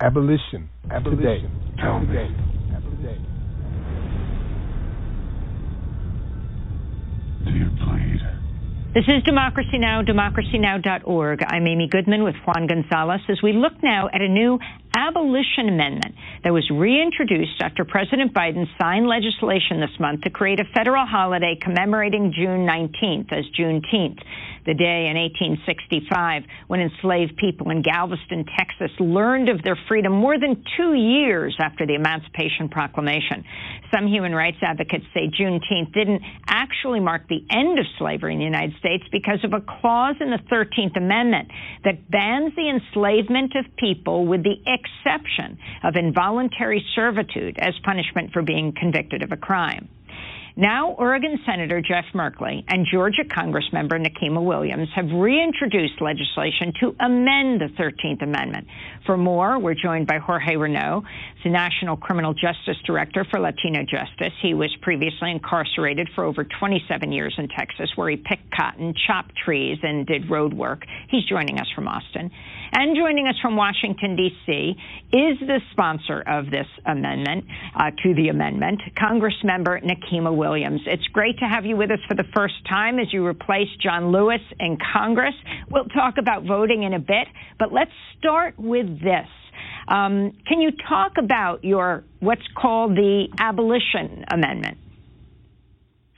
Abolition, 0.00 0.68
Abolition. 0.90 1.22
today. 1.22 1.46
Tell 1.80 2.00
me. 2.00 2.06
Do 7.44 7.50
you 7.50 7.70
bleed? 7.70 8.20
This 8.92 9.04
is 9.08 9.22
Democracy 9.24 9.78
Now!, 9.78 10.02
democracynow.org. 10.02 11.40
I'm 11.48 11.66
Amy 11.66 11.88
Goodman 11.90 12.24
with 12.24 12.34
Juan 12.46 12.66
Gonzalez 12.66 13.20
as 13.30 13.38
we 13.42 13.54
look 13.54 13.72
now 13.82 14.08
at 14.12 14.20
a 14.20 14.28
new 14.28 14.58
abolition 14.96 15.68
amendment 15.68 16.14
that 16.42 16.52
was 16.52 16.64
reintroduced 16.72 17.60
after 17.60 17.84
President 17.84 18.32
Biden 18.32 18.64
signed 18.80 19.06
legislation 19.06 19.80
this 19.80 19.92
month 20.00 20.22
to 20.22 20.30
create 20.30 20.58
a 20.58 20.64
federal 20.74 21.04
holiday 21.04 21.54
commemorating 21.60 22.32
June 22.34 22.66
19th 22.66 23.30
as 23.32 23.44
Juneteenth 23.52 24.18
the 24.66 24.74
day 24.74 25.06
in 25.06 25.14
1865 25.14 26.42
when 26.66 26.80
enslaved 26.80 27.38
people 27.38 27.70
in 27.70 27.82
Galveston, 27.82 28.44
Texas 28.58 28.90
learned 28.98 29.48
of 29.48 29.62
their 29.62 29.78
freedom 29.88 30.12
more 30.12 30.38
than 30.38 30.62
two 30.76 30.92
years 30.92 31.56
after 31.60 31.86
the 31.86 31.94
Emancipation 31.94 32.68
Proclamation. 32.68 33.44
Some 33.94 34.08
human 34.08 34.34
rights 34.34 34.58
advocates 34.60 35.06
say 35.14 35.30
Juneteenth 35.30 35.94
didn't 35.94 36.22
actually 36.48 36.98
mark 36.98 37.28
the 37.28 37.46
end 37.48 37.78
of 37.78 37.86
slavery 37.98 38.34
in 38.34 38.40
the 38.40 38.44
United 38.44 38.74
States 38.78 39.04
because 39.12 39.38
of 39.44 39.52
a 39.54 39.62
clause 39.62 40.16
in 40.20 40.30
the 40.30 40.42
13th 40.50 40.96
Amendment 40.96 41.48
that 41.84 42.10
bans 42.10 42.52
the 42.56 42.68
enslavement 42.68 43.54
of 43.54 43.64
people 43.76 44.26
with 44.26 44.42
the 44.42 44.58
exception 44.86 45.58
of 45.82 45.96
involuntary 45.96 46.84
servitude 46.94 47.58
as 47.58 47.74
punishment 47.84 48.32
for 48.32 48.42
being 48.42 48.72
convicted 48.78 49.22
of 49.22 49.32
a 49.32 49.36
crime. 49.36 49.88
Now, 50.58 50.92
Oregon 50.92 51.38
Senator 51.44 51.82
Jeff 51.82 52.06
Merkley 52.14 52.64
and 52.66 52.86
Georgia 52.90 53.24
Congressmember 53.24 54.00
Nikema 54.00 54.42
Williams 54.42 54.88
have 54.96 55.04
reintroduced 55.12 56.00
legislation 56.00 56.72
to 56.80 56.96
amend 56.98 57.60
the 57.60 57.68
13th 57.78 58.22
Amendment. 58.22 58.66
For 59.06 59.16
more, 59.16 59.58
we're 59.58 59.74
joined 59.74 60.06
by 60.06 60.18
Jorge 60.18 60.56
Renaud, 60.56 61.04
the 61.44 61.50
National 61.50 61.96
Criminal 61.96 62.34
Justice 62.34 62.76
Director 62.84 63.24
for 63.30 63.38
Latino 63.38 63.82
Justice. 63.82 64.32
He 64.42 64.52
was 64.52 64.74
previously 64.82 65.30
incarcerated 65.30 66.08
for 66.14 66.24
over 66.24 66.44
27 66.44 67.12
years 67.12 67.34
in 67.38 67.48
Texas, 67.48 67.90
where 67.94 68.10
he 68.10 68.16
picked 68.16 68.50
cotton, 68.54 68.94
chopped 69.06 69.32
trees, 69.44 69.78
and 69.82 70.06
did 70.06 70.28
road 70.28 70.52
work. 70.52 70.84
He's 71.08 71.24
joining 71.24 71.58
us 71.58 71.68
from 71.74 71.86
Austin. 71.86 72.30
And 72.72 72.96
joining 72.96 73.28
us 73.28 73.36
from 73.40 73.56
Washington, 73.56 74.16
D.C., 74.16 74.74
is 75.12 75.38
the 75.40 75.60
sponsor 75.70 76.20
of 76.26 76.50
this 76.50 76.66
amendment 76.84 77.44
uh, 77.74 77.92
to 78.02 78.14
the 78.14 78.28
amendment, 78.28 78.82
Congressmember 78.96 79.80
Williams. 80.36 80.56
Williams. 80.66 80.80
It's 80.86 81.06
great 81.12 81.38
to 81.38 81.44
have 81.44 81.64
you 81.64 81.76
with 81.76 81.90
us 81.90 81.98
for 82.08 82.14
the 82.14 82.24
first 82.34 82.54
time 82.68 82.98
as 82.98 83.12
you 83.12 83.24
replace 83.26 83.68
John 83.82 84.10
Lewis 84.10 84.40
in 84.58 84.78
Congress. 84.92 85.34
We'll 85.70 85.84
talk 85.84 86.14
about 86.18 86.44
voting 86.44 86.82
in 86.82 86.94
a 86.94 86.98
bit, 86.98 87.28
but 87.58 87.72
let's 87.72 87.90
start 88.18 88.54
with 88.58 88.95
this. 89.02 89.28
Um, 89.88 90.32
can 90.46 90.60
you 90.60 90.70
talk 90.88 91.12
about 91.18 91.64
your 91.64 92.04
what's 92.20 92.46
called 92.56 92.96
the 92.96 93.28
abolition 93.38 94.24
amendment? 94.28 94.78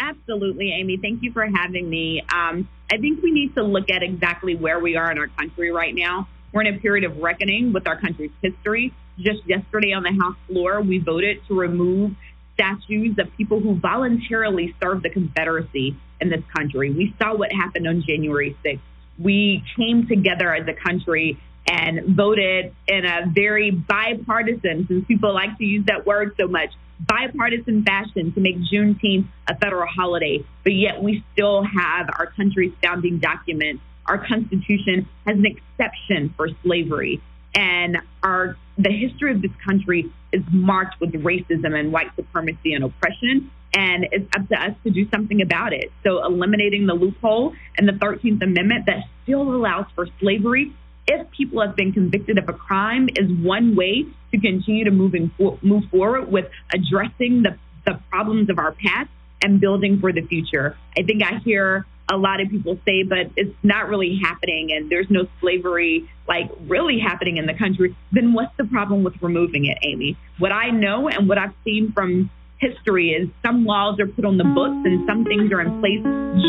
Absolutely, 0.00 0.72
Amy. 0.72 0.96
Thank 0.96 1.22
you 1.22 1.32
for 1.32 1.44
having 1.44 1.88
me. 1.90 2.22
Um, 2.32 2.68
I 2.90 2.96
think 2.98 3.22
we 3.22 3.30
need 3.30 3.54
to 3.56 3.64
look 3.64 3.90
at 3.90 4.02
exactly 4.02 4.54
where 4.54 4.78
we 4.78 4.96
are 4.96 5.10
in 5.10 5.18
our 5.18 5.26
country 5.28 5.70
right 5.70 5.94
now. 5.94 6.28
We're 6.52 6.62
in 6.62 6.74
a 6.74 6.78
period 6.78 7.04
of 7.10 7.18
reckoning 7.18 7.72
with 7.72 7.86
our 7.86 8.00
country's 8.00 8.30
history. 8.42 8.94
Just 9.18 9.46
yesterday 9.46 9.92
on 9.92 10.04
the 10.04 10.12
House 10.12 10.36
floor, 10.46 10.80
we 10.80 10.98
voted 10.98 11.38
to 11.48 11.54
remove 11.54 12.12
statues 12.54 13.16
of 13.18 13.26
people 13.36 13.60
who 13.60 13.78
voluntarily 13.78 14.74
served 14.80 15.02
the 15.02 15.10
Confederacy 15.10 15.96
in 16.20 16.30
this 16.30 16.42
country. 16.56 16.90
We 16.90 17.14
saw 17.20 17.36
what 17.36 17.52
happened 17.52 17.86
on 17.86 18.02
January 18.06 18.56
6th. 18.64 18.80
We 19.18 19.64
came 19.76 20.06
together 20.06 20.54
as 20.54 20.66
a 20.68 20.72
country 20.72 21.38
and 21.68 22.16
voted 22.16 22.74
in 22.86 23.04
a 23.04 23.26
very 23.32 23.70
bipartisan, 23.70 24.86
since 24.88 25.06
people 25.06 25.34
like 25.34 25.58
to 25.58 25.64
use 25.64 25.84
that 25.86 26.06
word 26.06 26.34
so 26.40 26.48
much, 26.48 26.70
bipartisan 27.06 27.84
fashion 27.84 28.32
to 28.32 28.40
make 28.40 28.56
Juneteenth 28.72 29.26
a 29.46 29.56
federal 29.56 29.86
holiday. 29.86 30.44
But 30.64 30.72
yet 30.72 31.02
we 31.02 31.22
still 31.32 31.62
have 31.62 32.08
our 32.18 32.32
country's 32.34 32.72
founding 32.82 33.18
documents. 33.18 33.82
Our 34.06 34.26
Constitution 34.26 35.06
has 35.26 35.36
an 35.36 35.44
exception 35.44 36.32
for 36.36 36.48
slavery 36.62 37.20
and 37.54 37.98
our 38.22 38.56
the 38.76 38.90
history 38.90 39.32
of 39.32 39.42
this 39.42 39.50
country 39.64 40.10
is 40.32 40.42
marked 40.52 41.00
with 41.00 41.12
racism 41.12 41.78
and 41.78 41.92
white 41.92 42.14
supremacy 42.14 42.74
and 42.74 42.84
oppression 42.84 43.50
and 43.74 44.06
it's 44.12 44.28
up 44.36 44.48
to 44.48 44.54
us 44.54 44.72
to 44.84 44.90
do 44.90 45.08
something 45.10 45.42
about 45.42 45.72
it 45.72 45.90
so 46.04 46.24
eliminating 46.24 46.86
the 46.86 46.94
loophole 46.94 47.52
and 47.76 47.88
the 47.88 47.92
13th 47.92 48.42
amendment 48.42 48.86
that 48.86 49.04
still 49.22 49.42
allows 49.42 49.86
for 49.94 50.06
slavery 50.20 50.72
if 51.08 51.30
people 51.30 51.60
have 51.60 51.74
been 51.74 51.92
convicted 51.92 52.38
of 52.38 52.48
a 52.48 52.52
crime 52.52 53.08
is 53.16 53.30
one 53.42 53.74
way 53.74 54.04
to 54.30 54.40
continue 54.40 54.84
to 54.84 54.90
moving 54.90 55.30
move 55.62 55.84
forward 55.90 56.30
with 56.30 56.46
addressing 56.72 57.42
the 57.42 57.56
the 57.86 57.98
problems 58.10 58.50
of 58.50 58.58
our 58.58 58.72
past 58.72 59.08
and 59.42 59.60
building 59.60 59.98
for 59.98 60.12
the 60.12 60.22
future 60.22 60.76
i 60.96 61.02
think 61.02 61.22
i 61.22 61.38
hear 61.38 61.86
a 62.10 62.16
lot 62.16 62.40
of 62.40 62.48
people 62.48 62.78
say, 62.86 63.02
but 63.02 63.30
it's 63.36 63.54
not 63.62 63.88
really 63.88 64.18
happening 64.22 64.72
and 64.72 64.90
there's 64.90 65.10
no 65.10 65.26
slavery 65.40 66.08
like 66.26 66.50
really 66.66 66.98
happening 66.98 67.36
in 67.36 67.46
the 67.46 67.54
country, 67.54 67.96
then 68.12 68.32
what's 68.32 68.56
the 68.56 68.64
problem 68.64 69.02
with 69.02 69.14
removing 69.22 69.66
it, 69.66 69.78
Amy? 69.82 70.16
What 70.38 70.52
I 70.52 70.70
know 70.70 71.08
and 71.08 71.28
what 71.28 71.38
I've 71.38 71.54
seen 71.64 71.92
from 71.92 72.30
history 72.60 73.14
is 73.14 73.28
some 73.44 73.64
laws 73.64 73.98
are 74.00 74.06
put 74.06 74.24
on 74.24 74.36
the 74.36 74.48
books 74.54 74.78
and 74.84 75.06
some 75.06 75.24
things 75.24 75.50
are 75.54 75.62
in 75.62 75.78
place 75.78 76.02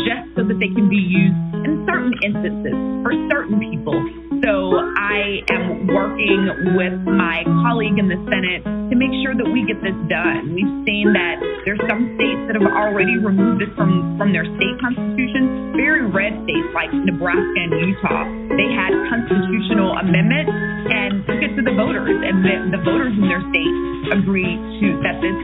just 0.06 0.26
so 0.34 0.42
that 0.42 0.58
they 0.58 0.70
can 0.70 0.90
be 0.90 0.98
used 0.98 1.38
in 1.66 1.86
certain 1.86 2.14
instances 2.22 2.74
for 3.02 3.14
certain 3.30 3.58
people. 3.58 3.94
So 4.40 4.80
I 4.96 5.44
am 5.52 5.84
working 5.86 6.72
with 6.72 6.96
my 7.04 7.44
colleague 7.60 8.00
in 8.00 8.08
the 8.08 8.16
Senate 8.24 8.64
to 8.64 8.94
make 8.96 9.12
sure 9.20 9.36
that 9.36 9.44
we 9.44 9.68
get 9.68 9.78
this 9.84 9.96
done. 10.08 10.56
We've 10.56 10.74
seen 10.88 11.12
that 11.12 11.36
there's 11.68 11.82
some 11.84 12.16
states 12.16 12.42
that 12.48 12.56
have 12.56 12.64
already 12.64 13.20
removed 13.20 13.60
this 13.60 13.68
from, 13.76 14.16
from 14.16 14.32
their 14.32 14.48
state 14.56 14.76
constitutions. 14.80 15.76
Very 15.76 16.08
red 16.08 16.32
states 16.48 16.72
like 16.72 16.88
Nebraska 16.90 17.58
and 17.60 17.70
Utah, 17.84 18.24
they 18.56 18.72
had 18.72 18.96
constitutional 19.12 19.92
amendments 20.00 20.52
and 20.88 21.20
took 21.28 21.40
it 21.44 21.52
to 21.60 21.62
the 21.62 21.76
voters, 21.76 22.08
and 22.08 22.40
the, 22.40 22.80
the 22.80 22.82
voters 22.82 23.12
in 23.12 23.28
their 23.28 23.44
state 23.52 23.74
agreed 24.16 24.58
to 24.80 24.86
that 25.04 25.20
this 25.20 25.36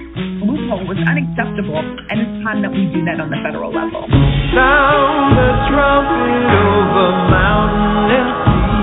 loophole 0.57 0.89
was 0.89 0.97
unacceptable, 1.05 1.77
and 1.77 2.17
it's 2.17 2.45
time 2.45 2.63
that 2.63 2.73
we 2.73 2.89
do 2.89 3.05
that 3.05 3.21
on 3.21 3.29
the 3.29 3.37
federal 3.45 3.69
level. 3.69 4.09
Sound 4.57 5.37
the 5.37 5.51
trumpet 5.69 6.45
over 6.49 7.09
mountain 7.29 8.17
and 8.17 8.29
sea. 8.41 8.81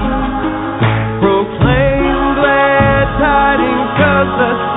Proclaim 1.18 2.18
glad 2.38 3.06
tidings, 3.18 3.90
cause 3.98 4.32
the 4.38 4.73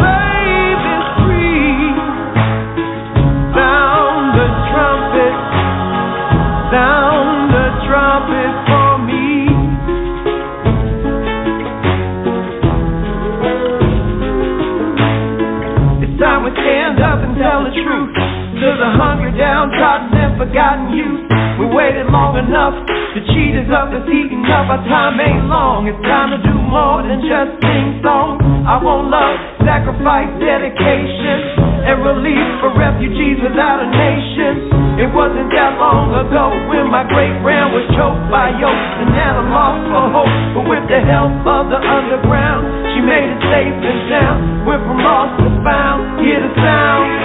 to 17.36 18.68
the 18.72 18.90
hungry, 18.96 19.36
downtrodden, 19.36 20.16
and 20.16 20.32
forgotten 20.40 20.96
youth. 20.96 21.28
We 21.60 21.68
waited 21.68 22.08
long 22.08 22.40
enough. 22.40 22.72
The 23.12 23.20
cheat 23.32 23.52
is 23.52 23.68
up, 23.68 23.92
it's 23.92 24.08
eating 24.08 24.44
up. 24.48 24.72
Our 24.72 24.80
time 24.88 25.20
ain't 25.20 25.44
long. 25.48 25.84
It's 25.84 26.00
time 26.08 26.32
to 26.32 26.40
do 26.40 26.56
more 26.56 27.04
than 27.04 27.20
just 27.28 27.60
sing 27.60 28.00
songs. 28.00 28.40
I 28.64 28.80
want 28.80 29.12
love, 29.12 29.36
sacrifice, 29.60 30.28
dedication, 30.40 31.36
and 31.84 31.96
relief 32.00 32.46
for 32.64 32.72
refugees 32.72 33.44
without 33.44 33.84
a 33.84 33.88
nation. 33.92 34.72
It 34.96 35.12
wasn't 35.12 35.52
that 35.52 35.76
long 35.76 36.16
ago 36.16 36.56
when 36.72 36.88
my 36.88 37.04
great 37.04 37.36
grand 37.44 37.76
was 37.76 37.84
choked 37.92 38.26
by 38.32 38.56
yokes 38.56 38.92
and 39.04 39.12
Nana 39.12 39.44
lost 39.52 39.80
for 39.92 40.04
hope. 40.08 40.34
But 40.56 40.64
with 40.72 40.84
the 40.88 41.04
help 41.04 41.44
of 41.44 41.68
the 41.68 41.80
underground, 41.80 42.64
she 42.96 43.04
made 43.04 43.28
it 43.28 43.40
safe 43.52 43.76
and 43.76 44.00
sound. 44.08 44.38
Went 44.64 44.80
from 44.88 44.98
lost 45.04 45.36
to 45.44 45.48
found, 45.60 46.24
hear 46.24 46.40
the 46.40 46.52
sound. 46.56 47.15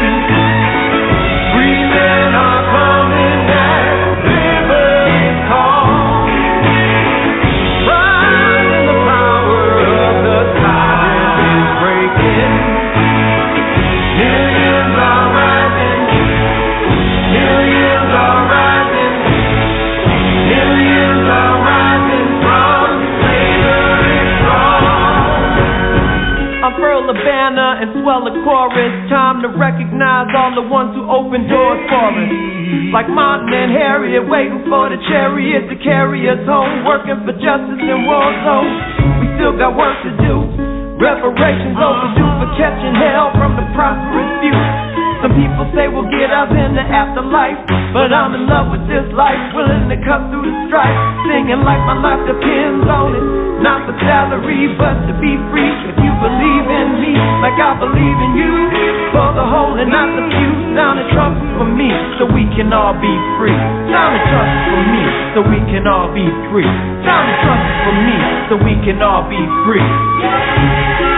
Swell 27.16 28.26
the 28.26 28.36
chorus. 28.46 28.94
Time 29.10 29.42
to 29.42 29.50
recognize 29.54 30.30
all 30.34 30.54
the 30.54 30.66
ones 30.66 30.94
who 30.94 31.06
opened 31.06 31.50
doors 31.50 31.82
for 31.90 32.10
us. 32.14 32.32
Like 32.94 33.10
Martin 33.10 33.54
and 33.54 33.72
Harriet, 33.74 34.26
waiting 34.30 34.66
for 34.66 34.90
the 34.90 34.98
chariot 35.10 35.70
to 35.70 35.76
carry 35.82 36.26
us 36.30 36.42
home. 36.46 36.86
Working 36.86 37.22
for 37.26 37.34
justice 37.38 37.82
in 37.82 38.00
war 38.06 38.30
zones. 38.46 38.74
We 39.22 39.26
still 39.38 39.56
got 39.58 39.78
work 39.78 39.98
to 40.06 40.12
do. 40.22 40.36
Reparations 41.00 41.80
overdue 41.80 42.32
for 42.44 42.50
catching 42.60 42.96
hell 42.98 43.32
from 43.38 43.56
the 43.56 43.66
prosperous 43.78 44.32
few. 44.44 44.58
Some 45.24 45.36
people 45.36 45.68
say 45.76 45.88
we'll 45.88 46.08
get 46.12 46.32
us 46.32 46.52
in 46.52 46.76
the 46.76 46.84
afterlife, 46.84 47.60
but 47.92 48.12
I'm 48.12 48.36
in 48.36 48.48
love 48.48 48.72
with 48.72 48.88
this 48.88 49.04
life, 49.16 49.40
willing 49.52 49.92
to 49.92 50.00
cut 50.04 50.32
through 50.32 50.48
the 50.48 50.56
strife, 50.72 51.00
singing 51.28 51.60
like 51.64 51.84
my 51.84 52.00
life 52.00 52.24
depends 52.24 52.88
on 52.88 53.16
it. 53.16 53.39
Not 53.60 53.88
the 53.92 53.96
salary, 54.08 54.72
but 54.80 54.96
to 55.08 55.14
be 55.20 55.36
free. 55.52 55.72
If 55.92 56.00
you 56.00 56.14
believe 56.24 56.68
in 56.68 56.88
me, 57.04 57.14
like 57.44 57.60
I 57.60 57.76
believe 57.76 58.18
in 58.24 58.32
you, 58.40 58.54
for 59.12 59.36
the 59.36 59.44
whole 59.44 59.76
and 59.76 59.92
not 59.92 60.08
the 60.16 60.24
few. 60.32 60.52
Sound 60.80 60.96
the 60.96 61.08
trumpet 61.12 61.44
for 61.60 61.68
me, 61.68 61.92
so 62.16 62.24
we 62.32 62.48
can 62.56 62.72
all 62.72 62.96
be 62.96 63.14
free. 63.36 63.60
Sound 63.92 64.16
the 64.16 64.24
trumpet 64.32 64.62
for 64.72 64.82
me, 64.88 65.04
so 65.36 65.40
we 65.44 65.60
can 65.68 65.84
all 65.92 66.08
be 66.16 66.24
free. 66.56 66.72
Sound 67.04 67.26
the 67.28 67.36
trumpet 67.44 67.76
for 67.84 67.96
me, 68.00 68.16
so 68.48 68.54
we 68.64 68.74
can 68.88 69.04
all 69.04 69.28
be 69.28 69.42
free. 69.68 71.09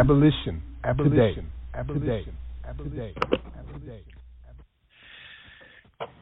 Abolition. 0.00 0.62
Abolition. 0.84 1.46
Abolition. 1.74 2.36
Abolition. 2.64 3.14
Abolition. 3.58 4.02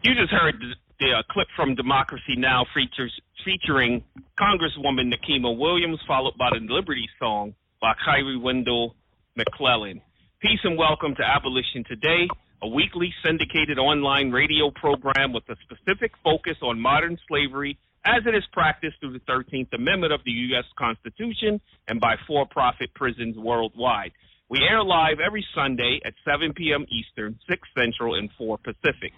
You 0.02 0.14
just 0.14 0.31
heard 0.32 0.55
the, 0.61 0.75
the 1.00 1.12
uh, 1.12 1.23
clip 1.31 1.46
from 1.55 1.75
Democracy 1.75 2.37
Now! 2.37 2.64
features 2.75 3.12
featuring 3.44 4.02
Congresswoman 4.38 5.12
Nikema 5.12 5.56
Williams, 5.56 6.00
followed 6.06 6.37
by 6.38 6.50
the 6.50 6.61
Liberty 6.73 7.08
song 7.19 7.55
by 7.80 7.94
Kyrie 8.04 8.36
Wendell 8.36 8.94
McClellan. 9.36 10.00
Peace 10.40 10.60
and 10.64 10.76
welcome 10.76 11.14
to 11.14 11.22
Abolition 11.22 11.84
Today, 11.88 12.28
a 12.62 12.69
weekly 12.69 13.12
syndicated 13.25 13.78
online 13.78 14.30
radio 14.32 14.70
program 14.70 15.32
with 15.32 15.44
a 15.48 15.56
specific 15.62 16.12
focus 16.25 16.56
on 16.62 16.80
modern 16.80 17.19
slavery 17.28 17.78
as 18.04 18.22
it 18.26 18.34
is 18.34 18.44
practiced 18.52 18.96
through 19.00 19.12
the 19.12 19.32
13th 19.32 19.72
Amendment 19.72 20.12
of 20.12 20.20
the 20.25 20.30
U.S. 20.30 20.64
Constitution 20.76 21.60
and 21.86 22.00
by 22.00 22.16
for 22.26 22.46
profit 22.46 22.92
prisons 22.94 23.36
worldwide. 23.36 24.12
We 24.48 24.60
air 24.69 24.82
live 24.82 25.19
every 25.25 25.44
Sunday 25.54 26.00
at 26.04 26.14
7 26.25 26.54
p.m. 26.54 26.86
Eastern, 26.90 27.38
6 27.48 27.69
Central, 27.76 28.14
and 28.14 28.30
4 28.38 28.58
Pacific. 28.58 29.12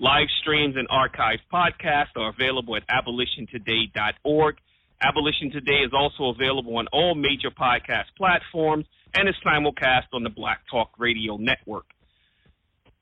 Live 0.00 0.28
streams 0.40 0.74
and 0.76 0.88
archived 0.88 1.46
podcasts 1.52 2.16
are 2.16 2.30
available 2.30 2.74
at 2.76 2.82
abolitiontoday.org. 2.88 4.56
Abolition 5.02 5.50
Today 5.50 5.82
is 5.84 5.92
also 5.92 6.34
available 6.34 6.76
on 6.76 6.86
all 6.92 7.14
major 7.14 7.50
podcast 7.50 8.06
platforms 8.16 8.86
and 9.14 9.28
is 9.28 9.34
simulcast 9.46 10.06
on 10.12 10.22
the 10.22 10.30
Black 10.30 10.60
Talk 10.70 10.90
Radio 10.98 11.36
Network. 11.36 11.86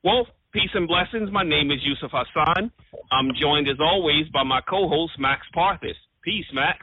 Well, 0.03 0.27
peace 0.51 0.69
and 0.73 0.87
blessings. 0.87 1.31
My 1.31 1.43
name 1.43 1.71
is 1.71 1.79
Yusuf 1.83 2.11
Hassan. 2.13 2.71
I'm 3.11 3.29
joined 3.39 3.67
as 3.69 3.77
always 3.79 4.27
by 4.33 4.43
my 4.43 4.61
co-host 4.69 5.13
Max 5.17 5.41
Parthas. 5.55 5.95
Peace, 6.23 6.45
Max. 6.53 6.79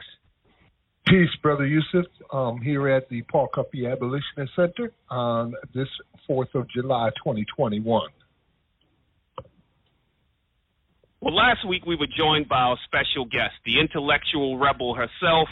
Peace, 1.07 1.29
Brother 1.41 1.65
Yusuf, 1.65 2.05
um, 2.31 2.61
here 2.61 2.87
at 2.87 3.09
the 3.09 3.21
Paul 3.23 3.47
Cuffe 3.53 3.85
Abolitionist 3.91 4.55
Center 4.55 4.91
on 5.09 5.53
this 5.73 5.87
4th 6.29 6.53
of 6.55 6.69
July, 6.69 7.09
2021. 7.17 8.09
Well, 11.21 11.35
last 11.35 11.67
week 11.67 11.85
we 11.85 11.95
were 11.95 12.07
joined 12.17 12.49
by 12.49 12.57
our 12.57 12.79
special 12.83 13.25
guest, 13.25 13.53
the 13.63 13.79
intellectual 13.79 14.57
rebel 14.57 14.95
herself, 14.95 15.49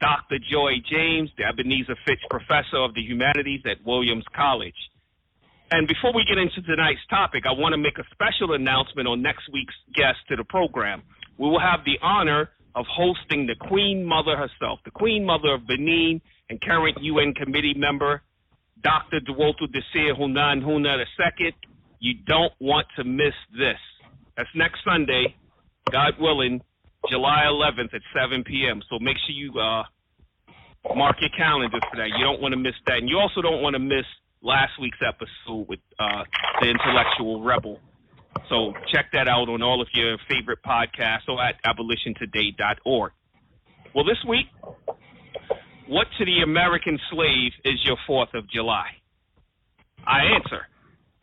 Dr. 0.00 0.38
Joy 0.50 0.82
James, 0.90 1.30
the 1.38 1.44
Ebenezer 1.44 1.94
Fitch 2.04 2.18
Professor 2.28 2.78
of 2.82 2.92
the 2.94 3.02
Humanities 3.02 3.60
at 3.64 3.86
Williams 3.86 4.24
College. 4.34 4.74
And 5.70 5.86
before 5.86 6.12
we 6.12 6.24
get 6.26 6.38
into 6.38 6.60
tonight's 6.62 7.06
topic, 7.08 7.44
I 7.46 7.52
want 7.52 7.72
to 7.72 7.78
make 7.78 7.98
a 7.98 8.04
special 8.10 8.54
announcement 8.54 9.06
on 9.06 9.22
next 9.22 9.46
week's 9.52 9.76
guest 9.94 10.18
to 10.28 10.34
the 10.34 10.42
program. 10.42 11.04
We 11.38 11.48
will 11.48 11.60
have 11.60 11.84
the 11.84 12.02
honor 12.02 12.50
of 12.74 12.84
hosting 12.90 13.46
the 13.46 13.54
Queen 13.68 14.04
Mother 14.04 14.36
herself, 14.36 14.80
the 14.84 14.90
Queen 14.90 15.24
Mother 15.24 15.54
of 15.54 15.68
Benin 15.68 16.20
and 16.50 16.60
current 16.60 16.98
UN 17.00 17.32
committee 17.34 17.74
member, 17.76 18.22
Dr. 18.82 19.20
Dowoti 19.20 19.70
Desir 19.70 20.16
Hounon 20.16 20.62
Houna 20.62 20.98
II. 20.98 21.54
You 22.00 22.14
don't 22.26 22.52
want 22.58 22.88
to 22.96 23.04
miss 23.04 23.38
this. 23.56 23.78
That's 24.36 24.48
next 24.54 24.80
Sunday, 24.84 25.34
God 25.90 26.14
willing, 26.18 26.60
July 27.10 27.44
11th 27.46 27.94
at 27.94 28.02
7 28.14 28.44
p.m. 28.44 28.80
So 28.88 28.98
make 28.98 29.16
sure 29.26 29.34
you 29.34 29.52
uh, 29.58 29.82
mark 30.94 31.16
your 31.20 31.30
calendars 31.36 31.82
for 31.90 31.96
that. 31.96 32.08
You 32.16 32.24
don't 32.24 32.40
want 32.40 32.52
to 32.52 32.58
miss 32.58 32.74
that. 32.86 32.98
And 32.98 33.08
you 33.08 33.18
also 33.18 33.42
don't 33.42 33.62
want 33.62 33.74
to 33.74 33.80
miss 33.80 34.06
last 34.42 34.72
week's 34.80 34.98
episode 35.06 35.68
with 35.68 35.80
uh, 35.98 36.24
the 36.60 36.70
intellectual 36.70 37.42
rebel. 37.42 37.78
So 38.48 38.72
check 38.92 39.06
that 39.12 39.28
out 39.28 39.48
on 39.48 39.62
all 39.62 39.80
of 39.80 39.88
your 39.94 40.16
favorite 40.28 40.60
podcasts 40.64 41.28
or 41.28 41.42
at 41.42 41.56
abolitiontoday.org. 41.64 43.12
Well, 43.94 44.04
this 44.04 44.18
week, 44.26 44.46
what 45.86 46.06
to 46.18 46.24
the 46.24 46.40
American 46.42 46.98
slave 47.10 47.52
is 47.64 47.74
your 47.84 47.96
4th 48.08 48.34
of 48.34 48.48
July? 48.50 48.86
I 50.06 50.34
answer, 50.34 50.66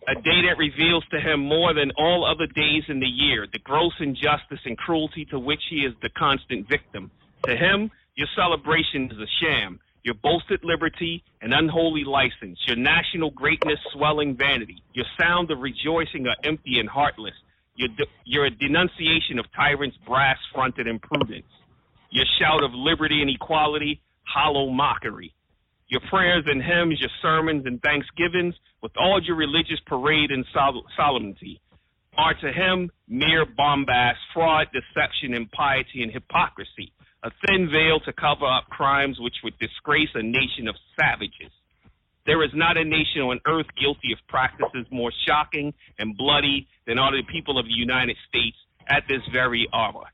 a 0.10 0.16
day 0.16 0.42
that 0.50 0.58
reveals 0.58 1.04
to 1.12 1.20
him 1.20 1.40
more 1.40 1.74
than 1.74 1.92
all 1.98 2.26
other 2.26 2.48
days 2.48 2.84
in 2.88 3.00
the 3.00 3.08
year 3.08 3.46
the 3.54 3.60
gross 3.60 3.94
injustice 4.00 4.60
and 4.66 4.78
cruelty 4.78 5.26
to 5.26 5.38
which 5.38 5.62
he 5.70 5.78
is 5.78 5.94
the 6.02 6.10
constant 6.18 6.68
victim. 6.68 7.12
To 7.46 7.56
him, 7.56 7.92
your 8.16 8.28
celebration 8.36 9.06
is 9.12 9.18
a 9.18 9.30
sham, 9.42 9.80
your 10.04 10.16
boasted 10.16 10.62
liberty 10.64 11.24
an 11.42 11.54
unholy 11.54 12.04
license, 12.04 12.60
your 12.68 12.76
national 12.76 13.30
greatness 13.32 13.80
swelling 13.94 14.36
vanity, 14.36 14.82
your 14.94 15.06
sound 15.20 15.52
of 15.52 15.60
rejoicing 15.60 16.26
are 16.28 16.36
empty 16.44 16.80
and 16.80 16.90
heartless, 16.90 17.34
your, 17.76 17.90
de- 17.90 18.12
your 18.26 18.50
denunciation 18.50 19.40
of 19.40 19.46
tyrants' 19.56 19.96
brass-fronted 20.06 20.88
imprudence, 20.88 21.48
your 22.10 22.26
shout 22.40 22.64
of 22.64 22.72
liberty 22.74 23.22
and 23.22 23.30
equality, 23.30 24.02
hollow 24.24 24.70
mockery, 24.70 25.34
your 25.88 26.02
prayers 26.10 26.44
and 26.48 26.62
hymns, 26.62 27.00
your 27.00 27.12
sermons 27.22 27.66
and 27.66 27.82
thanksgivings, 27.82 28.56
with 28.82 28.92
all 28.98 29.22
your 29.24 29.36
religious 29.36 29.80
parade 29.86 30.32
and 30.32 30.46
sol- 30.54 30.86
solemnity, 30.96 31.62
are 32.18 32.34
to 32.34 32.52
him 32.52 32.92
mere 33.08 33.46
bombast, 33.46 34.18
fraud, 34.34 34.68
deception, 34.74 35.34
impiety, 35.34 36.04
and 36.04 36.12
hypocrisy 36.12 36.92
a 37.24 37.32
thin 37.46 37.70
veil 37.70 38.00
to 38.00 38.14
cover 38.14 38.46
up 38.46 38.70
crimes 38.70 39.18
which 39.20 39.36
would 39.44 39.58
disgrace 39.60 40.10
a 40.16 40.24
nation 40.24 40.68
of 40.68 40.76
savages. 40.98 41.52
There 42.26 42.44
is 42.44 42.52
not 42.54 42.78
a 42.78 42.84
nation 42.84 43.22
on 43.22 43.40
earth 43.48 43.66
guilty 43.80 44.14
of 44.14 44.20
practices 44.28 44.86
more 44.92 45.12
shocking 45.28 45.74
and 45.98 46.16
bloody 46.16 46.68
than 46.88 47.00
are 47.00 47.12
the 47.12 47.24
people 47.32 47.58
of 47.58 47.66
the 47.66 47.74
United 47.74 48.16
States 48.28 48.56
at 48.88 49.04
this 49.08 49.22
very 49.34 49.68
hour. 49.74 50.06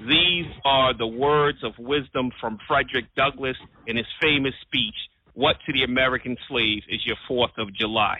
These 0.00 0.46
are 0.64 0.96
the 0.96 1.06
words 1.06 1.58
of 1.62 1.72
wisdom 1.78 2.30
from 2.40 2.58
Frederick 2.66 3.06
Douglass 3.16 3.56
in 3.86 3.96
his 3.96 4.06
famous 4.20 4.54
speech, 4.62 4.96
What 5.34 5.56
to 5.66 5.72
the 5.72 5.82
American 5.82 6.36
Slave 6.48 6.82
is 6.88 7.04
Your 7.04 7.16
Fourth 7.26 7.50
of 7.58 7.74
July? 7.74 8.18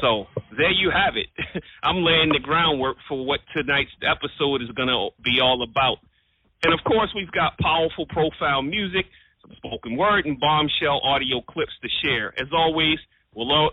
So 0.00 0.26
there 0.56 0.70
you 0.70 0.90
have 0.90 1.14
it. 1.16 1.26
I'm 1.82 2.04
laying 2.04 2.30
the 2.30 2.38
groundwork 2.40 2.96
for 3.08 3.24
what 3.24 3.40
tonight's 3.54 3.90
episode 4.02 4.62
is 4.62 4.68
going 4.76 4.88
to 4.88 5.10
be 5.22 5.40
all 5.40 5.62
about. 5.68 5.98
And 6.62 6.72
of 6.72 6.80
course, 6.84 7.10
we've 7.14 7.30
got 7.30 7.58
powerful, 7.58 8.06
profound 8.06 8.70
music, 8.70 9.06
some 9.42 9.50
spoken 9.56 9.96
word, 9.96 10.26
and 10.26 10.38
bombshell 10.38 11.00
audio 11.04 11.40
clips 11.40 11.72
to 11.82 11.88
share. 12.02 12.32
As 12.40 12.48
always, 12.52 12.98
we'll 13.34 13.70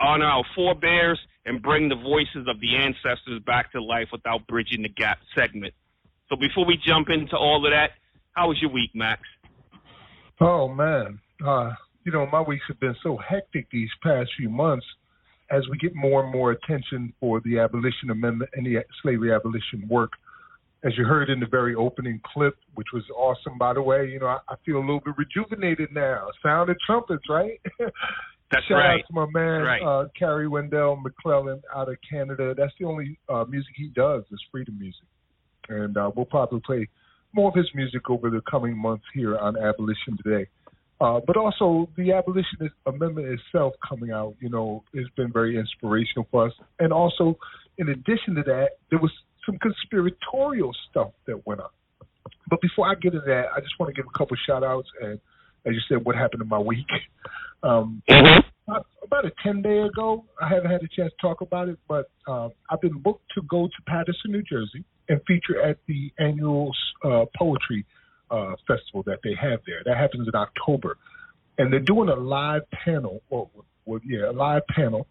honor 0.00 0.26
our 0.26 0.44
forebears 0.54 1.18
and 1.46 1.60
bring 1.60 1.88
the 1.88 1.96
voices 1.96 2.46
of 2.48 2.60
the 2.60 2.76
ancestors 2.76 3.42
back 3.44 3.72
to 3.72 3.82
life 3.82 4.08
without 4.12 4.46
bridging 4.46 4.82
the 4.82 4.88
gap 4.88 5.18
segment. 5.34 5.74
So 6.28 6.36
before 6.36 6.64
we 6.64 6.78
jump 6.86 7.08
into 7.10 7.36
all 7.36 7.64
of 7.64 7.72
that, 7.72 7.90
how 8.32 8.48
was 8.48 8.58
your 8.60 8.70
week, 8.70 8.90
Max? 8.94 9.22
Oh 10.40 10.68
man, 10.68 11.20
uh, 11.46 11.70
you 12.04 12.12
know 12.12 12.26
my 12.26 12.40
weeks 12.40 12.64
have 12.68 12.80
been 12.80 12.96
so 13.02 13.16
hectic 13.16 13.68
these 13.70 13.90
past 14.02 14.30
few 14.36 14.48
months 14.48 14.86
as 15.50 15.62
we 15.70 15.76
get 15.78 15.94
more 15.94 16.22
and 16.22 16.32
more 16.32 16.52
attention 16.52 17.12
for 17.18 17.40
the 17.44 17.58
abolition 17.58 18.10
amendment 18.10 18.50
and 18.54 18.64
the 18.64 18.76
slavery 19.02 19.32
abolition 19.32 19.86
work 19.88 20.12
as 20.82 20.92
you 20.96 21.04
heard 21.04 21.28
in 21.28 21.40
the 21.40 21.46
very 21.46 21.74
opening 21.74 22.20
clip, 22.24 22.56
which 22.74 22.86
was 22.92 23.02
awesome, 23.14 23.58
by 23.58 23.74
the 23.74 23.82
way, 23.82 24.08
you 24.08 24.18
know, 24.18 24.26
I, 24.26 24.38
I 24.48 24.54
feel 24.64 24.78
a 24.78 24.80
little 24.80 25.00
bit 25.00 25.14
rejuvenated 25.18 25.90
now. 25.92 26.28
Sound 26.42 26.70
of 26.70 26.76
trumpets, 26.86 27.24
right? 27.28 27.60
That's 28.50 28.66
Shout 28.66 28.78
right. 28.78 28.94
out 28.94 29.06
to 29.06 29.14
my 29.14 29.26
man, 29.32 29.62
right. 29.62 29.82
uh, 29.82 30.08
Carrie 30.18 30.48
Wendell 30.48 30.96
McClellan 30.96 31.62
out 31.74 31.88
of 31.88 31.96
Canada. 32.08 32.54
That's 32.56 32.72
the 32.80 32.86
only 32.86 33.18
uh, 33.28 33.44
music 33.48 33.72
he 33.76 33.88
does 33.88 34.24
is 34.32 34.40
freedom 34.50 34.78
music. 34.78 35.04
And 35.68 35.96
uh, 35.96 36.10
we'll 36.16 36.24
probably 36.24 36.60
play 36.60 36.88
more 37.32 37.48
of 37.48 37.54
his 37.54 37.68
music 37.74 38.10
over 38.10 38.28
the 38.28 38.40
coming 38.50 38.76
months 38.76 39.04
here 39.14 39.38
on 39.38 39.56
Abolition 39.56 40.18
Today. 40.24 40.48
Uh, 41.00 41.18
but 41.26 41.36
also 41.36 41.88
the 41.96 42.12
abolitionist 42.12 42.74
amendment 42.86 43.26
itself 43.26 43.72
coming 43.86 44.10
out, 44.10 44.34
you 44.38 44.50
know, 44.50 44.84
has 44.94 45.06
been 45.16 45.32
very 45.32 45.58
inspirational 45.58 46.28
for 46.30 46.46
us. 46.46 46.52
And 46.78 46.92
also, 46.92 47.38
in 47.78 47.88
addition 47.88 48.34
to 48.34 48.42
that, 48.42 48.72
there 48.90 48.98
was 48.98 49.10
some 49.46 49.58
conspiratorial 49.58 50.72
stuff 50.90 51.12
that 51.26 51.46
went 51.46 51.60
on. 51.60 51.70
But 52.50 52.60
before 52.60 52.86
I 52.86 52.94
get 52.96 53.14
into 53.14 53.24
that, 53.26 53.46
I 53.56 53.60
just 53.60 53.78
want 53.80 53.94
to 53.94 54.00
give 54.00 54.08
a 54.12 54.18
couple 54.18 54.36
shout 54.46 54.62
outs 54.62 54.88
and, 55.00 55.18
as 55.64 55.74
you 55.74 55.80
said, 55.88 56.04
what 56.04 56.16
happened 56.16 56.42
in 56.42 56.48
my 56.48 56.58
week. 56.58 56.86
Um, 57.62 58.02
about, 58.08 58.86
about 59.04 59.26
a 59.26 59.32
10 59.42 59.60
day 59.60 59.80
ago, 59.80 60.24
I 60.40 60.48
haven't 60.48 60.70
had 60.70 60.80
a 60.82 60.88
chance 60.88 61.12
to 61.12 61.20
talk 61.20 61.42
about 61.42 61.68
it, 61.68 61.78
but 61.86 62.10
um, 62.26 62.52
I've 62.70 62.80
been 62.80 62.98
booked 63.00 63.30
to 63.34 63.42
go 63.42 63.66
to 63.66 63.82
Paterson, 63.86 64.32
New 64.32 64.42
Jersey 64.42 64.82
and 65.10 65.20
feature 65.26 65.60
at 65.60 65.76
the 65.86 66.10
annual 66.18 66.72
uh, 67.04 67.26
poetry 67.36 67.84
uh, 68.30 68.54
festival 68.66 69.02
that 69.04 69.18
they 69.22 69.34
have 69.40 69.60
there. 69.66 69.82
That 69.84 69.96
happens 69.96 70.28
in 70.28 70.34
October. 70.34 70.96
And 71.58 71.72
they're 71.72 71.80
doing 71.80 72.08
a 72.08 72.14
live 72.14 72.62
panel, 72.70 73.22
or, 73.28 73.50
or 73.84 74.00
yeah, 74.04 74.30
a 74.30 74.32
live 74.32 74.66
panel 74.68 75.06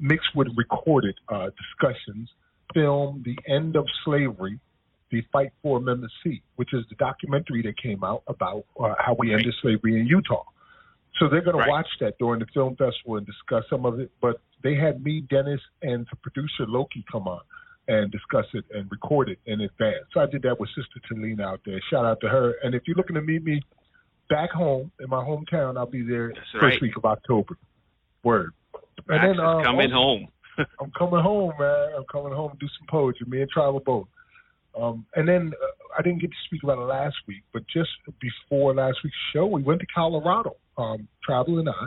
mixed 0.00 0.34
with 0.34 0.48
recorded 0.56 1.14
uh, 1.28 1.50
discussions, 1.50 2.28
film 2.72 3.22
The 3.24 3.36
End 3.52 3.76
of 3.76 3.86
Slavery, 4.04 4.58
The 5.10 5.22
Fight 5.32 5.52
for 5.62 5.78
Amendment 5.78 6.12
C, 6.22 6.42
which 6.56 6.74
is 6.74 6.84
the 6.88 6.96
documentary 6.96 7.62
that 7.62 7.80
came 7.80 8.02
out 8.02 8.22
about 8.26 8.64
uh, 8.80 8.94
how 8.98 9.14
we 9.18 9.32
ended 9.32 9.54
slavery 9.62 10.00
in 10.00 10.06
Utah. 10.06 10.44
So 11.20 11.28
they're 11.28 11.42
going 11.42 11.56
Right. 11.56 11.66
to 11.66 11.70
watch 11.70 11.88
that 12.00 12.18
during 12.18 12.40
the 12.40 12.46
film 12.52 12.74
festival 12.74 13.16
and 13.16 13.26
discuss 13.26 13.64
some 13.70 13.86
of 13.86 14.00
it. 14.00 14.10
But 14.20 14.40
they 14.64 14.74
had 14.74 15.04
me, 15.04 15.20
Dennis, 15.20 15.60
and 15.82 16.06
the 16.10 16.16
producer 16.16 16.66
Loki 16.66 17.04
come 17.10 17.28
on 17.28 17.40
and 17.88 18.10
discuss 18.10 18.46
it 18.54 18.64
and 18.72 18.90
record 18.90 19.28
it 19.28 19.38
in 19.46 19.60
advance. 19.60 20.04
So 20.12 20.20
I 20.20 20.26
did 20.26 20.42
that 20.42 20.58
with 20.58 20.70
Sister 20.70 21.00
Talina 21.10 21.42
out 21.42 21.60
there. 21.66 21.80
Shout 21.90 22.04
out 22.04 22.20
to 22.22 22.28
her. 22.28 22.54
And 22.62 22.74
if 22.74 22.82
you're 22.86 22.96
looking 22.96 23.14
to 23.14 23.22
meet 23.22 23.44
me 23.44 23.60
back 24.30 24.50
home 24.50 24.90
in 25.00 25.08
my 25.10 25.22
hometown, 25.22 25.76
I'll 25.76 25.86
be 25.86 26.02
there 26.02 26.28
That's 26.28 26.40
first 26.52 26.62
right. 26.62 26.82
week 26.82 26.96
of 26.96 27.04
October. 27.04 27.58
Word. 28.22 28.52
And 28.74 29.06
Max 29.08 29.22
then 29.22 29.30
is 29.34 29.40
um, 29.40 29.64
coming 29.64 29.92
also- 29.92 29.94
home. 29.94 30.28
I'm 30.80 30.92
coming 30.96 31.20
home, 31.20 31.52
man. 31.58 31.88
I'm 31.96 32.04
coming 32.10 32.32
home 32.32 32.52
to 32.52 32.56
do 32.58 32.68
some 32.78 32.86
poetry. 32.88 33.26
Me 33.28 33.40
and 33.42 33.50
Travel 33.50 33.80
Boat. 33.80 34.06
Um, 34.80 35.04
and 35.16 35.28
then 35.28 35.52
uh, 35.52 35.66
I 35.98 36.02
didn't 36.02 36.20
get 36.20 36.30
to 36.30 36.36
speak 36.46 36.62
about 36.62 36.78
it 36.78 36.82
last 36.82 37.16
week, 37.26 37.42
but 37.52 37.64
just 37.66 37.90
before 38.20 38.72
last 38.74 38.98
week's 39.02 39.16
show, 39.32 39.46
we 39.46 39.62
went 39.62 39.80
to 39.80 39.86
Colorado, 39.92 40.56
um, 40.78 41.08
Travel 41.24 41.58
and 41.58 41.68
I, 41.68 41.86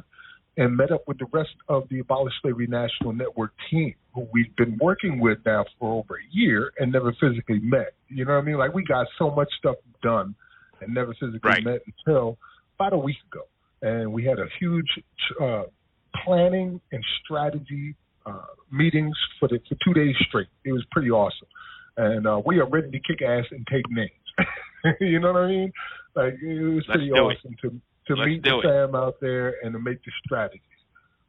and 0.58 0.76
met 0.76 0.92
up 0.92 1.04
with 1.08 1.20
the 1.20 1.28
rest 1.32 1.52
of 1.70 1.88
the 1.90 2.00
Abolish 2.00 2.34
Slavery 2.42 2.68
National 2.68 3.14
Network 3.14 3.52
team, 3.70 3.94
who 4.14 4.28
we've 4.34 4.54
been 4.56 4.78
working 4.82 5.20
with 5.20 5.38
now 5.46 5.64
for 5.80 5.94
over 5.94 6.16
a 6.16 6.26
year 6.36 6.72
and 6.80 6.92
never 6.92 7.14
physically 7.20 7.60
met. 7.60 7.94
You 8.10 8.26
know 8.26 8.34
what 8.34 8.40
I 8.42 8.46
mean? 8.46 8.58
Like 8.58 8.74
we 8.74 8.84
got 8.84 9.06
so 9.20 9.30
much 9.32 9.50
stuff 9.60 9.76
done 10.02 10.34
and 10.82 10.94
never 10.94 11.14
physically 11.14 11.40
Right. 11.44 11.64
met 11.64 11.82
until 12.06 12.38
about 12.80 12.94
a 12.94 12.98
week 12.98 13.18
ago, 13.32 13.44
and 13.82 14.12
we 14.12 14.26
had 14.26 14.40
a 14.40 14.46
huge 14.60 14.88
uh, 15.42 15.64
planning 16.26 16.82
and 16.92 17.04
strategy 17.24 17.96
uh, 18.26 18.42
meetings 18.72 19.16
for 19.40 19.48
the 19.48 19.60
for 19.70 19.76
two 19.86 19.94
days 19.94 20.16
straight. 20.28 20.48
It 20.66 20.72
was 20.72 20.84
pretty 20.92 21.10
awesome, 21.12 21.48
and 21.98 22.28
uh, 22.28 22.42
we 22.46 22.60
are 22.60 22.68
ready 22.68 22.90
to 22.92 23.00
kick 23.00 23.22
ass 23.22 23.46
and 23.52 23.66
take 23.72 23.90
names. 23.90 24.12
you 25.02 25.20
know 25.20 25.34
what 25.34 25.44
I 25.44 25.48
mean? 25.48 25.72
Like 26.16 26.34
it 26.42 26.62
was 26.64 26.84
Let's 26.88 26.98
pretty 26.98 27.08
do 27.10 27.16
it. 27.16 27.20
awesome 27.20 27.56
to 27.62 27.82
to 28.08 28.16
Let's 28.16 28.28
meet 28.28 28.44
the 28.44 28.60
it. 28.60 28.64
fam 28.64 28.96
out 28.96 29.16
there 29.22 29.56
and 29.64 29.74
to 29.74 29.80
make 29.80 30.04
the 30.04 30.12
strategies. 30.26 30.62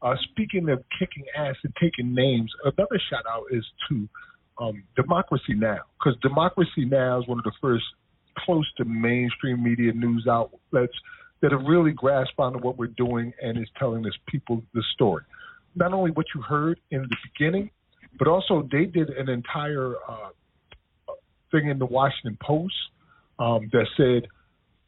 Uh, 0.01 0.15
speaking 0.31 0.69
of 0.69 0.83
kicking 0.99 1.25
ass 1.37 1.57
and 1.65 1.73
taking 1.81 2.15
names, 2.15 2.51
another 2.65 3.01
shout 3.11 3.25
out 3.29 3.45
is 3.51 3.65
to 3.89 4.09
um, 4.59 4.83
Democracy 4.97 5.55
Now, 5.55 5.81
because 5.99 6.19
Democracy 6.21 6.85
Now 6.85 7.21
is 7.21 7.27
one 7.27 7.39
of 7.39 7.45
the 7.45 7.53
first 7.61 7.85
close 8.39 8.67
to 8.77 8.85
mainstream 8.85 9.63
media 9.63 9.93
news 9.93 10.27
outlets 10.29 10.95
that 11.41 11.53
have 11.53 11.63
really 11.67 11.93
grasped 11.93 12.39
onto 12.39 12.59
what 12.59 12.79
we're 12.79 12.87
doing 12.87 13.33
and 13.43 13.59
is 13.59 13.69
telling 13.79 14.05
us 14.07 14.13
people 14.29 14.63
the 14.75 14.83
story. 14.95 15.23
Not 15.75 15.93
only 15.93 16.11
what 16.13 16.27
you 16.35 16.43
heard 16.43 16.81
in 16.91 17.03
the 17.03 17.17
beginning, 17.33 17.71
but 18.19 18.27
also 18.27 18.69
they 18.71 18.85
did 18.85 19.11
an 19.11 19.29
entire 19.29 19.95
uh, 20.09 20.31
thing 21.51 21.69
in 21.69 21.79
the 21.79 21.87
Washington 21.87 22.39
Post 22.41 22.75
um, 23.39 23.69
that 23.73 23.87
said 23.97 24.29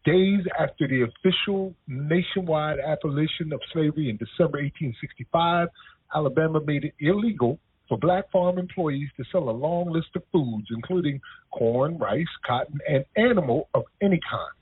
days 0.04 0.40
after 0.58 0.88
the 0.88 1.02
official 1.02 1.74
nationwide 1.86 2.78
abolition 2.78 3.52
of 3.52 3.60
slavery 3.72 4.08
in 4.08 4.16
December 4.16 4.58
1865, 4.62 5.68
Alabama 6.14 6.60
made 6.64 6.84
it 6.84 6.94
illegal 7.00 7.58
for 7.88 7.98
black 7.98 8.30
farm 8.30 8.58
employees 8.58 9.08
to 9.16 9.24
sell 9.30 9.48
a 9.48 9.50
long 9.50 9.90
list 9.90 10.08
of 10.16 10.22
foods, 10.32 10.68
including 10.70 11.20
corn, 11.50 11.98
rice, 11.98 12.24
cotton, 12.46 12.78
and 12.88 13.04
animal 13.16 13.68
of 13.74 13.82
any 14.00 14.20
kind. 14.30 14.54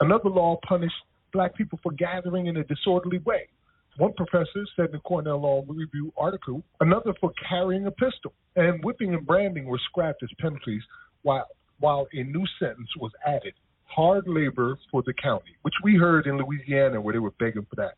Another 0.00 0.28
law 0.28 0.58
punished 0.66 0.94
black 1.32 1.54
people 1.54 1.78
for 1.82 1.92
gathering 1.92 2.46
in 2.46 2.56
a 2.56 2.64
disorderly 2.64 3.18
way. 3.18 3.48
One 3.96 4.12
professor 4.14 4.64
said 4.74 4.88
in 4.90 4.96
a 4.96 5.00
Cornell 5.00 5.40
Law 5.40 5.64
Review 5.68 6.12
article, 6.16 6.64
another 6.80 7.14
for 7.20 7.32
carrying 7.48 7.86
a 7.86 7.92
pistol. 7.92 8.32
And 8.56 8.82
whipping 8.84 9.14
and 9.14 9.24
branding 9.24 9.66
were 9.66 9.80
scrapped 9.88 10.22
as 10.24 10.30
penalties, 10.40 10.82
while, 11.22 11.46
while 11.78 12.08
a 12.12 12.24
new 12.24 12.44
sentence 12.58 12.88
was 12.98 13.12
added 13.24 13.54
hard 13.94 14.24
labor 14.26 14.78
for 14.90 15.02
the 15.06 15.12
county, 15.12 15.56
which 15.62 15.74
we 15.82 15.96
heard 15.96 16.26
in 16.26 16.38
Louisiana 16.38 17.00
where 17.00 17.12
they 17.12 17.18
were 17.18 17.34
begging 17.38 17.66
for 17.68 17.76
that. 17.76 17.94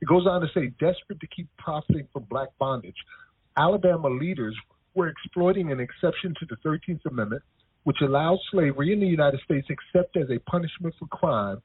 It 0.00 0.08
goes 0.08 0.26
on 0.26 0.40
to 0.40 0.48
say, 0.54 0.68
desperate 0.80 1.20
to 1.20 1.26
keep 1.26 1.48
profiting 1.58 2.06
from 2.12 2.24
black 2.24 2.48
bondage, 2.58 2.96
Alabama 3.56 4.08
leaders 4.08 4.56
were 4.94 5.08
exploiting 5.08 5.72
an 5.72 5.80
exception 5.80 6.34
to 6.40 6.46
the 6.46 6.56
13th 6.66 7.04
Amendment, 7.06 7.42
which 7.84 7.98
allows 8.00 8.38
slavery 8.50 8.92
in 8.92 9.00
the 9.00 9.06
United 9.06 9.40
States 9.44 9.68
except 9.70 10.16
as 10.16 10.30
a 10.30 10.38
punishment 10.50 10.94
for 10.98 11.06
crime. 11.06 11.60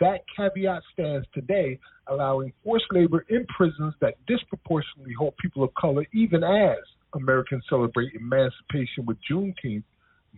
That 0.00 0.20
caveat 0.36 0.82
stands 0.92 1.26
today, 1.34 1.78
allowing 2.06 2.52
forced 2.62 2.86
labor 2.92 3.24
in 3.28 3.46
prisons 3.46 3.94
that 4.00 4.14
disproportionately 4.26 5.12
hold 5.18 5.36
people 5.38 5.64
of 5.64 5.74
color, 5.74 6.06
even 6.12 6.44
as 6.44 6.78
Americans 7.14 7.64
celebrate 7.68 8.12
emancipation 8.14 9.06
with 9.06 9.16
Juneteenth 9.30 9.84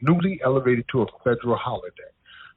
newly 0.01 0.41
elevated 0.45 0.85
to 0.93 1.03
a 1.03 1.07
federal 1.25 1.57
holiday. 1.57 2.11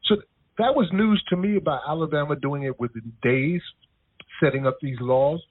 So 0.06 0.16
that 0.58 0.76
was 0.76 0.88
news 0.92 1.24
to 1.30 1.36
me 1.36 1.58
about 1.58 1.82
Alabama 1.88 2.36
doing 2.36 2.64
it 2.64 2.80
within 2.80 3.14
days, 3.22 3.62
setting 4.42 4.68
up 4.68 4.78
these 4.82 4.98
laws, 5.00 5.42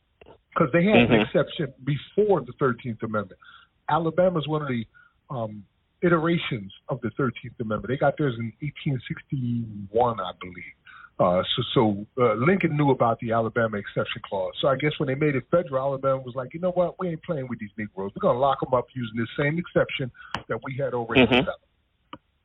because 0.55 0.71
they 0.73 0.85
had 0.85 1.01
an 1.01 1.09
Mhm. 1.09 1.25
exception 1.25 1.73
before 1.85 2.41
the 2.43 2.53
13th 2.55 3.03
Amendment. 3.03 3.41
Alabama 3.89 4.39
is 4.39 4.47
one 4.49 4.63
of 4.63 4.69
the 4.69 4.87
um, 5.31 5.65
iterations 6.03 6.73
of 6.91 7.01
the 7.01 7.11
13th 7.11 7.59
Amendment. 7.61 7.89
They 7.89 7.97
got 7.97 8.19
theirs 8.19 8.35
in 8.39 8.53
1861, 8.61 10.21
I 10.21 10.33
believe. 10.41 10.75
Uh, 11.19 11.43
so 11.55 11.63
so 11.75 12.07
uh, 12.19 12.35
Lincoln 12.35 12.77
knew 12.77 12.91
about 12.91 13.19
the 13.21 13.33
Alabama 13.33 13.77
exception 13.77 14.21
clause. 14.29 14.53
So 14.61 14.69
I 14.69 14.77
guess 14.77 14.93
when 14.99 15.07
they 15.07 15.15
made 15.15 15.37
it 15.37 15.45
federal, 15.51 15.81
Alabama 15.83 16.21
was 16.23 16.35
like, 16.35 16.53
you 16.53 16.61
know 16.61 16.73
what, 16.73 16.99
we 16.99 17.09
ain't 17.09 17.23
playing 17.23 17.47
with 17.49 17.61
these 17.61 17.71
Negroes. 17.79 18.11
We're 18.17 18.21
going 18.21 18.37
to 18.37 18.41
lock 18.41 18.61
them 18.61 18.75
up 18.75 18.87
using 18.95 19.17
this 19.17 19.29
same 19.39 19.59
exception 19.59 20.11
that 20.49 20.59
we 20.65 20.77
had 20.77 20.95
already 20.95 21.23
Mhm. 21.23 21.45
set. 21.45 21.55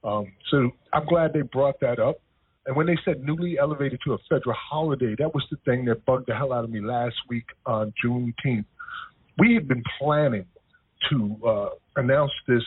Um, 0.04 0.32
so 0.50 0.72
I'm 0.94 1.06
glad 1.06 1.34
they 1.34 1.42
brought 1.42 1.80
that 1.82 2.00
up. 2.00 2.18
And 2.66 2.75
when 2.75 2.86
they 2.86 2.98
said 3.06 3.24
newly 3.24 3.58
elevated 3.58 4.00
to 4.06 4.13
a 4.13 4.18
federal 4.30 4.56
holiday, 4.56 5.16
that 5.20 5.34
was 5.34 5.44
the 5.50 5.58
thing 5.66 5.86
that 5.86 6.06
bugged 6.06 6.27
the 6.27 6.36
hell 6.36 6.51
out 6.51 6.63
of 6.66 6.70
me 6.70 6.82
last 6.82 7.16
week 7.30 7.46
on 7.66 7.94
Juneteenth. 8.04 8.66
We 9.38 9.54
had 9.54 9.68
been 9.68 9.84
planning 10.00 10.46
to 11.10 11.38
uh, 11.48 11.70
announce 11.96 12.32
this, 12.48 12.63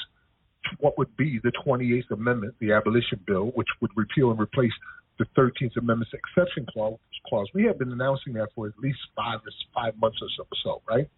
what 0.79 0.97
would 0.97 1.15
be 1.17 1.39
the 1.43 1.53
28th 1.67 2.11
Amendment, 2.13 2.55
the 2.61 2.73
abolition 2.73 3.21
bill, 3.27 3.47
which 3.55 3.69
would 3.81 3.91
repeal 3.95 4.31
and 4.31 4.41
replace 4.41 4.73
the 5.19 5.27
13th 5.37 5.77
Amendment's 5.77 6.15
exception 6.15 6.65
clause. 6.73 6.99
clause. 7.29 7.49
We 7.53 7.65
had 7.65 7.79
been 7.79 7.93
announcing 7.93 8.33
that 8.35 8.49
for 8.55 8.69
at 8.69 8.79
least 8.79 8.99
five 9.15 9.41
or 9.41 9.53
five 9.75 9.99
months 10.01 10.19
or 10.23 10.29
so, 10.37 10.47
so 10.65 10.83
right? 10.89 11.09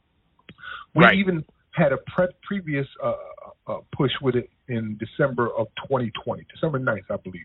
We 0.95 1.05
Right. 1.05 1.15
even 1.15 1.45
had 1.71 1.93
a 1.93 1.99
pre- 1.99 2.27
previous 2.43 2.87
uh, 3.03 3.15
uh, 3.67 3.79
push 3.97 4.11
with 4.21 4.35
it 4.35 4.51
in 4.73 4.99
December 4.99 5.49
of 5.57 5.67
2020, 5.89 6.47
December 6.53 6.81
9th, 6.81 7.11
I 7.11 7.17
believe. 7.17 7.45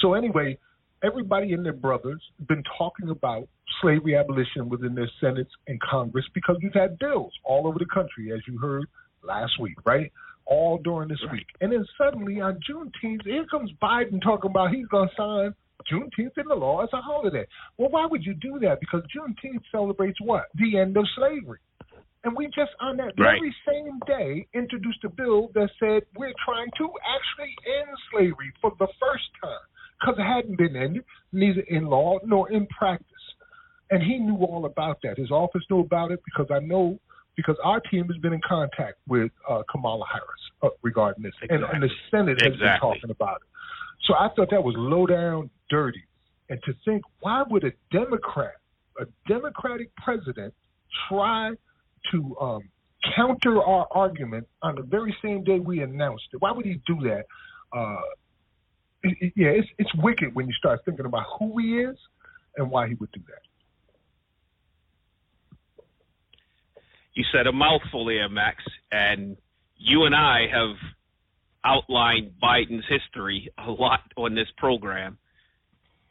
So 0.00 0.14
anyway, 0.14 0.58
everybody 1.02 1.52
and 1.52 1.64
their 1.64 1.72
brothers 1.72 2.20
been 2.48 2.62
talking 2.76 3.10
about 3.10 3.48
slavery 3.80 4.16
abolition 4.16 4.68
within 4.68 4.94
their 4.94 5.10
senates 5.20 5.50
and 5.68 5.80
Congress 5.80 6.24
because 6.34 6.56
we've 6.62 6.74
had 6.74 6.98
bills 6.98 7.32
all 7.44 7.66
over 7.66 7.78
the 7.78 7.86
country, 7.92 8.32
as 8.32 8.40
you 8.46 8.58
heard 8.58 8.86
last 9.22 9.52
week, 9.60 9.76
right? 9.84 10.12
All 10.46 10.78
during 10.78 11.08
this 11.08 11.22
week. 11.32 11.46
And 11.60 11.72
then 11.72 11.84
suddenly 11.98 12.40
on 12.40 12.60
Juneteenth, 12.68 13.24
here 13.24 13.46
comes 13.50 13.70
Biden 13.82 14.22
talking 14.22 14.50
about 14.50 14.70
he's 14.70 14.86
going 14.86 15.08
to 15.08 15.14
sign 15.16 15.54
Juneteenth 15.90 16.38
in 16.38 16.48
the 16.48 16.54
law 16.54 16.82
as 16.82 16.88
a 16.92 17.00
holiday. 17.00 17.46
Well, 17.78 17.90
why 17.90 18.06
would 18.06 18.24
you 18.24 18.34
do 18.34 18.58
that? 18.60 18.80
Because 18.80 19.02
Juneteenth 19.14 19.62
celebrates 19.70 20.18
what? 20.20 20.44
The 20.54 20.78
end 20.78 20.96
of 20.96 21.04
slavery. 21.16 21.58
And 22.26 22.36
we 22.36 22.46
just 22.48 22.72
on 22.80 22.96
that 22.96 23.12
Right. 23.16 23.40
very 23.40 23.54
same 23.64 24.00
day 24.00 24.48
introduced 24.52 25.04
a 25.04 25.08
bill 25.08 25.48
that 25.54 25.70
said 25.78 26.02
we're 26.16 26.34
trying 26.44 26.68
to 26.76 26.90
actually 27.08 27.54
end 27.78 27.88
slavery 28.10 28.52
for 28.60 28.72
the 28.80 28.88
first 28.98 29.30
time 29.40 29.60
because 30.00 30.18
it 30.18 30.24
hadn't 30.24 30.58
been 30.58 30.74
ended, 30.74 31.04
neither 31.30 31.60
in 31.60 31.86
law 31.86 32.18
nor 32.24 32.50
in 32.50 32.66
practice. 32.66 33.06
And 33.92 34.02
he 34.02 34.18
knew 34.18 34.38
all 34.38 34.64
about 34.66 34.98
that. 35.04 35.16
His 35.16 35.30
office 35.30 35.62
knew 35.70 35.78
about 35.78 36.10
it 36.10 36.20
because 36.24 36.50
I 36.50 36.58
know 36.58 36.98
because 37.36 37.56
our 37.62 37.78
team 37.78 38.08
has 38.08 38.16
been 38.16 38.32
in 38.32 38.40
contact 38.40 38.96
with 39.06 39.30
uh, 39.48 39.62
Kamala 39.70 40.04
Harris 40.10 40.50
uh, 40.62 40.70
regarding 40.82 41.22
this, 41.22 41.34
and, 41.48 41.62
and 41.62 41.82
the 41.82 41.90
Senate 42.10 42.42
has 42.42 42.56
been 42.56 42.78
talking 42.80 43.10
about 43.10 43.36
it. 43.36 43.48
So 44.06 44.14
I 44.14 44.30
thought 44.34 44.50
that 44.50 44.64
was 44.64 44.74
low 44.76 45.06
down 45.06 45.48
dirty. 45.70 46.02
And 46.48 46.60
to 46.64 46.74
think, 46.84 47.02
why 47.20 47.44
would 47.48 47.62
a 47.62 47.72
Democrat, 47.92 48.56
a 48.98 49.04
Democratic 49.28 49.94
president, 49.96 50.54
try 51.08 51.52
to 52.12 52.36
um, 52.40 52.60
counter 53.14 53.62
our 53.62 53.86
argument 53.90 54.46
on 54.62 54.74
the 54.76 54.82
very 54.82 55.16
same 55.22 55.44
day 55.44 55.58
we 55.58 55.82
announced 55.82 56.24
it? 56.32 56.40
Why 56.40 56.52
would 56.52 56.66
he 56.66 56.80
do 56.86 56.96
that? 57.02 57.24
Uh, 57.76 58.00
yeah, 59.36 59.48
it's 59.48 59.68
it's 59.78 59.94
wicked 59.96 60.34
when 60.34 60.46
you 60.46 60.54
start 60.54 60.80
thinking 60.84 61.06
about 61.06 61.24
who 61.38 61.58
he 61.58 61.80
is 61.80 61.96
and 62.56 62.70
why 62.70 62.88
he 62.88 62.94
would 62.94 63.12
do 63.12 63.20
that. 63.28 63.42
You 67.14 67.24
said 67.32 67.46
a 67.46 67.52
mouthful 67.52 68.04
there, 68.06 68.28
Max, 68.28 68.62
and 68.92 69.36
you 69.76 70.04
and 70.04 70.14
I 70.14 70.46
have 70.52 70.76
outlined 71.64 72.32
Biden's 72.42 72.84
history 72.88 73.50
a 73.58 73.70
lot 73.70 74.00
on 74.16 74.34
this 74.34 74.48
program. 74.58 75.18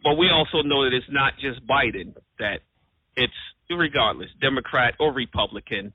But 0.03 0.17
we 0.17 0.29
also 0.29 0.61
know 0.61 0.83
that 0.83 0.93
it's 0.93 1.05
not 1.09 1.33
just 1.39 1.65
Biden, 1.65 2.13
that 2.39 2.59
it's 3.15 3.33
regardless, 3.69 4.29
Democrat 4.41 4.95
or 4.99 5.13
Republican, 5.13 5.93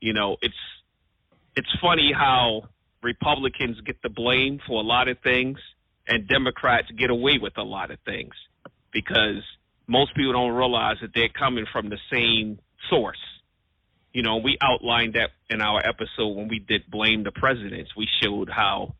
you 0.00 0.12
know, 0.12 0.36
it's 0.42 0.54
it's 1.54 1.68
funny 1.80 2.12
how 2.16 2.68
Republicans 3.02 3.80
get 3.86 3.96
the 4.02 4.08
blame 4.08 4.60
for 4.66 4.80
a 4.80 4.84
lot 4.84 5.08
of 5.08 5.18
things 5.20 5.58
and 6.06 6.28
Democrats 6.28 6.88
get 6.98 7.10
away 7.10 7.38
with 7.40 7.56
a 7.56 7.62
lot 7.62 7.90
of 7.90 7.98
things 8.04 8.34
because 8.92 9.42
most 9.86 10.14
people 10.14 10.32
don't 10.32 10.52
realize 10.52 10.96
that 11.00 11.10
they're 11.14 11.28
coming 11.28 11.66
from 11.72 11.88
the 11.88 11.98
same 12.12 12.58
source. 12.90 13.18
You 14.12 14.22
know, 14.22 14.36
we 14.36 14.56
outlined 14.62 15.14
that 15.14 15.30
in 15.50 15.60
our 15.60 15.80
episode 15.86 16.28
when 16.28 16.48
we 16.48 16.58
did 16.58 16.90
blame 16.90 17.22
the 17.22 17.32
presidents. 17.32 17.90
We 17.96 18.08
showed 18.22 18.48
how 18.48 18.94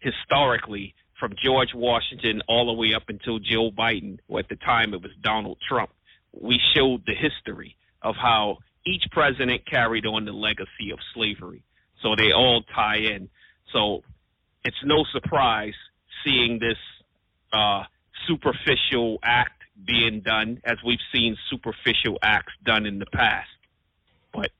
historically 0.00 0.94
from 1.18 1.34
George 1.44 1.68
Washington 1.74 2.42
all 2.48 2.66
the 2.66 2.72
way 2.72 2.94
up 2.94 3.04
until 3.08 3.38
Joe 3.38 3.70
Biden, 3.70 4.18
or 4.28 4.40
at 4.40 4.48
the 4.48 4.56
time 4.56 4.94
it 4.94 5.02
was 5.02 5.12
Donald 5.22 5.58
Trump, 5.68 5.90
we 6.32 6.58
showed 6.74 7.04
the 7.06 7.14
history 7.14 7.76
of 8.02 8.14
how 8.16 8.58
each 8.86 9.04
president 9.10 9.66
carried 9.66 10.06
on 10.06 10.24
the 10.24 10.32
legacy 10.32 10.90
of 10.92 10.98
slavery. 11.14 11.62
So 12.02 12.14
they 12.16 12.32
all 12.32 12.62
tie 12.74 12.96
in. 12.96 13.28
So 13.72 14.02
it's 14.64 14.76
no 14.84 15.04
surprise 15.12 15.74
seeing 16.24 16.58
this 16.58 16.78
uh, 17.52 17.84
superficial 18.26 19.18
act 19.22 19.52
being 19.86 20.20
done, 20.20 20.60
as 20.64 20.76
we've 20.84 20.98
seen 21.12 21.36
superficial 21.50 22.18
acts 22.22 22.52
done 22.64 22.86
in 22.86 22.98
the 22.98 23.06
past. 23.12 23.48
But 24.32 24.50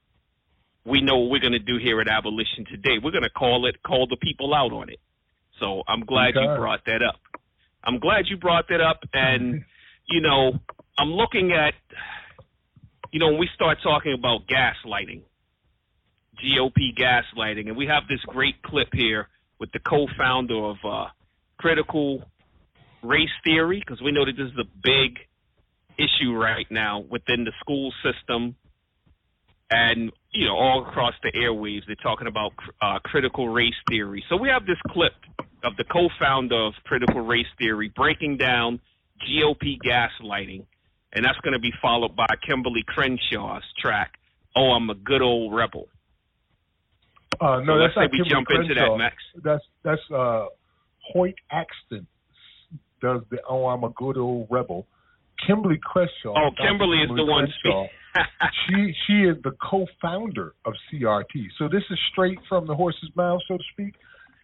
we 0.85 1.03
know 1.03 1.19
what 1.19 1.31
we're 1.31 1.41
going 1.41 1.53
to 1.53 1.59
do 1.59 1.79
here 1.79 2.00
at 2.00 2.09
Abolition 2.09 2.65
today. 2.71 2.99
We're 3.03 3.11
going 3.11 3.23
to 3.23 3.31
call 3.31 3.67
it, 3.67 3.83
call 3.83 4.07
the 4.07 4.17
people 4.17 4.55
out 4.55 4.73
on 4.73 4.89
it. 4.89 4.99
So 5.59 5.83
I'm 5.87 6.00
glad 6.00 6.35
you 6.35 6.57
brought 6.57 6.85
that 6.87 7.03
up. 7.03 7.21
I'm 7.85 7.99
glad 7.99 8.27
you 8.29 8.39
brought 8.39 8.69
that 8.69 8.81
up. 8.81 9.00
And, 9.12 9.65
you 10.09 10.21
know, 10.23 10.53
I'm 11.00 11.12
looking 11.12 11.52
at, 11.52 11.73
you 13.11 13.21
know, 13.21 13.28
when 13.28 13.38
we 13.38 13.49
start 13.54 13.78
talking 13.83 14.12
about 14.12 14.40
gaslighting, 14.47 15.23
GOP 16.45 16.95
gaslighting, 16.95 17.69
and 17.69 17.76
we 17.76 17.87
have 17.87 18.02
this 18.07 18.21
great 18.26 18.62
clip 18.62 18.88
here 18.92 19.28
with 19.59 19.73
the 19.73 19.78
co-founder 19.78 20.54
of 20.54 20.76
uh, 20.85 21.07
Critical 21.59 22.23
Race 23.02 23.30
Theory, 23.45 23.80
because 23.80 24.02
we 24.02 24.12
know 24.12 24.26
that 24.26 24.37
this 24.37 24.49
is 24.49 24.59
a 24.61 24.69
big 24.83 25.19
issue 25.97 26.37
right 26.37 26.66
now 26.71 27.00
within 27.11 27.45
the 27.45 27.52
school 27.61 27.92
system 28.02 28.54
and 29.71 30.12
you 30.33 30.47
know 30.47 30.57
all 30.57 30.87
across 30.87 31.14
the 31.23 31.33
airwaves. 31.33 31.83
They're 31.87 31.97
talking 31.97 32.26
about 32.26 32.52
uh, 32.83 32.99
critical 33.04 33.49
race 33.49 33.75
theory. 33.88 34.23
So 34.28 34.37
we 34.37 34.49
have 34.49 34.66
this 34.66 34.78
clip 34.90 35.12
of 35.64 35.76
the 35.76 35.85
co-founder 35.85 36.66
of 36.66 36.75
critical 36.85 37.23
race 37.23 37.47
theory 37.59 37.90
breaking 37.95 38.37
down 38.37 38.81
gop 39.27 39.79
gaslighting 39.85 40.64
and 41.14 41.25
that's 41.25 41.38
going 41.40 41.53
to 41.53 41.59
be 41.59 41.73
followed 41.83 42.14
by 42.16 42.27
kimberly 42.46 42.85
crenshaw's 42.87 43.64
track 43.79 44.12
oh 44.57 44.70
i'm 44.73 44.90
a 44.90 44.94
good 44.94 45.23
old 45.23 45.55
rebel 45.55 45.87
Uh, 47.40 47.61
no, 47.64 47.75
So 47.75 47.79
that's 47.79 47.81
let's 47.81 47.94
say 47.94 48.01
not 48.03 48.12
we 48.12 48.18
Kimberly 48.18 48.31
jump 48.31 48.49
into 48.51 48.75
that, 48.75 48.96
Max. 48.99 49.16
That's 49.42 49.64
that's 49.83 50.03
uh, 50.12 50.46
Hoyt 51.12 51.35
Axton 51.51 52.07
does 53.01 53.23
the 53.31 53.38
"Oh, 53.49 53.66
I'm 53.66 53.85
a 53.85 53.90
good 53.90 54.18
old 54.18 54.49
rebel." 54.51 54.87
Kimberly 55.46 55.79
Crenshaw. 55.83 56.35
oh 56.37 56.51
Dr. 56.51 56.68
kimberly 56.68 56.99
is 56.99 57.09
the 57.09 57.25
Kimberly 57.25 57.31
one 57.33 57.49
she 58.68 58.94
she 59.07 59.23
is 59.23 59.37
the 59.42 59.53
co-founder 59.62 60.55
of 60.66 60.75
CRT. 60.92 61.33
So 61.59 61.68
this 61.68 61.83
is 61.90 61.99
straight 62.12 62.38
from 62.49 62.66
the 62.66 62.75
horse's 62.75 63.11
mouth, 63.14 63.40
so 63.49 63.57
to 63.57 63.64
speak. 63.73 63.94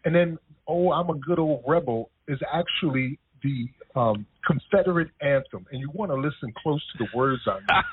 And 0.05 0.15
then, 0.15 0.39
oh, 0.67 0.93
I'm 0.93 1.11
a 1.11 1.19
good 1.19 1.39
old 1.39 1.65
rebel 1.67 2.11
is 2.29 2.39
actually 2.51 3.19
the 3.43 3.69
um, 3.99 4.27
Confederate 4.47 5.09
anthem, 5.21 5.67
and 5.71 5.81
you 5.81 5.91
want 5.95 6.11
to 6.11 6.17
listen 6.17 6.53
close 6.63 6.83
to 6.97 7.05
the 7.05 7.17
words 7.17 7.43
on 7.47 7.59
it. 7.59 7.65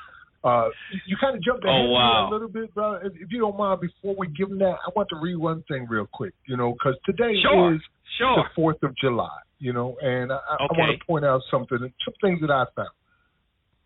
Uh, 0.44 0.68
you, 0.92 1.00
you 1.06 1.16
kind 1.18 1.34
of 1.34 1.42
jumped 1.42 1.64
ahead 1.64 1.86
Oh, 1.86 1.90
wow. 1.92 2.28
a 2.28 2.30
little 2.30 2.48
bit, 2.48 2.74
brother. 2.74 3.00
If, 3.06 3.14
if 3.14 3.28
you 3.32 3.40
don't 3.40 3.56
mind, 3.56 3.80
before 3.80 4.14
we 4.18 4.26
give 4.28 4.50
them 4.50 4.58
that, 4.58 4.74
I 4.86 4.90
want 4.94 5.08
to 5.08 5.16
read 5.16 5.36
one 5.36 5.64
thing 5.68 5.86
real 5.88 6.06
quick. 6.12 6.34
You 6.46 6.58
know, 6.58 6.72
because 6.74 6.96
today 7.06 7.32
Sure. 7.42 7.74
is 7.74 7.80
sure 8.18 8.36
the 8.36 8.42
Fourth 8.54 8.76
of 8.82 8.94
July. 8.98 9.34
You 9.58 9.72
know, 9.72 9.96
and 10.02 10.30
I, 10.30 10.36
I 10.36 10.66
want 10.72 11.00
to 11.00 11.06
point 11.06 11.24
out 11.24 11.40
something, 11.50 11.78
some 11.78 12.14
things 12.20 12.42
that 12.42 12.50
I 12.50 12.66
found. 12.76 12.90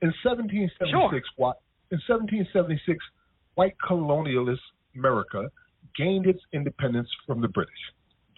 In 0.02 0.12
1776, 0.24 0.90
Sure. 0.90 1.22
what 1.36 1.58
in 1.92 2.00
1776, 2.08 2.98
white 3.54 3.76
colonialist 3.88 4.58
America 4.96 5.52
gained 5.96 6.26
its 6.26 6.40
independence 6.52 7.08
from 7.24 7.40
the 7.40 7.46
British. 7.46 7.70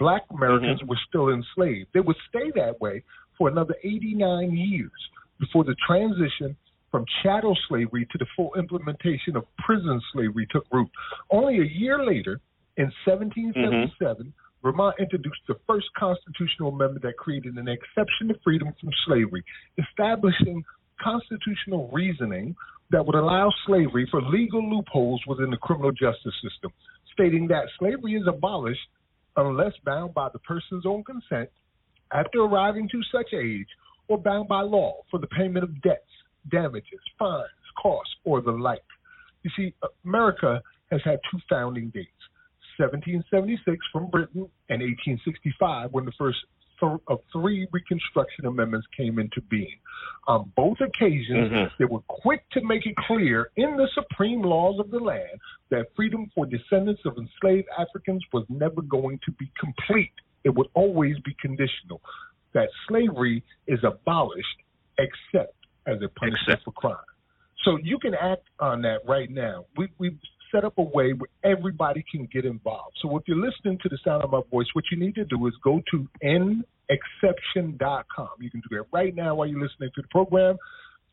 Black 0.00 0.22
Americans 0.30 0.80
mm-hmm. 0.80 0.88
were 0.88 0.98
still 1.06 1.28
enslaved. 1.28 1.90
They 1.92 2.00
would 2.00 2.16
stay 2.28 2.50
that 2.56 2.80
way 2.80 3.04
for 3.36 3.48
another 3.48 3.74
89 3.84 4.50
years 4.56 4.90
before 5.38 5.62
the 5.62 5.76
transition 5.86 6.56
from 6.90 7.04
chattel 7.22 7.56
slavery 7.68 8.08
to 8.10 8.18
the 8.18 8.26
full 8.34 8.50
implementation 8.58 9.36
of 9.36 9.44
prison 9.58 10.00
slavery 10.12 10.48
took 10.50 10.64
root. 10.72 10.88
Only 11.30 11.60
a 11.60 11.78
year 11.78 12.04
later, 12.04 12.40
in 12.78 12.90
1777, 13.04 13.92
mm-hmm. 13.94 14.28
Vermont 14.62 14.96
introduced 14.98 15.40
the 15.46 15.54
first 15.66 15.86
constitutional 15.96 16.70
amendment 16.70 17.02
that 17.02 17.16
created 17.16 17.54
an 17.56 17.68
exception 17.68 18.28
to 18.28 18.34
freedom 18.42 18.72
from 18.80 18.90
slavery, 19.06 19.44
establishing 19.78 20.64
constitutional 21.00 21.90
reasoning 21.92 22.56
that 22.90 23.04
would 23.04 23.14
allow 23.14 23.50
slavery 23.66 24.08
for 24.10 24.20
legal 24.22 24.62
loopholes 24.68 25.22
within 25.26 25.50
the 25.50 25.56
criminal 25.58 25.92
justice 25.92 26.34
system, 26.42 26.72
stating 27.12 27.46
that 27.48 27.68
slavery 27.78 28.14
is 28.14 28.26
abolished 28.26 28.80
unless 29.36 29.72
bound 29.84 30.14
by 30.14 30.28
the 30.32 30.38
person's 30.40 30.86
own 30.86 31.04
consent 31.04 31.48
after 32.12 32.40
arriving 32.40 32.88
to 32.90 33.00
such 33.12 33.32
age 33.32 33.68
or 34.08 34.18
bound 34.18 34.48
by 34.48 34.60
law 34.60 34.96
for 35.10 35.18
the 35.18 35.26
payment 35.28 35.64
of 35.64 35.82
debts, 35.82 36.10
damages, 36.50 37.00
fines, 37.18 37.46
costs, 37.80 38.12
or 38.24 38.40
the 38.40 38.50
like. 38.50 38.82
You 39.42 39.50
see, 39.56 39.74
America 40.04 40.60
has 40.90 41.00
had 41.04 41.20
two 41.30 41.38
founding 41.48 41.90
dates 41.90 42.10
1776 42.78 43.78
from 43.92 44.10
Britain 44.10 44.48
and 44.68 44.80
1865 44.80 45.92
when 45.92 46.04
the 46.04 46.12
first 46.18 46.38
th- 46.80 47.00
of 47.08 47.20
three 47.32 47.66
Reconstruction 47.72 48.46
Amendments 48.46 48.86
came 48.96 49.18
into 49.18 49.40
being. 49.42 49.78
On 50.26 50.50
both 50.56 50.80
occasions, 50.80 51.50
Mhm. 51.50 51.70
they 51.78 51.84
were 51.84 52.00
quick 52.08 52.48
to 52.50 52.60
make 52.62 52.86
it 52.86 52.96
clear 52.96 53.50
in 53.56 53.76
the 53.76 53.88
supreme 53.94 54.42
laws 54.42 54.78
of 54.78 54.90
the 54.90 54.98
land 54.98 55.40
that 55.70 55.94
freedom 55.94 56.28
for 56.34 56.46
descendants 56.46 57.04
of 57.04 57.16
enslaved 57.18 57.68
Africans 57.78 58.24
was 58.32 58.44
never 58.48 58.82
going 58.82 59.18
to 59.24 59.30
be 59.32 59.50
complete. 59.58 60.12
It 60.44 60.50
would 60.50 60.68
always 60.74 61.18
be 61.20 61.34
conditional. 61.34 62.00
That 62.52 62.68
slavery 62.88 63.42
is 63.66 63.82
abolished 63.84 64.58
except 64.98 65.54
as 65.86 66.00
a 66.02 66.08
punishment 66.08 66.48
Except. 66.48 66.64
for 66.64 66.72
crime. 66.72 66.96
So 67.62 67.76
you 67.76 67.98
can 67.98 68.14
act 68.14 68.48
on 68.58 68.82
that 68.82 69.04
right 69.06 69.30
now. 69.30 69.66
We, 69.76 69.88
we've 69.98 70.18
set 70.52 70.64
up 70.64 70.78
a 70.78 70.82
way 70.82 71.12
where 71.12 71.28
everybody 71.44 72.04
can 72.10 72.26
get 72.32 72.44
involved. 72.44 72.96
So 73.02 73.16
if 73.16 73.24
you're 73.26 73.36
listening 73.36 73.78
to 73.82 73.88
the 73.88 73.98
sound 74.04 74.22
of 74.22 74.30
my 74.30 74.42
voice, 74.50 74.68
what 74.72 74.84
you 74.90 74.98
need 74.98 75.14
to 75.16 75.24
do 75.24 75.46
is 75.46 75.52
go 75.62 75.82
to 75.90 76.08
nexception.com. 76.24 78.28
You 78.40 78.50
can 78.50 78.60
do 78.60 78.68
that 78.76 78.86
right 78.92 79.14
now 79.14 79.36
while 79.36 79.46
you're 79.46 79.62
listening 79.62 79.90
to 79.94 80.02
the 80.02 80.08
program. 80.10 80.58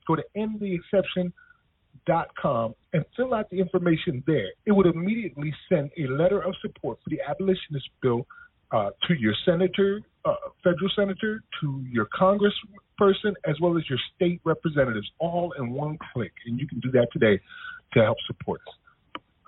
Go 0.07 0.15
to 0.15 0.23
endtheexception.com 0.37 2.75
and 2.93 3.05
fill 3.15 3.33
out 3.33 3.49
the 3.49 3.59
information 3.59 4.23
there. 4.25 4.51
It 4.65 4.71
would 4.71 4.87
immediately 4.87 5.53
send 5.69 5.91
a 5.97 6.07
letter 6.07 6.41
of 6.41 6.55
support 6.61 6.99
for 7.03 7.09
the 7.09 7.19
abolitionist 7.27 7.89
bill 8.01 8.25
uh, 8.71 8.89
to 9.07 9.13
your 9.17 9.33
senator, 9.45 10.01
uh, 10.25 10.35
federal 10.63 10.89
senator, 10.95 11.41
to 11.61 11.85
your 11.89 12.07
congressperson, 12.19 13.33
as 13.45 13.55
well 13.61 13.77
as 13.77 13.83
your 13.89 13.99
state 14.15 14.41
representatives, 14.43 15.09
all 15.19 15.53
in 15.57 15.71
one 15.71 15.97
click. 16.13 16.33
And 16.45 16.59
you 16.59 16.67
can 16.67 16.79
do 16.79 16.91
that 16.91 17.07
today 17.13 17.39
to 17.93 18.03
help 18.03 18.17
support 18.27 18.59
us. 18.67 18.73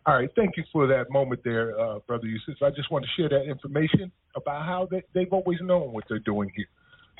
All 0.05 0.15
right, 0.15 0.29
thank 0.35 0.57
you 0.57 0.63
for 0.71 0.87
that 0.87 1.11
moment 1.11 1.41
there, 1.43 1.79
uh, 1.79 1.99
Brother 2.07 2.25
Yusuf. 2.25 2.55
I 2.63 2.69
just 2.69 2.91
want 2.91 3.05
to 3.05 3.11
share 3.21 3.29
that 3.29 3.49
information 3.49 4.11
about 4.35 4.65
how 4.65 4.87
they, 4.89 5.03
they've 5.13 5.31
always 5.31 5.59
known 5.61 5.91
what 5.91 6.05
they're 6.07 6.19
doing 6.19 6.49
here. 6.55 6.67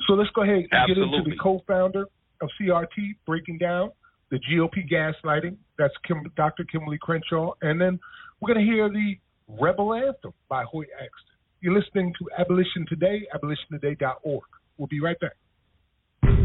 So 0.06 0.14
let's 0.14 0.30
go 0.30 0.42
ahead 0.42 0.56
and 0.56 0.68
Absolutely. 0.72 1.10
get 1.10 1.18
into 1.18 1.30
the 1.30 1.36
co-founder 1.42 2.06
of 2.40 2.48
CRT 2.60 3.16
breaking 3.26 3.58
down 3.58 3.90
the 4.30 4.38
GOP 4.38 4.90
gaslighting. 4.90 5.56
That's 5.78 5.92
Kim, 6.06 6.22
Dr. 6.36 6.64
Kimberly 6.64 6.98
Crenshaw. 7.00 7.52
And 7.62 7.80
then 7.80 7.98
we're 8.40 8.54
going 8.54 8.64
to 8.66 8.72
hear 8.72 8.88
the 8.88 9.14
Rebel 9.60 9.94
Anthem 9.94 10.32
by 10.48 10.64
Hoyt 10.64 10.88
Axton. 10.94 11.36
You're 11.60 11.78
listening 11.78 12.14
to 12.18 12.26
Abolition 12.38 12.86
Today, 12.88 13.26
abolitiontoday.org. 13.34 14.44
We'll 14.78 14.86
be 14.86 15.00
right 15.00 15.18
back. 15.20 15.32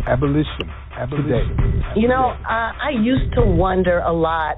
Abolition, 0.07 0.69
abolition. 0.97 1.83
You 1.95 2.07
know, 2.07 2.29
uh, 2.29 2.71
I 2.83 2.91
used 3.01 3.33
to 3.35 3.41
wonder 3.45 3.99
a 3.99 4.11
lot 4.11 4.57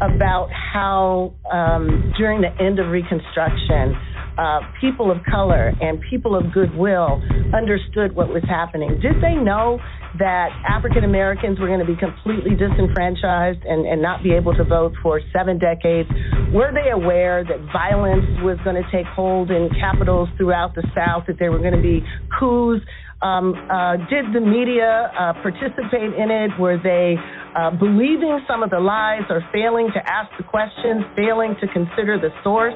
about 0.00 0.48
how 0.52 1.34
um, 1.52 2.12
during 2.16 2.40
the 2.40 2.50
end 2.62 2.78
of 2.78 2.88
Reconstruction, 2.88 3.94
uh, 4.38 4.60
people 4.80 5.10
of 5.10 5.18
color 5.30 5.72
and 5.80 6.00
people 6.10 6.34
of 6.36 6.52
goodwill 6.52 7.22
understood 7.54 8.14
what 8.16 8.28
was 8.28 8.42
happening. 8.48 8.98
Did 9.00 9.22
they 9.22 9.34
know 9.34 9.78
that 10.18 10.50
African 10.68 11.04
Americans 11.04 11.58
were 11.58 11.66
going 11.66 11.80
to 11.80 11.86
be 11.86 11.96
completely 11.96 12.54
disenfranchised 12.54 13.64
and, 13.64 13.86
and 13.86 14.00
not 14.00 14.22
be 14.22 14.32
able 14.32 14.54
to 14.54 14.64
vote 14.64 14.92
for 15.02 15.20
seven 15.32 15.58
decades? 15.58 16.08
Were 16.52 16.70
they 16.72 16.90
aware 16.90 17.42
that 17.44 17.58
violence 17.72 18.24
was 18.42 18.58
going 18.62 18.76
to 18.76 18.86
take 18.90 19.06
hold 19.06 19.50
in 19.50 19.68
capitals 19.80 20.28
throughout 20.36 20.74
the 20.74 20.86
South, 20.94 21.24
that 21.26 21.38
there 21.38 21.50
were 21.50 21.58
going 21.58 21.74
to 21.74 21.82
be 21.82 22.02
coups? 22.38 22.82
Um, 23.22 23.54
uh, 23.70 23.96
did 24.06 24.34
the 24.34 24.40
media 24.40 25.10
uh, 25.18 25.32
participate 25.42 26.12
in 26.14 26.30
it? 26.30 26.50
Were 26.60 26.76
they 26.76 27.16
uh, 27.56 27.70
believing 27.70 28.38
some 28.46 28.62
of 28.62 28.70
the 28.70 28.80
lies 28.80 29.22
or 29.30 29.42
failing 29.52 29.88
to 29.94 30.00
ask 30.08 30.30
the 30.36 30.44
questions, 30.44 31.04
failing 31.16 31.56
to 31.60 31.66
consider 31.68 32.20
the 32.20 32.30
source? 32.44 32.74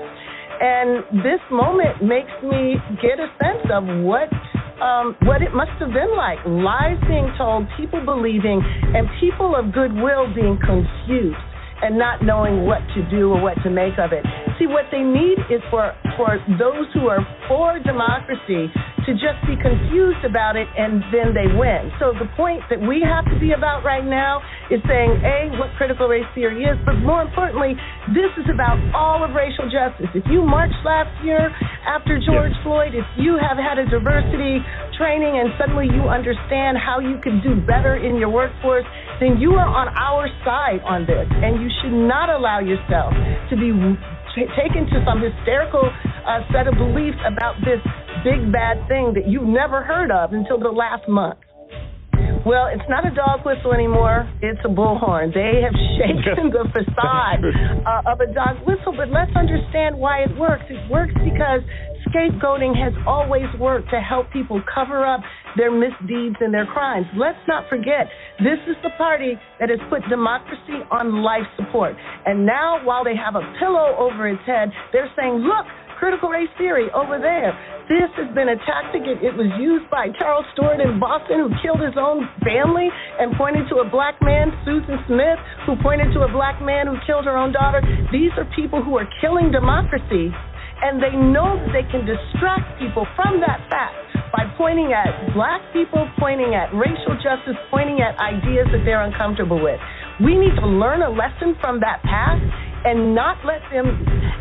And 0.60 1.22
this 1.22 1.38
moment 1.50 2.02
makes 2.02 2.34
me 2.42 2.76
get 2.98 3.20
a 3.20 3.30
sense 3.38 3.70
of 3.70 3.84
what 4.02 4.26
um, 4.80 5.16
what 5.22 5.42
it 5.42 5.54
must 5.54 5.74
have 5.80 5.92
been 5.92 6.16
like. 6.16 6.38
Lies 6.46 6.98
being 7.06 7.30
told, 7.36 7.66
people 7.76 8.04
believing, 8.04 8.62
and 8.94 9.08
people 9.20 9.54
of 9.56 9.72
goodwill 9.72 10.32
being 10.34 10.58
confused 10.62 11.42
and 11.82 11.98
not 11.98 12.22
knowing 12.22 12.66
what 12.66 12.82
to 12.94 13.08
do 13.10 13.30
or 13.30 13.40
what 13.40 13.54
to 13.62 13.70
make 13.70 13.98
of 13.98 14.12
it. 14.12 14.24
See, 14.58 14.66
what 14.66 14.86
they 14.90 15.02
need 15.02 15.38
is 15.50 15.62
for, 15.70 15.94
for 16.16 16.38
those 16.58 16.86
who 16.94 17.06
are 17.06 17.22
for 17.46 17.78
democracy 17.78 18.66
to 19.08 19.16
just 19.16 19.40
be 19.48 19.56
confused 19.56 20.20
about 20.28 20.52
it 20.52 20.68
and 20.76 21.00
then 21.08 21.32
they 21.32 21.48
win. 21.56 21.88
So 21.96 22.12
the 22.12 22.28
point 22.36 22.60
that 22.68 22.76
we 22.76 23.00
have 23.00 23.24
to 23.32 23.40
be 23.40 23.56
about 23.56 23.80
right 23.80 24.04
now 24.04 24.44
is 24.68 24.84
saying, 24.84 25.16
A, 25.24 25.48
what 25.56 25.72
critical 25.80 26.12
race 26.12 26.28
theory 26.36 26.68
is, 26.68 26.76
but 26.84 27.00
more 27.00 27.24
importantly, 27.24 27.72
this 28.12 28.28
is 28.36 28.44
about 28.52 28.76
all 28.92 29.24
of 29.24 29.32
racial 29.32 29.64
justice. 29.72 30.12
If 30.12 30.28
you 30.28 30.44
marched 30.44 30.76
last 30.84 31.08
year 31.24 31.48
after 31.88 32.20
George 32.20 32.52
yes. 32.52 32.60
Floyd, 32.60 32.92
if 32.92 33.08
you 33.16 33.40
have 33.40 33.56
had 33.56 33.80
a 33.80 33.88
diversity 33.88 34.60
training 35.00 35.40
and 35.40 35.56
suddenly 35.56 35.88
you 35.88 36.04
understand 36.12 36.76
how 36.76 37.00
you 37.00 37.16
can 37.24 37.40
do 37.40 37.56
better 37.64 37.96
in 37.96 38.20
your 38.20 38.28
workforce, 38.28 38.84
then 39.24 39.40
you 39.40 39.56
are 39.56 39.66
on 39.66 39.88
our 39.96 40.28
side 40.44 40.84
on 40.84 41.08
this. 41.08 41.24
And 41.40 41.64
you 41.64 41.72
should 41.80 41.96
not 41.96 42.28
allow 42.28 42.60
yourself 42.60 43.16
to 43.48 43.56
be 43.56 43.72
t- 44.38 44.46
taken 44.54 44.86
to 44.86 45.02
some 45.02 45.18
hysterical 45.18 45.82
uh, 45.82 46.40
set 46.54 46.70
of 46.70 46.74
beliefs 46.78 47.18
about 47.26 47.58
this 47.66 47.82
big 48.22 48.52
bad 48.52 48.86
thing 48.86 49.12
that 49.14 49.26
you've 49.26 49.48
never 49.48 49.82
heard 49.82 50.10
of 50.10 50.32
until 50.32 50.58
the 50.58 50.70
last 50.70 51.08
month. 51.08 51.38
Well, 52.46 52.70
it's 52.70 52.86
not 52.88 53.04
a 53.04 53.10
dog 53.10 53.44
whistle 53.44 53.74
anymore. 53.74 54.30
It's 54.40 54.60
a 54.64 54.70
bullhorn. 54.70 55.34
They 55.34 55.60
have 55.66 55.74
shaken 55.98 56.54
the 56.54 56.64
facade 56.74 57.42
uh, 57.44 58.10
of 58.10 58.20
a 58.20 58.30
dog 58.32 58.62
whistle, 58.62 58.94
but 58.94 59.10
let's 59.10 59.34
understand 59.34 59.98
why 59.98 60.22
it 60.22 60.32
works. 60.38 60.64
It 60.70 60.80
works 60.90 61.12
because 61.18 61.60
scapegoating 62.08 62.74
has 62.76 62.92
always 63.06 63.46
worked 63.58 63.90
to 63.90 64.00
help 64.00 64.30
people 64.30 64.62
cover 64.72 65.06
up 65.06 65.20
their 65.56 65.70
misdeeds 65.70 66.36
and 66.40 66.52
their 66.52 66.66
crimes. 66.66 67.06
Let's 67.16 67.38
not 67.46 67.68
forget, 67.68 68.08
this 68.38 68.58
is 68.68 68.76
the 68.82 68.90
party 68.96 69.34
that 69.60 69.68
has 69.70 69.80
put 69.90 70.02
democracy 70.08 70.84
on 70.90 71.22
life 71.22 71.46
support. 71.56 71.94
And 72.26 72.44
now, 72.44 72.84
while 72.84 73.04
they 73.04 73.16
have 73.16 73.34
a 73.34 73.44
pillow 73.58 73.96
over 73.98 74.28
its 74.28 74.42
head, 74.46 74.70
they're 74.92 75.10
saying, 75.16 75.44
look, 75.44 75.66
critical 75.98 76.30
race 76.30 76.48
theory 76.56 76.86
over 76.94 77.18
there. 77.18 77.52
This 77.90 78.08
has 78.16 78.30
been 78.34 78.48
a 78.48 78.58
tactic. 78.62 79.02
It, 79.02 79.18
it, 79.20 79.34
was 79.34 79.50
used 79.58 79.90
by 79.90 80.08
Charles 80.18 80.46
Stuart 80.54 80.78
in 80.78 81.00
Boston, 81.00 81.42
who 81.42 81.50
killed 81.58 81.82
his 81.82 81.98
own 81.98 82.28
family 82.46 82.86
and 83.18 83.34
pointed 83.34 83.66
to 83.74 83.82
a 83.82 83.86
black 83.88 84.14
man, 84.22 84.54
Susan 84.64 85.02
Smith, 85.10 85.40
who 85.66 85.74
pointed 85.82 86.14
to 86.14 86.22
a 86.22 86.30
black 86.30 86.62
man 86.62 86.86
who 86.86 86.94
killed 87.04 87.26
her 87.26 87.36
own 87.36 87.50
daughter. 87.50 87.82
These 88.12 88.30
are 88.38 88.46
people 88.54 88.78
who 88.82 88.96
are 88.96 89.08
killing 89.20 89.50
democracy 89.50 90.30
and 90.82 91.02
they 91.02 91.14
know 91.14 91.58
that 91.58 91.72
they 91.74 91.86
can 91.90 92.06
distract 92.06 92.78
people 92.78 93.06
from 93.16 93.40
that 93.40 93.62
fact 93.70 93.96
by 94.32 94.44
pointing 94.56 94.92
at 94.92 95.34
black 95.34 95.60
people, 95.72 96.08
pointing 96.18 96.54
at 96.54 96.70
racial 96.74 97.16
justice, 97.18 97.56
pointing 97.70 98.00
at 98.00 98.18
ideas 98.20 98.68
that 98.72 98.84
they're 98.84 99.02
uncomfortable 99.02 99.60
with. 99.62 99.80
We 100.20 100.36
need 100.36 100.54
to 100.60 100.66
learn 100.66 101.02
a 101.02 101.10
lesson 101.10 101.56
from 101.60 101.80
that 101.80 102.02
past 102.02 102.44
and 102.84 103.14
not 103.14 103.38
let 103.44 103.62
them 103.72 103.86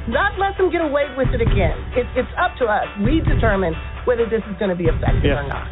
not 0.07 0.39
let 0.39 0.55
them 0.57 0.71
get 0.71 0.81
away 0.81 1.03
with 1.17 1.27
it 1.35 1.41
again. 1.41 1.75
It, 1.97 2.07
it's 2.15 2.31
up 2.39 2.55
to 2.59 2.65
us. 2.65 2.87
We 3.03 3.19
determine 3.19 3.75
whether 4.05 4.23
this 4.23 4.39
is 4.47 4.55
going 4.59 4.71
to 4.71 4.77
be 4.77 4.87
effective 4.87 5.35
or 5.35 5.47
not. 5.47 5.67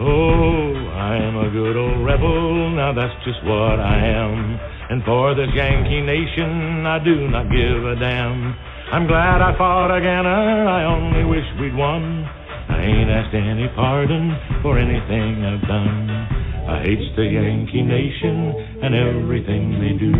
Oh, 0.00 0.74
I 0.94 1.16
am 1.16 1.34
a 1.36 1.50
good 1.50 1.74
old 1.74 2.04
rebel. 2.04 2.70
Now 2.76 2.92
that's 2.92 3.14
just 3.24 3.42
what 3.44 3.80
I 3.80 3.98
am. 3.98 4.60
And 4.90 5.02
for 5.04 5.34
this 5.34 5.48
Yankee 5.54 6.00
nation, 6.00 6.86
I 6.86 7.02
do 7.02 7.28
not 7.28 7.50
give 7.50 7.84
a 7.84 7.96
damn. 7.98 8.54
I'm 8.88 9.06
glad 9.06 9.44
I 9.44 9.52
fought 9.58 9.92
again, 9.92 10.24
I 10.24 10.88
only 10.88 11.22
wish 11.28 11.44
we'd 11.60 11.76
won. 11.76 12.24
I 12.72 12.80
ain't 12.80 13.10
asked 13.12 13.36
any 13.36 13.68
pardon 13.76 14.32
for 14.62 14.78
anything 14.78 15.44
I've 15.44 15.60
done. 15.68 16.08
I 16.08 16.80
hates 16.80 17.04
the 17.14 17.28
Yankee 17.28 17.84
nation 17.84 18.80
and 18.80 18.96
everything 18.96 19.76
they 19.76 19.92
do. 19.92 20.16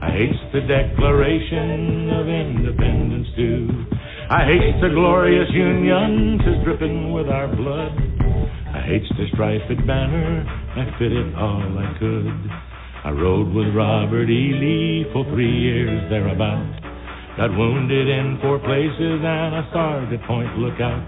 I 0.00 0.08
hates 0.08 0.40
the 0.56 0.64
Declaration 0.64 2.08
of 2.16 2.32
Independence 2.32 3.28
too. 3.36 3.68
I 4.30 4.48
hates 4.48 4.80
the 4.80 4.88
glorious 4.88 5.52
Union, 5.52 6.40
tis 6.40 6.64
dripping 6.64 7.12
with 7.12 7.28
our 7.28 7.54
blood. 7.54 7.92
I 8.72 8.88
hates 8.88 9.08
the 9.20 9.28
striped 9.34 9.68
banner, 9.86 10.48
I 10.48 10.98
fit 10.98 11.12
it 11.12 11.34
all 11.36 11.76
I 11.76 11.92
could. 12.00 12.40
I 13.04 13.10
rode 13.10 13.52
with 13.52 13.68
Robert 13.76 14.30
E. 14.32 14.56
Lee 14.56 15.12
for 15.12 15.28
three 15.28 15.52
years 15.60 16.08
thereabout. 16.08 16.81
Got 17.32 17.48
wounded 17.56 18.12
in 18.12 18.36
four 18.44 18.60
places 18.60 19.24
and 19.24 19.56
started 19.72 20.12
at 20.12 20.20
Point 20.28 20.52
Lookout. 20.60 21.00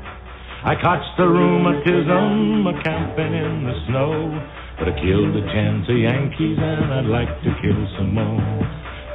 I 0.65 0.73
caught 0.81 1.05
the 1.21 1.29
rheumatism 1.29 2.65
a 2.65 2.73
camping 2.81 3.37
in 3.37 3.69
the 3.69 3.77
snow, 3.85 4.33
but 4.81 4.89
I 4.89 4.97
killed 5.05 5.37
a 5.37 5.45
chance 5.53 5.85
of 5.85 6.01
Yankees 6.01 6.57
and 6.57 6.89
I'd 6.97 7.13
like 7.13 7.29
to 7.29 7.53
kill 7.61 7.77
some 8.01 8.17
more. 8.17 8.41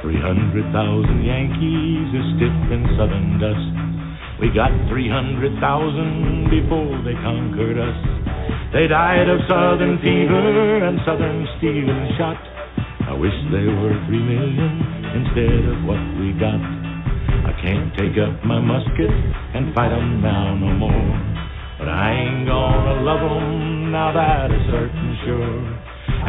300,000 0.06 0.70
Yankees 1.26 2.14
is 2.14 2.26
stiff 2.38 2.58
in 2.78 2.86
southern 2.94 3.42
dust. 3.42 3.74
We 4.38 4.54
got 4.54 4.70
300,000 4.86 5.50
before 6.46 6.94
they 7.02 7.18
conquered 7.26 7.82
us. 7.82 7.98
They 8.70 8.86
died 8.86 9.26
of 9.26 9.42
southern 9.50 9.98
fever 9.98 10.86
and 10.86 11.02
southern 11.02 11.42
steel 11.58 11.90
and 11.90 12.14
shot. 12.14 12.38
I 13.10 13.18
wish 13.18 13.34
they 13.50 13.66
were 13.66 13.98
three 14.06 14.22
million 14.22 14.78
instead 15.10 15.74
of 15.74 15.82
what 15.90 15.98
we 16.22 16.38
got. 16.38 16.79
I 17.50 17.62
can't 17.62 17.90
take 17.98 18.14
up 18.22 18.44
my 18.46 18.60
musket 18.62 19.10
and 19.10 19.74
fight 19.74 19.90
'em 19.90 20.22
now 20.22 20.54
no 20.54 20.70
more. 20.70 21.10
But 21.80 21.88
I 21.88 22.12
ain't 22.12 22.46
gonna 22.46 23.02
love 23.02 23.22
'em 23.26 23.90
now 23.90 24.12
that 24.12 24.52
is 24.52 24.62
certain 24.70 25.18
sure. 25.24 25.58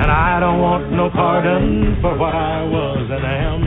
And 0.02 0.10
I 0.10 0.40
don't 0.40 0.60
want 0.60 0.92
no 0.92 1.12
pardon 1.12 1.96
for 2.02 2.16
what 2.18 2.34
I 2.34 2.64
was 2.64 3.06
and 3.12 3.24
am. 3.24 3.62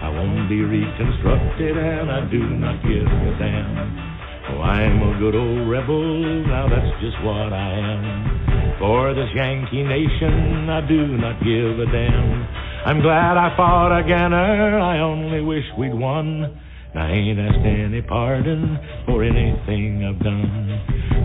I 0.00 0.08
won't 0.16 0.48
be 0.48 0.62
reconstructed 0.62 1.76
and 1.76 2.10
I 2.10 2.20
do 2.32 2.40
not 2.56 2.80
give 2.82 3.04
a 3.04 3.32
damn. 3.38 4.00
Oh, 4.48 4.62
I'm 4.62 5.02
a 5.02 5.18
good 5.18 5.34
old 5.34 5.68
rebel, 5.68 6.04
now 6.48 6.68
that's 6.68 6.92
just 7.02 7.20
what 7.20 7.52
I 7.52 7.70
am. 7.92 8.76
For 8.78 9.12
this 9.12 9.28
Yankee 9.34 9.82
nation, 9.82 10.70
I 10.70 10.80
do 10.80 11.06
not 11.18 11.36
give 11.44 11.80
a 11.80 11.86
damn. 11.86 12.48
I'm 12.86 13.02
glad 13.02 13.36
I 13.36 13.54
fought 13.56 13.92
a 13.92 13.98
again, 13.98 14.32
er, 14.32 14.78
I 14.80 15.00
only 15.00 15.42
wish 15.42 15.64
we'd 15.76 15.92
won. 15.92 16.60
I 16.96 17.10
ain't 17.10 17.38
asked 17.38 17.66
any 17.66 18.02
pardon 18.02 18.78
for 19.06 19.24
anything 19.24 20.04
I've 20.04 20.22
done. 20.22 20.70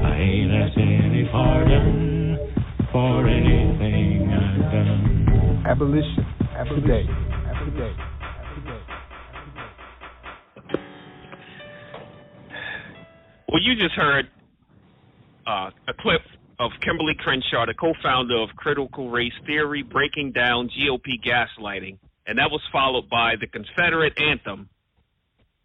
I 0.04 0.18
ain't 0.18 0.52
asked 0.52 0.78
any 0.78 1.28
pardon 1.32 2.38
for 2.92 3.28
anything 3.28 4.30
I've 4.34 4.72
done. 4.72 5.64
Abolition. 5.68 6.26
Abolition. 6.58 6.82
Today. 6.82 7.06
Today. 7.66 7.96
Well, 13.48 13.62
you 13.62 13.76
just 13.76 13.96
heard 13.96 14.26
uh, 15.46 15.70
a 15.88 15.94
clip 16.00 16.22
of 16.60 16.72
Kimberly 16.84 17.16
Crenshaw, 17.20 17.66
the 17.66 17.74
co-founder 17.74 18.38
of 18.38 18.50
Critical 18.56 19.10
Race 19.10 19.34
Theory, 19.46 19.84
breaking 19.84 20.32
down 20.32 20.70
GOP 20.70 21.24
gaslighting 21.24 21.98
and 22.30 22.38
that 22.38 22.52
was 22.52 22.62
followed 22.72 23.10
by 23.10 23.34
the 23.42 23.48
Confederate 23.48 24.14
anthem. 24.22 24.70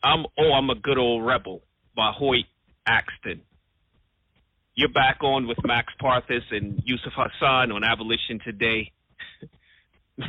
I'm 0.04 0.26
oh 0.38 0.52
I'm 0.52 0.68
a 0.68 0.74
good 0.74 0.98
old 0.98 1.24
rebel 1.24 1.62
by 1.96 2.12
Hoyt 2.14 2.44
Axton. 2.86 3.40
You're 4.74 4.92
back 4.92 5.22
on 5.22 5.48
with 5.48 5.56
Max 5.64 5.92
Parthas 6.02 6.42
and 6.50 6.82
Yusuf 6.84 7.12
Hassan 7.16 7.72
on 7.72 7.82
Abolition 7.84 8.38
Today. 8.44 8.92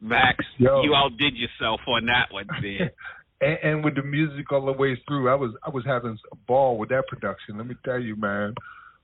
Max, 0.00 0.44
Yo. 0.58 0.82
you 0.82 0.94
outdid 0.94 1.34
yourself 1.34 1.80
on 1.88 2.06
that 2.06 2.32
one, 2.32 2.46
man. 2.62 2.90
and, 3.40 3.58
and 3.62 3.84
with 3.84 3.96
the 3.96 4.02
music 4.02 4.50
all 4.52 4.64
the 4.64 4.72
way 4.72 4.98
through, 5.06 5.28
I 5.28 5.34
was 5.34 5.52
I 5.62 5.68
was 5.68 5.84
having 5.84 6.16
a 6.32 6.36
ball 6.46 6.78
with 6.78 6.88
that 6.88 7.06
production. 7.08 7.58
Let 7.58 7.66
me 7.66 7.74
tell 7.84 8.00
you, 8.00 8.16
man. 8.16 8.54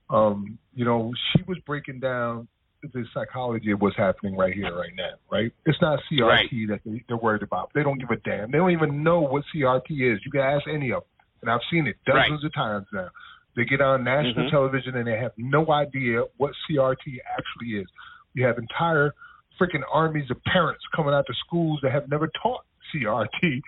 Um, 0.08 0.58
you 0.74 0.84
know, 0.86 1.12
she 1.32 1.42
was 1.42 1.58
breaking 1.66 2.00
down 2.00 2.48
the 2.92 3.04
psychology 3.14 3.70
of 3.70 3.80
what's 3.80 3.96
happening 3.96 4.36
right 4.36 4.52
here, 4.52 4.76
right 4.76 4.92
now, 4.96 5.12
right? 5.30 5.52
It's 5.66 5.80
not 5.80 6.00
CRT 6.10 6.22
Right. 6.28 6.50
that 6.68 6.80
they, 6.84 7.04
they're 7.08 7.16
worried 7.16 7.42
about. 7.42 7.70
They 7.74 7.82
don't 7.82 7.98
give 7.98 8.10
a 8.10 8.16
damn. 8.16 8.50
They 8.50 8.58
don't 8.58 8.70
even 8.72 9.02
know 9.02 9.20
what 9.20 9.44
CRT 9.54 9.90
is. 9.90 10.20
You 10.24 10.30
can 10.30 10.40
ask 10.40 10.66
any 10.68 10.92
of 10.92 11.02
them, 11.02 11.10
and 11.42 11.50
I've 11.50 11.60
seen 11.70 11.86
it 11.86 11.96
dozens 12.06 12.44
of 12.44 12.52
times 12.54 12.86
now. 12.92 13.08
They 13.56 13.64
get 13.64 13.80
on 13.80 14.02
national 14.02 14.46
Mhm. 14.46 14.50
television 14.50 14.96
and 14.96 15.06
they 15.06 15.16
have 15.16 15.32
no 15.36 15.70
idea 15.70 16.24
what 16.38 16.52
CRT 16.66 17.20
actually 17.38 17.78
is. 17.78 17.86
You 18.34 18.44
have 18.46 18.58
entire 18.58 19.12
freaking 19.60 19.82
armies 19.92 20.28
of 20.30 20.42
parents 20.44 20.82
coming 20.94 21.14
out 21.14 21.26
to 21.26 21.34
schools 21.34 21.78
that 21.82 21.92
have 21.92 22.08
never 22.08 22.26
taught 22.42 22.64
CRT. 22.92 23.62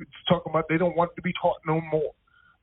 It's 0.00 0.10
talking 0.28 0.50
about 0.50 0.68
they 0.68 0.78
don't 0.78 0.96
want 0.96 1.14
to 1.16 1.22
be 1.22 1.32
taught 1.40 1.58
no 1.66 1.80
more. 1.80 2.12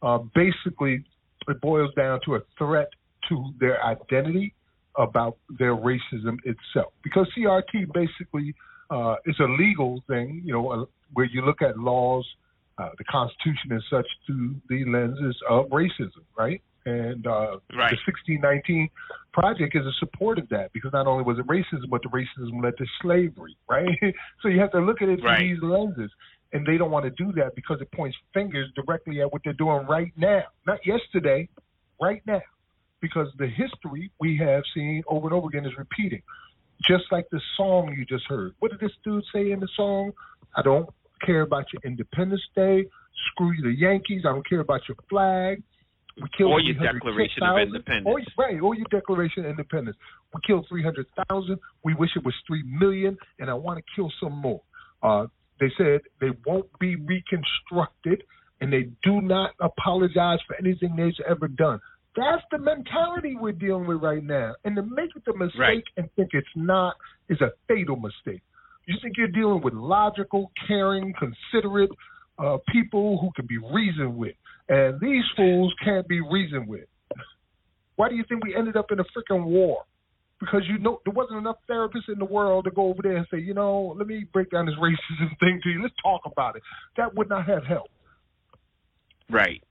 Uh, 0.02 0.18
basically, 0.36 1.04
it 1.48 1.62
boils 1.62 1.94
down 1.96 2.20
to 2.26 2.36
a 2.36 2.42
threat 2.58 2.90
to 3.30 3.54
their 3.60 3.84
identity 3.86 4.54
about 4.98 5.38
their 5.60 5.76
racism 5.76 6.38
itself. 6.44 6.94
Because 7.04 7.28
CRT 7.38 7.92
basically 7.94 8.54
uh, 8.90 9.16
is 9.26 9.36
a 9.40 9.46
legal 9.46 10.04
thing, 10.08 10.42
you 10.46 10.54
know, 10.54 10.70
uh, 10.72 10.86
where 11.14 11.26
you 11.26 11.42
look 11.44 11.62
at 11.62 11.78
laws, 11.78 12.26
uh, 12.78 12.90
the 12.98 13.04
Constitution 13.06 13.72
and 13.72 13.84
such 13.90 14.08
through 14.26 14.56
the 14.70 14.84
lenses 14.86 15.36
of 15.50 15.68
racism, 15.68 16.24
right? 16.38 16.62
And 16.86 17.26
uh, 17.26 17.58
Right. 17.74 17.90
the 17.92 17.98
1619 18.06 18.90
project 19.34 19.76
is 19.76 19.86
a 19.86 19.94
support 20.00 20.38
of 20.38 20.48
that 20.50 20.72
because 20.74 20.94
not 20.94 21.08
only 21.08 21.24
was 21.24 21.40
it 21.40 21.48
racism, 21.48 21.90
but 21.90 22.02
the 22.04 22.10
racism 22.10 22.62
led 22.64 22.78
to 22.78 22.86
slavery, 23.02 23.58
right? 23.70 23.88
so 24.42 24.50
you 24.50 24.60
have 24.60 24.72
to 24.72 24.80
look 24.80 25.02
at 25.02 25.10
it 25.10 25.20
through 25.20 25.30
Right. 25.30 25.40
these 25.54 25.62
lenses. 25.62 26.12
And 26.54 26.66
they 26.66 26.78
don't 26.78 26.92
want 26.92 27.04
to 27.06 27.12
do 27.12 27.34
that 27.34 27.54
because 27.56 27.82
it 27.82 27.92
points 27.92 28.16
fingers 28.34 28.70
directly 28.76 29.22
at 29.22 29.34
what 29.34 29.42
they're 29.44 29.52
doing 29.54 29.86
right 29.88 30.14
now. 30.16 30.44
Not 30.66 30.80
yesterday, 30.86 31.50
right 32.00 32.22
now. 32.26 32.42
Because 33.06 33.28
the 33.38 33.48
history 33.48 34.10
we 34.20 34.36
have 34.38 34.64
seen 34.74 35.04
over 35.08 35.28
and 35.28 35.34
over 35.36 35.48
again 35.48 35.66
is 35.66 35.78
repeating. 35.78 36.24
Just 36.88 37.04
like 37.12 37.26
the 37.32 37.42
song 37.56 37.94
you 37.96 38.04
just 38.06 38.26
heard. 38.28 38.54
What 38.60 38.72
did 38.72 38.80
this 38.80 38.96
dude 39.04 39.24
say 39.34 39.52
in 39.52 39.60
the 39.60 39.70
song? 39.76 40.12
I 40.56 40.64
don't 40.64 40.90
care 41.24 41.42
about 41.42 41.66
your 41.72 41.82
Independence 41.86 42.42
Day. 42.56 42.86
Screw 43.28 43.52
you, 43.52 43.64
the 43.64 43.78
Yankees. 43.78 44.24
I 44.26 44.32
don't 44.34 44.48
care 44.48 44.60
about 44.60 44.82
your 44.88 44.98
flag. 45.08 45.62
We 46.18 46.28
killed 46.36 46.52
Or 46.52 46.60
your 46.60 46.76
Declaration 46.76 47.44
of 47.44 47.60
Independence. 47.60 48.08
Or, 48.08 48.44
right, 48.44 48.60
or 48.60 48.74
your 48.74 48.88
Declaration 48.90 49.46
of 49.46 49.52
Independence. 49.52 49.98
We 50.34 50.42
killed 50.48 50.66
300,000. 50.68 51.60
We 51.84 51.94
wish 51.94 52.10
it 52.16 52.26
was 52.26 52.34
3 52.48 52.64
million, 52.64 53.18
and 53.40 53.50
I 53.50 53.54
want 53.54 53.78
to 53.78 53.84
kill 53.96 54.12
some 54.20 54.34
more. 54.34 54.62
Uh, 55.04 55.28
they 55.60 55.72
said 55.78 56.02
they 56.22 56.32
won't 56.46 56.68
be 56.80 56.96
reconstructed, 56.96 58.24
and 58.62 58.74
they 58.74 58.90
do 59.04 59.22
not 59.22 59.52
apologize 59.62 60.40
for 60.48 60.56
anything 60.58 60.96
they've 60.96 61.14
ever 61.30 61.48
done. 61.48 61.80
That's 62.16 62.42
the 62.52 62.58
mentality 62.58 63.36
we're 63.40 63.52
dealing 63.52 63.88
with 63.88 64.02
right 64.02 64.24
now. 64.24 64.56
And 64.64 64.76
to 64.76 64.84
make 64.84 65.12
the 65.26 65.36
mistake 65.36 65.60
Right. 65.60 65.84
and 65.98 66.10
think 66.16 66.30
it's 66.34 66.48
not 66.56 66.96
is 67.30 67.42
a 67.42 67.52
fatal 67.68 67.98
mistake. 67.98 68.42
You 68.88 68.96
think 69.02 69.18
you're 69.18 69.28
dealing 69.28 69.62
with 69.62 69.74
logical, 69.74 70.52
caring, 70.68 71.14
considerate 71.14 71.90
uh, 72.38 72.58
people 72.72 73.20
who 73.20 73.32
can 73.36 73.46
be 73.48 73.58
reasoned 73.58 74.16
with. 74.16 74.36
And 74.70 75.00
these 75.00 75.24
fools 75.36 75.74
can't 75.84 76.08
be 76.08 76.22
reasoned 76.22 76.68
with. 76.68 76.86
Why 77.96 78.10
do 78.10 78.16
you 78.16 78.24
think 78.28 78.44
we 78.44 78.56
ended 78.56 78.76
up 78.78 78.92
in 78.92 79.00
a 79.00 79.04
freaking 79.06 79.46
war? 79.46 79.84
Because 80.40 80.64
you 80.68 80.78
know 80.78 81.00
there 81.06 81.14
wasn't 81.14 81.40
enough 81.40 81.58
therapists 81.70 82.10
in 82.10 82.20
the 82.20 82.26
world 82.26 82.66
to 82.66 82.72
go 82.72 82.88
over 82.90 83.02
there 83.02 83.16
and 83.18 83.26
say, 83.32 83.40
you 83.40 83.54
know, 83.54 83.96
let 83.98 84.06
me 84.06 84.26
break 84.34 84.52
down 84.52 84.66
this 84.66 84.76
racism 84.76 85.30
thing 85.40 85.62
to 85.64 85.70
you. 85.70 85.82
Let's 85.82 85.96
talk 86.04 86.22
about 86.26 86.56
it. 86.58 86.64
That 86.98 87.16
would 87.16 87.30
not 87.30 87.46
have 87.46 87.66
helped. 87.66 87.90
Right. 89.30 89.64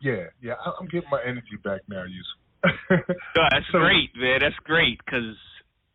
Yeah, 0.00 0.24
yeah. 0.40 0.54
I- 0.64 0.72
I'm 0.80 0.86
getting 0.86 1.08
my 1.10 1.22
energy 1.22 1.56
back 1.62 1.82
now, 1.88 2.04
Yusuf. 2.04 2.38
No, 3.36 3.42
that's 3.50 3.66
So- 3.72 3.78
great, 3.80 4.10
man. 4.16 4.40
That's 4.40 4.56
great 4.64 4.98
because 5.04 5.36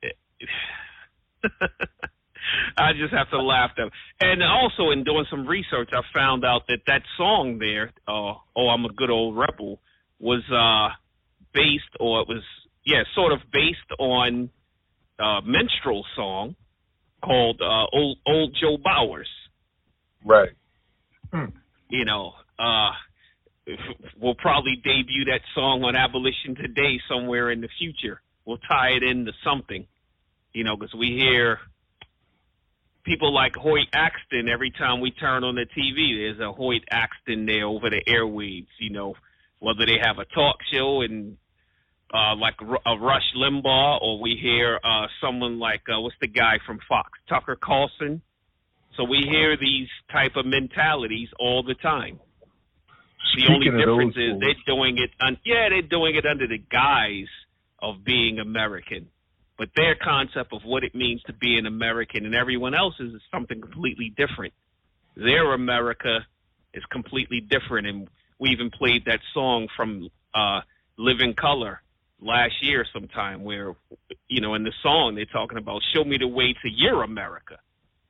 I 2.77 2.93
just 2.93 3.13
have 3.13 3.29
to 3.31 3.41
laugh 3.41 3.71
them. 3.75 3.89
And 4.19 4.41
also, 4.43 4.91
in 4.91 5.03
doing 5.03 5.25
some 5.29 5.47
research, 5.47 5.89
I 5.93 6.01
found 6.13 6.45
out 6.45 6.67
that 6.67 6.79
that 6.87 7.01
song 7.17 7.57
there, 7.59 7.91
uh, 8.07 8.33
"Oh, 8.55 8.67
I'm 8.69 8.85
a 8.85 8.93
Good 8.93 9.09
Old 9.09 9.35
Rebel," 9.37 9.79
was 10.19 10.43
uh, 10.51 10.93
based, 11.53 11.89
or 11.99 12.21
it 12.21 12.27
was, 12.27 12.43
yeah, 12.85 13.03
sort 13.15 13.31
of 13.31 13.39
based 13.51 13.91
on 13.99 14.49
a 15.19 15.39
minstrel 15.45 16.05
song 16.15 16.55
called 17.23 17.61
uh, 17.61 17.85
"Old 17.93 18.17
Old 18.27 18.55
Joe 18.59 18.77
Bowers." 18.83 19.29
Right. 20.23 20.49
Hmm. 21.33 21.45
you 21.89 22.05
know, 22.05 22.33
uh, 22.59 22.91
we'll 24.19 24.35
probably 24.35 24.75
debut 24.75 25.25
that 25.25 25.41
song 25.53 25.83
on 25.83 25.95
Abolition 25.95 26.55
Today 26.55 26.99
somewhere 27.09 27.51
in 27.51 27.61
the 27.61 27.69
future. 27.79 28.21
We'll 28.45 28.59
tie 28.59 28.91
it 28.91 29.03
into 29.03 29.31
something, 29.43 29.87
you 30.53 30.63
know, 30.63 30.75
because 30.77 30.93
we 30.93 31.17
hear 31.17 31.59
people 33.03 33.33
like 33.33 33.55
Hoyt 33.55 33.87
Axton 33.93 34.49
every 34.49 34.71
time 34.71 35.01
we 35.01 35.11
turn 35.11 35.43
on 35.43 35.55
the 35.55 35.65
TV. 35.65 36.17
There's 36.17 36.39
a 36.39 36.51
Hoyt 36.51 36.83
Axton 36.89 37.45
there 37.45 37.65
over 37.65 37.89
the 37.89 38.03
airwaves, 38.07 38.67
you 38.79 38.91
know, 38.91 39.15
whether 39.59 39.85
they 39.85 39.97
have 40.01 40.19
a 40.19 40.25
talk 40.25 40.57
show 40.71 41.01
and 41.01 41.37
uh, 42.13 42.35
like 42.35 42.55
a 42.61 42.97
Rush 42.97 43.33
Limbaugh, 43.35 44.01
or 44.01 44.21
we 44.21 44.37
hear 44.39 44.79
uh, 44.83 45.07
someone 45.21 45.59
like 45.59 45.81
uh, 45.89 45.99
what's 45.99 46.15
the 46.21 46.27
guy 46.27 46.59
from 46.65 46.79
Fox, 46.87 47.09
Tucker 47.27 47.57
Carlson. 47.61 48.21
So 48.95 49.03
we 49.03 49.23
hear 49.27 49.57
these 49.57 49.89
type 50.11 50.35
of 50.35 50.45
mentalities 50.45 51.29
all 51.39 51.63
the 51.63 51.73
time. 51.75 52.19
The 53.35 53.51
only 53.51 53.67
Speaking 53.67 53.81
of 53.81 53.85
those 53.85 54.13
difference 54.13 54.17
is 54.17 54.39
they're 54.39 54.75
doing 54.75 54.97
it. 54.97 55.11
Un- 55.19 55.37
yeah, 55.45 55.69
they're 55.69 55.81
doing 55.81 56.15
it 56.15 56.25
under 56.25 56.47
the 56.47 56.57
guise 56.57 57.31
of 57.81 58.03
being 58.03 58.39
American, 58.39 59.07
but 59.57 59.69
their 59.75 59.95
concept 59.95 60.53
of 60.53 60.61
what 60.63 60.83
it 60.83 60.95
means 60.95 61.21
to 61.23 61.33
be 61.33 61.57
an 61.57 61.65
American 61.65 62.25
and 62.25 62.35
everyone 62.35 62.73
else's 62.73 63.13
is 63.13 63.21
something 63.31 63.61
completely 63.61 64.13
different. 64.15 64.53
Their 65.15 65.53
America 65.53 66.25
is 66.73 66.83
completely 66.91 67.41
different, 67.41 67.87
and 67.87 68.07
we 68.39 68.49
even 68.49 68.69
played 68.69 69.05
that 69.05 69.19
song 69.33 69.67
from 69.75 70.09
uh, 70.33 70.61
Living 70.97 71.33
Colour 71.33 71.81
last 72.21 72.53
year 72.61 72.85
sometime, 72.93 73.43
where 73.43 73.75
you 74.27 74.41
know 74.41 74.55
in 74.55 74.63
the 74.63 74.73
song 74.81 75.15
they're 75.15 75.25
talking 75.25 75.57
about 75.57 75.81
"Show 75.93 76.03
me 76.03 76.17
the 76.17 76.27
way 76.27 76.53
to 76.53 76.69
your 76.69 77.03
America," 77.03 77.57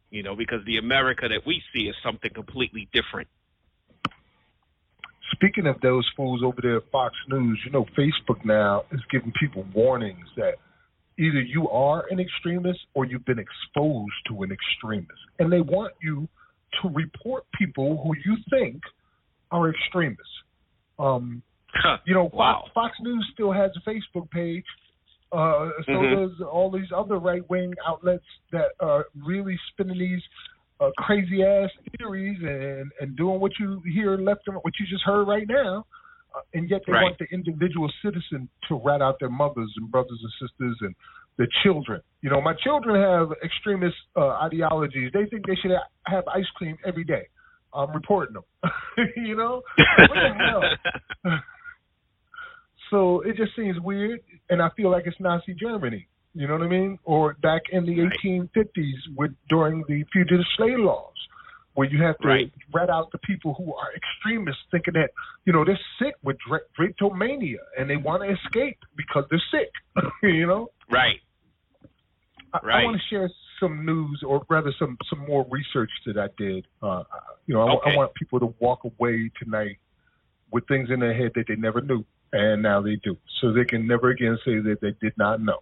you 0.09 0.23
know, 0.23 0.35
because 0.35 0.63
the 0.65 0.77
America 0.77 1.27
that 1.27 1.45
we 1.45 1.61
see 1.73 1.83
is 1.83 1.95
something 2.03 2.31
completely 2.33 2.88
different. 2.93 3.27
Speaking 5.31 5.67
of 5.67 5.79
those 5.81 6.07
fools 6.15 6.41
over 6.43 6.57
there 6.61 6.77
at 6.77 6.83
Fox 6.91 7.15
News, 7.29 7.59
you 7.65 7.71
know, 7.71 7.85
Facebook 7.97 8.43
now 8.45 8.83
is 8.91 9.01
giving 9.11 9.33
people 9.39 9.65
warnings 9.73 10.27
that 10.38 10.55
either 11.17 11.41
you 11.41 11.69
are 11.69 12.05
an 12.09 12.19
extremist 12.19 12.79
or 12.93 13.05
you've 13.05 13.25
been 13.25 13.39
exposed 13.39 14.13
to 14.27 14.43
an 14.43 14.51
extremist. 14.51 15.11
And 15.39 15.51
they 15.51 15.61
want 15.61 15.93
you 16.01 16.27
to 16.81 16.89
report 16.89 17.45
people 17.57 18.01
who 18.03 18.13
you 18.25 18.38
think 18.49 18.81
are 19.51 19.69
extremists. 19.69 20.23
Um, 20.99 21.41
you 22.05 22.13
know, 22.13 22.29
Wow. 22.33 22.61
Fox, 22.73 22.73
Fox 22.73 22.95
News 23.01 23.29
still 23.33 23.51
has 23.51 23.71
a 23.75 23.89
Facebook 23.89 24.29
page. 24.31 24.65
Uh, 25.31 25.71
so 25.85 25.91
Mhm. 25.91 26.29
does 26.29 26.41
all 26.41 26.69
these 26.71 26.91
other 26.95 27.17
right 27.17 27.47
wing 27.49 27.73
outlets 27.85 28.25
that 28.51 28.71
are 28.79 29.07
really 29.15 29.57
spinning 29.69 29.97
these 29.97 30.23
uh, 30.79 30.89
crazy 30.97 31.43
ass 31.43 31.69
theories 31.97 32.38
and 32.41 32.91
and 32.99 33.15
doing 33.15 33.39
what 33.39 33.51
you 33.59 33.81
hear 33.93 34.17
left 34.17 34.41
and 34.47 34.55
what 34.57 34.73
you 34.79 34.85
just 34.89 35.03
heard 35.03 35.27
right 35.27 35.47
now, 35.47 35.85
uh, 36.35 36.41
and 36.53 36.69
yet 36.69 36.81
they 36.85 36.93
Right. 36.93 37.03
want 37.03 37.17
the 37.19 37.25
individual 37.31 37.91
citizen 38.03 38.49
to 38.67 38.75
rat 38.83 39.01
out 39.01 39.15
their 39.19 39.29
mothers 39.29 39.71
and 39.77 39.89
brothers 39.89 40.19
and 40.21 40.31
sisters 40.49 40.77
and 40.81 40.95
their 41.38 41.47
children. 41.63 42.01
You 42.21 42.29
know, 42.29 42.41
my 42.41 42.53
children 42.63 43.01
have 43.01 43.29
extremist 43.43 43.95
uh, 44.15 44.29
ideologies. 44.47 45.11
They 45.13 45.25
think 45.25 45.45
they 45.47 45.55
should 45.55 45.71
ha- 45.71 45.88
have 46.05 46.23
ice 46.27 46.47
cream 46.55 46.77
every 46.85 47.03
day. 47.03 47.27
I'm 47.73 47.91
reporting 47.93 48.33
them. 48.35 48.43
you 49.17 49.35
know, 49.35 49.61
what 49.77 50.15
the 50.15 50.33
hell? 51.23 51.39
So 52.91 53.21
it 53.21 53.35
just 53.35 53.55
seems 53.55 53.79
weird, 53.79 54.19
and 54.49 54.61
I 54.61 54.69
feel 54.77 54.91
like 54.91 55.05
it's 55.07 55.19
Nazi 55.19 55.55
Germany. 55.55 56.07
You 56.36 56.48
know 56.48 56.56
what 56.56 56.63
I 56.63 56.67
mean? 56.67 57.00
Or 57.06 57.34
back 57.41 57.63
in 57.71 57.86
the 57.86 58.02
Right. 58.02 58.12
1850s, 58.21 59.15
with 59.15 59.32
during 59.48 59.84
the 59.88 60.04
fugitive 60.12 60.45
slave 60.58 60.78
laws, 60.80 61.13
where 61.76 61.88
you 61.88 62.02
have 62.04 62.17
to 62.19 62.28
Right. 62.28 62.52
rat 62.74 62.89
out 62.89 63.10
the 63.12 63.17
people 63.19 63.54
who 63.54 63.74
are 63.74 63.93
extremists, 63.95 64.63
thinking 64.69 64.93
that 64.95 65.12
you 65.45 65.54
know 65.54 65.63
they're 65.63 65.80
sick 65.98 66.15
with 66.24 66.38
dra- 66.39 66.60
drapetomania 66.78 67.60
and 67.78 67.89
they 67.89 67.95
want 67.95 68.21
to 68.24 68.30
escape 68.30 68.78
because 68.98 69.26
they're 69.30 69.41
sick. 69.50 69.71
you 70.24 70.45
know, 70.45 70.69
right. 70.89 71.21
I, 72.54 72.60
Right. 72.63 72.82
I 72.82 72.84
want 72.84 73.02
to 73.02 73.08
share 73.08 73.30
some 73.60 73.86
news, 73.86 74.21
or 74.24 74.45
rather 74.50 74.74
some 74.78 74.98
some 75.10 75.19
more 75.19 75.45
research 75.50 75.91
that 76.06 76.17
I 76.17 76.28
did. 76.38 76.67
Uh, 76.82 77.04
you 77.45 77.54
know, 77.54 77.62
I, 77.62 77.74
okay. 77.76 77.93
I 77.93 77.95
want 77.95 78.13
people 78.15 78.41
to 78.41 78.54
walk 78.60 78.84
away 78.84 79.32
tonight 79.41 79.78
with 80.52 80.67
things 80.67 80.89
in 80.89 81.00
their 81.00 81.13
head 81.13 81.32
that 81.36 81.45
they 81.48 81.56
never 81.56 81.80
knew, 81.80 82.04
and 82.34 82.62
now 82.62 82.82
they 82.82 82.98
do, 82.98 83.15
so 83.39 83.54
they 83.54 83.63
can 83.63 83.88
never 83.88 84.10
again 84.10 84.38
say 84.43 84.60
that 84.60 84.80
they 84.82 84.91
did 85.02 85.17
not 85.17 85.39
know. 85.41 85.60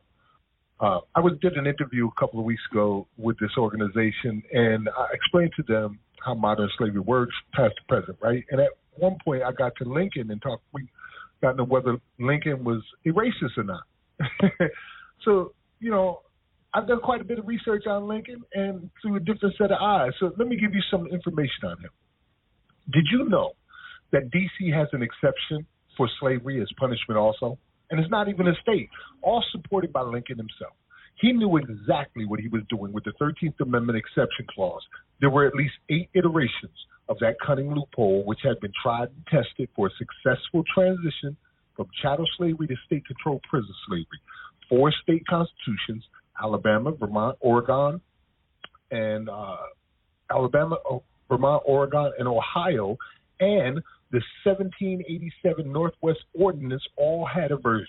Uh, 0.84 1.00
I 1.15 1.22
was 1.22 1.32
did 1.41 1.54
an 1.54 1.65
interview 1.65 2.10
a 2.10 2.19
couple 2.19 2.41
of 2.41 2.46
weeks 2.46 2.62
ago 2.69 3.08
with 3.17 3.39
this 3.39 3.52
organization, 3.58 4.43
and 4.52 4.89
I 4.89 5.08
explained 5.13 5.52
to 5.56 5.63
them 5.63 5.98
how 6.26 6.34
modern 6.34 6.69
slavery 6.78 7.00
works, 7.00 7.34
past 7.54 7.76
to 7.78 7.84
present, 7.88 8.17
right? 8.22 8.43
And 8.52 8.60
at 8.60 8.72
one 8.96 9.15
point, 9.24 9.43
I 9.43 9.54
got 9.54 9.72
to 9.78 9.86
Lincoln 9.86 10.30
and 10.30 10.41
talked. 10.41 10.62
We 10.74 10.89
got 11.41 11.52
into 11.52 11.63
whether 11.63 11.96
Lincoln 12.19 12.65
was 12.65 12.82
a 13.06 13.10
racist 13.12 13.58
or 13.58 13.63
not. 13.63 13.84
so, 15.24 15.54
you 15.80 15.89
know, 15.89 16.19
I've 16.74 16.86
done 16.86 17.00
quite 17.00 17.22
a 17.22 17.24
bit 17.24 17.39
of 17.39 17.48
research 17.48 17.86
on 17.88 18.10
Lincoln 18.10 18.43
and 18.54 18.89
through 19.02 19.15
a 19.15 19.19
different 19.22 19.56
set 19.58 19.72
of 19.72 19.78
eyes. 19.82 20.12
So 20.19 20.32
let 20.38 20.50
me 20.50 20.58
give 20.60 20.74
you 20.74 20.82
some 20.91 21.08
information 21.08 21.63
on 21.63 21.80
him. 21.80 21.91
Did 22.91 23.06
you 23.10 23.30
know 23.30 23.54
that 24.12 24.32
D.C. 24.32 24.69
has 24.72 24.89
an 24.91 25.02
exception 25.02 25.65
for 25.96 26.10
slavery 26.19 26.62
as 26.62 26.67
punishment 26.78 27.17
also? 27.17 27.58
And 27.93 28.01
it's 28.01 28.10
not 28.10 28.27
even 28.27 28.47
a 28.47 28.56
state, 28.60 28.89
all 29.21 29.43
supported 29.51 29.93
by 29.93 30.01
Lincoln 30.01 30.39
himself. 30.39 30.73
He 31.21 31.32
knew 31.32 31.58
exactly 31.58 32.25
what 32.25 32.39
he 32.39 32.47
was 32.47 32.63
doing 32.67 32.91
with 32.91 33.03
the 33.03 33.13
13th 33.21 33.53
Amendment 33.62 33.99
exception 33.99 34.47
clause. 34.49 34.82
There 35.21 35.29
were 35.29 35.45
at 35.45 35.53
least 35.53 35.75
eight 35.91 36.10
iterations 36.15 36.73
of 37.08 37.19
that 37.19 37.36
cunning 37.45 37.71
loophole, 37.71 38.25
which 38.25 38.39
had 38.43 38.60
been 38.62 38.71
tried 38.82 39.10
and 39.10 39.23
tested 39.29 39.69
for 39.75 39.86
a 39.86 39.89
successful 39.99 40.63
transition 40.73 41.38
from 41.75 41.86
chattel 42.01 42.25
slavery 42.36 42.65
to 42.65 42.75
state 42.88 43.06
controlled 43.06 43.43
prison 43.47 43.75
slavery. 43.88 44.19
Four 44.67 44.91
state 45.03 45.21
constitutions 45.29 46.03
Alabama, 46.41 46.93
Vermont, 46.93 47.38
Oregon, 47.41 48.01
and 48.89 49.29
uh, 49.29 49.58
Alabama, 50.32 50.77
Vermont, 51.29 51.62
Oregon, 51.67 52.12
and 52.17 52.27
Ohio, 52.27 52.97
and 53.39 53.84
the 54.13 54.21
1787 54.45 55.73
Northwest 55.73 56.19
Ordinance 56.36 56.84
all 56.97 57.26
had 57.26 57.52
a 57.52 57.58
version. 57.58 57.88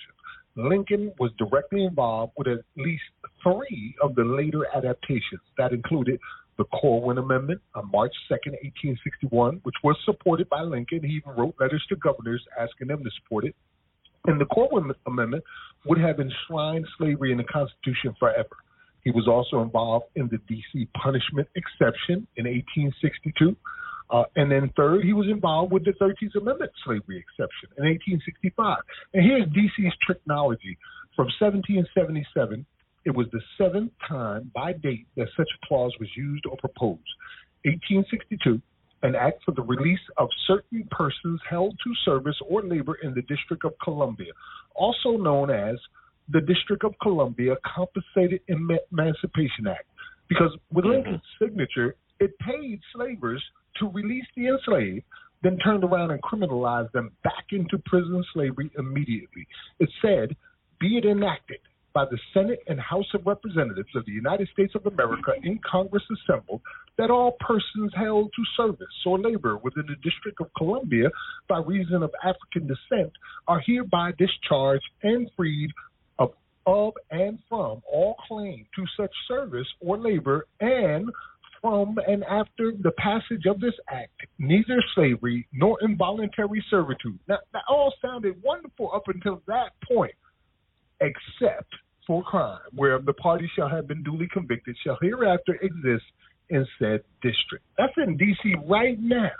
Lincoln 0.56 1.12
was 1.18 1.30
directly 1.36 1.84
involved 1.84 2.32
with 2.38 2.48
at 2.48 2.60
least 2.78 3.02
three 3.42 3.94
of 4.02 4.14
the 4.14 4.24
later 4.24 4.66
adaptations. 4.74 5.42
That 5.58 5.72
included 5.72 6.18
the 6.56 6.64
Corwin 6.64 7.18
Amendment 7.18 7.60
on 7.74 7.90
March 7.90 8.14
2, 8.28 8.34
1861, 8.34 9.60
which 9.64 9.74
was 9.84 9.96
supported 10.06 10.48
by 10.48 10.62
Lincoln. 10.62 11.00
He 11.02 11.16
even 11.16 11.32
wrote 11.36 11.56
letters 11.60 11.84
to 11.90 11.96
governors 11.96 12.42
asking 12.58 12.88
them 12.88 13.04
to 13.04 13.10
support 13.22 13.44
it. 13.44 13.54
And 14.26 14.40
the 14.40 14.46
Corwin 14.46 14.92
Amendment 15.06 15.44
would 15.84 15.98
have 15.98 16.20
enshrined 16.20 16.86
slavery 16.96 17.32
in 17.32 17.38
the 17.38 17.44
Constitution 17.44 18.14
forever. 18.18 18.56
He 19.02 19.10
was 19.10 19.28
also 19.28 19.60
involved 19.62 20.06
in 20.14 20.28
the 20.28 20.38
D.C. 20.48 20.88
punishment 20.96 21.48
exception 21.54 22.26
in 22.36 22.46
1862. 22.46 23.54
Uh, 24.10 24.24
and 24.36 24.50
then 24.50 24.70
third, 24.76 25.02
he 25.02 25.12
was 25.12 25.26
involved 25.28 25.72
with 25.72 25.84
the 25.84 25.92
13th 25.92 26.34
Amendment 26.40 26.70
slavery 26.84 27.18
exception 27.18 27.70
in 27.78 27.84
1865. 27.84 28.78
And 29.14 29.24
here's 29.24 29.46
D.C.'s 29.52 29.92
technology. 30.06 30.76
From 31.16 31.26
1777, 31.40 32.66
it 33.04 33.14
was 33.14 33.26
the 33.32 33.40
seventh 33.56 33.92
time 34.08 34.50
by 34.54 34.72
date 34.72 35.06
that 35.16 35.28
such 35.36 35.48
a 35.48 35.66
clause 35.66 35.92
was 36.00 36.08
used 36.16 36.44
or 36.46 36.56
proposed. 36.56 37.00
1862, 37.64 38.60
an 39.02 39.14
act 39.14 39.42
for 39.44 39.52
the 39.52 39.62
release 39.62 40.00
of 40.18 40.28
certain 40.46 40.86
persons 40.90 41.40
held 41.48 41.78
to 41.84 41.92
service 42.04 42.36
or 42.48 42.62
labor 42.62 42.96
in 43.02 43.14
the 43.14 43.22
District 43.22 43.64
of 43.64 43.72
Columbia, 43.82 44.32
also 44.74 45.16
known 45.16 45.50
as 45.50 45.76
the 46.30 46.40
District 46.40 46.84
of 46.84 46.94
Columbia 47.02 47.54
Compensated 47.64 48.40
Emancipation 48.48 49.66
Act. 49.68 49.86
Because 50.28 50.56
with 50.72 50.86
Lincoln's 50.86 51.20
signature, 51.40 51.96
it 52.18 52.38
paid 52.38 52.80
slavers 52.94 53.42
to 53.78 53.88
release 53.90 54.26
the 54.36 54.48
enslaved, 54.48 55.04
then 55.42 55.58
turned 55.58 55.84
around 55.84 56.10
and 56.10 56.22
criminalized 56.22 56.92
them 56.92 57.12
back 57.22 57.44
into 57.52 57.78
prison 57.86 58.24
slavery 58.32 58.70
immediately. 58.78 59.46
It 59.78 59.90
said, 60.00 60.36
be 60.80 60.96
it 60.96 61.04
enacted 61.04 61.58
by 61.94 62.04
the 62.04 62.18
Senate 62.34 62.58
and 62.66 62.80
House 62.80 63.06
of 63.14 63.24
Representatives 63.24 63.94
of 63.94 64.04
the 64.04 64.12
United 64.12 64.48
States 64.52 64.74
of 64.74 64.84
America 64.84 65.32
in 65.44 65.60
Congress 65.70 66.02
assembled 66.10 66.60
that 66.98 67.10
all 67.10 67.36
persons 67.40 67.92
held 67.96 68.30
to 68.34 68.62
service 68.62 68.86
or 69.06 69.18
labor 69.18 69.56
within 69.58 69.84
the 69.86 69.94
District 69.96 70.40
of 70.40 70.48
Columbia 70.56 71.08
by 71.48 71.58
reason 71.58 72.02
of 72.02 72.10
African 72.24 72.66
descent 72.66 73.12
are 73.46 73.60
hereby 73.64 74.10
discharged 74.18 74.84
and 75.04 75.30
freed 75.36 75.70
of, 76.18 76.32
of 76.66 76.94
and 77.12 77.38
from 77.48 77.80
all 77.90 78.16
claim 78.26 78.66
to 78.74 78.84
such 78.96 79.12
service 79.28 79.68
or 79.80 79.96
labor 79.96 80.46
and 80.60 81.08
from 81.64 81.96
and 82.06 82.22
after 82.24 82.72
the 82.82 82.90
passage 82.98 83.46
of 83.48 83.58
this 83.58 83.72
act, 83.88 84.12
neither 84.38 84.82
slavery 84.94 85.48
nor 85.50 85.78
involuntary 85.80 86.62
servitude. 86.68 87.18
Now, 87.26 87.38
that 87.54 87.62
all 87.70 87.90
sounded 88.02 88.34
wonderful 88.42 88.90
up 88.94 89.04
until 89.06 89.40
that 89.46 89.70
point, 89.90 90.12
except 91.00 91.72
for 92.06 92.22
crime, 92.22 92.58
where 92.74 92.98
the 92.98 93.14
party 93.14 93.50
shall 93.56 93.70
have 93.70 93.88
been 93.88 94.02
duly 94.02 94.28
convicted, 94.30 94.76
shall 94.84 94.98
hereafter 95.00 95.54
exist 95.62 96.04
in 96.50 96.66
said 96.78 97.00
district. 97.22 97.64
That's 97.78 97.94
in 97.96 98.18
D.C. 98.18 98.56
right 98.68 99.00
now. 99.00 99.30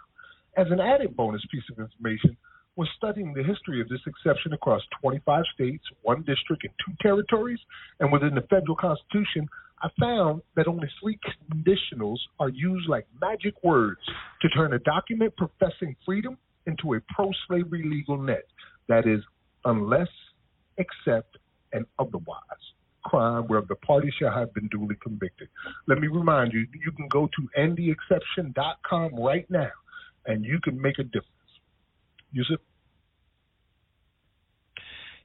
As 0.56 0.68
an 0.70 0.80
added 0.80 1.14
bonus 1.14 1.42
piece 1.52 1.64
of 1.70 1.78
information, 1.78 2.38
when 2.76 2.88
studying 2.96 3.34
the 3.34 3.42
history 3.42 3.82
of 3.82 3.88
this 3.90 4.00
exception 4.06 4.54
across 4.54 4.80
25 5.02 5.44
states, 5.52 5.84
one 6.00 6.22
district, 6.22 6.64
and 6.64 6.72
two 6.86 6.94
territories, 7.02 7.58
and 8.00 8.10
within 8.10 8.34
the 8.34 8.46
federal 8.48 8.76
constitution, 8.76 9.46
I 9.84 9.88
found 10.00 10.40
that 10.56 10.66
only 10.66 10.88
three 10.98 11.18
conditionals 11.52 12.16
are 12.40 12.48
used 12.48 12.88
like 12.88 13.06
magic 13.20 13.52
words 13.62 14.00
to 14.40 14.48
turn 14.48 14.72
a 14.72 14.78
document 14.78 15.34
professing 15.36 15.94
freedom 16.06 16.38
into 16.66 16.94
a 16.94 17.00
pro 17.14 17.30
slavery 17.46 17.82
legal 17.84 18.16
net. 18.16 18.46
That 18.88 19.06
is, 19.06 19.20
unless, 19.66 20.08
except, 20.78 21.36
and 21.74 21.84
otherwise. 21.98 22.64
Crime 23.04 23.44
where 23.48 23.60
the 23.60 23.74
party 23.76 24.10
shall 24.18 24.32
have 24.32 24.54
been 24.54 24.68
duly 24.68 24.96
convicted. 25.02 25.48
Let 25.86 25.98
me 25.98 26.08
remind 26.08 26.54
you, 26.54 26.60
you 26.82 26.90
can 26.92 27.06
go 27.08 27.28
to 27.28 27.60
endtheexception.com 27.60 29.16
right 29.16 29.44
now 29.50 29.70
and 30.24 30.46
you 30.46 30.60
can 30.64 30.80
make 30.80 30.98
a 30.98 31.04
difference. 31.04 31.28
Yusuf? 32.32 32.60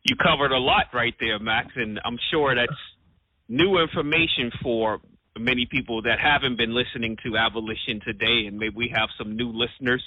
You 0.04 0.18
covered 0.22 0.52
a 0.52 0.58
lot 0.60 0.88
right 0.94 1.14
there, 1.22 1.40
Max, 1.40 1.70
and 1.78 2.02
I'm 2.04 2.18
sure 2.30 2.54
that's 2.56 2.74
new 3.50 3.80
information 3.80 4.52
for 4.62 5.02
many 5.38 5.66
people 5.66 6.04
that 6.04 6.20
haven't 6.20 6.58
been 6.58 6.74
listening 6.74 7.18
to 7.24 7.36
Abolition 7.38 8.00
today, 8.06 8.46
and 8.48 8.58
maybe 8.58 8.76
we 8.76 8.94
have 8.96 9.10
some 9.18 9.36
new 9.36 9.50
listeners. 9.52 10.04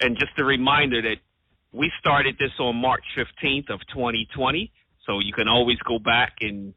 And 0.00 0.16
just 0.18 0.32
a 0.38 0.44
reminder 0.44 1.02
that 1.02 1.16
we 1.72 1.92
started 2.00 2.36
this 2.38 2.50
on 2.58 2.76
March 2.76 3.04
15th 3.16 3.70
of 3.70 3.80
2020, 3.88 4.72
so 5.06 5.20
you 5.20 5.32
can 5.32 5.48
always 5.48 5.78
go 5.86 5.98
back 5.98 6.36
and 6.40 6.74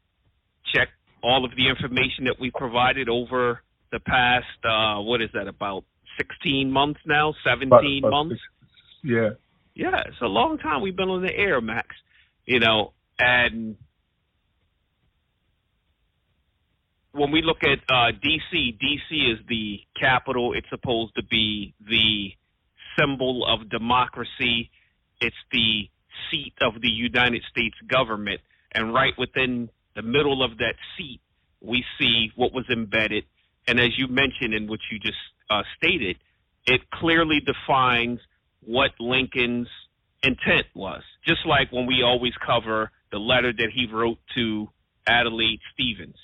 check 0.74 0.88
all 1.22 1.44
of 1.44 1.52
the 1.56 1.68
information 1.68 2.24
that 2.24 2.36
we 2.38 2.50
provided 2.50 3.08
over 3.08 3.62
the 3.92 4.00
past, 4.00 4.46
uh, 4.64 5.00
what 5.00 5.22
is 5.22 5.30
that, 5.32 5.48
about 5.48 5.84
16 6.18 6.70
months 6.70 7.00
now, 7.06 7.34
17 7.44 7.68
About- 8.04 8.08
about 8.08 8.10
months? 8.10 8.34
six- 8.42 9.02
Yeah. 9.02 9.30
Yeah, 9.74 10.02
it's 10.06 10.20
a 10.20 10.26
long 10.26 10.58
time 10.58 10.80
we've 10.80 10.96
been 10.96 11.10
on 11.10 11.22
the 11.22 11.36
air, 11.36 11.60
Max. 11.60 11.94
You 12.46 12.60
know, 12.60 12.92
and 13.18 13.76
when 17.16 17.32
we 17.32 17.42
look 17.42 17.62
at 17.62 17.78
uh, 17.88 18.12
DC, 18.12 18.78
DC 18.78 19.32
is 19.32 19.38
the 19.48 19.80
capital. 19.98 20.52
It's 20.54 20.68
supposed 20.68 21.14
to 21.16 21.22
be 21.24 21.74
the 21.80 22.30
symbol 22.98 23.46
of 23.46 23.68
democracy. 23.70 24.70
It's 25.20 25.36
the 25.50 25.88
seat 26.30 26.54
of 26.60 26.80
the 26.80 26.88
United 26.88 27.42
States 27.50 27.76
government. 27.90 28.40
And 28.72 28.92
right 28.92 29.14
within 29.18 29.70
the 29.94 30.02
middle 30.02 30.44
of 30.44 30.58
that 30.58 30.74
seat, 30.96 31.20
we 31.60 31.84
see 31.98 32.30
what 32.36 32.52
was 32.52 32.66
embedded. 32.70 33.24
And 33.66 33.80
as 33.80 33.90
you 33.96 34.08
mentioned 34.08 34.54
in 34.54 34.68
what 34.68 34.80
you 34.90 34.98
just 34.98 35.16
uh, 35.50 35.62
stated, 35.76 36.16
it 36.66 36.82
clearly 36.92 37.40
defines 37.40 38.20
what 38.60 38.90
Lincoln's 39.00 39.68
intent 40.22 40.66
was. 40.74 41.02
Just 41.26 41.46
like 41.46 41.72
when 41.72 41.86
we 41.86 42.02
always 42.04 42.32
cover 42.44 42.90
the 43.10 43.18
letter 43.18 43.52
that 43.52 43.68
he 43.74 43.86
wrote 43.90 44.18
to 44.34 44.68
Alexander 45.08 45.62
Stephens, 45.72 46.16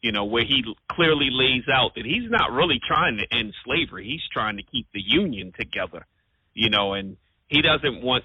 you 0.00 0.12
know, 0.12 0.24
where 0.24 0.44
he 0.44 0.62
clearly 0.90 1.28
lays 1.30 1.64
out 1.72 1.94
that 1.96 2.04
he's 2.04 2.30
not 2.30 2.52
really 2.52 2.80
trying 2.86 3.18
to 3.18 3.36
end 3.36 3.52
slavery. 3.64 4.04
He's 4.04 4.26
trying 4.32 4.56
to 4.56 4.62
keep 4.62 4.86
the 4.92 5.00
Union 5.00 5.52
together, 5.58 6.06
you 6.54 6.70
know, 6.70 6.94
and 6.94 7.16
he 7.48 7.62
doesn't 7.62 8.02
want, 8.02 8.24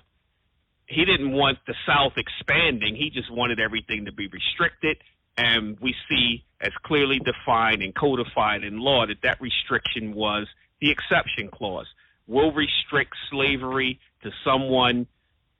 he 0.85 1.03
didn't 1.05 1.31
want 1.31 1.57
the 1.65 1.73
South 1.87 2.13
expanding. 2.17 2.95
He 2.95 3.09
just 3.09 3.31
wanted 3.31 3.59
everything 3.59 4.05
to 4.05 4.11
be 4.11 4.27
restricted. 4.27 4.97
And 5.35 5.79
we 5.79 5.95
see 6.07 6.43
as 6.61 6.71
clearly 6.83 7.19
defined 7.19 7.81
and 7.81 7.95
codified 7.95 8.63
in 8.63 8.79
law 8.79 9.07
that 9.07 9.21
that 9.23 9.41
restriction 9.41 10.13
was 10.13 10.47
the 10.79 10.91
exception 10.91 11.49
clause 11.51 11.87
will 12.27 12.51
restrict 12.51 13.13
slavery 13.31 13.99
to 14.21 14.29
someone, 14.45 15.07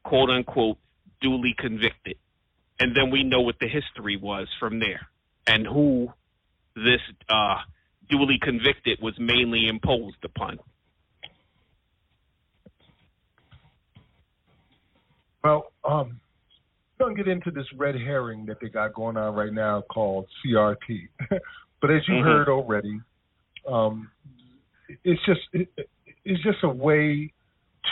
quote 0.04 0.30
unquote, 0.30 0.78
duly 1.22 1.56
convicted. 1.58 2.18
And 2.80 2.96
then 2.96 3.10
we 3.10 3.24
know 3.24 3.42
what 3.42 3.56
the 3.60 3.68
history 3.68 4.16
was 4.16 4.48
from 4.60 4.80
there 4.80 5.08
and 5.48 5.66
who 5.68 6.08
this 6.76 7.02
uh, 7.30 7.58
duly 8.10 8.40
convicted 8.42 9.00
was 9.02 9.14
mainly 9.20 9.68
imposed 9.68 10.24
upon? 10.24 10.60
Well, 15.44 15.72
um, 15.84 16.20
don't 17.00 17.16
get 17.16 17.28
into 17.28 17.52
this 17.52 17.66
red 17.78 17.96
herring 17.96 18.46
that 18.46 18.58
they 18.62 18.70
got 18.70 18.94
going 18.94 19.18
on 19.18 19.36
right 19.36 19.52
now 19.52 19.82
called 19.82 20.26
CRT. 20.46 21.10
but 21.82 21.92
as 21.92 22.08
you 22.08 22.16
Mhm. 22.16 22.24
heard 22.24 22.50
already, 22.50 23.00
um, 23.68 24.10
it's 25.04 25.24
just 25.26 25.42
it, 25.52 25.68
it's 26.24 26.44
just 26.44 26.64
a 26.64 26.70
way 26.70 27.34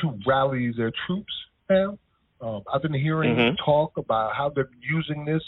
to 0.01 0.19
rally 0.25 0.71
their 0.71 0.91
troops 1.05 1.33
now. 1.69 1.97
Um, 2.39 2.63
I've 2.73 2.81
been 2.81 2.93
hearing 2.93 3.35
Mhm. 3.35 3.57
talk 3.57 3.97
about 3.97 4.35
how 4.35 4.49
they're 4.49 4.69
using 4.79 5.25
this 5.25 5.43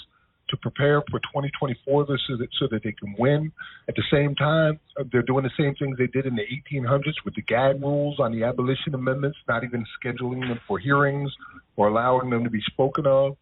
to 0.54 0.58
prepare 0.58 1.02
for 1.10 1.20
2024 1.20 2.06
so 2.06 2.38
that, 2.38 2.48
so 2.60 2.68
that 2.70 2.84
they 2.84 2.92
can 2.92 3.16
win. 3.18 3.52
At 3.90 3.96
the 3.96 4.04
same 4.12 4.36
time, 4.36 4.80
uh, 5.00 5.04
they're 5.12 5.24
doing 5.24 5.44
the 5.44 5.52
same 5.58 5.74
things 5.76 5.98
they 5.98 6.08
did 6.08 6.26
in 6.28 6.36
the 6.36 6.44
1800s 6.44 7.16
with 7.26 7.34
the 7.36 7.42
gag 7.42 7.82
rules 7.82 8.20
on 8.20 8.32
the 8.32 8.44
abolition 8.44 8.94
amendments, 8.94 9.38
not 9.48 9.64
even 9.64 9.84
scheduling 9.98 10.48
them 10.48 10.60
for 10.68 10.78
hearings 10.78 11.32
or 11.76 11.88
allowing 11.88 12.30
them 12.30 12.44
to 12.44 12.50
be 12.52 12.62
spoken 12.68 13.08
of. 13.08 13.36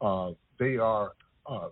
Uh, 0.00 0.34
they 0.58 0.76
are 0.76 1.12
uh, 1.46 1.68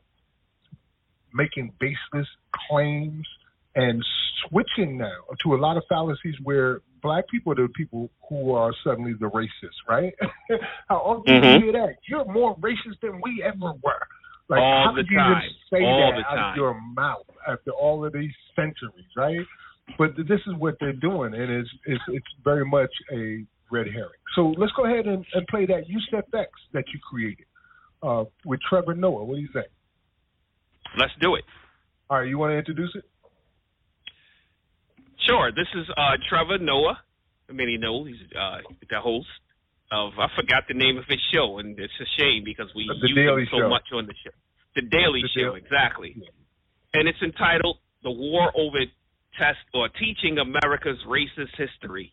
making 1.34 1.72
baseless 1.78 2.26
claims 2.68 3.26
and 3.74 4.02
switching 4.48 4.96
now 4.96 5.20
to 5.42 5.54
a 5.54 5.58
lot 5.58 5.76
of 5.76 5.82
fallacies 5.88 6.34
where 6.42 6.80
black 7.02 7.28
people 7.28 7.52
are 7.52 7.56
the 7.56 7.68
people 7.76 8.08
who 8.28 8.52
are 8.52 8.72
suddenly 8.82 9.12
the 9.20 9.28
racists, 9.30 9.80
right? 9.88 10.14
How 10.88 10.96
often 10.96 11.24
do 11.42 11.46
Mhm. 11.46 11.58
you 11.58 11.64
hear 11.64 11.72
that? 11.72 11.96
You're 12.08 12.24
more 12.24 12.56
racist 12.56 13.00
than 13.02 13.20
we 13.22 13.42
ever 13.44 13.74
were. 13.82 14.06
Like, 14.48 14.60
All 14.60 14.84
how 14.86 14.92
the 14.92 15.02
could 15.02 15.10
you 15.10 15.18
time. 15.18 15.42
All 15.82 16.12
that 16.12 16.22
the 16.22 16.26
out 16.28 16.36
time. 16.36 16.50
of 16.52 16.56
your 16.56 16.80
mouth 16.94 17.26
after 17.48 17.72
all 17.72 18.04
of 18.04 18.12
these 18.12 18.30
centuries, 18.54 19.06
right? 19.16 19.40
But 19.98 20.14
th- 20.16 20.28
this 20.28 20.40
is 20.46 20.54
what 20.58 20.76
they're 20.80 20.92
doing, 20.92 21.34
and 21.34 21.50
it's 21.50 21.68
it's, 21.86 22.02
it's 22.08 22.26
very 22.44 22.64
much 22.64 22.90
a 23.12 23.44
red 23.70 23.86
herring. 23.88 24.10
So 24.36 24.54
let's 24.56 24.72
go 24.76 24.84
ahead 24.86 25.06
and, 25.06 25.24
and 25.34 25.46
play 25.48 25.66
that 25.66 25.84
USFX 25.88 26.46
that 26.72 26.84
you 26.92 27.00
created 27.10 27.46
uh, 28.02 28.24
with 28.44 28.60
Trevor 28.68 28.94
Noah. 28.94 29.24
What 29.24 29.36
do 29.36 29.40
you 29.40 29.48
think? 29.52 29.66
Let's 30.98 31.12
do 31.20 31.34
it. 31.34 31.44
All 32.08 32.18
right, 32.20 32.28
you 32.28 32.38
want 32.38 32.52
to 32.52 32.58
introduce 32.58 32.94
it? 32.94 33.04
Sure. 35.26 35.50
This 35.50 35.66
is 35.74 35.86
uh, 35.96 36.16
Trevor 36.28 36.58
Noah. 36.58 36.98
Many 37.52 37.76
know 37.76 38.04
he's 38.04 38.16
uh, 38.38 38.58
the 38.90 39.00
host 39.00 39.26
of 39.90 40.12
I 40.18 40.28
forgot 40.34 40.64
the 40.68 40.74
name 40.74 40.96
of 40.98 41.04
his 41.08 41.20
show, 41.32 41.58
and 41.58 41.78
it's 41.78 41.92
a 42.00 42.06
shame 42.20 42.42
because 42.44 42.72
we 42.74 42.86
The 42.86 42.94
use 43.08 43.14
Daily 43.14 43.42
him 43.42 43.48
so 43.50 43.58
Show. 43.60 43.68
much 43.68 43.86
on 43.92 44.06
the 44.06 44.14
show. 44.24 44.30
The 44.74 44.82
Daily 44.82 45.22
The 45.22 45.28
Show, 45.28 45.40
Daily- 45.52 45.60
exactly. 45.60 46.16
And 46.94 47.08
it's 47.08 47.22
entitled 47.22 47.78
"The 48.02 48.10
War 48.10 48.50
Over 48.56 48.84
Test 49.38 49.58
or 49.74 49.88
Teaching 49.90 50.38
America's 50.38 50.98
Racist 51.06 51.54
History," 51.56 52.12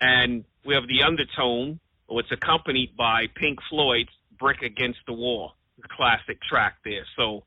and 0.00 0.44
we 0.64 0.74
have 0.74 0.86
the 0.86 1.02
undertone, 1.02 1.80
or 2.08 2.20
it's 2.20 2.32
accompanied 2.32 2.96
by 2.96 3.26
Pink 3.34 3.58
Floyd's 3.70 4.10
"Brick 4.38 4.62
Against 4.62 5.00
the 5.06 5.12
Wall," 5.14 5.56
the 5.80 5.88
classic 5.88 6.40
track 6.42 6.76
there. 6.84 7.06
So. 7.16 7.44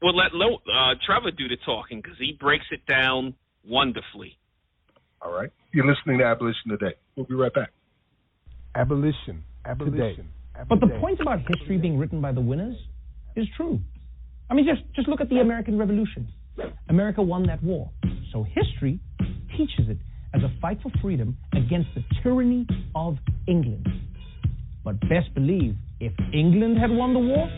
We'll 0.00 0.16
let 0.16 0.34
Lo, 0.34 0.56
uh, 0.72 0.96
Trevor 1.06 1.30
do 1.30 1.46
the 1.46 1.56
talking 1.58 2.00
because 2.00 2.18
he 2.18 2.32
breaks 2.32 2.66
it 2.72 2.84
down 2.86 3.34
wonderfully. 3.64 4.36
All 5.24 5.32
right. 5.32 5.50
You're 5.72 5.86
listening 5.86 6.18
to 6.18 6.24
Abolition 6.24 6.70
Today. 6.70 6.94
We'll 7.16 7.26
be 7.26 7.34
right 7.34 7.54
back. 7.54 7.70
Abolition. 8.74 9.44
Abolition. 9.64 10.28
But 10.68 10.80
the 10.80 10.88
point 11.00 11.20
about 11.20 11.40
history 11.48 11.78
being 11.78 11.98
written 11.98 12.20
by 12.20 12.32
the 12.32 12.40
winners 12.40 12.76
is 13.36 13.46
true. 13.56 13.80
I 14.50 14.54
mean, 14.54 14.66
just, 14.66 14.82
just 14.94 15.08
look 15.08 15.20
at 15.20 15.28
the 15.28 15.36
American 15.36 15.78
Revolution. 15.78 16.28
America 16.88 17.22
won 17.22 17.46
that 17.46 17.62
war. 17.62 17.90
So 18.32 18.44
history 18.44 18.98
teaches 19.56 19.88
it 19.88 19.98
as 20.34 20.42
a 20.42 20.52
fight 20.60 20.78
for 20.82 20.90
freedom 21.00 21.36
against 21.54 21.88
the 21.94 22.02
tyranny 22.22 22.66
of 22.94 23.16
England. 23.46 23.86
But 24.84 25.00
best 25.00 25.32
believe, 25.34 25.76
if 26.00 26.12
England 26.34 26.78
had 26.78 26.90
won 26.90 27.14
the 27.14 27.20
war, 27.20 27.48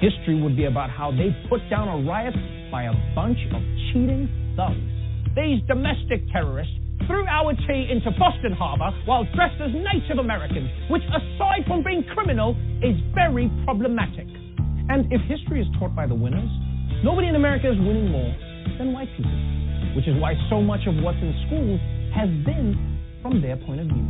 history 0.00 0.40
would 0.40 0.56
be 0.56 0.64
about 0.64 0.90
how 0.90 1.10
they 1.10 1.36
put 1.48 1.60
down 1.68 1.88
a 1.88 2.08
riot 2.08 2.34
by 2.70 2.84
a 2.84 2.92
bunch 3.14 3.38
of 3.52 3.60
cheating 3.92 4.54
thugs. 4.56 4.91
These 5.32 5.64
domestic 5.64 6.28
terrorists 6.28 6.76
threw 7.08 7.24
our 7.24 7.56
tea 7.64 7.88
into 7.88 8.12
Boston 8.20 8.52
Harbor 8.52 8.92
while 9.08 9.24
dressed 9.32 9.56
as 9.64 9.72
Native 9.72 10.20
Americans, 10.20 10.68
which, 10.92 11.00
aside 11.08 11.64
from 11.66 11.80
being 11.82 12.04
criminal, 12.12 12.52
is 12.84 12.92
very 13.16 13.48
problematic. 13.64 14.28
And 14.92 15.08
if 15.08 15.24
history 15.32 15.64
is 15.64 15.68
taught 15.80 15.96
by 15.96 16.06
the 16.06 16.14
winners, 16.14 16.52
nobody 17.00 17.28
in 17.28 17.34
America 17.34 17.72
is 17.72 17.78
winning 17.80 18.12
more 18.12 18.28
than 18.76 18.92
white 18.92 19.08
people, 19.16 19.32
which 19.96 20.04
is 20.04 20.20
why 20.20 20.36
so 20.52 20.60
much 20.60 20.84
of 20.84 21.00
what's 21.00 21.16
in 21.24 21.32
schools 21.48 21.80
has 22.12 22.28
been 22.44 22.76
from 23.24 23.40
their 23.40 23.56
point 23.56 23.80
of 23.80 23.88
view. 23.88 24.04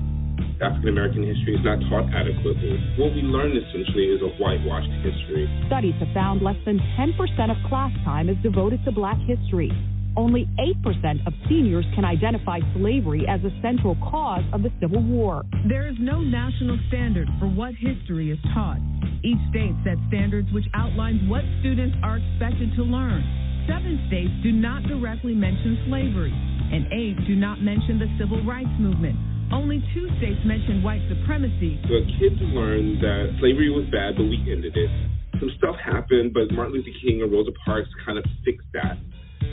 African 0.59 0.91
American 0.91 1.23
history 1.23 1.55
is 1.55 1.63
not 1.63 1.79
taught 1.87 2.11
adequately. 2.11 2.83
What 2.99 3.15
we 3.15 3.23
learn 3.23 3.55
essentially 3.55 4.11
is 4.11 4.23
a 4.27 4.31
whitewashed 4.43 4.91
history. 5.07 5.47
Studies 5.71 5.95
have 6.03 6.11
found 6.15 6.43
less 6.43 6.59
than 6.67 6.83
10% 6.99 7.15
of 7.47 7.57
class 7.71 7.95
time 8.03 8.29
is 8.29 8.37
devoted 8.43 8.83
to 8.87 8.91
black 8.91 9.19
history. 9.23 9.71
Only 10.17 10.47
8% 10.61 11.27
of 11.27 11.33
seniors 11.49 11.87
can 11.95 12.05
identify 12.05 12.61
slavery 12.77 13.25
as 13.29 13.41
a 13.45 13.51
central 13.63 13.97
cause 13.97 14.45
of 14.53 14.63
the 14.63 14.71
Civil 14.81 15.03
War. 15.03 15.43
There 15.69 15.89
is 15.89 15.97
no 15.99 16.21
national 16.21 16.79
standard 16.89 17.29
for 17.41 17.47
what 17.49 17.73
history 17.75 18.31
is 18.31 18.39
taught. 18.53 18.77
Each 19.25 19.41
state 19.49 19.73
sets 19.85 20.01
standards 20.09 20.53
which 20.53 20.67
outlines 20.75 21.21
what 21.31 21.41
students 21.61 21.97
are 22.03 22.19
expected 22.19 22.77
to 22.77 22.83
learn. 22.83 23.25
Seven 23.65 24.05
states 24.09 24.33
do 24.43 24.53
not 24.53 24.83
directly 24.85 25.33
mention 25.33 25.79
slavery, 25.89 26.35
and 26.35 26.93
eight 26.93 27.17
do 27.27 27.35
not 27.35 27.63
mention 27.63 27.99
the 27.99 28.11
civil 28.19 28.45
rights 28.45 28.75
movement. 28.81 29.17
Only 29.53 29.81
two 29.95 30.09
states 30.19 30.41
mention 30.45 30.83
white 30.83 31.01
supremacy. 31.09 31.81
The 31.89 32.05
kids 32.21 32.41
learned 32.53 33.01
that 33.01 33.37
slavery 33.41 33.71
was 33.71 33.89
bad, 33.89 34.17
but 34.17 34.25
we 34.25 34.41
ended 34.51 34.77
it. 34.77 34.91
Some 35.39 35.51
stuff 35.57 35.77
happened, 35.79 36.35
but 36.35 36.53
Martin 36.53 36.75
Luther 36.75 36.93
King 37.01 37.23
and 37.23 37.33
Rosa 37.33 37.53
Parks 37.65 37.89
kind 38.05 38.19
of 38.19 38.25
fixed 38.45 38.69
that. 38.75 38.99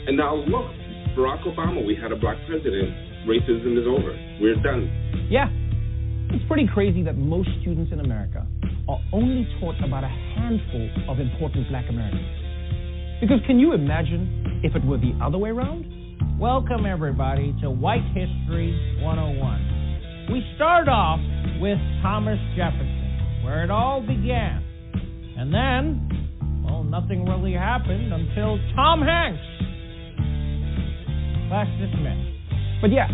And 0.06 0.16
now 0.16 0.36
look, 0.36 0.70
Barack 1.16 1.42
Obama, 1.46 1.84
we 1.84 1.94
had 1.94 2.12
a 2.12 2.16
black 2.16 2.36
president. 2.46 2.94
Racism 3.26 3.78
is 3.78 3.86
over. 3.86 4.16
We're 4.40 4.56
done. 4.62 4.88
Yeah, 5.30 5.48
it's 6.34 6.44
pretty 6.48 6.68
crazy 6.72 7.02
that 7.02 7.16
most 7.16 7.48
students 7.60 7.92
in 7.92 8.00
America 8.00 8.46
are 8.88 9.00
only 9.12 9.46
taught 9.60 9.76
about 9.84 10.04
a 10.04 10.08
handful 10.08 10.88
of 11.08 11.20
important 11.20 11.68
black 11.68 11.84
Americans. 11.88 13.20
Because 13.20 13.40
can 13.46 13.58
you 13.58 13.72
imagine 13.74 14.62
if 14.64 14.74
it 14.74 14.84
were 14.84 14.96
the 14.96 15.12
other 15.22 15.38
way 15.38 15.50
around? 15.50 15.84
Welcome, 16.38 16.86
everybody, 16.86 17.54
to 17.60 17.70
White 17.70 18.04
History 18.14 18.72
101. 19.02 20.28
We 20.32 20.42
start 20.56 20.88
off 20.88 21.20
with 21.60 21.78
Thomas 22.02 22.38
Jefferson, 22.56 23.42
where 23.44 23.62
it 23.62 23.70
all 23.70 24.00
began. 24.00 24.64
And 25.36 25.52
then, 25.52 26.62
well, 26.64 26.84
nothing 26.84 27.26
really 27.26 27.52
happened 27.52 28.12
until 28.12 28.58
Tom 28.74 29.02
Hanks. 29.02 29.40
Class 31.50 31.66
dismissed. 31.82 32.30
But 32.78 32.94
yeah, 32.94 33.10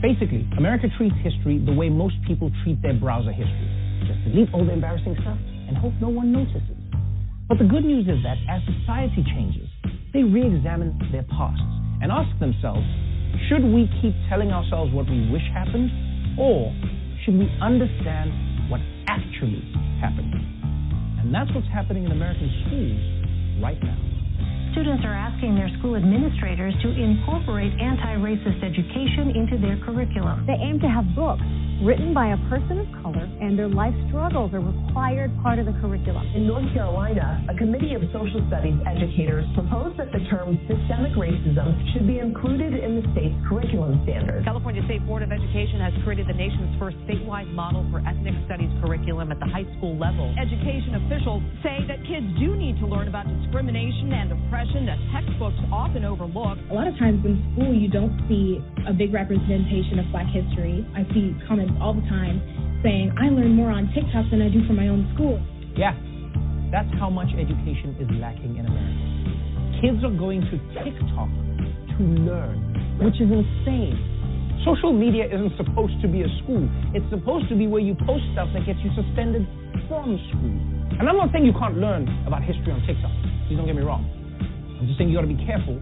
basically, 0.00 0.48
America 0.56 0.88
treats 0.96 1.14
history 1.20 1.60
the 1.60 1.76
way 1.76 1.92
most 1.92 2.16
people 2.26 2.50
treat 2.64 2.80
their 2.80 2.96
browser 2.96 3.36
history. 3.36 3.68
Just 4.08 4.24
delete 4.24 4.48
all 4.56 4.64
the 4.64 4.72
embarrassing 4.72 5.12
stuff 5.20 5.36
and 5.68 5.76
hope 5.76 5.92
no 6.00 6.08
one 6.08 6.32
notices. 6.32 6.72
But 7.52 7.58
the 7.58 7.68
good 7.68 7.84
news 7.84 8.08
is 8.08 8.16
that 8.24 8.40
as 8.48 8.64
society 8.80 9.20
changes, 9.28 9.68
they 10.16 10.24
re 10.24 10.40
examine 10.48 10.96
their 11.12 11.28
pasts 11.28 11.68
and 12.00 12.08
ask 12.08 12.32
themselves 12.40 12.80
should 13.52 13.68
we 13.68 13.92
keep 14.00 14.16
telling 14.32 14.56
ourselves 14.56 14.88
what 14.96 15.04
we 15.12 15.28
wish 15.28 15.44
happened, 15.52 15.92
or 16.40 16.72
should 17.28 17.36
we 17.36 17.44
understand 17.60 18.32
what 18.72 18.80
actually 19.04 19.60
happened? 20.00 20.32
And 21.20 21.28
that's 21.28 21.52
what's 21.52 21.68
happening 21.68 22.08
in 22.08 22.12
American 22.12 22.48
schools 22.64 23.60
right 23.60 23.76
now. 23.84 24.05
Students 24.76 25.08
are 25.08 25.16
asking 25.16 25.56
their 25.56 25.72
school 25.80 25.96
administrators 25.96 26.74
to 26.84 26.92
incorporate 26.92 27.72
anti-racist 27.80 28.60
education 28.60 29.32
into 29.32 29.56
their 29.56 29.80
curriculum. 29.80 30.44
They 30.44 30.52
aim 30.60 30.76
to 30.84 30.88
have 30.92 31.16
books 31.16 31.40
written 31.80 32.12
by 32.12 32.36
a 32.36 32.38
person 32.52 32.84
of 32.84 32.88
color 33.00 33.24
and 33.40 33.56
their 33.56 33.72
life 33.72 33.96
struggles 34.08 34.52
a 34.52 34.60
required 34.60 35.32
part 35.40 35.56
of 35.60 35.64
the 35.64 35.72
curriculum. 35.80 36.28
In 36.36 36.44
North 36.44 36.68
Carolina, 36.76 37.40
a 37.48 37.56
committee 37.56 37.96
of 37.96 38.04
social 38.12 38.44
studies 38.52 38.76
educators 38.84 39.48
proposed 39.56 39.96
that 39.96 40.12
the 40.12 40.20
term 40.28 40.60
systemic 40.68 41.16
racism 41.16 41.72
should 41.96 42.04
be 42.04 42.20
included 42.20 42.76
in 42.76 43.00
the 43.00 43.04
state's 43.16 43.36
curriculum 43.48 43.96
standards. 44.04 44.44
California 44.44 44.84
State 44.84 45.04
Board 45.08 45.24
of 45.24 45.32
Education 45.32 45.80
has 45.80 45.96
created 46.04 46.28
the 46.28 46.36
nation's 46.36 46.76
first 46.76 47.00
statewide 47.08 47.48
model 47.56 47.80
for 47.88 48.04
ethnic 48.04 48.36
studies 48.44 48.72
curriculum 48.84 49.32
at 49.32 49.40
the 49.40 49.48
high 49.48 49.68
school 49.80 49.96
level. 49.96 50.32
Education 50.36 51.00
officials 51.00 51.40
say 51.64 51.80
that 51.88 52.04
kids 52.04 52.28
do 52.36 52.56
need 52.56 52.76
to 52.80 52.86
learn 52.88 53.08
about 53.08 53.24
discrimination 53.40 54.12
and 54.12 54.32
oppression 54.36 54.65
that 54.86 54.98
textbooks 55.14 55.56
often 55.72 56.04
overlook. 56.04 56.58
A 56.70 56.74
lot 56.74 56.86
of 56.86 56.98
times 56.98 57.24
in 57.24 57.38
school, 57.54 57.72
you 57.72 57.88
don't 57.88 58.12
see 58.28 58.58
a 58.86 58.92
big 58.92 59.14
representation 59.14 59.98
of 59.98 60.06
Black 60.10 60.26
history. 60.28 60.84
I 60.94 61.06
see 61.14 61.32
comments 61.46 61.74
all 61.80 61.94
the 61.94 62.04
time 62.10 62.42
saying, 62.82 63.14
I 63.16 63.30
learn 63.30 63.54
more 63.54 63.70
on 63.70 63.88
TikTok 63.94 64.28
than 64.30 64.42
I 64.42 64.48
do 64.50 64.66
from 64.66 64.76
my 64.76 64.88
own 64.88 65.08
school. 65.14 65.38
Yeah, 65.78 65.94
that's 66.74 66.90
how 66.98 67.08
much 67.08 67.30
education 67.32 67.96
is 67.98 68.10
lacking 68.18 68.58
in 68.58 68.66
America. 68.66 69.80
Kids 69.80 70.02
are 70.04 70.14
going 70.14 70.42
to 70.44 70.56
TikTok 70.82 71.30
to 71.96 72.02
learn, 72.26 72.58
which 73.00 73.16
is 73.22 73.30
insane. 73.30 73.96
Social 74.66 74.92
media 74.92 75.30
isn't 75.30 75.54
supposed 75.56 75.94
to 76.02 76.08
be 76.08 76.22
a 76.26 76.30
school. 76.42 76.66
It's 76.92 77.06
supposed 77.08 77.48
to 77.48 77.56
be 77.56 77.66
where 77.66 77.82
you 77.82 77.94
post 78.06 78.24
stuff 78.34 78.50
that 78.52 78.66
gets 78.66 78.80
you 78.82 78.90
suspended 78.98 79.46
from 79.86 80.18
school. 80.34 80.56
And 80.98 81.08
I'm 81.08 81.16
not 81.16 81.30
saying 81.32 81.44
you 81.44 81.54
can't 81.54 81.78
learn 81.78 82.08
about 82.26 82.42
history 82.42 82.72
on 82.72 82.82
TikTok. 82.82 83.12
Please 83.46 83.56
don't 83.56 83.66
get 83.66 83.76
me 83.76 83.82
wrong. 83.82 84.15
I'm 84.78 84.86
just 84.86 84.98
saying 84.98 85.08
you 85.08 85.16
got 85.16 85.24
to 85.24 85.32
be 85.32 85.40
careful 85.44 85.80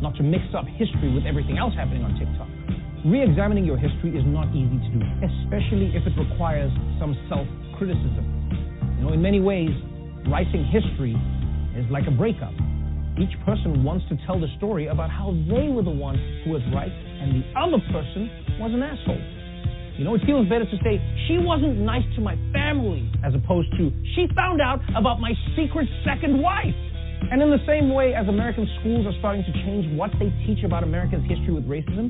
not 0.00 0.14
to 0.16 0.22
mix 0.22 0.44
up 0.54 0.64
history 0.78 1.10
with 1.10 1.26
everything 1.26 1.58
else 1.58 1.74
happening 1.74 2.06
on 2.06 2.14
TikTok. 2.14 2.46
Re-examining 3.06 3.64
your 3.64 3.78
history 3.78 4.14
is 4.14 4.22
not 4.26 4.50
easy 4.54 4.78
to 4.78 4.90
do, 4.94 5.02
especially 5.22 5.90
if 5.94 6.06
it 6.06 6.14
requires 6.14 6.70
some 6.98 7.18
self-criticism. 7.28 8.24
You 8.98 9.06
know, 9.06 9.12
in 9.12 9.22
many 9.22 9.40
ways, 9.40 9.70
writing 10.26 10.66
history 10.70 11.18
is 11.74 11.86
like 11.90 12.06
a 12.06 12.14
breakup. 12.14 12.54
Each 13.18 13.34
person 13.44 13.82
wants 13.82 14.06
to 14.10 14.18
tell 14.26 14.38
the 14.38 14.46
story 14.58 14.86
about 14.86 15.10
how 15.10 15.34
they 15.50 15.66
were 15.66 15.82
the 15.82 15.94
one 15.94 16.14
who 16.44 16.54
was 16.54 16.62
right 16.74 16.90
and 16.90 17.42
the 17.42 17.44
other 17.58 17.82
person 17.90 18.30
was 18.62 18.70
an 18.70 18.82
asshole. 18.82 19.18
You 19.98 20.06
know, 20.06 20.14
it 20.14 20.22
feels 20.22 20.46
better 20.46 20.64
to 20.64 20.78
say, 20.86 21.02
she 21.26 21.42
wasn't 21.42 21.82
nice 21.82 22.06
to 22.14 22.20
my 22.20 22.38
family, 22.54 23.10
as 23.26 23.34
opposed 23.34 23.66
to, 23.78 23.90
she 24.14 24.30
found 24.34 24.62
out 24.62 24.78
about 24.94 25.18
my 25.18 25.34
secret 25.58 25.90
second 26.06 26.38
wife. 26.38 26.78
And 27.30 27.42
in 27.42 27.50
the 27.50 27.60
same 27.68 27.92
way 27.92 28.14
as 28.14 28.26
American 28.26 28.66
schools 28.80 29.04
are 29.04 29.12
starting 29.20 29.44
to 29.44 29.52
change 29.64 29.84
what 29.92 30.10
they 30.18 30.32
teach 30.48 30.64
about 30.64 30.82
America's 30.82 31.20
history 31.28 31.52
with 31.52 31.68
racism, 31.68 32.08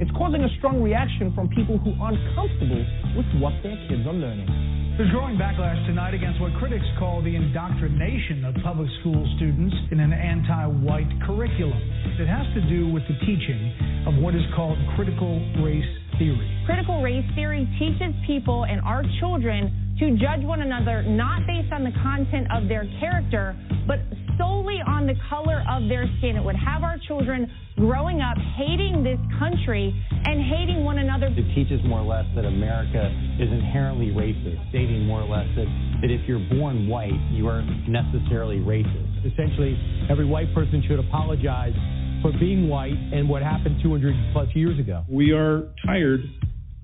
it's 0.00 0.10
causing 0.16 0.40
a 0.40 0.48
strong 0.56 0.80
reaction 0.80 1.36
from 1.36 1.52
people 1.52 1.76
who 1.76 1.92
aren't 2.00 2.16
comfortable 2.32 2.80
with 3.12 3.28
what 3.44 3.52
their 3.62 3.76
kids 3.92 4.08
are 4.08 4.16
learning. 4.16 4.48
There's 4.96 5.10
growing 5.10 5.36
backlash 5.36 5.76
tonight 5.84 6.14
against 6.14 6.40
what 6.40 6.54
critics 6.56 6.86
call 6.98 7.20
the 7.20 7.34
indoctrination 7.36 8.44
of 8.46 8.54
public 8.64 8.88
school 9.00 9.20
students 9.36 9.74
in 9.90 10.00
an 10.00 10.14
anti 10.14 10.64
white 10.80 11.10
curriculum. 11.26 11.82
It 12.16 12.30
has 12.30 12.46
to 12.54 12.62
do 12.70 12.88
with 12.88 13.02
the 13.04 13.18
teaching 13.26 14.06
of 14.06 14.14
what 14.16 14.34
is 14.34 14.46
called 14.56 14.78
critical 14.96 15.44
race 15.60 15.92
theory. 16.16 16.46
Critical 16.64 17.02
race 17.02 17.26
theory 17.34 17.68
teaches 17.76 18.14
people 18.24 18.64
and 18.64 18.80
our 18.80 19.02
children 19.20 19.68
to 19.98 20.16
judge 20.16 20.42
one 20.46 20.62
another 20.62 21.02
not 21.02 21.44
based 21.46 21.72
on 21.72 21.84
the 21.84 21.92
content 22.02 22.46
of 22.54 22.68
their 22.68 22.88
character, 22.98 23.54
but 23.86 23.98
solely 24.38 24.78
on 24.86 25.06
the 25.06 25.14
color 25.28 25.64
of 25.68 25.88
their 25.88 26.06
skin. 26.18 26.36
It 26.36 26.44
would 26.44 26.56
have 26.56 26.82
our 26.82 26.96
children 27.06 27.50
growing 27.76 28.20
up 28.20 28.38
hating 28.56 29.02
this 29.02 29.18
country 29.38 29.90
and 30.24 30.42
hating 30.42 30.84
one 30.84 30.98
another. 30.98 31.26
It 31.26 31.54
teaches 31.54 31.80
more 31.84 32.00
or 32.00 32.06
less 32.06 32.24
that 32.34 32.44
America 32.44 33.10
is 33.38 33.50
inherently 33.50 34.14
racist, 34.14 34.68
stating 34.70 35.06
more 35.06 35.22
or 35.22 35.28
less 35.28 35.46
that, 35.56 35.66
that 36.02 36.10
if 36.10 36.26
you're 36.28 36.42
born 36.50 36.88
white, 36.88 37.18
you 37.30 37.48
are 37.48 37.62
necessarily 37.88 38.58
racist. 38.58 39.26
Essentially, 39.26 39.78
every 40.10 40.26
white 40.26 40.52
person 40.54 40.82
should 40.86 40.98
apologize 40.98 41.74
for 42.22 42.32
being 42.38 42.68
white 42.68 42.96
and 43.12 43.28
what 43.28 43.42
happened 43.42 43.76
200 43.82 44.14
plus 44.32 44.48
years 44.54 44.78
ago. 44.78 45.04
We 45.08 45.32
are 45.32 45.68
tired 45.84 46.20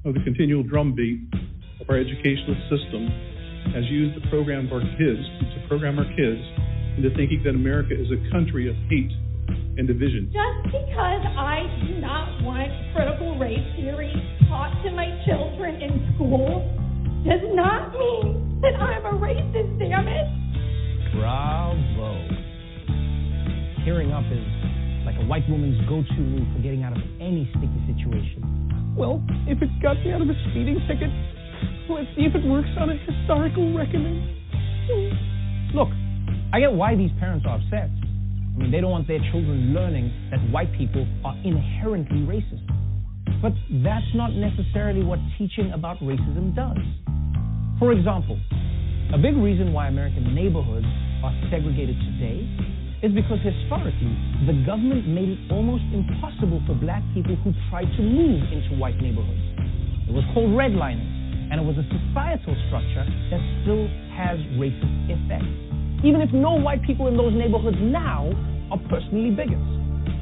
of 0.04 0.14
the 0.14 0.20
continual 0.20 0.62
drumbeat 0.62 1.20
of 1.80 1.88
our 1.88 1.96
educational 1.96 2.56
system 2.68 3.08
as 3.76 3.84
used 3.88 4.20
to 4.20 4.28
program 4.28 4.66
of 4.66 4.72
our 4.72 4.80
kids, 4.80 5.22
to 5.54 5.68
program 5.68 5.98
our 5.98 6.08
kids 6.16 6.42
into 6.96 7.10
thinking 7.16 7.42
that 7.44 7.54
America 7.54 7.94
is 7.94 8.08
a 8.10 8.18
country 8.30 8.68
of 8.68 8.76
hate 8.88 9.12
and 9.78 9.86
division. 9.86 10.30
Just 10.32 10.72
because 10.72 11.22
I 11.36 11.62
do 11.86 12.00
not 12.00 12.42
want 12.42 12.70
critical 12.94 13.38
race 13.38 13.64
theory 13.76 14.12
taught 14.48 14.82
to 14.84 14.90
my 14.92 15.08
children 15.26 15.80
in 15.82 16.14
school 16.14 16.66
does 17.24 17.44
not 17.54 17.92
mean 17.92 18.60
that 18.62 18.74
I'm 18.76 19.04
a 19.06 19.14
racist, 19.18 19.78
damn 19.78 20.08
it. 20.08 20.26
Bravo. 21.14 22.10
Tearing 23.84 24.12
up 24.12 24.24
is 24.30 24.44
like 25.06 25.16
a 25.16 25.26
white 25.26 25.48
woman's 25.48 25.80
go-to 25.88 26.20
move 26.20 26.46
for 26.54 26.62
getting 26.62 26.82
out 26.82 26.92
of 26.92 27.02
any 27.20 27.48
sticky 27.56 27.80
situation. 27.88 28.94
Well, 28.96 29.22
if 29.46 29.62
it 29.62 29.70
got 29.80 29.96
me 30.04 30.12
out 30.12 30.20
of 30.20 30.28
a 30.28 30.36
speeding 30.50 30.78
ticket, 30.86 31.10
let's 31.88 32.08
see 32.16 32.28
if 32.28 32.34
it 32.34 32.44
works 32.44 32.68
on 32.78 32.90
a 32.90 32.96
historical 32.96 33.72
reckoning. 33.74 34.36
Look, 35.74 35.88
I 36.52 36.58
get 36.58 36.72
why 36.72 36.96
these 36.96 37.14
parents 37.22 37.46
are 37.46 37.62
upset. 37.62 37.86
I 37.86 38.58
mean, 38.58 38.74
they 38.74 38.82
don't 38.82 38.90
want 38.90 39.06
their 39.06 39.22
children 39.30 39.70
learning 39.70 40.10
that 40.34 40.42
white 40.50 40.74
people 40.74 41.06
are 41.24 41.38
inherently 41.46 42.26
racist. 42.26 42.66
But 43.38 43.54
that's 43.86 44.10
not 44.18 44.34
necessarily 44.34 45.06
what 45.06 45.22
teaching 45.38 45.70
about 45.70 46.02
racism 46.02 46.50
does. 46.50 46.82
For 47.78 47.94
example, 47.94 48.34
a 49.14 49.18
big 49.18 49.38
reason 49.38 49.72
why 49.72 49.86
American 49.94 50.34
neighborhoods 50.34 50.90
are 51.22 51.30
segregated 51.54 51.94
today 52.18 52.42
is 53.06 53.14
because 53.14 53.38
historically, 53.46 54.10
the 54.50 54.58
government 54.66 55.06
made 55.06 55.30
it 55.30 55.40
almost 55.54 55.86
impossible 55.94 56.58
for 56.66 56.74
black 56.74 57.06
people 57.14 57.38
who 57.46 57.54
tried 57.70 57.86
to 57.94 58.02
move 58.02 58.42
into 58.50 58.74
white 58.74 58.98
neighborhoods. 58.98 59.46
It 60.10 60.12
was 60.12 60.26
called 60.34 60.50
redlining, 60.50 61.54
and 61.54 61.62
it 61.62 61.64
was 61.64 61.78
a 61.78 61.86
societal 61.86 62.58
structure 62.66 63.06
that 63.30 63.40
still 63.62 63.86
has 64.18 64.42
racist 64.58 65.14
effects 65.14 65.69
even 66.04 66.20
if 66.20 66.32
no 66.32 66.52
white 66.56 66.82
people 66.82 67.08
in 67.08 67.16
those 67.16 67.32
neighborhoods 67.34 67.76
now 67.80 68.30
are 68.70 68.80
personally 68.88 69.30
bigots. 69.30 69.60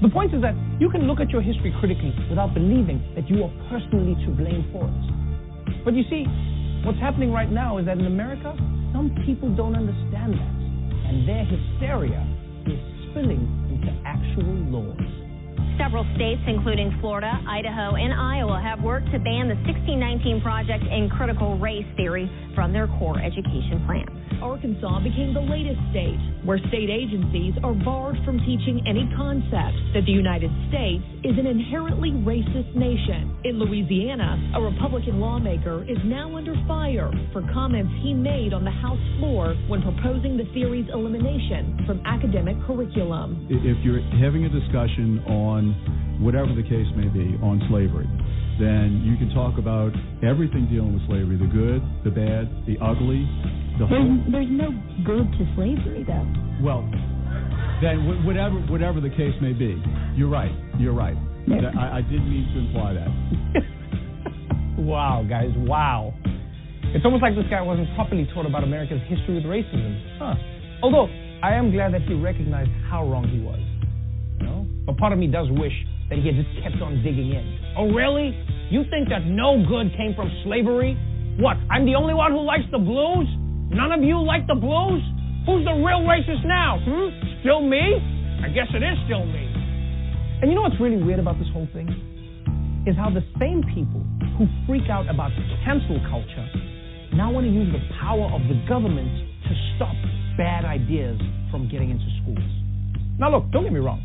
The 0.03 0.09
point 0.11 0.35
is 0.35 0.43
that 0.43 0.55
you 0.79 0.91
can 0.91 1.07
look 1.07 1.20
at 1.20 1.31
your 1.31 1.43
history 1.43 1.74
critically 1.81 2.14
without 2.31 2.55
believing 2.55 3.03
that 3.14 3.29
you 3.29 3.43
are 3.43 3.53
personally 3.70 4.14
to 4.26 4.31
blame 4.31 4.66
for 4.72 4.87
it. 4.87 5.85
But 5.85 5.95
you 5.95 6.05
see, 6.11 6.24
what's 6.85 6.99
happening 6.99 7.33
right 7.33 7.51
now 7.51 7.79
is 7.79 7.87
that 7.87 7.99
in 7.99 8.07
America, 8.07 8.55
some 8.93 9.14
people 9.26 9.55
don't 9.55 9.74
understand 9.74 10.35
that, 10.35 10.55
and 11.11 11.26
their 11.26 11.45
hysteria 11.45 12.22
is 12.66 12.79
spilling 13.11 13.43
into 13.70 13.91
actual 14.07 14.55
laws. 14.70 15.07
Several 15.79 16.05
states, 16.16 16.43
including 16.47 16.97
Florida, 17.01 17.31
Idaho, 17.47 17.95
and 17.95 18.12
Iowa, 18.12 18.61
have 18.61 18.83
worked 18.83 19.07
to 19.12 19.18
ban 19.18 19.49
the 19.49 19.55
1619 19.62 20.43
Project 20.43 20.85
and 20.85 21.11
critical 21.11 21.57
race 21.59 21.87
theory 21.97 22.29
from 22.55 22.72
their 22.72 22.89
core 22.99 23.20
education 23.22 23.87
plans. 23.87 24.11
Arkansas 24.43 25.01
became 25.01 25.35
the 25.35 25.41
latest 25.41 25.79
state 25.91 26.18
where 26.45 26.59
state 26.68 26.91
agencies 26.91 27.55
are 27.62 27.74
barred 27.74 28.16
from 28.24 28.39
teaching 28.47 28.83
any 28.87 29.09
concept 29.16 29.76
that 29.95 30.07
the 30.07 30.12
United 30.14 30.51
States 30.70 31.03
is 31.24 31.35
an 31.39 31.47
inherently 31.47 32.11
racist 32.11 32.74
nation. 32.74 33.35
In 33.45 33.59
Louisiana, 33.59 34.39
a 34.55 34.61
Republican 34.62 35.18
lawmaker 35.20 35.83
is 35.91 35.99
now 36.05 36.37
under 36.37 36.55
fire 36.66 37.11
for 37.33 37.43
comments 37.53 37.93
he 38.03 38.14
made 38.14 38.53
on 38.53 38.64
the 38.64 38.70
House 38.70 39.03
floor 39.18 39.55
when 39.66 39.83
proposing 39.83 40.37
the 40.37 40.47
theory's 40.55 40.87
elimination 40.93 41.83
from 41.87 42.01
academic 42.07 42.57
curriculum. 42.66 43.47
If 43.51 43.85
you're 43.85 44.03
having 44.22 44.45
a 44.45 44.49
discussion 44.49 45.18
on 45.26 45.68
whatever 46.21 46.55
the 46.55 46.62
case 46.62 46.87
may 46.97 47.09
be 47.09 47.37
on 47.43 47.62
slavery, 47.71 48.07
then 48.61 49.03
you 49.07 49.16
can 49.16 49.31
talk 49.35 49.59
about 49.59 49.93
everything 50.23 50.66
dealing 50.71 50.95
with 50.95 51.05
slavery 51.07 51.37
the 51.39 51.47
good, 51.51 51.81
the 52.05 52.11
bad, 52.11 52.51
the 52.66 52.75
ugly, 52.83 53.23
the 53.79 53.87
there's, 53.87 53.91
whole. 53.91 54.19
there's 54.31 54.51
no 54.51 54.71
good 55.07 55.27
to 55.39 55.43
slavery, 55.55 56.03
though. 56.07 56.27
Well, 56.62 56.83
then 57.81 58.03
wh- 58.03 58.27
whatever 58.27 58.59
whatever 58.66 58.99
the 59.01 59.11
case 59.11 59.35
may 59.41 59.53
be, 59.55 59.79
you're 60.19 60.29
right. 60.31 60.51
You're 60.79 60.95
right. 60.97 61.14
That- 61.47 61.77
I, 61.79 61.99
I 61.99 62.01
didn't 62.03 62.29
mean 62.29 62.45
to 62.53 62.59
imply 62.66 62.93
that. 62.95 63.11
Wow, 64.79 65.27
guys, 65.29 65.51
wow. 65.57 66.14
It's 66.95 67.05
almost 67.05 67.21
like 67.23 67.35
this 67.35 67.45
guy 67.51 67.61
wasn't 67.61 67.89
properly 67.97 68.29
taught 68.33 68.47
about 68.47 68.62
America's 68.62 69.01
history 69.09 69.35
with 69.35 69.45
racism. 69.45 70.19
Huh. 70.19 70.35
Although, 70.83 71.07
I 71.43 71.55
am 71.55 71.73
glad 71.73 71.93
that 71.95 72.03
he 72.03 72.14
recognized 72.14 72.71
how 72.89 73.03
wrong 73.03 73.27
he 73.29 73.41
was. 73.43 73.59
But 74.89 74.97
part 74.97 75.12
of 75.12 75.20
me 75.20 75.28
does 75.28 75.53
wish 75.53 75.76
that 76.09 76.16
he 76.16 76.32
had 76.32 76.41
just 76.41 76.49
kept 76.64 76.80
on 76.80 77.05
digging 77.05 77.28
in. 77.36 77.45
Oh, 77.76 77.93
really? 77.93 78.32
You 78.72 78.89
think 78.89 79.12
that 79.12 79.28
no 79.28 79.61
good 79.68 79.93
came 79.93 80.16
from 80.16 80.32
slavery? 80.49 80.97
What, 81.36 81.61
I'm 81.68 81.84
the 81.84 81.93
only 81.93 82.16
one 82.16 82.32
who 82.32 82.41
likes 82.41 82.64
the 82.72 82.80
blues? 82.80 83.28
None 83.68 83.93
of 83.93 84.01
you 84.01 84.16
like 84.16 84.49
the 84.49 84.57
blues? 84.57 85.05
Who's 85.45 85.68
the 85.68 85.76
real 85.76 86.09
racist 86.09 86.41
now? 86.49 86.80
Hmm? 86.80 87.12
Still 87.45 87.61
me? 87.61 88.01
I 88.41 88.49
guess 88.49 88.72
it 88.72 88.80
is 88.80 88.97
still 89.05 89.28
me. 89.28 89.45
And 90.41 90.49
you 90.49 90.57
know 90.57 90.64
what's 90.64 90.80
really 90.80 90.97
weird 90.97 91.20
about 91.20 91.36
this 91.36 91.53
whole 91.53 91.68
thing? 91.76 91.93
Is 92.89 92.97
how 92.97 93.12
the 93.12 93.20
same 93.36 93.61
people 93.76 94.01
who 94.41 94.49
freak 94.64 94.89
out 94.89 95.05
about 95.05 95.36
cancel 95.68 96.01
culture 96.09 96.49
now 97.12 97.28
want 97.28 97.45
to 97.45 97.53
use 97.53 97.68
the 97.76 97.84
power 98.01 98.24
of 98.32 98.41
the 98.49 98.57
government 98.64 99.12
to 99.45 99.53
stop 99.76 99.93
bad 100.41 100.64
ideas 100.64 101.20
from 101.53 101.68
getting 101.68 101.93
into 101.93 102.09
schools. 102.24 102.49
Now, 103.20 103.36
look, 103.36 103.53
don't 103.53 103.64
get 103.64 103.72
me 103.76 103.84
wrong. 103.84 104.01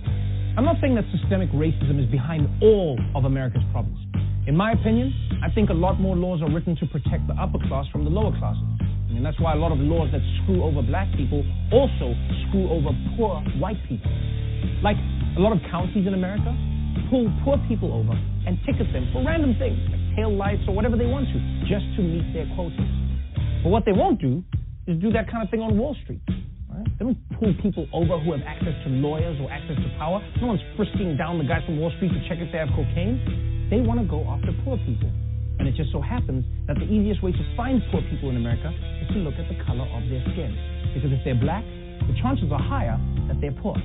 I'm 0.55 0.65
not 0.65 0.77
saying 0.81 0.93
that 1.01 1.05
systemic 1.09 1.49
racism 1.49 1.97
is 1.97 2.05
behind 2.13 2.45
all 2.61 2.93
of 3.15 3.25
America's 3.25 3.65
problems. 3.71 3.97
In 4.45 4.55
my 4.55 4.73
opinion, 4.73 5.09
I 5.41 5.49
think 5.49 5.71
a 5.71 5.73
lot 5.73 5.99
more 5.99 6.15
laws 6.15 6.43
are 6.43 6.51
written 6.53 6.77
to 6.77 6.85
protect 6.93 7.25
the 7.25 7.33
upper 7.41 7.57
class 7.65 7.89
from 7.91 8.05
the 8.05 8.11
lower 8.13 8.29
classes. 8.37 8.61
I 9.09 9.13
mean, 9.17 9.23
that's 9.23 9.39
why 9.41 9.53
a 9.53 9.55
lot 9.57 9.71
of 9.71 9.79
laws 9.79 10.13
that 10.13 10.21
screw 10.43 10.61
over 10.61 10.83
black 10.83 11.09
people 11.17 11.41
also 11.73 12.13
screw 12.45 12.69
over 12.69 12.93
poor 13.17 13.41
white 13.57 13.81
people. 13.89 14.13
Like 14.85 14.97
a 15.37 15.41
lot 15.41 15.57
of 15.57 15.59
counties 15.73 16.05
in 16.05 16.13
America 16.13 16.53
pull 17.09 17.33
poor 17.43 17.57
people 17.67 17.89
over 17.89 18.13
and 18.45 18.53
ticket 18.61 18.93
them 18.93 19.09
for 19.09 19.25
random 19.25 19.57
things, 19.57 19.81
like 19.89 20.05
tail 20.15 20.37
lights 20.37 20.61
or 20.69 20.77
whatever 20.77 20.97
they 20.97 21.09
want 21.09 21.25
to, 21.33 21.39
just 21.65 21.85
to 21.97 22.05
meet 22.05 22.29
their 22.29 22.45
quotas. 22.53 22.77
But 23.65 23.73
what 23.73 23.89
they 23.89 23.93
won't 23.93 24.21
do 24.21 24.43
is 24.85 25.01
do 25.01 25.09
that 25.17 25.31
kind 25.31 25.41
of 25.41 25.49
thing 25.49 25.61
on 25.61 25.79
Wall 25.79 25.97
Street. 26.03 26.21
Right? 26.74 26.89
They 26.97 27.05
don't 27.05 27.21
pull 27.38 27.53
people 27.61 27.86
over 27.93 28.17
who 28.17 28.34
have 28.34 28.41
access 28.41 28.74
to 28.86 28.89
lawyers 28.89 29.38
or 29.39 29.51
access 29.51 29.78
to 29.78 29.89
power. 29.97 30.17
No 30.41 30.47
one's 30.47 30.65
frisking 30.76 31.15
down 31.17 31.38
the 31.38 31.45
guys 31.45 31.61
from 31.65 31.78
Wall 31.78 31.93
Street 31.97 32.09
to 32.09 32.21
check 32.28 32.41
if 32.41 32.49
they 32.51 32.57
have 32.57 32.74
cocaine. 32.74 33.21
They 33.69 33.80
want 33.82 34.01
to 34.01 34.07
go 34.09 34.26
after 34.26 34.49
poor 34.65 34.78
people. 34.82 35.11
And 35.59 35.69
it 35.69 35.76
just 35.78 35.93
so 35.93 36.01
happens 36.01 36.43
that 36.65 36.82
the 36.82 36.89
easiest 36.89 37.21
way 37.21 37.32
to 37.32 37.43
find 37.55 37.78
poor 37.93 38.01
people 38.09 38.34
in 38.34 38.38
America 38.38 38.74
is 39.05 39.07
to 39.13 39.21
look 39.21 39.38
at 39.38 39.45
the 39.45 39.57
color 39.63 39.86
of 39.93 40.01
their 40.09 40.26
skin. 40.34 40.49
Because 40.97 41.13
if 41.13 41.21
they're 41.21 41.38
black, 41.38 41.63
the 42.09 42.17
chances 42.21 42.49
are 42.49 42.61
higher 42.61 42.97
that 43.30 43.38
they're 43.39 43.55
poor. 43.61 43.78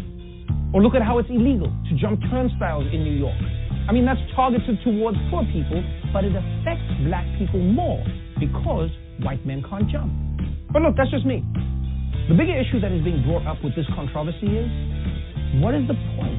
Or 0.73 0.81
look 0.81 0.95
at 0.97 1.03
how 1.03 1.19
it's 1.19 1.29
illegal 1.29 1.69
to 1.69 1.93
jump 2.01 2.21
turnstiles 2.33 2.89
in 2.93 3.05
New 3.05 3.17
York. 3.17 3.37
I 3.89 3.93
mean, 3.93 4.05
that's 4.05 4.21
targeted 4.37 4.81
towards 4.85 5.17
poor 5.31 5.45
people, 5.53 5.81
but 6.13 6.25
it 6.25 6.33
affects 6.33 6.89
black 7.05 7.25
people 7.39 7.61
more 7.61 8.05
because 8.41 8.89
white 9.21 9.45
men 9.47 9.65
can't 9.69 9.89
jump. 9.89 10.13
But 10.73 10.83
look, 10.83 10.97
that's 10.97 11.11
just 11.11 11.25
me. 11.25 11.45
The 12.29 12.35
bigger 12.35 12.61
issue 12.61 12.79
that 12.81 12.93
is 12.93 13.01
being 13.01 13.25
brought 13.25 13.49
up 13.49 13.57
with 13.65 13.75
this 13.75 13.87
controversy 13.97 14.53
is 14.53 14.69
what 15.65 15.73
is 15.73 15.89
the 15.89 15.97
point 16.13 16.37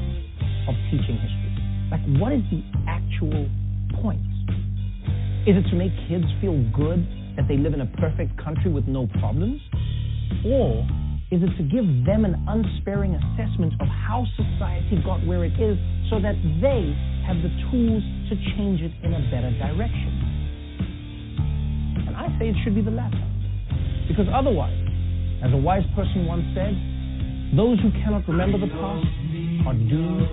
of 0.70 0.78
teaching 0.94 1.18
history? 1.18 1.50
Like, 1.90 2.06
what 2.22 2.30
is 2.30 2.46
the 2.54 2.62
actual 2.86 3.50
point? 3.98 4.22
Is 5.50 5.58
it 5.58 5.66
to 5.74 5.76
make 5.76 5.90
kids 6.06 6.30
feel 6.46 6.62
good 6.78 7.02
that 7.42 7.50
they 7.50 7.58
live 7.58 7.74
in 7.74 7.82
a 7.82 7.90
perfect 7.98 8.38
country 8.38 8.70
with 8.70 8.86
no 8.86 9.10
problems? 9.18 9.58
Or 10.46 10.86
is 11.34 11.42
it 11.42 11.58
to 11.58 11.66
give 11.66 11.90
them 12.06 12.22
an 12.22 12.38
unsparing 12.46 13.18
assessment 13.18 13.74
of 13.82 13.88
how 13.90 14.30
society 14.38 15.02
got 15.02 15.26
where 15.26 15.42
it 15.42 15.58
is 15.58 15.74
so 16.14 16.22
that 16.22 16.38
they 16.62 16.94
have 17.26 17.42
the 17.42 17.50
tools 17.74 18.06
to 18.30 18.38
change 18.54 18.86
it 18.86 18.94
in 19.02 19.18
a 19.18 19.22
better 19.34 19.50
direction? 19.58 20.14
And 22.06 22.14
I 22.14 22.30
say 22.38 22.54
it 22.54 22.56
should 22.64 22.76
be 22.76 22.86
the 22.86 22.94
latter. 22.94 23.26
Because 24.06 24.30
otherwise, 24.30 24.89
as 25.44 25.54
a 25.54 25.58
wise 25.58 25.84
person 25.96 26.26
once 26.26 26.44
said, 26.54 26.76
those 27.56 27.80
who 27.80 27.92
cannot 28.04 28.28
remember 28.28 28.60
the 28.60 28.68
past 28.68 29.08
are 29.68 29.74
doomed 29.74 30.28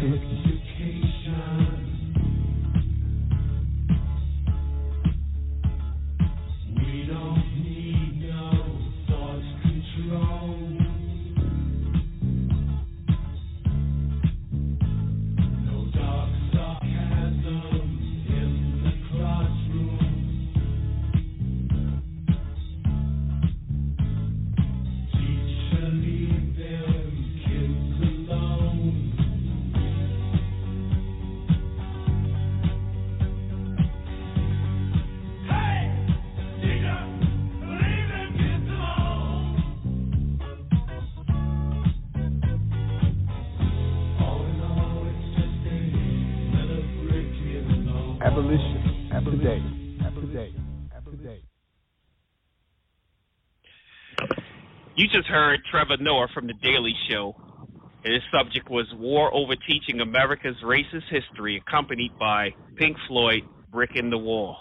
to 0.00 0.04
repeat 0.12 0.53
just 55.14 55.28
heard 55.28 55.60
Trevor 55.70 55.96
Noah 56.00 56.26
from 56.34 56.48
The 56.48 56.54
Daily 56.54 56.92
Show. 57.08 57.36
And 58.04 58.12
his 58.12 58.22
subject 58.36 58.68
was 58.68 58.86
War 58.96 59.32
Over 59.32 59.54
Teaching 59.54 60.00
America's 60.00 60.56
Racist 60.64 61.08
History, 61.08 61.62
accompanied 61.64 62.18
by 62.18 62.50
Pink 62.76 62.96
Floyd, 63.06 63.42
Brick 63.70 63.90
in 63.94 64.10
the 64.10 64.18
Wall. 64.18 64.56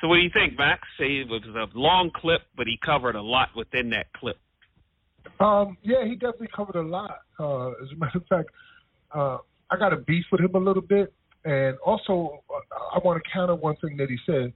So, 0.00 0.08
what 0.08 0.16
do 0.16 0.22
you 0.22 0.30
think, 0.32 0.56
Max? 0.56 0.80
It 0.98 1.28
was 1.28 1.42
a 1.44 1.78
long 1.78 2.10
clip, 2.14 2.42
but 2.56 2.66
he 2.66 2.78
covered 2.84 3.14
a 3.14 3.20
lot 3.20 3.50
within 3.54 3.90
that 3.90 4.06
clip. 4.14 4.38
Um, 5.38 5.76
yeah, 5.82 6.04
he 6.04 6.14
definitely 6.14 6.48
covered 6.56 6.76
a 6.76 6.82
lot. 6.82 7.18
Uh, 7.38 7.68
as 7.72 7.92
a 7.92 7.96
matter 7.96 8.18
of 8.18 8.26
fact, 8.26 8.48
uh, 9.14 9.38
I 9.70 9.76
got 9.78 9.92
a 9.92 9.98
beef 9.98 10.24
with 10.32 10.40
him 10.40 10.54
a 10.54 10.58
little 10.58 10.82
bit, 10.82 11.12
and 11.44 11.76
also 11.84 12.42
uh, 12.48 12.96
I 12.96 12.98
want 13.04 13.22
to 13.22 13.30
counter 13.30 13.54
one 13.54 13.76
thing 13.76 13.98
that 13.98 14.08
he 14.08 14.16
said. 14.24 14.54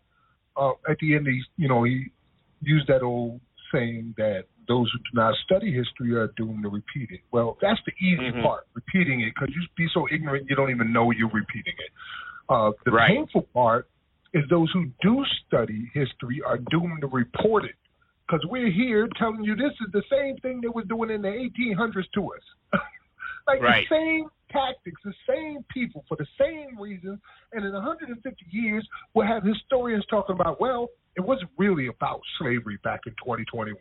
Uh, 0.56 0.72
at 0.88 0.96
the 1.00 1.16
end, 1.16 1.26
he, 1.26 1.42
you 1.56 1.68
know, 1.68 1.84
he 1.84 2.06
used 2.62 2.88
that 2.88 3.02
old 3.02 3.40
saying 3.72 4.14
that 4.16 4.44
those 4.70 4.88
who 4.92 4.98
do 4.98 5.10
not 5.14 5.34
study 5.44 5.72
history 5.72 6.14
are 6.14 6.28
doomed 6.36 6.62
to 6.62 6.68
repeat 6.68 7.10
it. 7.10 7.20
Well, 7.32 7.58
that's 7.60 7.80
the 7.84 7.92
easy 7.98 8.30
Mhm. 8.30 8.42
part, 8.42 8.68
repeating 8.74 9.20
it, 9.20 9.34
because 9.34 9.52
you 9.54 9.66
be 9.74 9.88
so 9.88 10.06
ignorant 10.10 10.48
you 10.48 10.54
don't 10.54 10.70
even 10.70 10.92
know 10.92 11.10
you're 11.10 11.28
repeating 11.28 11.74
it. 11.76 11.90
Uh, 12.48 12.70
the 12.84 12.92
Right. 12.92 13.08
painful 13.08 13.42
part 13.52 13.88
is 14.32 14.48
those 14.48 14.70
who 14.70 14.86
do 15.02 15.24
study 15.44 15.90
history 15.92 16.40
are 16.42 16.58
doomed 16.70 17.00
to 17.00 17.08
report 17.08 17.64
it. 17.64 17.74
Because 18.26 18.46
we're 18.46 18.70
here 18.70 19.08
telling 19.16 19.42
you 19.42 19.56
this 19.56 19.72
is 19.80 19.90
the 19.90 20.04
same 20.08 20.36
thing 20.36 20.60
they 20.60 20.68
was 20.68 20.84
doing 20.86 21.10
in 21.10 21.22
the 21.22 21.28
1800s 21.28 22.08
to 22.12 22.32
us. 22.32 22.42
like 23.54 23.62
Right. 23.62 23.86
the 23.88 23.94
same 23.96 24.24
tactics, 24.50 25.00
the 25.04 25.14
same 25.28 25.64
people 25.72 26.04
for 26.08 26.16
the 26.16 26.26
same 26.38 26.78
reasons. 26.78 27.18
And 27.52 27.64
in 27.64 27.72
150 27.72 28.44
years, 28.50 28.86
we'll 29.14 29.26
have 29.26 29.42
historians 29.44 30.04
talking 30.10 30.34
about, 30.34 30.60
well, 30.60 30.88
it 31.16 31.20
wasn't 31.22 31.50
really 31.58 31.88
about 31.88 32.20
slavery 32.38 32.78
back 32.84 33.00
in 33.06 33.12
2021. 33.24 33.76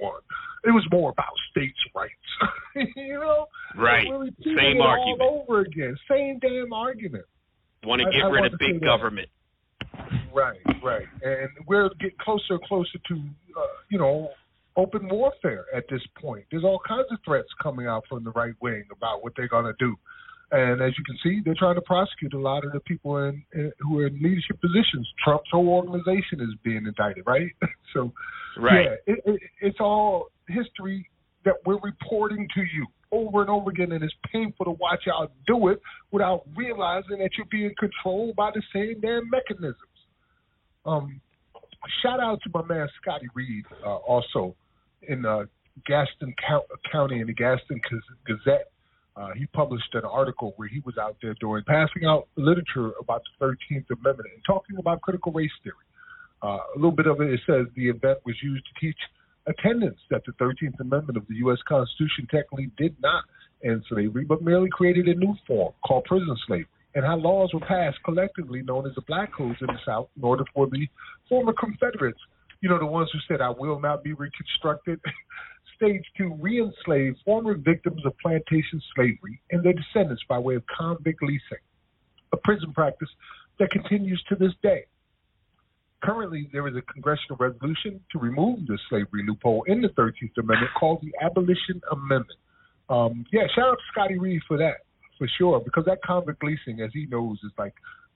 It 0.66 0.72
was 0.72 0.84
more 0.92 1.12
about 1.12 1.32
states' 1.52 1.78
rights. 1.96 2.14
you 2.96 3.20
know? 3.20 3.48
Right. 3.78 4.06
We're 4.08 4.30
Same 4.44 4.82
argument. 4.82 5.22
all 5.22 5.46
over 5.48 5.62
again. 5.62 5.96
Same 6.10 6.40
damn 6.40 6.74
argument. 6.74 7.26
Want 7.84 8.02
to 8.02 8.06
get 8.12 8.26
I 8.26 8.30
rid 8.30 8.42
want 8.42 8.54
of 8.54 8.60
big 8.60 8.80
that. 8.82 8.86
government. 8.86 9.30
Right, 10.34 10.60
right. 10.84 11.06
And 11.24 11.50
we're 11.68 11.90
getting 12.00 12.18
closer 12.20 12.54
and 12.56 12.62
closer 12.64 12.98
to, 13.08 13.14
uh, 13.16 13.62
you 13.90 13.98
know, 13.98 14.30
open 14.80 15.08
warfare 15.10 15.66
at 15.76 15.84
this 15.90 16.02
point. 16.20 16.46
There's 16.52 16.64
all 16.64 16.80
kinds 16.88 17.08
of 17.12 17.20
threats 17.26 17.50
coming 17.62 17.88
out 17.88 18.04
from 18.10 18.24
the 18.24 18.32
right 18.32 18.54
wing 18.62 18.86
about 18.92 19.24
what 19.24 19.34
they're 19.36 19.48
going 19.48 19.66
to 19.66 19.76
do. 19.80 19.96
And 20.52 20.82
as 20.82 20.94
you 20.98 21.04
can 21.04 21.18
see, 21.24 21.42
they're 21.46 21.56
trying 21.58 21.76
to 21.76 21.82
prosecute 21.82 22.34
a 22.34 22.40
lot 22.40 22.66
of 22.66 22.72
the 22.72 22.80
people 22.80 23.18
in, 23.18 23.44
in 23.54 23.72
who 23.80 24.00
are 24.00 24.08
in 24.08 24.16
leadership 24.16 24.60
positions. 24.60 25.08
Trump's 25.24 25.50
whole 25.52 25.70
organization 25.70 26.42
is 26.42 26.56
being 26.64 26.86
indicted, 26.88 27.24
right? 27.28 27.52
so, 27.94 28.12
Right. 28.58 28.86
yeah, 28.86 29.14
it, 29.14 29.20
it, 29.26 29.40
it's 29.62 29.78
all 29.80 30.28
history 30.48 31.08
that 31.46 31.56
we're 31.66 31.80
reporting 31.82 32.48
to 32.56 32.62
you 32.62 32.86
over 33.12 33.42
and 33.42 33.50
over 33.50 33.70
again, 33.70 33.92
and 33.92 34.04
it's 34.04 34.14
painful 34.32 34.66
to 34.66 34.72
watch 34.72 35.02
y'all 35.06 35.30
do 35.48 35.70
it 35.70 35.80
without 36.12 36.44
realizing 36.56 37.20
that 37.20 37.30
you're 37.38 37.48
being 37.50 37.74
controlled 37.80 38.36
by 38.36 38.52
the 38.54 38.62
same 38.74 39.00
damn 39.02 39.30
mechanisms. 39.30 39.76
Um, 40.86 41.22
shout 42.02 42.20
out 42.20 42.40
to 42.44 42.50
my 42.54 42.64
man 42.66 42.88
Scotty 43.02 43.28
Reed, 43.34 43.66
uh, 43.86 43.96
also 43.98 44.56
in 45.08 45.26
uh, 45.26 45.46
Gaston 45.86 46.34
County 46.92 47.20
in 47.20 47.28
the 47.28 47.34
Gaston 47.34 47.82
Gazette. 48.26 48.72
Uh, 49.16 49.34
he 49.36 49.46
published 49.48 49.94
an 49.94 50.06
article 50.06 50.54
where 50.56 50.68
he 50.68 50.82
was 50.86 50.98
out 50.98 51.18
there 51.22 51.36
doing 51.42 51.64
passing 51.68 52.06
out 52.06 52.28
literature 52.38 52.92
about 53.02 53.22
the 53.40 53.46
13th 53.46 53.86
Amendment 53.90 54.30
and 54.34 54.44
talking 54.46 54.78
about 54.78 55.02
critical 55.02 55.32
race 55.32 55.52
theory. 55.64 55.76
Uh, 56.42 56.60
a 56.74 56.78
little 56.78 56.92
bit 56.92 57.06
of 57.06 57.20
it, 57.20 57.34
it 57.34 57.40
says 57.46 57.66
the 57.76 57.90
event 57.90 58.20
was 58.26 58.36
used 58.42 58.64
to 58.64 58.80
teach 58.80 58.98
attendance 59.48 59.98
that 60.10 60.22
the 60.26 60.32
13th 60.34 60.80
Amendment 60.80 61.18
of 61.18 61.28
the 61.28 61.36
U.S. 61.36 61.58
Constitution 61.68 62.28
technically 62.32 62.72
did 62.78 62.96
not 63.02 63.24
end 63.64 63.84
slavery, 63.90 64.24
but 64.24 64.42
merely 64.42 64.70
created 64.72 65.08
a 65.08 65.16
new 65.16 65.36
form 65.46 65.74
called 65.86 66.06
prison 66.06 66.36
slavery, 66.48 66.68
and 66.96 67.04
how 67.04 67.18
laws 67.18 67.54
were 67.54 67.60
passed 67.60 67.98
collectively 68.06 68.62
known 68.62 68.88
as 68.88 68.96
the 68.96 69.02
Black 69.02 69.34
Codes 69.36 69.58
in 69.60 69.68
the 69.68 69.80
South 69.86 70.08
in 70.16 70.24
order 70.24 70.46
for 70.54 70.68
the 70.68 70.88
former 71.28 71.54
Confederates, 71.54 72.20
you 72.62 72.70
know, 72.70 72.80
the 72.80 72.86
ones 72.86 73.10
who 73.14 73.20
said, 73.28 73.42
I 73.42 73.50
will 73.50 73.80
not 73.80 74.04
be 74.04 74.14
reconstructed, 74.14 75.00
Stage 75.80 76.04
two 76.18 76.36
re 76.42 76.62
enslave 76.62 77.16
former 77.24 77.56
victims 77.56 78.06
of 78.06 78.12
plantation 78.18 78.82
slavery 78.94 79.42
and 79.52 79.64
their 79.64 79.72
descendants 79.72 80.22
by 80.28 80.38
way 80.38 80.56
of 80.56 80.64
convict 80.78 81.24
leasing, 81.24 81.64
a 82.34 82.38
prison 82.38 82.74
practice 82.74 83.08
that 83.60 83.72
continues 83.72 84.22
to 84.28 84.36
this 84.36 84.52
day. 84.62 84.84
Currently, 86.04 86.50
there 86.52 86.68
is 86.68 86.76
a 86.76 86.82
congressional 86.82 87.38
resolution 87.40 88.02
to 88.12 88.20
remove 88.20 88.68
the 88.68 88.78
slavery 88.90 89.24
loophole 89.26 89.64
in 89.68 89.80
the 89.80 89.88
13th 89.90 90.38
Amendment 90.38 90.72
called 90.78 91.02
the 91.02 91.14
Abolition 91.26 91.80
Amendment. 91.94 92.40
Um, 92.90 93.26
yeah, 93.32 93.44
shout 93.56 93.70
out 93.70 93.76
to 93.76 93.84
Scotty 93.94 94.20
Reed 94.20 94.42
for 94.50 94.58
that, 94.58 94.80
for 95.18 95.30
sure, 95.38 95.62
because 95.62 95.86
that 95.86 96.00
convict 96.04 96.44
leasing, 96.44 96.82
as 96.82 96.92
he 96.94 97.06
knows, 97.06 97.38
is 97.46 97.52
like 97.58 97.74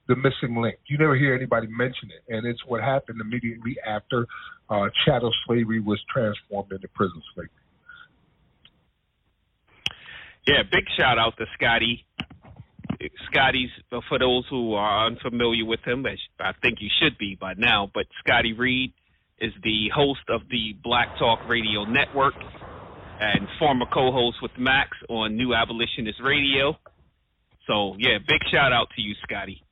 the 0.08 0.16
missing 0.16 0.60
link. 0.60 0.76
You 0.86 0.98
never 0.98 1.16
hear 1.16 1.34
anybody 1.34 1.66
mention 1.68 2.10
it, 2.10 2.34
and 2.34 2.46
it's 2.46 2.60
what 2.66 2.82
happened 2.82 3.20
immediately 3.20 3.76
after 3.86 4.26
uh, 4.70 4.88
chattel 5.04 5.32
slavery 5.46 5.80
was 5.80 6.00
transformed 6.12 6.72
into 6.72 6.88
prison 6.88 7.22
slavery. 7.34 7.50
Yeah, 10.46 10.62
big 10.70 10.84
shout 10.98 11.18
out 11.18 11.36
to 11.38 11.46
Scotty. 11.54 12.04
Scotty's 13.30 13.70
for 14.08 14.18
those 14.18 14.44
who 14.50 14.74
are 14.74 15.06
unfamiliar 15.06 15.64
with 15.64 15.80
him, 15.86 16.06
as 16.06 16.18
I 16.40 16.52
think 16.62 16.78
you 16.80 16.88
should 17.02 17.18
be 17.18 17.36
by 17.38 17.54
now. 17.56 17.90
But 17.92 18.06
Scotty 18.20 18.52
Reed 18.52 18.92
is 19.40 19.52
the 19.62 19.88
host 19.94 20.20
of 20.28 20.42
the 20.50 20.74
Black 20.82 21.08
Talk 21.18 21.40
Radio 21.48 21.84
Network. 21.84 22.34
and 23.20 23.46
former 23.58 23.86
co-host 23.92 24.38
with 24.42 24.52
Max 24.58 24.90
on 25.08 25.36
New 25.36 25.54
Abolitionist 25.54 26.20
Radio. 26.22 26.76
So 27.66 27.94
yeah, 27.98 28.18
big 28.18 28.40
shout 28.52 28.72
out 28.72 28.88
to 28.96 29.02
you, 29.02 29.14
Scotty. 29.22 29.62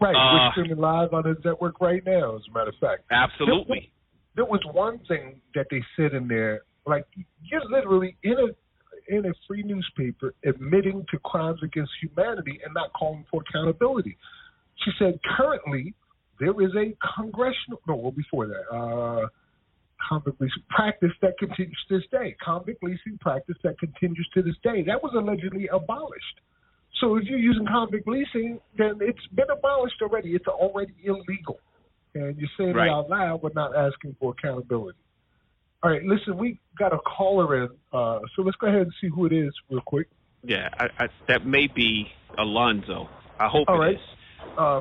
Right, 0.00 0.14
Uh, 0.14 0.32
we're 0.32 0.50
streaming 0.52 0.78
live 0.78 1.12
on 1.12 1.24
his 1.24 1.36
network 1.44 1.80
right 1.80 2.04
now. 2.04 2.36
As 2.36 2.42
a 2.48 2.52
matter 2.52 2.70
of 2.70 2.76
fact, 2.80 3.04
Absolutely. 3.10 3.92
There, 4.34 4.44
there 4.44 4.44
was 4.46 4.60
one 4.72 4.98
thing 5.08 5.40
that 5.54 5.66
they 5.70 5.82
said 5.96 6.14
in 6.14 6.26
there, 6.26 6.62
like 6.86 7.04
you're 7.42 7.64
literally 7.68 8.16
in 8.22 8.32
a 8.32 8.46
in 9.14 9.26
a 9.26 9.32
free 9.46 9.62
newspaper 9.62 10.34
admitting 10.44 11.04
to 11.10 11.18
crimes 11.18 11.58
against 11.64 11.90
humanity 12.00 12.60
and 12.64 12.72
not 12.72 12.92
calling 12.92 13.24
for 13.30 13.42
accountability. 13.48 14.16
She 14.84 14.92
said 14.98 15.18
currently 15.36 15.94
there 16.38 16.58
is 16.62 16.70
a 16.76 16.96
congressional 17.16 17.80
no, 17.86 17.96
well 17.96 18.12
before 18.12 18.46
that, 18.46 18.74
uh 18.74 19.26
convict 20.08 20.40
leasing 20.40 20.62
practice 20.70 21.10
that 21.20 21.36
continues 21.38 21.78
to 21.88 21.98
this 21.98 22.06
day. 22.10 22.34
Convict 22.42 22.82
leasing 22.82 23.18
practice 23.20 23.56
that 23.62 23.78
continues 23.78 24.28
to 24.32 24.42
this 24.42 24.54
day. 24.62 24.82
That 24.82 25.02
was 25.02 25.12
allegedly 25.14 25.68
abolished. 25.68 26.40
So 27.00 27.16
if 27.16 27.24
you're 27.24 27.38
using 27.38 27.66
convict 27.66 28.06
leasing, 28.06 28.60
then 28.76 28.98
it's 29.00 29.26
been 29.34 29.50
abolished 29.50 30.00
already. 30.02 30.30
It's 30.30 30.46
already 30.46 30.94
illegal. 31.02 31.58
And 32.14 32.36
you're 32.36 32.50
saying 32.58 32.74
Right. 32.74 32.88
it 32.88 32.90
out 32.90 33.08
loud, 33.08 33.42
but 33.42 33.54
not 33.54 33.74
asking 33.74 34.16
for 34.20 34.32
accountability. 34.32 34.98
All 35.82 35.90
right, 35.90 36.02
listen, 36.04 36.36
we 36.36 36.58
got 36.78 36.92
a 36.92 36.98
caller 36.98 37.64
in, 37.64 37.68
uh, 37.92 38.20
so 38.36 38.42
let's 38.42 38.56
go 38.58 38.66
ahead 38.66 38.82
and 38.82 38.92
see 39.00 39.08
who 39.08 39.24
it 39.24 39.32
is 39.32 39.52
real 39.70 39.80
quick. 39.80 40.08
Yeah, 40.42 40.68
I, 40.78 41.04
I, 41.04 41.08
that 41.26 41.46
may 41.46 41.68
be 41.68 42.06
Alonzo. 42.36 43.08
I 43.38 43.48
hope 43.48 43.68
All 43.68 43.76
it 43.76 43.78
right. 43.78 43.98
Uh, 44.58 44.80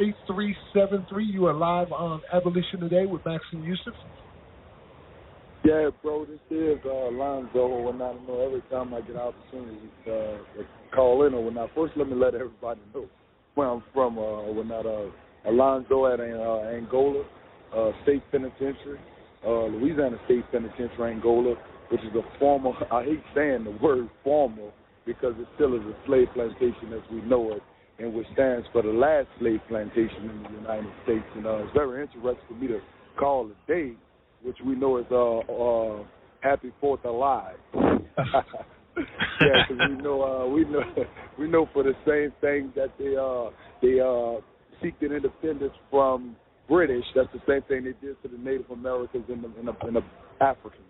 8373, 0.00 1.24
you 1.24 1.46
are 1.46 1.52
live 1.52 1.92
on 1.92 2.22
Abolition 2.32 2.80
Today 2.80 3.04
with 3.04 3.24
Max 3.26 3.44
and 3.52 3.62
Yusuf. 3.62 3.94
Yeah, 5.64 5.90
bro, 6.02 6.24
this 6.24 6.40
is 6.50 6.78
uh, 6.84 6.90
Alonzo 6.90 7.58
or 7.60 7.84
whatnot. 7.84 8.16
I 8.16 8.26
know 8.26 8.40
every 8.40 8.62
time 8.62 8.92
I 8.92 9.00
get 9.00 9.10
an 9.10 9.18
opportunity 9.18 9.78
uh, 10.06 10.10
to 10.58 10.66
call 10.92 11.24
in 11.24 11.34
or 11.34 11.44
whatnot. 11.44 11.70
First, 11.72 11.92
let 11.96 12.08
me 12.08 12.14
let 12.16 12.34
everybody 12.34 12.80
know 12.92 13.06
where 13.54 13.68
I'm 13.68 13.82
from 13.94 14.18
uh, 14.18 14.22
or 14.22 14.54
whatnot. 14.54 14.86
Uh, 14.86 15.10
Alonzo 15.48 16.06
at 16.06 16.18
uh, 16.18 16.68
Angola 16.68 17.24
uh, 17.76 17.92
State 18.02 18.22
Penitentiary, 18.32 18.98
uh, 19.46 19.66
Louisiana 19.66 20.18
State 20.24 20.44
Penitentiary, 20.50 21.12
Angola, 21.12 21.54
which 21.90 22.00
is 22.00 22.12
a 22.16 22.38
former, 22.40 22.72
I 22.90 23.04
hate 23.04 23.22
saying 23.32 23.62
the 23.62 23.78
word 23.80 24.08
formal 24.24 24.72
because 25.06 25.34
it 25.38 25.46
still 25.54 25.76
is 25.76 25.82
a 25.82 25.94
slave 26.06 26.26
plantation 26.34 26.92
as 26.92 27.08
we 27.12 27.20
know 27.22 27.52
it, 27.52 27.62
and 28.00 28.12
which 28.12 28.26
stands 28.34 28.66
for 28.72 28.82
the 28.82 28.88
last 28.88 29.28
slave 29.38 29.60
plantation 29.68 30.28
in 30.28 30.42
the 30.42 30.60
United 30.60 30.92
States. 31.04 31.24
And 31.36 31.46
uh, 31.46 31.58
it's 31.58 31.72
very 31.72 32.02
interesting 32.02 32.36
for 32.48 32.54
me 32.54 32.66
to 32.66 32.80
call 33.16 33.48
today 33.66 33.94
which 34.42 34.56
we 34.64 34.74
know 34.74 34.98
is 34.98 35.06
uh 35.10 35.38
uh 35.38 36.04
Happy 36.40 36.72
Fourth 36.80 37.00
of 37.04 37.12
July. 37.14 37.54
yeah, 39.40 39.64
because 39.68 39.82
we 39.88 40.02
know 40.02 40.22
uh 40.22 40.46
we 40.46 40.64
know 40.64 40.82
we 41.38 41.48
know 41.48 41.68
for 41.72 41.82
the 41.82 41.94
same 42.06 42.32
thing 42.40 42.72
that 42.76 42.92
they 42.98 43.16
uh 43.16 43.50
they 43.80 44.00
uh 44.00 44.40
seek 44.82 44.98
their 45.00 45.16
independence 45.16 45.72
from 45.90 46.36
British. 46.68 47.04
That's 47.14 47.28
the 47.32 47.40
same 47.48 47.62
thing 47.62 47.84
they 47.84 48.06
did 48.06 48.20
to 48.22 48.28
the 48.28 48.38
Native 48.38 48.70
Americans 48.70 49.24
and 49.28 49.42
the 49.42 49.60
in 49.60 49.66
the, 49.66 49.86
in 49.86 49.94
the 49.94 50.02
Africans 50.40 50.82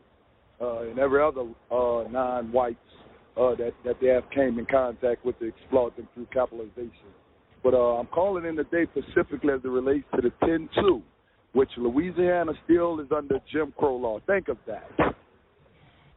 uh, 0.61 0.83
and 0.83 0.99
every 0.99 1.23
other 1.23 1.43
uh 1.71 2.09
non-whites 2.11 2.79
uh 3.37 3.55
that 3.57 3.73
that 3.85 3.97
they 4.01 4.09
have 4.09 4.25
came 4.35 4.59
in 4.59 4.67
contact 4.67 5.25
with 5.25 5.39
to 5.39 5.49
exploit 5.49 5.97
them 5.97 6.09
through 6.15 6.27
capitalization. 6.33 7.13
But 7.63 7.75
uh, 7.75 7.99
I'm 7.99 8.07
calling 8.07 8.45
in 8.45 8.57
today 8.57 8.91
specifically 8.91 9.55
as 9.55 9.61
it 9.63 9.69
relates 9.69 10.05
to 10.17 10.21
the 10.21 10.33
10-2, 10.45 11.01
which 11.53 11.71
Louisiana 11.77 12.53
still 12.65 13.01
is 13.01 13.09
under 13.15 13.39
Jim 13.53 13.73
Crow 13.77 13.97
law. 13.97 14.19
Think 14.27 14.49
of 14.49 14.59
that. 14.67 14.89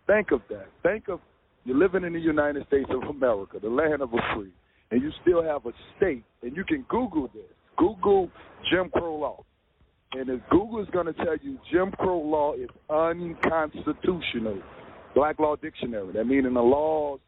Think 0.07 0.31
of 0.31 0.41
that. 0.49 0.67
Think 0.83 1.07
of 1.07 1.19
you're 1.65 1.77
living 1.77 2.03
in 2.03 2.13
the 2.13 2.19
United 2.19 2.65
States 2.67 2.89
of 2.91 3.09
America, 3.09 3.57
the 3.59 3.69
land 3.69 4.01
of 4.01 4.11
the 4.11 4.21
free, 4.35 4.53
and 4.91 5.01
you 5.01 5.11
still 5.23 5.43
have 5.43 5.65
a 5.65 5.71
state, 5.97 6.23
and 6.43 6.55
you 6.55 6.63
can 6.63 6.85
Google 6.87 7.27
this. 7.33 7.43
Google 7.75 8.29
Jim 8.71 8.89
Crow 8.89 9.15
law. 9.15 9.43
And 10.13 10.29
if 10.29 10.41
Google 10.51 10.81
is 10.81 10.87
going 10.91 11.07
to 11.07 11.13
tell 11.13 11.35
you 11.41 11.57
Jim 11.71 11.91
Crow 11.91 12.19
law 12.19 12.53
is 12.53 12.69
unconstitutional, 12.89 14.61
Black 15.15 15.39
Law 15.39 15.55
Dictionary, 15.55 16.13
that 16.13 16.25
meaning 16.25 16.53
the 16.53 16.61
laws 16.61 17.19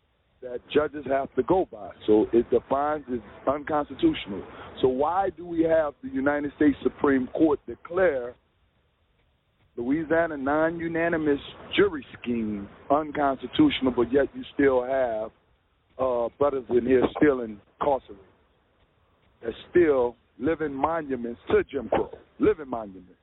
that 0.42 0.60
judges 0.74 1.06
have 1.08 1.34
to 1.36 1.44
go 1.44 1.68
by. 1.72 1.90
So 2.06 2.28
it 2.32 2.50
defines 2.50 3.06
as 3.12 3.20
unconstitutional. 3.48 4.44
So 4.82 4.88
why 4.88 5.30
do 5.36 5.46
we 5.46 5.64
have 5.64 5.94
the 6.04 6.10
United 6.10 6.52
States 6.56 6.78
Supreme 6.84 7.28
Court 7.28 7.60
declare 7.68 8.36
Louisiana 9.76 10.38
non-unanimous 10.38 11.40
jury 11.76 12.06
scheme 12.20 12.68
unconstitutional, 12.90 13.94
but 13.96 14.12
yet 14.12 14.28
you 14.34 14.44
still 14.54 14.84
have 14.84 15.32
uh, 16.00 16.30
brothers 16.38 16.66
in 16.70 16.86
here 16.86 17.04
still 17.18 17.42
incarcerated. 17.42 18.18
They're 19.42 19.54
still 19.70 20.16
living 20.40 20.74
monuments 20.74 21.40
to 21.50 21.64
Jim 21.64 21.90
Crow, 21.90 22.12
living 22.40 22.70
monuments. 22.70 23.14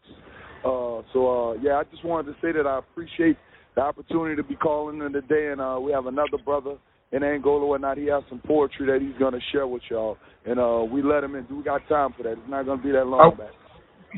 Uh, 0.65 1.03
so 1.13 1.51
uh, 1.51 1.53
yeah, 1.55 1.75
I 1.75 1.85
just 1.91 2.05
wanted 2.05 2.33
to 2.33 2.39
say 2.41 2.53
that 2.53 2.67
I 2.67 2.79
appreciate 2.79 3.37
the 3.75 3.83
opportunity 3.83 4.37
to 4.37 4.45
be 4.45 4.55
calling 4.55 5.01
in 5.03 5.13
today, 5.13 5.51
and 5.51 5.61
uh, 5.61 5.79
we 5.81 5.93
have 5.93 6.07
another 6.07 6.39
brother 6.45 6.77
in 7.15 7.23
Angola 7.23 7.65
or 7.65 7.79
not. 7.79 7.97
He 7.97 8.07
has 8.07 8.23
some 8.29 8.41
poetry 8.47 8.87
that 8.87 9.01
he's 9.01 9.19
going 9.19 9.33
to 9.33 9.41
share 9.53 9.67
with 9.67 9.83
y'all, 9.91 10.17
and 10.45 10.59
uh, 10.59 10.85
we 10.91 11.03
let 11.03 11.23
him 11.25 11.35
in. 11.37 11.47
We 11.57 11.63
got 11.63 11.87
time 11.89 12.13
for 12.17 12.25
that. 12.25 12.33
It's 12.33 12.49
not 12.49 12.65
going 12.67 12.79
to 12.79 12.85
be 12.85 12.93
that 12.93 13.07
long, 13.07 13.33
Oh. 13.35 13.39
man. 13.39 13.51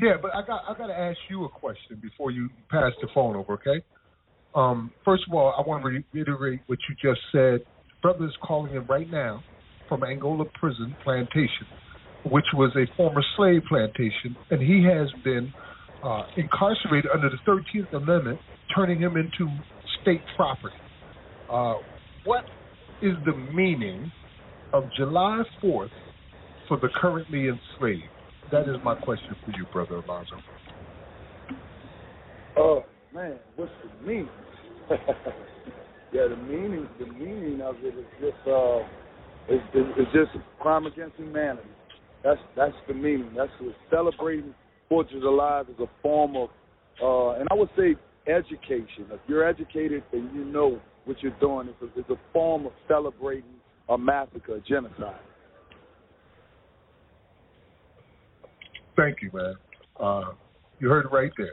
Yeah, 0.03 0.17
but 0.21 0.35
I 0.35 0.47
got 0.47 0.61
I 0.69 0.77
got 0.77 0.89
to 0.89 0.99
ask 0.99 1.17
you 1.31 1.45
a 1.45 1.49
question 1.49 1.99
before 2.03 2.31
you 2.31 2.51
pass 2.71 2.93
the 3.01 3.09
phone 3.15 3.35
over, 3.35 3.55
okay? 3.55 3.83
Um, 4.55 4.91
first 5.05 5.23
of 5.27 5.33
all, 5.35 5.55
I 5.57 5.67
want 5.67 5.85
to 5.85 6.03
reiterate 6.13 6.61
what 6.67 6.79
you 6.89 6.95
just 7.03 7.21
said. 7.33 7.61
Brother 8.03 8.27
is 8.27 8.33
calling 8.43 8.75
in 8.75 8.85
right 8.87 9.11
now 9.11 9.43
from 9.89 10.05
Angola 10.05 10.45
Prison 10.61 10.95
Plantation, 11.03 11.67
which 12.31 12.45
was 12.55 12.73
a 12.77 12.85
former 12.97 13.23
slave 13.37 13.63
plantation, 13.69 14.37
and 14.51 14.61
he 14.61 14.85
has 14.85 15.09
been 15.25 15.51
uh, 16.05 16.25
incarcerated 16.37 17.11
under 17.15 17.31
the 17.31 17.39
13th 17.51 17.91
Amendment, 17.95 18.39
turning 18.75 19.01
him 19.01 19.17
into 19.17 19.51
state 20.03 20.21
property. 20.37 20.77
Uh, 21.51 21.77
what 22.25 22.45
is 23.03 23.15
the 23.25 23.35
meaning 23.53 24.11
of 24.73 24.85
July 24.97 25.43
4th 25.63 25.91
for 26.69 26.79
the 26.79 26.89
currently 26.95 27.49
enslaved? 27.49 28.03
That 28.51 28.69
is 28.69 28.77
my 28.85 28.95
question 28.95 29.37
for 29.45 29.51
you, 29.53 29.67
Brother 29.73 29.97
Alonzo. 29.97 30.37
Oh 32.57 32.85
man, 33.13 33.37
what's 33.57 33.73
the 33.83 34.07
meaning? 34.07 34.29
yeah, 34.91 36.29
the 36.29 36.37
meaning 36.37 36.89
the 36.99 37.07
meaning 37.07 37.61
of 37.61 37.77
it 37.81 37.95
is 37.99 38.07
just 38.21 38.49
uh 38.49 38.79
it's, 39.49 39.65
it's, 39.75 40.13
just 40.13 40.45
crime 40.61 40.87
against 40.87 41.17
humanity. 41.17 41.69
That's 42.25 42.41
that's 42.57 42.75
the 42.89 42.95
meaning. 42.95 43.31
That's 43.37 43.51
what 43.61 43.75
celebrating 43.91 44.55
Fourth 44.89 45.07
of 45.13 45.21
July 45.21 45.63
is 45.63 45.81
a 45.81 45.87
form 46.03 46.37
of 46.37 46.49
uh 47.03 47.41
and 47.41 47.49
I 47.51 47.55
would 47.55 47.71
say 47.77 47.97
education. 48.27 49.07
If 49.11 49.21
you're 49.27 49.47
educated 49.47 50.03
and 50.13 50.35
you 50.35 50.45
know 50.45 50.81
what 51.07 51.23
you're 51.23 51.33
doing, 51.41 51.69
is 51.69 51.75
a, 51.81 52.01
it's 52.01 52.11
a 52.11 52.19
form 52.33 52.67
of 52.67 52.73
celebrating 52.87 53.45
a 53.89 53.97
massacre, 53.97 54.57
a 54.57 54.61
genocide. 54.61 55.15
Thank 58.97 59.19
you, 59.23 59.31
man. 59.33 59.55
Uh, 59.99 60.33
you 60.79 60.89
heard 60.89 61.07
it 61.07 61.13
right 61.13 61.31
there. 61.39 61.53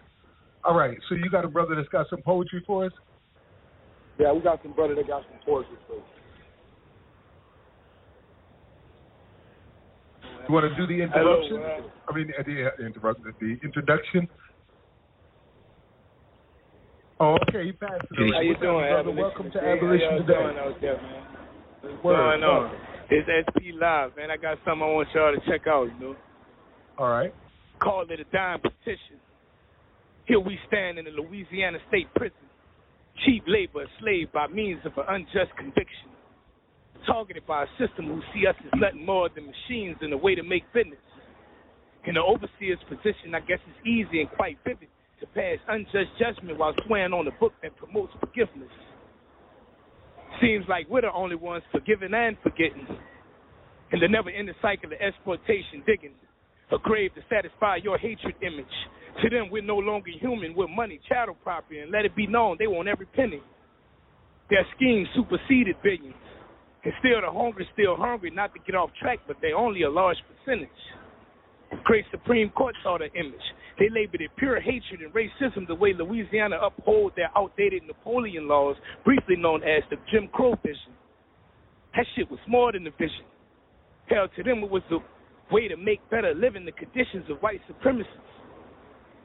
All 0.66 0.78
right, 0.78 0.98
so 1.08 1.16
you 1.16 1.30
got 1.30 1.46
a 1.46 1.48
brother 1.48 1.76
that's 1.76 1.90
got 1.90 2.10
some 2.10 2.22
poetry 2.22 2.64
for 2.66 2.86
us? 2.86 2.92
Yeah, 4.20 4.32
we 4.32 4.42
got 4.42 4.62
some 4.64 4.74
brother 4.74 4.96
that 4.96 5.08
got 5.08 5.24
some 5.24 5.40
poetry 5.46 5.78
for 5.88 5.98
us. 5.98 6.04
You 10.48 10.54
want 10.54 10.70
to 10.70 10.76
do 10.76 10.88
the 10.88 11.02
introduction? 11.02 11.58
Hello. 11.58 11.90
I 12.08 12.16
mean, 12.16 12.32
uh, 12.38 12.44
the 12.44 12.66
uh, 12.66 12.86
interrupt 12.86 13.22
the 13.40 13.58
introduction. 13.64 14.28
Oh, 17.24 17.38
okay. 17.48 17.64
He 17.64 17.72
passed 17.72 18.04
it. 18.12 18.34
How 18.36 18.42
you 18.42 18.60
doing, 18.60 18.84
brother? 18.84 19.12
Welcome 19.12 19.50
to? 19.52 19.60
Abolition 19.64 20.28
Today. 20.28 20.60
out 20.60 20.76
there, 20.82 21.00
man? 21.00 21.24
What's 21.80 22.04
Word, 22.04 22.20
going 22.20 22.44
on? 22.44 22.72
word. 22.72 22.80
It's 23.12 23.48
SP 23.48 23.72
Live, 23.80 24.12
man. 24.18 24.28
I 24.30 24.36
got 24.36 24.58
something 24.68 24.84
I 24.84 24.92
want 24.92 25.08
y'all 25.16 25.32
to 25.32 25.40
check 25.48 25.66
out, 25.66 25.88
you 25.88 25.96
know. 26.04 26.16
All 26.98 27.08
right. 27.08 27.34
Call 27.82 28.04
it 28.10 28.20
a 28.20 28.26
dime 28.26 28.60
petition. 28.60 29.24
Here 30.28 30.40
we 30.40 30.60
stand 30.68 31.00
in 31.00 31.06
the 31.06 31.12
Louisiana 31.12 31.80
State 31.88 32.14
Prison. 32.14 32.44
Cheap 33.24 33.44
labor, 33.48 33.88
enslaved 33.88 34.34
by 34.34 34.48
means 34.48 34.82
of 34.84 34.92
an 34.98 35.06
unjust 35.08 35.56
conviction. 35.56 36.12
Targeted 37.08 37.48
by 37.48 37.64
a 37.64 37.68
system 37.80 38.08
who 38.08 38.20
see 38.34 38.48
us 38.48 38.56
as 38.68 38.72
nothing 38.76 39.06
more 39.06 39.30
than 39.34 39.48
machines 39.48 39.96
in 40.02 40.12
a 40.12 40.18
way 40.18 40.36
to 40.36 40.44
make 40.44 40.64
business. 40.74 41.00
In 42.04 42.16
the 42.16 42.22
overseer's 42.22 42.84
position, 42.90 43.32
I 43.32 43.40
guess 43.40 43.64
it's 43.64 43.88
easy 43.88 44.20
and 44.20 44.30
quite 44.36 44.58
vivid 44.68 44.92
to 45.24 45.28
pass 45.32 45.58
unjust 45.70 46.12
judgment 46.20 46.60
while 46.60 46.76
swearing 46.86 47.14
on 47.14 47.26
a 47.28 47.32
book 47.40 47.54
that 47.64 47.72
promotes 47.78 48.12
forgiveness. 48.20 48.68
Seems 50.42 50.66
like 50.68 50.90
we're 50.90 51.08
the 51.08 51.14
only 51.14 51.36
ones 51.36 51.64
forgiving 51.72 52.14
and 52.14 52.36
forgetting. 52.44 52.86
In 53.94 54.00
the 54.02 54.08
never 54.10 54.30
ending 54.30 54.56
cycle 54.62 54.92
of 54.92 55.00
exploitation, 55.00 55.80
digging 55.86 56.12
a 56.72 56.78
grave 56.80 57.14
to 57.16 57.22
satisfy 57.30 57.78
your 57.78 57.98
hatred 57.98 58.36
image. 58.42 58.76
To 59.22 59.30
them, 59.30 59.48
we're 59.50 59.64
no 59.64 59.78
longer 59.78 60.12
human, 60.20 60.56
we're 60.56 60.68
money, 60.68 61.00
chattel 61.08 61.36
property, 61.36 61.80
and 61.80 61.92
let 61.92 62.04
it 62.04 62.16
be 62.16 62.28
known 62.28 62.58
they 62.60 62.68
want 62.68 62.90
every 62.90 63.06
penny. 63.06 63.42
Their 64.50 64.66
schemes 64.76 65.08
superseded 65.16 65.78
billions. 65.84 66.20
And 66.84 66.92
still, 67.00 67.22
the 67.22 67.32
hungry 67.32 67.68
still 67.72 67.96
hungry, 67.96 68.32
not 68.32 68.54
to 68.56 68.60
get 68.66 68.76
off 68.76 68.90
track, 69.00 69.20
but 69.26 69.38
they're 69.42 69.56
only 69.56 69.84
a 69.84 69.90
large 69.90 70.18
percentage. 70.28 70.68
Great 71.86 72.06
Supreme 72.12 72.50
Court 72.50 72.76
saw 72.84 72.98
the 72.98 73.08
image. 73.14 73.48
They 73.80 73.90
labeled 73.90 74.22
it 74.22 74.32
pure 74.38 74.60
hatred 74.60 75.02
and 75.02 75.14
racism 75.14 75.68
the 75.68 75.76
way 75.76 75.94
Louisiana 75.94 76.58
uphold 76.62 77.14
their 77.16 77.32
outdated 77.36 77.84
Napoleon 77.88 78.48
laws, 78.48 78.76
briefly 79.04 79.36
known 79.36 79.64
as 79.64 79.84
the 79.90 79.98
Jim 80.12 80.30
Crow 80.32 80.56
vision. 80.64 80.94
That 81.96 82.06
shit 82.16 82.30
was 82.30 82.40
more 82.48 82.72
than 82.72 82.88
a 82.88 82.92
vision. 82.92 83.26
Hell, 84.08 84.28
to 84.36 84.44
them, 84.44 84.64
it 84.64 84.70
was 84.70 84.84
the 84.90 85.00
way 85.52 85.68
to 85.68 85.78
make 85.78 86.08
better 86.10 86.34
living 86.36 86.66
the 86.66 86.72
conditions 86.72 87.26
of 87.30 87.38
white 87.40 87.62
supremacists. 87.70 88.06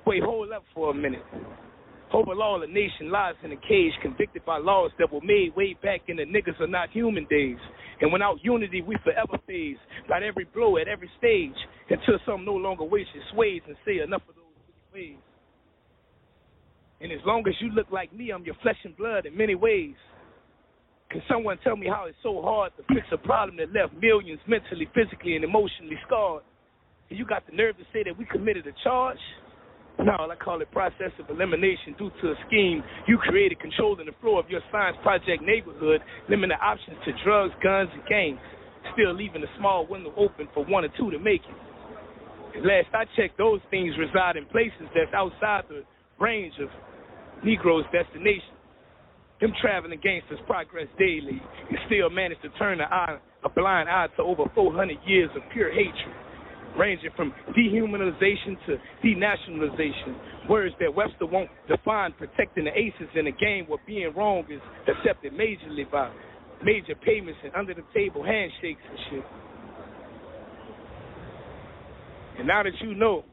Wait, 0.07 0.23
hold 0.23 0.53
up 0.53 0.65
for 0.75 0.91
a 0.91 0.95
minute. 0.95 1.23
Overall, 2.13 2.61
the 2.61 2.67
nation 2.67 3.11
lies 3.11 3.35
in 3.45 3.53
a 3.53 3.57
cage, 3.57 3.93
convicted 4.01 4.45
by 4.47 4.57
laws 4.59 4.91
that 4.99 5.13
were 5.13 5.21
made 5.23 5.55
way 5.57 5.77
back 5.83 6.03
in 6.09 6.17
the 6.17 6.25
niggas 6.25 6.59
are 6.61 6.67
not 6.67 6.91
human 6.91 7.27
days. 7.29 7.59
And 8.01 8.13
without 8.13 8.43
unity, 8.43 8.81
we 8.81 8.97
forever 9.05 9.39
phase, 9.47 9.77
Got 10.09 10.23
every 10.23 10.45
blow 10.45 10.79
at 10.79 10.89
every 10.89 11.11
stage, 11.19 11.57
until 11.91 12.19
some 12.25 12.47
no 12.47 12.55
longer 12.55 12.85
waste 12.85 13.11
your 13.15 13.25
sways 13.33 13.61
and 13.67 13.77
say 13.85 14.01
enough 14.01 14.23
of 14.29 14.38
And 17.01 17.13
as 17.13 17.21
long 17.25 17.45
as 17.47 17.55
you 17.61 17.71
look 17.71 17.87
like 17.91 18.13
me, 18.13 18.31
I'm 18.31 18.45
your 18.45 18.57
flesh 18.63 18.79
and 18.85 18.97
blood 18.97 19.27
in 19.27 19.37
many 19.37 19.55
ways. 19.55 19.95
Can 21.11 21.23
someone 21.31 21.59
tell 21.65 21.77
me 21.77 21.87
how 21.87 22.05
it's 22.05 22.19
so 22.23 22.43
hard 22.43 22.73
to 22.77 22.83
fix 22.95 23.07
a 23.13 23.17
problem 23.17 23.57
that 23.59 23.73
left 23.73 23.95
millions 23.95 24.41
mentally, 24.47 24.89
physically, 24.95 25.37
and 25.37 25.45
emotionally 25.45 25.97
scarred? 26.07 26.43
And 27.09 27.19
you 27.19 27.25
got 27.25 27.47
the 27.47 27.57
nerve 27.57 27.79
to 27.79 27.85
say 27.93 28.03
that 28.05 28.19
we 28.19 28.27
committed 28.27 28.67
a 28.67 28.75
charge? 28.85 29.19
No, 29.99 30.15
I 30.15 30.37
call 30.37 30.61
it 30.61 30.71
process 30.71 31.11
of 31.19 31.31
elimination 31.31 31.95
due 31.99 32.11
to 32.23 32.31
a 32.31 32.35
scheme 32.47 32.85
you 33.09 33.19
created 33.19 33.59
controlling 33.59 34.07
the 34.07 34.13
floor 34.21 34.39
of 34.39 34.49
your 34.49 34.61
science 34.71 34.97
project 35.03 35.43
neighborhood, 35.43 36.03
limiting 36.29 36.57
options 36.63 36.99
to 37.05 37.13
drugs, 37.25 37.55
guns, 37.63 37.91
and 37.93 38.05
gangs, 38.07 38.39
still 38.95 39.15
leaving 39.15 39.43
a 39.43 39.51
small 39.59 39.87
window 39.87 40.13
open 40.17 40.47
for 40.55 40.65
one 40.67 40.85
or 40.85 40.89
two 40.99 41.11
to 41.11 41.19
make 41.19 41.43
it. 41.43 41.68
Last 42.65 42.89
I 42.95 43.05
checked, 43.17 43.39
those 43.39 43.61
things 43.71 43.95
reside 43.99 44.37
in 44.37 44.47
places 44.47 44.89
that's 44.95 45.13
outside 45.15 45.65
the 45.69 45.85
range 46.21 46.55
of 46.61 46.69
Negroes' 47.45 47.85
destination. 47.93 48.55
Them 49.41 49.53
traveling 49.61 50.01
gangsters 50.03 50.41
progress 50.47 50.89
daily 50.99 51.41
and 51.69 51.79
still 51.87 52.11
manage 52.11 52.41
to 52.43 52.51
turn 52.59 52.81
eye, 52.81 53.19
a 53.45 53.49
blind 53.49 53.89
eye 53.89 54.09
to 54.17 54.23
over 54.23 54.45
400 54.55 54.99
years 55.07 55.31
of 55.37 55.43
pure 55.53 55.71
hatred 55.71 56.15
ranging 56.77 57.11
from 57.17 57.33
dehumanization 57.57 58.57
to 58.67 58.77
denationalization. 59.05 60.49
Words 60.49 60.75
that 60.81 60.95
Webster 60.95 61.27
won't 61.27 61.51
define, 61.69 62.13
protecting 62.13 62.65
the 62.65 62.73
aces 62.77 63.09
in 63.15 63.27
a 63.27 63.33
game 63.33 63.65
where 63.67 63.79
being 63.87 64.13
wrong 64.15 64.45
is 64.51 64.61
accepted 64.87 65.33
majorly 65.33 65.91
by 65.91 66.11
major 66.65 66.95
payments 66.95 67.39
and 67.45 67.55
under 67.55 67.75
the 67.75 67.85
table 67.95 68.23
handshakes 68.25 68.83
and 68.89 68.99
shit. 69.11 69.25
And 72.39 72.47
now 72.47 72.63
that 72.63 72.73
you 72.81 72.95
know, 72.95 73.25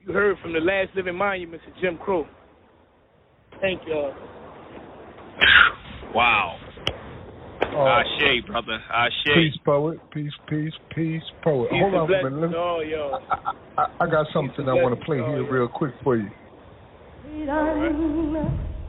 you 0.00 0.12
heard 0.12 0.36
from 0.42 0.52
the 0.52 0.60
last 0.60 0.90
living 0.94 1.16
monuments 1.16 1.64
of 1.66 1.74
Jim 1.80 1.96
Crow. 1.98 2.26
Thank 3.60 3.80
y'all. 3.86 4.14
Wow. 6.14 6.58
Oh. 7.74 7.86
Ashe, 7.86 8.44
brother. 8.46 8.78
Ashe. 8.92 9.12
Peace, 9.34 9.56
poet. 9.64 9.98
Peace, 10.12 10.32
peace, 10.48 10.72
peace, 10.94 11.22
poet. 11.42 11.70
Peace 11.70 11.80
Hold 11.80 11.94
on 11.94 12.12
a 12.12 12.30
minute. 12.30 12.50
Let 12.50 12.56
oh, 12.56 12.80
yo. 12.80 13.18
I, 13.30 13.52
I, 13.78 13.86
I 14.00 14.06
got 14.10 14.26
something 14.34 14.68
I 14.68 14.74
want 14.74 14.98
to 14.98 15.04
play 15.06 15.16
here 15.18 15.50
real 15.50 15.68
quick 15.68 15.94
for 16.04 16.16
you. 16.16 16.28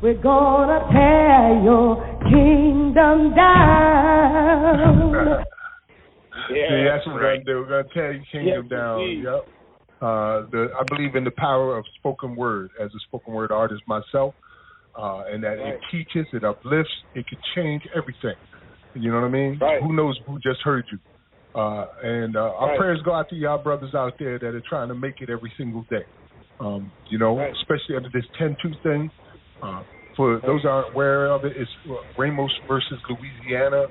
We're 0.01 0.21
gonna 0.21 0.85
tear 0.91 1.63
your 1.63 1.95
kingdom 2.29 3.33
down. 3.35 5.13
yeah, 6.51 6.67
See, 6.69 6.83
that's 6.83 7.05
what 7.07 7.15
we're 7.15 7.33
gonna 7.33 7.43
do. 7.43 7.59
We're 7.59 7.83
gonna 7.83 7.93
tear 7.93 8.13
your 8.13 8.23
kingdom 8.31 8.67
yes, 8.69 8.71
down. 8.71 9.01
Indeed. 9.01 9.23
Yep. 9.23 9.47
Uh, 10.01 10.43
the, 10.51 10.67
I 10.77 10.83
believe 10.89 11.15
in 11.15 11.23
the 11.23 11.31
power 11.31 11.77
of 11.77 11.85
spoken 11.99 12.35
word 12.35 12.71
as 12.81 12.89
a 12.89 12.99
spoken 13.07 13.33
word 13.33 13.51
artist 13.51 13.83
myself, 13.87 14.33
uh, 14.97 15.23
and 15.31 15.43
that 15.43 15.55
right. 15.59 15.75
it 15.75 15.79
teaches, 15.91 16.27
it 16.33 16.43
uplifts, 16.43 16.91
it 17.15 17.25
can 17.27 17.37
change 17.55 17.83
everything. 17.95 18.35
You 18.95 19.11
know 19.11 19.21
what 19.21 19.27
I 19.27 19.29
mean? 19.29 19.57
Right. 19.59 19.81
Who 19.81 19.93
knows 19.93 20.19
who 20.27 20.39
just 20.39 20.61
heard 20.63 20.85
you? 20.91 20.99
Uh, 21.59 21.85
and 22.03 22.35
uh, 22.35 22.39
our 22.39 22.69
right. 22.69 22.77
prayers 22.77 22.99
go 23.05 23.13
out 23.13 23.29
to 23.29 23.35
y'all 23.35 23.61
brothers 23.61 23.93
out 23.95 24.13
there 24.19 24.39
that 24.39 24.47
are 24.47 24.63
trying 24.67 24.87
to 24.89 24.95
make 24.95 25.21
it 25.21 25.29
every 25.29 25.51
single 25.57 25.85
day. 25.89 26.05
Um, 26.59 26.91
you 27.09 27.17
know, 27.17 27.37
right. 27.37 27.53
especially 27.61 27.95
under 27.95 28.09
this 28.13 28.25
10-2 28.41 28.83
thing. 28.83 29.11
Uh, 29.61 29.83
for 30.15 30.39
those 30.45 30.65
aren't 30.65 30.93
aware 30.93 31.27
of 31.27 31.45
it, 31.45 31.53
it's 31.55 31.71
Ramos 32.17 32.51
versus 32.67 32.99
Louisiana. 33.09 33.85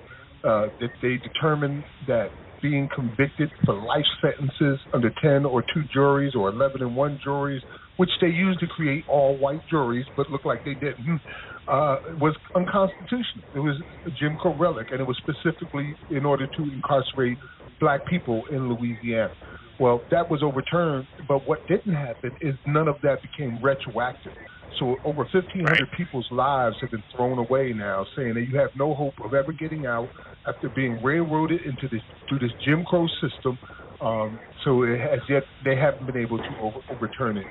Uh, 0.44 0.66
that 0.80 0.90
they 1.00 1.18
determined 1.18 1.84
that 2.08 2.26
being 2.62 2.88
convicted 2.94 3.50
for 3.64 3.74
life 3.74 4.04
sentences 4.24 4.80
under 4.92 5.12
10 5.22 5.44
or 5.44 5.62
2 5.74 5.82
juries 5.92 6.34
or 6.34 6.48
11 6.48 6.82
and 6.82 6.96
1 6.96 7.20
juries, 7.22 7.62
which 7.96 8.10
they 8.20 8.28
used 8.28 8.60
to 8.60 8.66
create 8.66 9.04
all 9.08 9.36
white 9.36 9.60
juries, 9.68 10.06
but 10.16 10.30
looked 10.30 10.46
like 10.46 10.64
they 10.64 10.74
didn't, 10.74 11.20
uh, 11.68 11.96
was 12.18 12.34
unconstitutional. 12.54 13.44
It 13.54 13.58
was 13.58 13.76
a 14.06 14.10
Jim 14.10 14.36
Crow 14.36 14.56
relic, 14.56 14.88
and 14.90 15.00
it 15.00 15.06
was 15.06 15.18
specifically 15.18 15.96
in 16.10 16.24
order 16.24 16.46
to 16.46 16.62
incarcerate 16.62 17.38
black 17.80 18.06
people 18.06 18.42
in 18.50 18.72
Louisiana. 18.72 19.32
Well, 19.78 20.04
that 20.10 20.30
was 20.30 20.42
overturned, 20.42 21.06
but 21.26 21.46
what 21.46 21.66
didn't 21.66 21.94
happen 21.94 22.36
is 22.40 22.54
none 22.66 22.88
of 22.88 22.96
that 23.02 23.18
became 23.22 23.58
retroactive. 23.62 24.32
So 24.78 24.96
over 25.04 25.26
1,500 25.32 25.88
people's 25.96 26.26
lives 26.30 26.76
have 26.80 26.90
been 26.90 27.02
thrown 27.14 27.38
away 27.38 27.72
now, 27.72 28.06
saying 28.16 28.34
that 28.34 28.46
you 28.50 28.58
have 28.58 28.70
no 28.76 28.94
hope 28.94 29.14
of 29.24 29.34
ever 29.34 29.52
getting 29.52 29.86
out 29.86 30.08
after 30.46 30.68
being 30.68 31.02
railroaded 31.02 31.60
into 31.62 31.88
this 31.88 32.02
through 32.28 32.38
this 32.38 32.50
Jim 32.64 32.84
Crow 32.84 33.06
system. 33.20 33.58
Um, 34.00 34.38
so 34.64 34.82
it 34.82 34.98
has 34.98 35.20
yet 35.28 35.42
they 35.64 35.76
haven't 35.76 36.06
been 36.06 36.16
able 36.16 36.38
to 36.38 36.58
over, 36.60 36.78
overturn 36.90 37.36
it. 37.36 37.46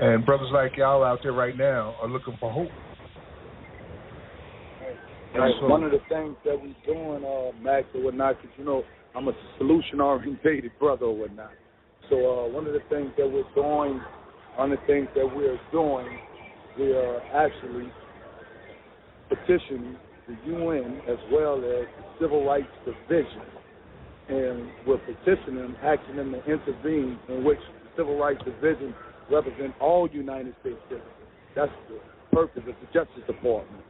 And 0.00 0.24
brothers 0.24 0.50
like 0.52 0.76
y'all 0.76 1.02
out 1.02 1.20
there 1.22 1.32
right 1.32 1.56
now 1.56 1.96
are 2.00 2.08
looking 2.08 2.36
for 2.38 2.52
hope. 2.52 2.68
Right. 5.34 5.54
One 5.62 5.82
of 5.82 5.90
the 5.90 6.00
things 6.08 6.36
that 6.44 6.56
we're 6.56 6.74
doing, 6.86 7.24
uh, 7.24 7.52
Max 7.62 7.86
or 7.94 8.04
whatnot, 8.04 8.40
because 8.40 8.56
you 8.58 8.64
know 8.64 8.82
I'm 9.14 9.28
a 9.28 9.32
solution-oriented 9.58 10.70
brother 10.78 11.06
or 11.06 11.16
whatnot. 11.16 11.50
So 12.08 12.16
uh, 12.16 12.48
one 12.48 12.66
of 12.66 12.72
the 12.72 12.80
things 12.88 13.10
that 13.18 13.26
we're 13.26 13.44
doing, 13.54 14.00
one 14.54 14.72
of 14.72 14.78
the 14.78 14.86
things 14.86 15.08
that 15.14 15.26
we're 15.26 15.58
doing, 15.72 16.06
we 16.78 16.92
are 16.92 17.20
actually 17.34 17.90
petitioning 19.28 19.96
the 20.28 20.36
UN 20.52 21.00
as 21.08 21.18
well 21.32 21.56
as 21.56 21.62
the 21.62 21.86
Civil 22.20 22.44
Rights 22.44 22.68
Division, 22.84 23.42
and 24.28 24.68
we're 24.86 24.98
petitioning 24.98 25.56
them, 25.56 25.76
asking 25.82 26.16
them 26.16 26.32
to 26.32 26.44
intervene, 26.44 27.18
in 27.28 27.44
which 27.44 27.58
the 27.58 27.90
Civil 27.96 28.18
Rights 28.18 28.42
Division 28.44 28.94
represents 29.30 29.74
all 29.80 30.08
United 30.10 30.54
States 30.60 30.78
citizens. 30.88 31.10
That's 31.54 31.72
the 31.88 31.98
purpose 32.34 32.62
of 32.66 32.74
the 32.80 32.86
Justice 32.92 33.26
Department 33.26 33.82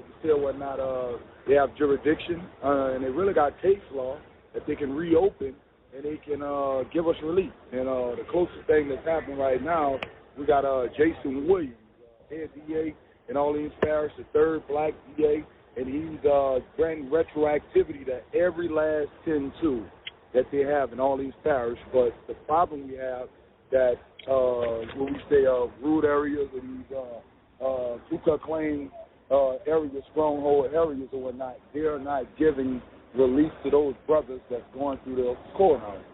like 0.00 0.04
you 0.08 0.30
said, 0.34 0.42
whatnot, 0.42 0.80
uh, 0.80 1.18
they 1.46 1.54
have 1.54 1.76
jurisdiction, 1.76 2.42
uh, 2.64 2.94
and 2.94 3.04
they 3.04 3.08
really 3.08 3.34
got 3.34 3.60
case 3.60 3.78
law 3.92 4.16
that 4.54 4.66
they 4.66 4.74
can 4.74 4.92
reopen 4.92 5.54
and 5.94 6.04
they 6.04 6.20
can 6.24 6.42
uh, 6.42 6.82
give 6.92 7.08
us 7.08 7.16
relief. 7.22 7.52
And 7.72 7.88
uh, 7.88 8.16
the 8.16 8.24
closest 8.30 8.66
thing 8.66 8.88
that's 8.88 9.06
happening 9.06 9.38
right 9.38 9.62
now, 9.62 9.98
we 10.38 10.46
got 10.46 10.64
uh, 10.64 10.86
Jason 10.96 11.48
Williams, 11.48 11.74
uh, 11.74 11.79
head 12.30 12.50
DA 12.66 12.94
in 13.28 13.36
Orleans 13.36 13.72
Parish, 13.82 14.12
the 14.16 14.24
third 14.32 14.66
black 14.68 14.92
DA, 15.16 15.44
and 15.76 15.86
he's 15.86 16.24
uh, 16.30 16.58
granting 16.76 17.10
retroactivity 17.10 18.04
to 18.06 18.20
every 18.36 18.68
last 18.68 19.08
10-2 19.26 19.86
that 20.34 20.44
they 20.52 20.60
have 20.60 20.92
in 20.92 21.00
Orleans 21.00 21.34
Parish. 21.42 21.78
But 21.92 22.10
the 22.28 22.34
problem 22.46 22.88
we 22.88 22.94
have 22.96 23.28
that 23.70 23.94
uh, 24.28 24.84
when 24.96 25.14
we 25.14 25.20
say 25.30 25.46
uh, 25.46 25.66
rude 25.82 26.04
areas 26.04 26.48
or 26.54 26.60
these 26.60 26.96
uh, 26.96 27.64
uh, 27.64 27.98
Klux 28.24 28.44
uh, 29.30 29.52
areas, 29.66 30.02
stronghold 30.10 30.72
areas 30.74 31.08
or 31.12 31.22
whatnot, 31.22 31.56
they 31.72 31.80
are 31.80 31.98
not 31.98 32.24
giving 32.38 32.82
relief 33.14 33.52
to 33.64 33.70
those 33.70 33.94
brothers 34.06 34.40
that's 34.50 34.62
going 34.74 34.98
through 35.04 35.16
the 35.16 35.34
courthouse. 35.56 36.04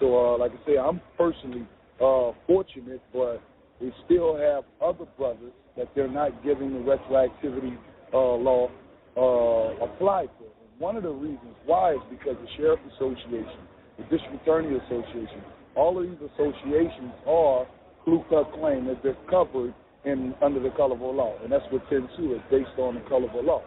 So, 0.00 0.34
uh, 0.34 0.38
like 0.38 0.52
I 0.52 0.66
say, 0.66 0.78
I'm 0.78 1.00
personally 1.16 1.66
uh, 2.02 2.32
fortunate, 2.46 3.00
but 3.12 3.42
we 3.80 3.92
still 4.04 4.36
have 4.36 4.64
other 4.80 5.06
brothers 5.16 5.52
that 5.76 5.88
they're 5.94 6.08
not 6.08 6.42
giving 6.44 6.72
the 6.72 6.80
retroactivity 6.80 7.76
uh, 8.12 8.18
law 8.18 8.70
uh, 9.16 9.84
applied 9.84 10.28
to. 10.38 10.44
And 10.44 10.80
one 10.80 10.96
of 10.96 11.02
the 11.02 11.10
reasons 11.10 11.54
why 11.66 11.94
is 11.94 12.00
because 12.10 12.36
the 12.40 12.48
Sheriff 12.56 12.80
Association, 12.94 13.66
the 13.98 14.04
District 14.04 14.42
Attorney 14.42 14.76
Association, 14.76 15.42
all 15.74 15.98
of 15.98 16.04
these 16.08 16.18
associations 16.32 17.12
are 17.26 17.66
Ku 18.04 18.24
Klux 18.28 18.48
Klan 18.54 18.86
that 18.86 19.02
they're 19.02 19.16
covered 19.28 19.74
in 20.04 20.34
under 20.42 20.60
the 20.60 20.70
color 20.70 20.94
of 20.94 21.00
law, 21.00 21.34
and 21.42 21.52
that's 21.52 21.64
what 21.70 21.82
10 21.90 22.04
is 22.04 22.40
based 22.50 22.78
on 22.78 22.94
the 22.94 23.00
color 23.08 23.28
of 23.28 23.44
law. 23.44 23.62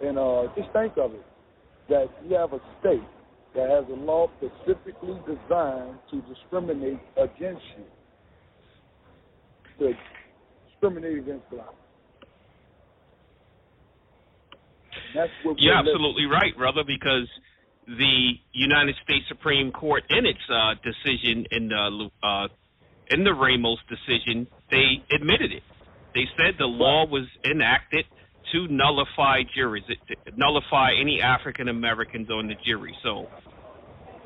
And 0.00 0.18
uh, 0.18 0.46
just 0.56 0.72
think 0.72 0.96
of 0.96 1.12
it 1.12 1.24
that 1.88 2.06
you 2.26 2.36
have 2.36 2.52
a 2.52 2.60
state 2.78 3.02
that 3.54 3.68
has 3.68 3.84
a 3.90 4.00
law 4.00 4.30
specifically 4.38 5.18
designed 5.26 5.98
to 6.10 6.22
discriminate 6.32 7.00
against 7.16 7.66
you, 7.76 7.84
to 9.80 9.92
discriminate 10.68 11.18
against 11.18 11.50
blacks. 11.50 11.74
You're 15.14 15.28
we're 15.44 15.52
living. 15.52 15.70
absolutely 15.74 16.26
right, 16.26 16.56
brother, 16.56 16.82
because 16.86 17.28
the 17.86 18.32
United 18.52 18.94
States 19.02 19.24
Supreme 19.28 19.72
Court, 19.72 20.04
in 20.10 20.26
its 20.26 20.38
uh, 20.48 20.74
decision 20.84 21.46
in 21.50 21.68
the 21.68 22.10
uh, 22.22 22.48
in 23.10 23.24
the 23.24 23.34
Ramos 23.34 23.78
decision, 23.88 24.46
they 24.70 25.02
admitted 25.12 25.52
it. 25.52 25.62
They 26.14 26.26
said 26.36 26.54
the 26.58 26.66
law 26.66 27.06
was 27.06 27.26
enacted 27.44 28.04
to 28.52 28.68
nullify 28.68 29.42
juries, 29.54 29.84
nullify 30.36 30.92
any 31.00 31.20
African 31.20 31.68
Americans 31.68 32.30
on 32.30 32.46
the 32.46 32.54
jury. 32.64 32.96
So 33.02 33.28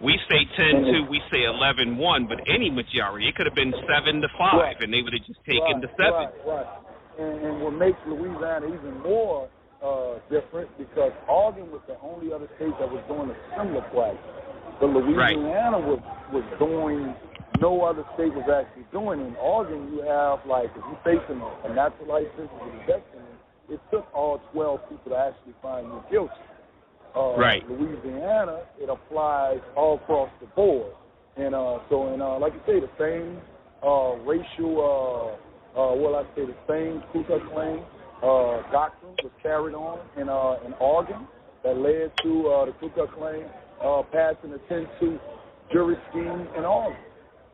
we 0.04 0.20
say 0.28 0.44
10-2, 0.60 1.08
we 1.08 1.20
say 1.32 1.48
11-1, 1.48 2.28
but 2.28 2.38
any 2.46 2.70
majority, 2.70 3.28
it 3.28 3.34
could 3.34 3.46
have 3.46 3.56
been 3.56 3.72
seven 3.88 4.20
to 4.20 4.28
five, 4.38 4.60
Right. 4.60 4.82
and 4.84 4.92
they 4.92 5.00
would 5.00 5.12
have 5.16 5.26
just 5.26 5.40
taken 5.48 5.80
right, 5.80 5.82
the 5.82 5.90
seven. 5.96 6.28
Right, 6.44 6.62
right. 6.62 6.70
And, 7.18 7.34
and 7.40 7.54
what 7.62 7.72
makes 7.74 7.98
Louisiana 8.06 8.66
even 8.68 9.00
more 9.00 9.48
uh, 9.84 10.18
different 10.30 10.68
because 10.78 11.12
Oregon 11.28 11.70
was 11.70 11.80
the 11.86 11.96
only 12.00 12.32
other 12.32 12.48
state 12.56 12.72
that 12.80 12.88
was 12.90 13.04
doing 13.06 13.30
a 13.30 13.38
similar 13.56 13.84
practice. 13.92 14.18
But 14.80 14.90
Louisiana 14.90 15.78
was 15.78 16.00
was 16.32 16.42
doing 16.58 17.14
no 17.60 17.84
other 17.84 18.02
state 18.14 18.34
was 18.34 18.48
actually 18.50 18.88
doing. 18.90 19.20
In 19.20 19.36
Oregon, 19.36 19.92
you 19.92 20.02
have 20.02 20.40
like 20.48 20.72
if 20.74 20.82
you're 20.82 21.04
facing 21.06 21.38
a 21.38 21.70
natural 21.70 22.08
life 22.08 22.26
sentence 22.34 22.50
with 22.64 22.74
a 22.74 22.86
death 22.88 23.04
sentence, 23.12 23.40
it 23.70 23.80
took 23.92 24.08
all 24.12 24.40
12 24.52 24.80
people 24.88 25.12
to 25.12 25.16
actually 25.16 25.54
find 25.62 25.86
you 25.86 26.00
guilty. 26.10 26.34
Uh, 27.14 27.36
Right. 27.36 27.62
Louisiana, 27.68 28.62
it 28.80 28.88
applies 28.88 29.60
all 29.76 29.96
across 29.96 30.30
the 30.40 30.46
board. 30.48 30.92
And 31.36 31.54
uh, 31.54 31.78
so, 31.88 32.08
and 32.12 32.22
uh, 32.22 32.38
like 32.38 32.52
you 32.54 32.60
say, 32.66 32.80
the 32.80 32.90
same 32.98 33.38
uh, 33.82 34.16
racial, 34.24 34.78
uh, 34.80 35.78
uh, 35.78 35.94
well, 35.94 36.16
I 36.16 36.22
say 36.36 36.46
the 36.46 36.56
same 36.68 37.02
Ku 37.12 37.24
Klux 37.24 37.42
Klan 37.52 37.82
uh, 38.22 38.62
doctrine 38.70 39.14
was 39.22 39.32
carried 39.42 39.74
on 39.74 39.98
in 40.16 40.28
uh, 40.28 40.56
in 40.64 40.72
Oregon 40.74 41.26
that 41.64 41.76
led 41.76 42.12
to 42.22 42.48
uh, 42.48 42.64
the 42.66 42.72
Ku 42.80 42.90
Klux 42.90 43.12
Klan 43.18 43.44
uh, 43.82 44.02
passing 44.12 44.50
the 44.50 44.60
10-2 44.70 45.18
jury 45.72 45.96
scheme 46.10 46.46
in 46.56 46.64
Oregon. 46.64 46.98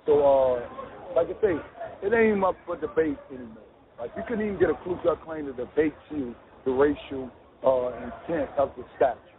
So, 0.07 0.21
uh, 0.21 1.15
like 1.17 1.29
I 1.29 1.41
say, 1.41 1.55
it 2.03 2.13
ain't 2.13 2.45
up 2.45 2.57
for 2.67 2.77
debate 2.77 3.19
anymore. 3.31 3.65
Like 3.99 4.11
you 4.17 4.23
couldn't 4.29 4.45
even 4.45 4.59
get 4.59 4.71
a 4.71 4.75
Ku 4.85 4.97
Klux 5.03 5.21
Klan 5.25 5.45
to 5.47 5.53
debate 5.53 5.95
you 6.11 6.35
the 6.65 6.71
racial 6.71 7.31
uh, 7.65 7.89
intent 8.05 8.51
of 8.59 8.71
the 8.77 8.85
statute. 8.97 9.30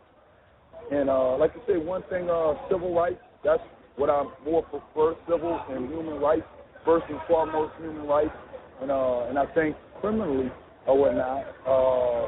And 0.92 1.10
uh, 1.10 1.38
like 1.38 1.52
I 1.52 1.68
say, 1.68 1.78
one 1.78 2.04
thing, 2.10 2.30
uh, 2.30 2.54
civil 2.70 2.94
rights, 2.94 3.22
that's 3.44 3.64
what 3.96 4.10
I 4.10 4.24
more 4.46 4.64
prefer, 4.64 5.16
civil 5.28 5.60
and 5.70 5.90
human 5.90 6.20
rights, 6.20 6.46
first 6.86 7.06
and 7.10 7.20
foremost 7.28 7.74
human 7.80 8.06
rights. 8.08 8.36
And 8.82 8.92
uh, 8.92 9.28
and 9.30 9.40
I 9.40 9.46
think 9.54 9.76
criminally 10.02 10.52
or 10.86 10.98
whatnot, 10.98 11.46
uh, 11.66 12.28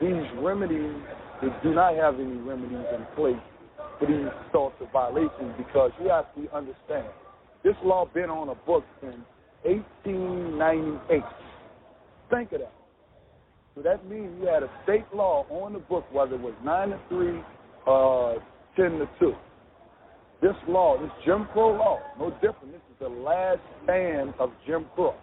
these 0.00 0.28
remedies, 0.42 0.94
they 1.40 1.48
do 1.62 1.74
not 1.74 1.94
have 1.94 2.16
any 2.16 2.36
remedies 2.36 2.84
in 2.94 3.06
place 3.16 3.40
for 3.98 4.06
these 4.06 4.28
sorts 4.52 4.76
of 4.80 4.90
violations 4.92 5.54
because 5.56 5.90
you 6.02 6.08
have 6.10 6.34
to 6.34 6.54
understand, 6.54 7.06
this 7.64 7.76
law 7.84 8.04
been 8.12 8.28
on 8.28 8.48
a 8.48 8.54
book 8.66 8.84
since 9.00 9.16
1898. 9.62 11.22
Think 12.30 12.52
of 12.52 12.60
that. 12.60 12.72
So 13.74 13.82
that 13.82 14.06
means 14.06 14.28
you 14.40 14.48
had 14.48 14.62
a 14.62 14.70
state 14.84 15.04
law 15.14 15.46
on 15.48 15.72
the 15.72 15.78
book, 15.78 16.04
whether 16.12 16.34
it 16.34 16.40
was 16.40 16.54
9 16.64 16.90
to 16.90 16.98
3, 17.08 17.40
uh, 17.86 18.34
10 18.76 18.98
to 18.98 19.08
2. 19.20 19.34
This 20.40 20.56
law, 20.68 21.00
this 21.00 21.10
Jim 21.24 21.46
Crow 21.52 21.76
law, 21.76 22.00
no 22.18 22.30
different. 22.34 22.72
This 22.72 22.80
is 22.90 22.98
the 23.00 23.08
last 23.08 23.60
stand 23.84 24.34
of 24.40 24.50
Jim 24.66 24.86
Crow. 24.94 25.14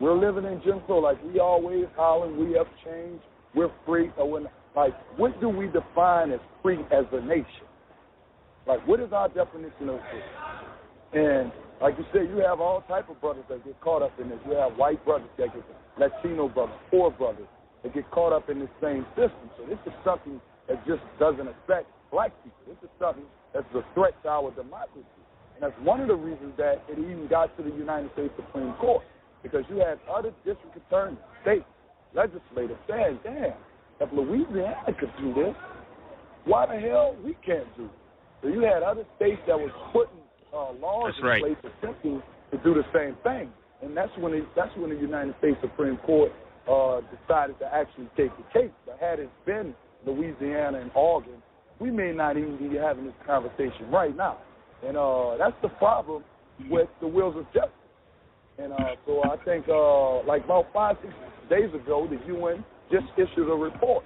We're 0.00 0.16
living 0.16 0.44
in 0.44 0.62
Jim 0.64 0.80
Crow 0.86 0.98
like 0.98 1.22
we 1.24 1.40
always 1.40 1.86
hollering, 1.96 2.38
we 2.38 2.56
have 2.56 2.68
changed, 2.84 3.22
we're 3.54 3.70
free. 3.84 4.10
Or 4.16 4.30
when, 4.30 4.46
like, 4.76 4.94
what 5.18 5.38
do 5.40 5.48
we 5.48 5.66
define 5.66 6.30
as 6.30 6.40
free 6.62 6.78
as 6.92 7.04
a 7.12 7.20
nation? 7.20 7.66
Like, 8.66 8.86
what 8.86 9.00
is 9.00 9.12
our 9.12 9.28
definition 9.28 9.88
of 9.88 10.00
free? 10.10 11.20
And 11.20 11.50
like 11.82 11.96
you 11.98 12.04
said, 12.12 12.28
you 12.28 12.42
have 12.46 12.60
all 12.60 12.82
type 12.82 13.10
of 13.10 13.20
brothers 13.20 13.44
that 13.48 13.64
get 13.64 13.80
caught 13.80 14.02
up 14.02 14.12
in 14.20 14.28
this. 14.28 14.38
You 14.46 14.52
have 14.52 14.76
white 14.76 15.04
brothers 15.04 15.28
that 15.36 15.48
get 15.52 15.64
Latino 15.98 16.48
brothers, 16.48 16.76
poor 16.90 17.10
brothers 17.10 17.48
that 17.82 17.94
get 17.94 18.10
caught 18.10 18.32
up 18.32 18.50
in 18.50 18.60
this 18.60 18.70
same 18.80 19.06
system. 19.16 19.50
So 19.56 19.66
this 19.66 19.78
is 19.86 19.92
something 20.04 20.40
that 20.68 20.84
just 20.86 21.02
doesn't 21.18 21.48
affect 21.48 21.88
black 22.10 22.32
people. 22.44 22.60
This 22.66 22.76
is 22.82 22.90
something 22.98 23.24
that's 23.54 23.66
a 23.74 23.84
threat 23.94 24.14
to 24.22 24.28
our 24.28 24.50
democracy. 24.52 25.06
And 25.54 25.62
that's 25.62 25.80
one 25.82 26.00
of 26.00 26.08
the 26.08 26.16
reasons 26.16 26.52
that 26.58 26.82
it 26.88 26.98
even 26.98 27.26
got 27.28 27.56
to 27.56 27.62
the 27.62 27.74
United 27.74 28.10
States 28.12 28.32
Supreme 28.36 28.72
Court. 28.74 29.02
Because 29.42 29.64
you 29.70 29.76
had 29.76 29.98
other 30.10 30.32
district 30.44 30.76
attorneys, 30.76 31.18
state 31.42 31.64
legislators 32.14 32.76
saying, 32.88 33.18
damn, 33.24 33.56
if 34.00 34.12
Louisiana 34.12 34.92
could 34.98 35.12
do 35.18 35.32
this, 35.32 35.54
why 36.44 36.66
the 36.66 36.78
hell 36.80 37.16
we 37.24 37.36
can't 37.44 37.64
do 37.76 37.84
it? 37.86 37.90
So 38.42 38.48
you 38.48 38.60
had 38.60 38.82
other 38.82 39.04
states 39.16 39.40
that 39.46 39.56
was 39.56 39.70
putting 39.92 40.20
uh, 40.52 40.72
laws 40.80 41.12
That's 41.12 41.18
in 41.20 41.24
right. 41.24 41.42
place 41.42 41.72
attempting 41.80 42.22
to 42.50 42.58
do 42.58 42.74
the 42.74 42.84
same 42.92 43.16
thing. 43.22 43.52
And 43.82 43.96
that's 43.96 44.12
when 44.18 44.34
it, 44.34 44.44
that's 44.56 44.74
when 44.76 44.90
the 44.90 44.96
United 44.96 45.34
States 45.38 45.56
Supreme 45.60 45.96
Court 45.98 46.32
uh, 46.68 47.00
decided 47.00 47.58
to 47.58 47.66
actually 47.72 48.08
take 48.16 48.30
the 48.36 48.44
case. 48.52 48.72
But 48.86 48.98
had 49.00 49.18
it 49.18 49.30
been 49.46 49.74
Louisiana 50.06 50.80
and 50.80 50.90
Oregon, 50.94 51.42
we 51.78 51.90
may 51.90 52.12
not 52.12 52.36
even 52.36 52.56
be 52.56 52.76
having 52.76 53.06
this 53.06 53.14
conversation 53.26 53.90
right 53.90 54.16
now. 54.16 54.38
And 54.86 54.96
uh, 54.96 55.36
that's 55.38 55.56
the 55.62 55.68
problem 55.68 56.24
with 56.68 56.88
the 57.00 57.06
wheels 57.06 57.36
of 57.36 57.44
justice. 57.52 57.72
And 58.58 58.72
uh, 58.72 58.96
so 59.06 59.22
I 59.24 59.36
think, 59.44 59.66
uh, 59.68 60.22
like 60.26 60.44
about 60.44 60.66
five, 60.72 60.96
six 61.02 61.14
days 61.48 61.72
ago, 61.74 62.06
the 62.08 62.34
UN 62.34 62.64
just 62.90 63.06
issued 63.16 63.48
a 63.48 63.54
report, 63.54 64.04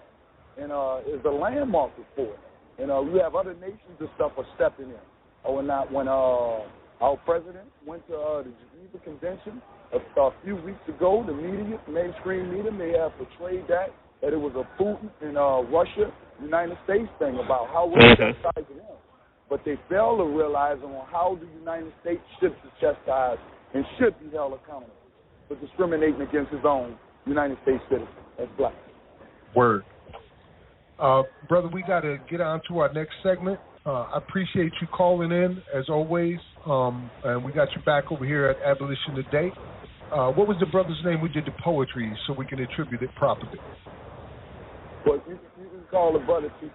and 0.58 0.70
uh, 0.70 0.98
it's 1.04 1.24
a 1.24 1.30
landmark 1.30 1.90
report. 1.98 2.38
And 2.78 2.90
uh, 2.90 3.02
we 3.02 3.18
have 3.18 3.34
other 3.34 3.54
nations 3.54 3.80
and 3.98 4.08
stuff 4.16 4.32
are 4.36 4.46
stepping 4.56 4.86
in. 4.86 5.04
Or 5.44 5.56
when 5.56 5.66
not, 5.66 5.92
when 5.92 6.08
uh, 6.08 6.58
our 7.04 7.16
president 7.18 7.68
went 7.86 8.06
to 8.08 8.16
uh, 8.16 8.42
the 8.42 8.52
Geneva 8.72 8.98
Convention 9.04 9.60
a, 9.92 10.20
a 10.20 10.30
few 10.42 10.56
weeks 10.56 10.80
ago, 10.88 11.22
the 11.26 11.34
media, 11.34 11.78
mainstream 11.86 12.48
media, 12.50 12.72
may 12.72 12.96
have 12.96 13.12
portrayed 13.18 13.64
that 13.68 13.92
that 14.22 14.32
it 14.32 14.40
was 14.40 14.54
a 14.56 14.64
Putin 14.82 15.10
and 15.20 15.36
uh, 15.36 15.60
Russia, 15.68 16.10
United 16.42 16.78
States 16.84 17.10
thing 17.18 17.34
about 17.44 17.68
how 17.68 17.84
we're 17.86 18.00
chastising 18.16 18.78
them. 18.78 18.96
But 19.50 19.60
they 19.66 19.78
fail 19.90 20.16
to 20.16 20.24
realize 20.24 20.78
on 20.82 21.06
how 21.12 21.38
the 21.38 21.46
United 21.60 21.92
States 22.00 22.22
should 22.40 22.54
be 22.62 22.70
chastised 22.80 23.40
and 23.74 23.84
should 23.98 24.18
be 24.18 24.34
held 24.34 24.54
accountable 24.54 24.96
for 25.46 25.56
discriminating 25.56 26.22
against 26.22 26.52
his 26.52 26.64
own 26.64 26.96
United 27.26 27.58
States 27.64 27.82
citizens 27.90 28.08
as 28.40 28.48
black. 28.56 28.72
Word. 29.54 29.84
Uh, 30.98 31.24
brother, 31.46 31.68
we 31.68 31.82
got 31.82 32.00
to 32.00 32.16
get 32.30 32.40
on 32.40 32.62
to 32.68 32.78
our 32.78 32.90
next 32.94 33.12
segment. 33.22 33.60
Uh, 33.86 34.06
I 34.14 34.18
appreciate 34.18 34.72
you 34.80 34.86
calling 34.88 35.30
in, 35.30 35.62
as 35.74 35.88
always. 35.88 36.38
Um, 36.66 37.10
and 37.22 37.44
we 37.44 37.52
got 37.52 37.68
you 37.76 37.82
back 37.82 38.10
over 38.10 38.24
here 38.24 38.46
at 38.46 38.56
Abolition 38.64 39.14
Today. 39.14 39.52
Uh, 40.10 40.30
what 40.30 40.48
was 40.48 40.56
the 40.58 40.66
brother's 40.66 41.00
name? 41.04 41.20
We 41.20 41.28
did 41.28 41.44
the 41.44 41.52
poetry 41.62 42.16
so 42.26 42.32
we 42.32 42.46
can 42.46 42.60
attribute 42.60 43.02
it 43.02 43.14
properly. 43.16 43.60
But 45.04 45.22
you, 45.28 45.38
you 45.58 45.68
can 45.68 45.84
call 45.90 46.14
the 46.14 46.20
brother 46.20 46.50
TC. 46.62 46.70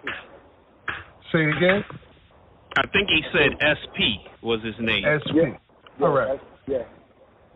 Say 1.32 1.44
it 1.46 1.58
again. 1.58 1.84
I 2.76 2.82
think 2.94 3.10
he 3.10 3.22
said 3.34 3.58
SP 3.58 4.22
was 4.44 4.64
his 4.64 4.76
name. 4.80 5.04
SP. 5.04 5.58
All 6.02 6.10
right. 6.10 6.40
Yeah. 6.68 6.84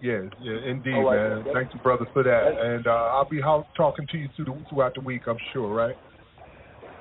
Yeah, 0.01 0.23
yeah, 0.37 0.57
indeed, 0.65 0.95
All 0.95 1.05
right, 1.05 1.15
man. 1.15 1.43
yeah. 1.45 1.53
Thank 1.53 1.73
you, 1.73 1.79
brother, 1.79 2.05
for 2.11 2.23
that. 2.23 2.59
And 2.59 2.87
uh, 2.87 2.89
I'll 3.13 3.29
be 3.29 3.39
ho- 3.39 3.65
talking 3.77 4.05
to 4.11 4.17
you 4.17 4.27
through 4.35 4.45
the, 4.45 4.65
throughout 4.69 4.95
the 4.95 5.01
week, 5.01 5.21
I'm 5.27 5.37
sure, 5.53 5.73
right? 5.73 5.95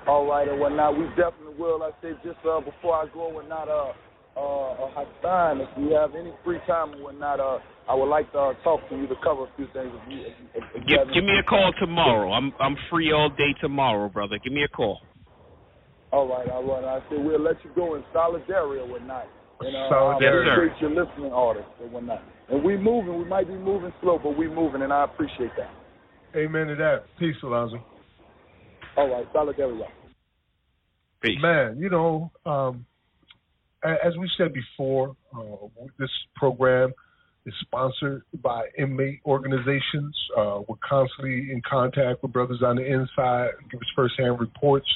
All 0.06 0.26
right, 0.26 0.48
and 0.48 0.58
whatnot. 0.58 0.98
We 0.98 1.06
definitely 1.10 1.54
will. 1.58 1.82
I 1.82 1.90
said, 2.00 2.18
just 2.24 2.38
uh, 2.44 2.60
before 2.60 2.94
I 2.96 3.06
go 3.14 3.26
and 3.26 3.36
whatnot, 3.36 3.68
uh, 3.68 3.92
uh, 4.34 4.40
uh, 4.40 5.04
Hassan, 5.04 5.60
if 5.60 5.68
you 5.78 5.94
have 5.94 6.14
any 6.14 6.32
free 6.44 6.58
time 6.66 6.92
and 6.94 7.02
whatnot, 7.02 7.38
uh, 7.38 7.58
I 7.88 7.94
would 7.94 8.08
like 8.08 8.30
to 8.32 8.38
uh, 8.38 8.54
talk 8.64 8.80
to 8.88 8.96
you 8.96 9.06
to 9.06 9.14
cover 9.22 9.44
a 9.44 9.50
few 9.56 9.66
things. 9.72 9.92
If 9.94 10.12
you, 10.12 10.20
if, 10.20 10.32
if, 10.54 10.64
if 10.74 10.74
you 10.74 10.80
Give, 10.88 10.98
have 10.98 11.08
any- 11.08 11.14
give 11.14 11.24
me 11.24 11.38
a 11.38 11.42
call 11.42 11.72
tomorrow. 11.78 12.32
I'm 12.32 12.52
I'm 12.58 12.76
free 12.90 13.12
all 13.12 13.28
day 13.28 13.54
tomorrow, 13.60 14.08
brother. 14.08 14.38
Give 14.42 14.52
me 14.52 14.64
a 14.64 14.68
call. 14.68 15.00
All 16.12 16.28
right, 16.28 16.48
all 16.48 16.64
right. 16.64 16.84
I 16.84 17.00
said 17.08 17.24
we'll 17.24 17.40
let 17.40 17.56
you 17.64 17.70
go 17.74 17.94
in 17.94 18.04
solidarity 18.12 18.80
or 18.82 18.88
whatnot. 18.88 19.26
And, 19.60 19.76
uh, 19.76 19.88
Solidarity. 19.88 20.50
I 20.50 20.54
appreciate 20.54 20.80
your 20.82 21.04
listening 21.04 21.32
orders 21.32 21.64
and 21.80 21.92
whatnot. 21.92 22.22
And 22.50 22.64
we 22.64 22.76
moving. 22.76 23.18
We 23.18 23.24
might 23.24 23.46
be 23.46 23.54
moving 23.54 23.92
slow, 24.00 24.18
but 24.22 24.36
we 24.36 24.48
moving, 24.48 24.82
and 24.82 24.92
I 24.92 25.04
appreciate 25.04 25.52
that. 25.56 25.70
Amen 26.36 26.66
to 26.66 26.74
that. 26.76 27.04
Peace, 27.18 27.36
Alonzo. 27.42 27.78
All 28.96 29.08
right, 29.08 29.26
solidarity. 29.32 29.78
y'all. 29.78 29.88
Peace. 31.22 31.38
Man, 31.40 31.78
you 31.78 31.88
know, 31.88 32.30
um, 32.44 32.84
as 33.84 34.16
we 34.18 34.28
said 34.36 34.52
before, 34.52 35.16
uh, 35.36 35.66
this 35.98 36.10
program 36.36 36.92
is 37.46 37.54
sponsored 37.62 38.22
by 38.42 38.66
inmate 38.78 39.20
organizations. 39.26 40.16
Uh, 40.36 40.60
we're 40.68 40.76
constantly 40.88 41.50
in 41.50 41.60
contact 41.68 42.22
with 42.22 42.32
brothers 42.32 42.62
on 42.64 42.76
the 42.76 42.84
inside, 42.84 43.50
give 43.70 43.80
us 43.80 43.86
firsthand 43.96 44.38
reports, 44.40 44.86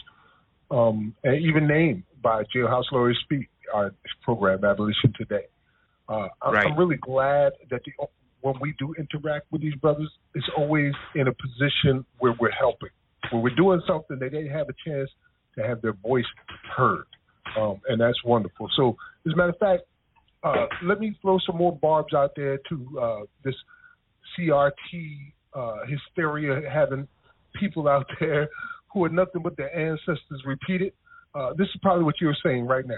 um, 0.70 1.14
and 1.24 1.42
even 1.44 1.66
named 1.66 2.02
by 2.22 2.42
Jailhouse 2.54 2.84
Lawyers 2.92 3.18
Speak, 3.24 3.48
our 3.72 3.92
program, 4.22 4.64
Abolition 4.64 5.12
Today. 5.16 5.46
Uh, 6.08 6.28
I'm, 6.42 6.54
Right. 6.54 6.66
I'm 6.66 6.78
really 6.78 6.98
glad 6.98 7.52
that 7.70 7.82
the, 7.84 8.06
when 8.40 8.54
we 8.60 8.74
do 8.78 8.94
interact 8.94 9.46
with 9.50 9.60
these 9.60 9.74
brothers, 9.76 10.10
it's 10.34 10.46
always 10.56 10.92
in 11.14 11.26
a 11.26 11.32
position 11.32 12.04
where 12.18 12.34
we're 12.38 12.52
helping. 12.52 12.90
When 13.32 13.42
we're 13.42 13.54
doing 13.54 13.80
something, 13.86 14.18
they 14.18 14.28
they 14.28 14.48
have 14.48 14.68
a 14.68 14.74
chance 14.88 15.10
to 15.56 15.66
have 15.66 15.80
their 15.82 15.94
voice 15.94 16.24
heard, 16.76 17.06
um, 17.58 17.80
and 17.88 18.00
that's 18.00 18.22
wonderful. 18.24 18.68
So, 18.76 18.96
as 19.26 19.32
a 19.32 19.36
matter 19.36 19.50
of 19.50 19.58
fact, 19.58 19.82
uh, 20.42 20.66
let 20.84 21.00
me 21.00 21.16
throw 21.22 21.38
some 21.46 21.56
more 21.56 21.76
barbs 21.76 22.14
out 22.14 22.32
there 22.36 22.58
to 22.68 23.00
uh, 23.00 23.20
this 23.44 23.54
CRT 24.38 25.32
uh, 25.54 25.76
hysteria 25.86 26.68
having 26.70 27.08
people 27.58 27.88
out 27.88 28.06
there 28.20 28.48
who 28.92 29.04
are 29.04 29.08
nothing 29.08 29.42
but 29.42 29.56
their 29.56 29.74
ancestors 29.76 30.42
repeated. 30.44 30.92
Uh, 31.34 31.50
this 31.56 31.66
is 31.66 31.76
probably 31.82 32.04
what 32.04 32.14
you're 32.20 32.36
saying 32.44 32.66
right 32.66 32.86
now. 32.86 32.94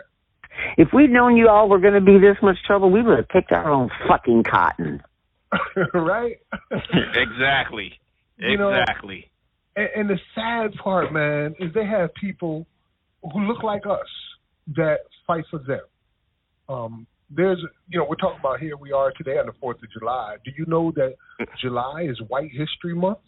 If 0.77 0.89
we'd 0.93 1.11
known 1.11 1.37
you 1.37 1.49
all 1.49 1.69
were 1.69 1.79
going 1.79 1.95
to 1.95 2.01
be 2.01 2.19
this 2.19 2.37
much 2.43 2.57
trouble, 2.67 2.91
we 2.91 3.03
would 3.03 3.17
have 3.17 3.29
picked 3.29 3.53
our 3.53 3.71
own 3.71 3.91
fucking 4.09 4.45
cotton. 4.45 5.03
right? 5.95 6.39
exactly. 7.15 7.93
You 8.39 8.59
know, 8.59 8.71
Exactly. 8.71 9.31
And, 9.79 9.89
and 9.97 10.11
the 10.11 10.19
sad 10.35 10.79
part, 10.83 11.13
man, 11.13 11.55
is 11.61 11.73
they 11.75 11.87
have 11.87 12.11
people 12.15 12.67
who 13.33 13.41
look 13.47 13.63
like 13.63 13.87
us 13.87 14.07
that 14.77 14.99
fight 15.27 15.45
for 15.51 15.59
them. 15.61 15.81
Um, 16.69 17.07
there's, 17.31 17.59
you 17.89 17.99
know, 17.99 18.07
we're 18.09 18.17
talking 18.17 18.41
about 18.41 18.59
here 18.61 18.77
we 18.77 18.93
are 18.93 19.13
today 19.17 19.39
on 19.39 19.47
the 19.47 19.53
Fourth 19.61 19.77
of 19.83 19.91
July. 19.99 20.37
Do 20.45 20.51
you 20.57 20.65
know 20.67 20.93
that 20.97 21.15
July 21.61 22.07
is 22.11 22.21
White 22.29 22.51
History 22.51 22.95
Month? 22.95 23.19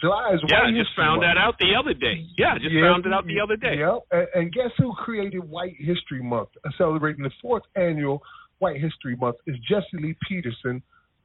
July 0.00 0.32
is 0.34 0.40
yeah, 0.48 0.58
White 0.60 0.66
I 0.66 0.70
just 0.70 0.88
History 0.90 1.04
found 1.04 1.20
Month. 1.20 1.34
that 1.34 1.38
out 1.40 1.54
the 1.60 1.72
other 1.78 1.94
day. 1.94 2.26
Yeah, 2.36 2.54
I 2.54 2.58
just 2.58 2.72
Yeah, 2.72 2.90
found 2.92 3.06
it 3.06 3.12
out 3.12 3.26
the 3.26 3.40
other 3.40 3.56
day. 3.56 3.76
Yep. 3.78 3.98
And, 4.10 4.26
and 4.34 4.52
guess 4.52 4.72
who 4.78 4.92
created 4.94 5.48
White 5.48 5.76
History 5.78 6.22
Month, 6.22 6.48
celebrating 6.76 7.22
the 7.22 7.30
fourth 7.40 7.62
annual 7.76 8.22
White 8.58 8.80
History 8.80 9.16
Month? 9.16 9.36
Is 9.46 9.56
Jesse 9.68 9.86
Lee 10.02 10.16
Peterson, 10.28 10.82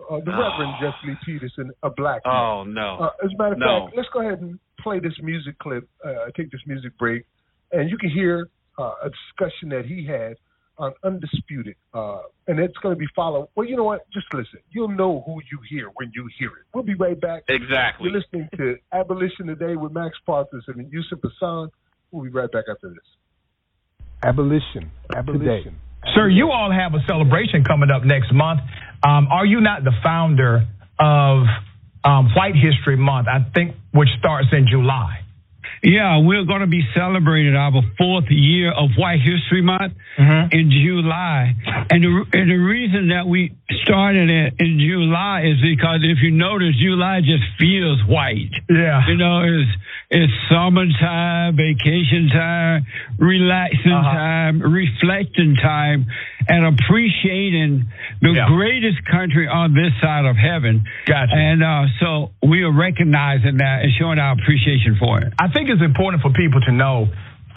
uh, 0.09 0.17
the 0.23 0.31
Reverend 0.31 0.73
Jesse 0.81 1.07
Lee 1.07 1.17
Peterson, 1.25 1.71
a 1.83 1.89
black 1.89 2.21
man. 2.25 2.33
Oh 2.35 2.63
no. 2.63 2.97
Uh, 2.99 3.25
as 3.25 3.31
a 3.33 3.37
matter 3.37 3.53
of 3.53 3.59
No. 3.59 3.85
fact, 3.85 3.97
let's 3.97 4.09
go 4.13 4.21
ahead 4.21 4.39
and 4.41 4.59
play 4.79 4.99
this 4.99 5.13
music 5.21 5.57
clip. 5.59 5.87
Uh, 6.05 6.25
take 6.37 6.51
this 6.51 6.61
music 6.67 6.97
break, 6.97 7.25
and 7.71 7.89
you 7.89 7.97
can 7.97 8.09
hear 8.09 8.49
uh, 8.77 8.93
a 9.03 9.09
discussion 9.09 9.69
that 9.69 9.85
he 9.85 10.05
had 10.05 10.35
on 10.77 10.93
Undisputed, 11.03 11.75
uh, 11.93 12.19
and 12.47 12.57
it's 12.59 12.77
going 12.77 12.95
to 12.95 12.99
be 12.99 13.07
followed. 13.13 13.49
Well, 13.55 13.67
you 13.67 13.75
know 13.75 13.83
what? 13.83 14.09
Just 14.13 14.27
listen. 14.33 14.59
You'll 14.71 14.87
know 14.87 15.21
who 15.25 15.41
you 15.51 15.59
hear 15.69 15.89
when 15.95 16.09
you 16.15 16.29
hear 16.39 16.47
it. 16.49 16.65
We'll 16.73 16.85
be 16.85 16.95
right 16.95 17.19
back. 17.19 17.43
Exactly. 17.49 18.09
You're 18.09 18.17
listening 18.21 18.47
to 18.55 18.77
Abolition 18.97 19.47
Today 19.47 19.75
with 19.75 19.91
Max 19.91 20.17
Parthas 20.25 20.61
and 20.67 20.89
Yusuf 20.93 21.19
Hassan. 21.21 21.69
We'll 22.11 22.23
be 22.23 22.29
right 22.29 22.49
back 22.49 22.65
after 22.71 22.89
this. 22.89 22.97
Abolition. 24.23 24.91
Abolition. 25.15 25.75
Sir, 26.15 26.29
you 26.29 26.51
all 26.51 26.71
have 26.71 26.93
a 26.93 27.03
celebration 27.07 27.63
coming 27.63 27.91
up 27.91 28.03
next 28.03 28.33
month. 28.33 28.61
Um, 29.03 29.27
are 29.27 29.45
you 29.45 29.61
not 29.61 29.83
the 29.83 29.93
founder 30.03 30.65
of 30.97 31.43
um, 32.03 32.29
White 32.35 32.55
History 32.55 32.97
Month? 32.97 33.27
I 33.27 33.45
think 33.53 33.75
which 33.93 34.09
starts 34.19 34.47
in 34.51 34.67
July. 34.69 35.21
Yeah, 35.81 36.17
we're 36.19 36.43
going 36.45 36.61
to 36.61 36.67
be 36.67 36.83
celebrating 36.93 37.55
our 37.55 37.71
fourth 37.97 38.25
year 38.29 38.71
of 38.71 38.89
White 38.97 39.21
History 39.21 39.61
Month 39.61 39.93
Mm-hmm. 40.19 40.51
in 40.51 40.69
July, 40.69 41.55
and 41.89 42.03
the, 42.03 42.25
and 42.33 42.51
the 42.51 42.57
reason 42.59 43.07
that 43.07 43.25
we 43.25 43.55
started 43.83 44.29
it 44.29 44.53
in 44.59 44.77
July 44.77 45.43
is 45.47 45.61
because 45.61 46.01
if 46.03 46.17
you 46.21 46.31
notice, 46.31 46.75
July 46.75 47.21
just 47.21 47.43
feels 47.57 48.03
white. 48.05 48.51
Yeah. 48.69 49.07
You 49.07 49.15
know, 49.15 49.43
it's 49.47 49.71
it's 50.11 50.33
summertime, 50.51 51.55
vacation 51.55 52.27
time, 52.33 52.85
relaxing 53.17 53.93
Uh-huh. 53.93 54.11
time, 54.13 54.61
reflecting 54.61 55.55
time, 55.55 56.07
and 56.47 56.65
appreciating 56.65 57.85
the 58.21 58.31
Yeah. 58.31 58.47
greatest 58.47 58.97
country 59.05 59.47
on 59.47 59.73
this 59.73 59.91
side 60.01 60.25
of 60.25 60.35
heaven. 60.37 60.83
Gotcha. 61.05 61.33
And 61.35 61.63
uh, 61.63 61.85
so 61.99 62.31
we 62.47 62.63
are 62.63 62.71
recognizing 62.71 63.57
that 63.57 63.83
and 63.83 63.91
showing 63.99 64.19
our 64.19 64.33
appreciation 64.33 64.95
for 64.99 65.19
it. 65.21 65.33
I 65.39 65.49
think 65.49 65.69
it's 65.69 65.81
important 65.81 66.21
for 66.21 66.31
people 66.31 66.61
to 66.61 66.71
know 66.71 67.07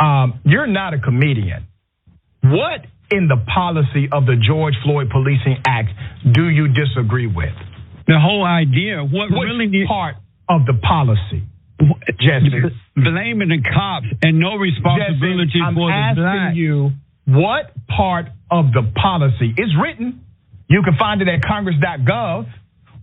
um, 0.03 0.41
you're 0.45 0.66
not 0.66 0.95
a 0.95 0.99
comedian. 0.99 1.66
What 2.43 2.87
in 3.11 3.28
the 3.28 3.37
policy 3.55 4.09
of 4.11 4.26
the 4.26 4.37
George 4.37 4.74
Floyd 4.83 5.11
Policing 5.11 5.59
Act 5.66 5.91
do 6.33 6.49
you 6.49 6.68
disagree 6.68 7.26
with? 7.28 7.55
The 8.07 8.18
whole 8.18 8.45
idea, 8.45 9.05
what 9.05 9.30
Which 9.30 9.39
really 9.47 9.85
part 9.87 10.16
of 10.49 10.66
the 10.66 10.74
policy, 10.74 11.45
Jesse? 12.18 12.51
blaming 12.97 13.49
the 13.49 13.62
cops 13.62 14.07
and 14.22 14.39
no 14.41 14.57
responsibility 14.57 15.47
Jesse, 15.53 15.61
I'm 15.62 15.74
for 15.74 15.89
the 15.89 15.95
asking 15.95 16.22
black. 16.24 16.55
you 16.57 16.93
what 17.27 17.73
part 17.89 18.27
of 18.51 18.73
the 18.73 18.83
policy 18.97 19.55
is 19.57 19.70
written. 19.81 20.25
You 20.68 20.83
can 20.83 20.97
find 20.99 21.20
it 21.23 21.29
at 21.29 21.43
congress.gov. 21.43 22.47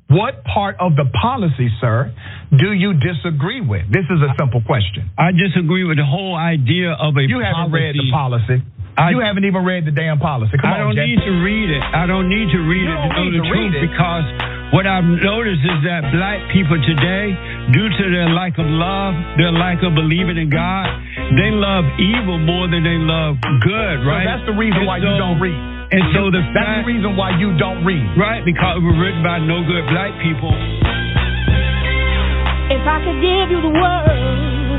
What 0.09 0.43
part 0.43 0.75
of 0.79 0.95
the 0.95 1.05
policy, 1.21 1.69
sir, 1.79 2.11
do 2.57 2.73
you 2.73 2.93
disagree 2.97 3.61
with? 3.61 3.85
This 3.93 4.05
is 4.09 4.19
a 4.25 4.33
simple 4.39 4.61
question. 4.65 5.09
I 5.17 5.29
disagree 5.31 5.83
with 5.85 5.97
the 5.97 6.05
whole 6.05 6.33
idea 6.35 6.93
of 6.97 7.15
a 7.15 7.21
You 7.29 7.39
haven't 7.45 7.71
read 7.71 7.93
the 7.93 8.09
policy. 8.09 8.57
policy. 8.57 8.63
I- 8.97 9.11
you 9.11 9.19
haven't 9.21 9.45
even 9.45 9.63
read 9.63 9.85
the 9.85 9.91
damn 9.91 10.17
policy. 10.19 10.57
Come 10.57 10.73
I 10.73 10.81
on, 10.81 10.95
don't 10.95 11.05
need 11.05 11.21
to 11.21 11.31
read 11.45 11.69
it. 11.69 11.83
I 11.93 12.05
don't 12.07 12.27
need 12.27 12.49
to 12.51 12.57
read 12.57 12.83
You 12.83 12.91
it 12.91 13.01
to 13.01 13.09
know 13.15 13.31
the 13.31 13.47
truth 13.47 13.75
because 13.85 14.25
what 14.69 14.85
I've 14.85 15.03
noticed 15.05 15.65
is 15.65 15.79
that 15.89 16.13
black 16.13 16.37
people 16.53 16.77
today, 16.85 17.33
due 17.73 17.89
to 17.89 18.03
their 18.13 18.29
lack 18.29 18.53
of 18.61 18.69
love, 18.69 19.17
their 19.41 19.49
lack 19.51 19.81
of 19.81 19.97
believing 19.97 20.37
in 20.37 20.49
God, 20.53 20.85
they 21.33 21.49
love 21.49 21.85
evil 21.97 22.37
more 22.37 22.69
than 22.69 22.85
they 22.85 22.97
love 23.01 23.41
good, 23.65 23.97
right? 24.05 24.05
So 24.05 24.09
right? 24.13 24.25
that's 24.29 24.45
the 24.45 24.53
reason 24.53 24.85
And 24.85 24.87
why 24.87 25.01
you 25.01 25.09
don't 25.17 25.41
read. 25.41 25.57
And 25.89 26.03
so 26.13 26.29
the 26.29 26.37
that's 26.53 26.53
fact, 26.53 26.85
the 26.85 26.93
reason 26.93 27.17
why 27.17 27.33
you 27.41 27.49
don't 27.57 27.81
read. 27.81 28.05
right? 28.13 28.45
Because 28.45 28.77
it 28.77 28.85
was 28.85 28.93
written 29.01 29.25
by 29.25 29.41
no 29.41 29.65
good 29.65 29.89
black 29.89 30.13
people. 30.21 30.53
If 32.69 32.83
I 32.85 33.01
could 33.01 33.17
give 33.17 33.47
you 33.49 33.59
the 33.65 33.73
world 33.73 34.77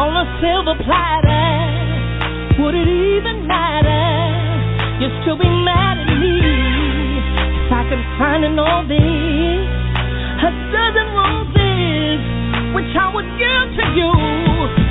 on 0.00 0.10
a 0.16 0.26
silver 0.40 0.76
platter, 0.88 2.64
would 2.64 2.72
it 2.72 2.88
even 2.88 3.44
matter? 3.44 5.04
You'd 5.04 5.12
still 5.20 5.36
be 5.36 5.44
mad 5.68 6.00
at 6.00 6.16
me. 6.16 6.40
An 8.20 8.58
old 8.58 8.88
this, 8.90 8.98
a 8.98 10.50
dozen 10.74 11.08
roses, 11.14 12.20
which 12.74 12.90
I 12.98 13.10
would 13.14 13.30
give 13.38 13.66
to 13.78 13.84
you, 13.94 14.87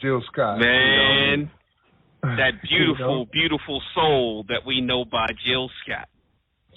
Jill 0.00 0.22
Scott. 0.32 0.58
Man, 0.58 1.38
you 1.40 2.28
know? 2.28 2.36
that 2.36 2.52
beautiful, 2.68 3.26
beautiful 3.32 3.82
soul 3.94 4.44
that 4.48 4.60
we 4.66 4.80
know 4.80 5.04
by 5.04 5.26
Jill 5.46 5.70
Scott. 5.84 6.08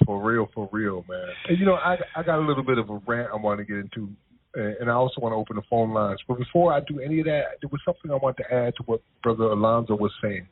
For 0.05 0.21
real, 0.21 0.49
for 0.53 0.67
real, 0.71 1.05
man. 1.07 1.27
And 1.47 1.59
you 1.59 1.65
know, 1.65 1.75
I 1.75 1.97
I 2.15 2.23
got 2.23 2.39
a 2.39 2.45
little 2.45 2.63
bit 2.63 2.77
of 2.77 2.89
a 2.89 2.99
rant 3.05 3.29
I 3.31 3.35
want 3.37 3.59
to 3.59 3.65
get 3.65 3.77
into, 3.77 4.09
and 4.55 4.89
I 4.89 4.93
also 4.93 5.21
want 5.21 5.33
to 5.33 5.37
open 5.37 5.55
the 5.55 5.61
phone 5.69 5.91
lines. 5.91 6.19
But 6.27 6.39
before 6.39 6.73
I 6.73 6.79
do 6.87 6.99
any 6.99 7.19
of 7.19 7.25
that, 7.25 7.57
there 7.61 7.69
was 7.71 7.81
something 7.85 8.09
I 8.11 8.15
want 8.15 8.37
to 8.37 8.53
add 8.53 8.75
to 8.77 8.83
what 8.87 9.01
Brother 9.21 9.43
Alonzo 9.45 9.95
was 9.95 10.11
saying. 10.23 10.47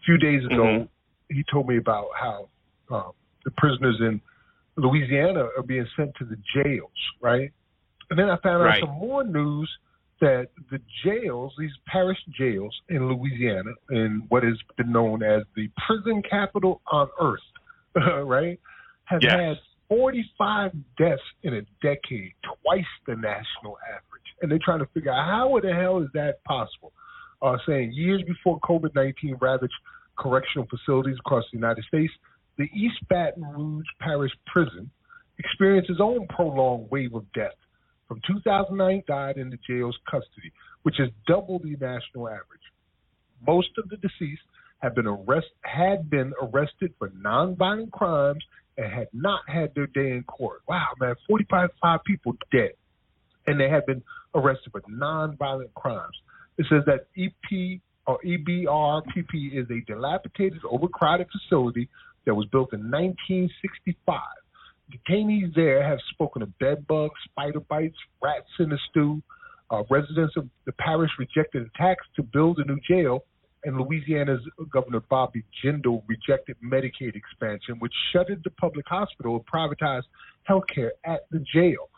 A 0.00 0.04
few 0.04 0.16
days 0.18 0.44
ago, 0.44 0.62
Mhm. 0.62 0.88
he 1.28 1.42
told 1.50 1.66
me 1.68 1.76
about 1.78 2.06
how 2.14 2.48
um, 2.90 3.12
the 3.44 3.50
prisoners 3.52 3.96
in 4.00 4.20
Louisiana 4.76 5.48
are 5.56 5.62
being 5.62 5.86
sent 5.96 6.14
to 6.16 6.24
the 6.24 6.36
jails, 6.54 6.90
right? 7.20 7.50
And 8.10 8.18
then 8.18 8.28
I 8.28 8.36
found 8.36 8.62
out 8.62 8.66
Right. 8.66 8.80
some 8.80 8.90
more 8.98 9.24
news 9.24 9.70
that 10.20 10.48
the 10.70 10.78
jails, 11.04 11.52
these 11.58 11.72
parish 11.86 12.18
jails 12.38 12.74
in 12.88 13.08
Louisiana, 13.08 13.70
in 13.90 14.24
what 14.28 14.42
has 14.42 14.56
been 14.76 14.92
known 14.92 15.22
as 15.22 15.42
the 15.56 15.68
prison 15.86 16.22
capital 16.28 16.80
on 16.90 17.08
earth, 17.20 17.40
right, 18.26 18.58
have 19.04 19.22
Yes. 19.22 19.32
had 19.32 19.56
45 19.88 20.72
deaths 20.96 21.22
in 21.42 21.54
a 21.54 21.62
decade, 21.82 22.32
twice 22.42 22.84
the 23.06 23.14
national 23.16 23.76
average. 23.88 24.02
And 24.40 24.50
they're 24.50 24.58
trying 24.64 24.80
to 24.80 24.86
figure 24.94 25.12
out 25.12 25.26
how 25.26 25.56
in 25.56 25.66
the 25.66 25.74
hell 25.74 26.00
is 26.00 26.08
that 26.14 26.42
possible? 26.44 26.92
Uh, 27.42 27.58
saying 27.66 27.92
years 27.92 28.22
before 28.26 28.58
COVID 28.60 28.94
19 28.94 29.36
ravaged 29.40 29.72
correctional 30.18 30.66
facilities 30.68 31.16
across 31.18 31.44
the 31.52 31.58
United 31.58 31.84
States, 31.84 32.12
the 32.56 32.68
East 32.74 32.96
Baton 33.08 33.44
Rouge 33.44 33.84
Parish 34.00 34.32
Prison 34.46 34.90
experienced 35.38 35.90
its 35.90 36.00
own 36.00 36.26
prolonged 36.28 36.90
wave 36.90 37.14
of 37.14 37.24
death. 37.32 37.52
From 38.08 38.20
2009, 38.26 39.02
died 39.06 39.36
in 39.36 39.50
the 39.50 39.58
jail's 39.68 39.96
custody, 40.10 40.52
which 40.82 41.00
is 41.00 41.08
double 41.26 41.58
the 41.58 41.76
national 41.80 42.28
average. 42.28 42.60
Most 43.46 43.70
of 43.78 43.88
the 43.88 43.96
deceased 43.96 44.42
have 44.78 44.94
been 44.94 45.06
arrest 45.06 45.46
had 45.62 46.10
been 46.10 46.32
arrested 46.42 46.92
for 46.98 47.08
nonviolent 47.10 47.90
crimes 47.90 48.44
and 48.76 48.92
had 48.92 49.08
not 49.12 49.40
had 49.48 49.74
their 49.74 49.86
day 49.86 50.10
in 50.10 50.24
court. 50.24 50.60
Wow, 50.68 50.88
man, 51.00 51.14
45 51.26 51.70
five 51.80 52.00
people 52.04 52.34
dead, 52.52 52.72
and 53.46 53.58
they 53.58 53.68
had 53.68 53.86
been 53.86 54.02
arrested 54.34 54.72
for 54.72 54.82
nonviolent 54.82 55.72
crimes. 55.74 56.16
It 56.58 56.66
says 56.68 56.82
that 56.86 57.06
EP 57.16 57.80
or 58.06 58.18
EBRPP 58.24 59.52
is 59.54 59.66
a 59.70 59.80
dilapidated, 59.86 60.60
overcrowded 60.70 61.26
facility 61.32 61.88
that 62.26 62.34
was 62.34 62.46
built 62.52 62.72
in 62.72 62.80
1965. 62.90 64.20
Detainees 64.92 65.54
there 65.54 65.82
have 65.82 65.98
spoken 66.10 66.42
of 66.42 66.56
bed 66.58 66.86
bugs, 66.86 67.14
spider 67.24 67.60
bites, 67.60 67.96
rats 68.22 68.48
in 68.58 68.68
the 68.68 68.78
stew. 68.90 69.22
Uh, 69.70 69.82
residents 69.88 70.34
of 70.36 70.48
the 70.66 70.72
parish 70.72 71.10
rejected 71.18 71.62
a 71.66 71.78
tax 71.78 72.04
to 72.16 72.22
build 72.22 72.58
a 72.58 72.64
new 72.64 72.78
jail, 72.86 73.24
and 73.64 73.78
Louisiana's 73.78 74.42
Governor 74.70 75.00
Bobby 75.08 75.42
Jindal 75.64 76.02
rejected 76.06 76.56
Medicaid 76.62 77.16
expansion, 77.16 77.76
which 77.78 77.94
shuttered 78.12 78.42
the 78.44 78.50
public 78.50 78.86
hospital 78.86 79.36
and 79.36 79.46
privatized 79.46 80.04
health 80.42 80.64
care 80.72 80.92
at 81.04 81.20
the 81.30 81.42
jail. 81.52 81.88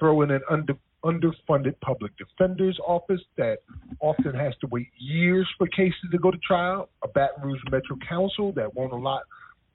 Throw 0.00 0.22
in 0.22 0.32
an 0.32 0.40
under, 0.50 0.74
underfunded 1.04 1.78
public 1.80 2.12
defender's 2.16 2.78
office 2.84 3.20
that 3.36 3.58
often 4.00 4.34
has 4.34 4.54
to 4.60 4.66
wait 4.66 4.88
years 4.98 5.48
for 5.58 5.68
cases 5.68 6.10
to 6.10 6.18
go 6.18 6.32
to 6.32 6.38
trial, 6.38 6.88
a 7.04 7.08
Baton 7.08 7.44
Rouge 7.44 7.62
Metro 7.70 7.96
Council 8.08 8.52
that 8.52 8.74
won't 8.74 8.92
allot 8.92 9.22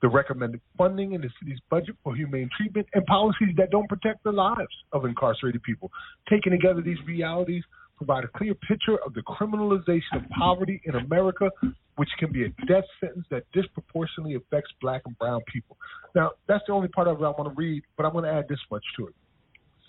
the 0.00 0.08
recommended 0.08 0.60
funding 0.76 1.12
in 1.12 1.20
the 1.20 1.30
city's 1.40 1.58
budget 1.70 1.96
for 2.04 2.14
humane 2.14 2.48
treatment, 2.56 2.86
and 2.94 3.04
policies 3.06 3.54
that 3.56 3.70
don't 3.70 3.88
protect 3.88 4.22
the 4.24 4.32
lives 4.32 4.74
of 4.92 5.04
incarcerated 5.04 5.62
people. 5.62 5.90
Taken 6.28 6.52
together, 6.52 6.80
these 6.80 6.98
realities 7.06 7.64
provide 7.96 8.24
a 8.24 8.28
clear 8.28 8.54
picture 8.54 8.96
of 9.04 9.12
the 9.14 9.22
criminalization 9.22 10.16
of 10.16 10.22
poverty 10.30 10.80
in 10.84 10.94
America, 10.94 11.50
which 11.96 12.08
can 12.18 12.30
be 12.30 12.44
a 12.44 12.48
death 12.66 12.84
sentence 13.00 13.26
that 13.30 13.42
disproportionately 13.52 14.36
affects 14.36 14.70
black 14.80 15.02
and 15.04 15.18
brown 15.18 15.40
people. 15.52 15.76
Now, 16.14 16.30
that's 16.46 16.62
the 16.68 16.72
only 16.72 16.88
part 16.88 17.08
of 17.08 17.20
it 17.20 17.24
I 17.24 17.30
want 17.30 17.52
to 17.52 17.54
read, 17.56 17.82
but 17.96 18.06
I'm 18.06 18.12
going 18.12 18.24
to 18.24 18.30
add 18.30 18.46
this 18.48 18.60
much 18.70 18.84
to 18.98 19.08
it. 19.08 19.14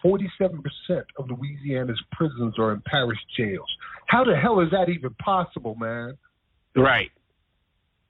47% 0.04 0.62
of 1.18 1.30
Louisiana's 1.30 2.02
prisons 2.14 2.58
are 2.58 2.72
in 2.72 2.82
parish 2.86 3.20
jails. 3.38 3.68
How 4.08 4.24
the 4.24 4.36
hell 4.36 4.60
is 4.62 4.72
that 4.72 4.90
even 4.90 5.14
possible, 5.16 5.76
man? 5.76 6.18
Right. 6.76 7.12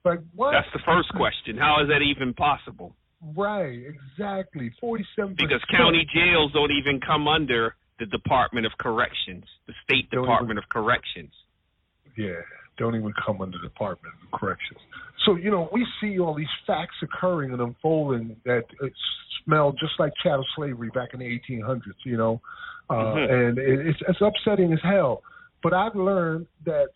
Like, 0.10 0.22
what? 0.36 0.52
That's 0.52 0.68
the 0.74 0.82
first 0.86 1.10
question. 1.16 1.58
How 1.58 1.82
is 1.84 1.90
that 1.90 2.02
even 2.02 2.34
possible? 2.34 2.96
Right, 3.22 3.84
exactly. 3.86 4.72
47%. 4.82 5.36
Because 5.38 5.62
county 5.70 6.08
jails 6.14 6.52
don't 6.54 6.72
even 6.72 7.00
come 7.06 7.28
under 7.28 7.76
the 8.00 8.06
Department 8.06 8.66
of 8.66 8.72
Corrections, 8.80 9.44
the 9.68 9.74
State 9.84 10.10
Don't 10.10 10.24
Department 10.24 10.58
of 10.58 10.66
Corrections. 10.70 11.32
Yeah, 12.18 12.42
don't 12.78 12.96
even 12.96 13.14
come 13.26 13.42
under 13.42 13.58
the 13.58 13.68
Department 13.68 14.14
of 14.24 14.40
Corrections. 14.40 14.80
So, 15.26 15.36
you 15.36 15.52
know, 15.52 15.70
we 15.72 15.86
see 16.02 16.18
all 16.18 16.34
these 16.34 16.48
facts 16.66 16.96
occurring 17.04 17.52
and 17.52 17.62
unfolding 17.62 18.38
that 18.46 18.64
uh, 18.82 18.88
smell 19.44 19.74
just 19.74 19.94
like 20.00 20.14
chattel 20.24 20.46
slavery 20.56 20.90
back 20.94 21.10
in 21.14 21.20
the 21.20 21.26
1800s, 21.26 21.82
you 22.06 22.18
know, 22.18 22.42
uh, 22.90 22.94
Mhm. 22.94 23.32
and 23.50 23.58
it, 23.58 23.88
it's, 23.88 24.00
it's 24.08 24.22
upsetting 24.22 24.72
as 24.74 24.80
hell. 24.82 25.22
But 25.62 25.74
I've 25.74 25.96
learned 25.96 26.48
that, 26.66 26.88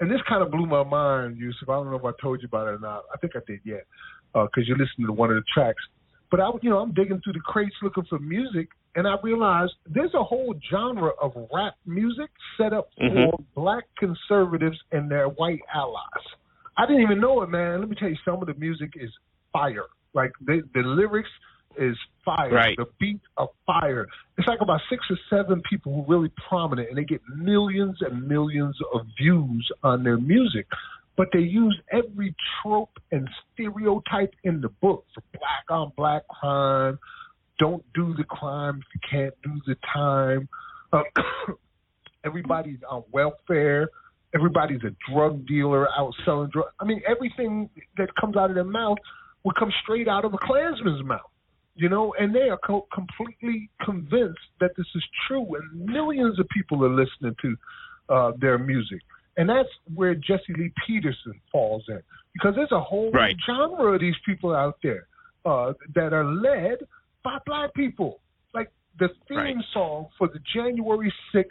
and 0.00 0.10
this 0.10 0.20
kind 0.28 0.42
of 0.42 0.50
blew 0.50 0.66
my 0.66 0.84
mind, 0.84 1.38
Yusuf. 1.38 1.68
I 1.68 1.74
don't 1.74 1.90
know 1.90 1.96
if 1.96 2.04
I 2.04 2.12
told 2.20 2.42
you 2.42 2.48
about 2.48 2.68
it 2.68 2.74
or 2.74 2.78
not. 2.78 3.04
I 3.12 3.18
think 3.18 3.34
I 3.36 3.40
did 3.46 3.60
yet, 3.64 3.84
because 4.32 4.66
you're 4.66 4.76
listening 4.76 5.06
to 5.06 5.12
one 5.12 5.30
of 5.30 5.36
the 5.36 5.44
tracks. 5.52 5.82
But 6.30 6.40
I, 6.40 6.50
you 6.62 6.70
know, 6.70 6.78
I'm 6.78 6.92
digging 6.92 7.20
through 7.22 7.34
the 7.34 7.40
crates 7.40 7.76
looking 7.82 8.04
for 8.08 8.18
music, 8.18 8.68
and 8.96 9.06
I 9.06 9.16
realized 9.22 9.72
there's 9.86 10.14
a 10.14 10.24
whole 10.24 10.54
genre 10.70 11.10
of 11.20 11.32
rap 11.52 11.74
music 11.86 12.30
set 12.56 12.72
up 12.72 12.88
for 12.96 13.04
Mhm. 13.04 13.44
black 13.54 13.84
conservatives 13.96 14.78
and 14.92 15.10
their 15.10 15.28
white 15.28 15.62
allies. 15.72 16.26
I 16.76 16.86
didn't 16.86 17.02
even 17.02 17.20
know 17.20 17.42
it, 17.42 17.50
man. 17.50 17.80
Let 17.80 17.88
me 17.88 17.94
tell 17.94 18.08
you, 18.08 18.16
some 18.24 18.40
of 18.40 18.46
the 18.46 18.54
music 18.54 18.96
is 18.96 19.16
fire. 19.52 19.86
Like 20.12 20.32
the 20.40 20.62
the 20.74 20.82
lyrics 20.82 21.30
is 21.78 21.96
fire. 22.24 22.50
Right. 22.50 22.76
The 22.76 22.86
beats 22.98 23.24
of 23.36 23.48
fire. 23.66 24.06
It's 24.38 24.48
like 24.48 24.60
about 24.60 24.80
six 24.88 25.02
or 25.10 25.18
seven 25.30 25.62
people 25.68 25.94
who 25.94 26.00
are 26.02 26.16
really 26.16 26.32
prominent, 26.48 26.88
and 26.88 26.98
they 26.98 27.04
get 27.04 27.20
millions 27.36 27.98
and 28.00 28.26
millions 28.26 28.76
of 28.92 29.02
views 29.18 29.70
on 29.82 30.04
their 30.04 30.18
music. 30.18 30.66
But 31.16 31.28
they 31.32 31.40
use 31.40 31.78
every 31.92 32.34
trope 32.62 32.98
and 33.12 33.28
stereotype 33.52 34.34
in 34.42 34.60
the 34.60 34.68
book 34.68 35.04
for 35.14 35.22
black 35.32 35.70
on 35.70 35.92
black 35.96 36.26
crime. 36.28 36.98
Don't 37.58 37.84
do 37.94 38.14
the 38.16 38.24
crime 38.24 38.80
if 38.80 38.86
you 38.94 39.00
can't 39.08 39.34
do 39.42 39.60
the 39.66 39.76
time. 39.92 40.48
Uh, 40.92 41.02
everybody's 42.24 42.80
on 42.88 43.04
welfare. 43.12 43.88
Everybody's 44.34 44.80
a 44.82 45.12
drug 45.12 45.46
dealer 45.46 45.88
out 45.96 46.12
selling 46.24 46.50
drugs. 46.50 46.72
I 46.80 46.84
mean, 46.84 47.00
everything 47.08 47.70
that 47.96 48.08
comes 48.20 48.36
out 48.36 48.50
of 48.50 48.56
their 48.56 48.64
mouth 48.64 48.98
would 49.44 49.54
come 49.54 49.70
straight 49.82 50.08
out 50.08 50.24
of 50.24 50.34
a 50.34 50.38
Klansman's 50.38 51.04
mouth, 51.04 51.20
you 51.76 51.88
know, 51.88 52.14
and 52.18 52.34
they 52.34 52.48
are 52.50 52.58
co- 52.58 52.86
completely 52.92 53.68
convinced 53.84 54.38
that 54.60 54.70
this 54.76 54.86
is 54.94 55.02
true, 55.26 55.46
and 55.56 55.86
millions 55.86 56.38
of 56.38 56.48
people 56.48 56.84
are 56.84 56.88
listening 56.94 57.34
to 57.42 57.56
uh, 58.08 58.32
their 58.40 58.58
music. 58.58 59.00
And 59.36 59.48
that's 59.48 59.68
where 59.94 60.14
Jesse 60.14 60.54
Lee 60.56 60.72
Peterson 60.86 61.40
falls 61.50 61.84
in, 61.88 62.00
because 62.32 62.54
there's 62.54 62.70
a 62.72 62.80
whole 62.80 63.10
Right. 63.10 63.34
genre 63.46 63.94
of 63.94 64.00
these 64.00 64.14
people 64.24 64.54
out 64.54 64.78
there 64.82 65.08
uh, 65.44 65.72
that 65.94 66.12
are 66.12 66.24
led 66.24 66.78
by 67.24 67.38
black 67.44 67.74
people. 67.74 68.20
Like 68.54 68.70
the 68.98 69.08
theme 69.28 69.36
Right. 69.38 69.56
song 69.72 70.08
for 70.16 70.28
the 70.28 70.38
January 70.54 71.12
6th 71.34 71.46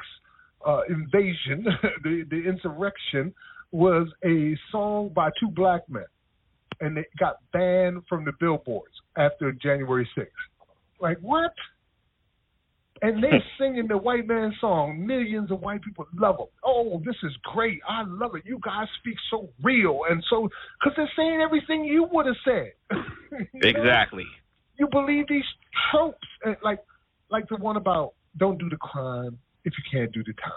uh, 0.66 0.82
invasion, 0.88 1.66
the, 2.04 2.24
the 2.30 2.48
insurrection, 2.48 3.34
was 3.72 4.08
a 4.24 4.56
song 4.72 5.10
by 5.14 5.30
two 5.40 5.50
black 5.50 5.82
men. 5.90 6.06
And 6.84 6.98
it 6.98 7.08
got 7.18 7.38
banned 7.54 8.04
from 8.10 8.26
the 8.26 8.34
billboards 8.40 8.94
after 9.18 9.52
January 9.54 10.08
6th. 10.18 10.28
Like, 11.00 11.18
what? 11.22 11.54
And 13.02 13.24
they're 13.24 13.44
singing 13.60 13.88
the 13.88 13.98
white 13.98 14.28
man 14.28 14.54
song. 14.60 15.06
Millions 15.06 15.52
of 15.52 15.62
white 15.62 15.82
people 15.82 16.06
love 16.16 16.38
them. 16.38 16.48
Oh, 16.64 17.02
this 17.06 17.16
is 17.24 17.32
great. 17.54 17.80
I 17.88 18.04
love 18.06 18.36
it. 18.36 18.44
You 18.46 18.60
guys 18.64 18.88
speak 19.00 19.16
so 19.30 19.50
real. 19.62 20.02
And 20.10 20.24
so, 20.30 20.50
because 20.80 20.96
they're 20.98 21.12
saying 21.16 21.42
everything 21.42 21.86
you 21.86 22.08
would 22.12 22.26
have 22.26 22.36
said. 22.46 22.74
You 23.34 23.48
know? 23.56 23.68
Exactly. 23.68 24.26
you 24.78 24.88
believe 24.92 25.28
these 25.28 25.42
tropes, 25.90 26.28
and 26.44 26.56
like 26.64 26.78
like 27.32 27.50
the 27.50 27.56
one 27.56 27.78
about 27.78 28.14
don't 28.38 28.60
do 28.60 28.70
the 28.70 28.78
crime 28.78 29.40
if 29.66 29.74
you 29.76 29.84
can't 29.92 30.12
do 30.12 30.24
the 30.24 30.34
time. 30.34 30.52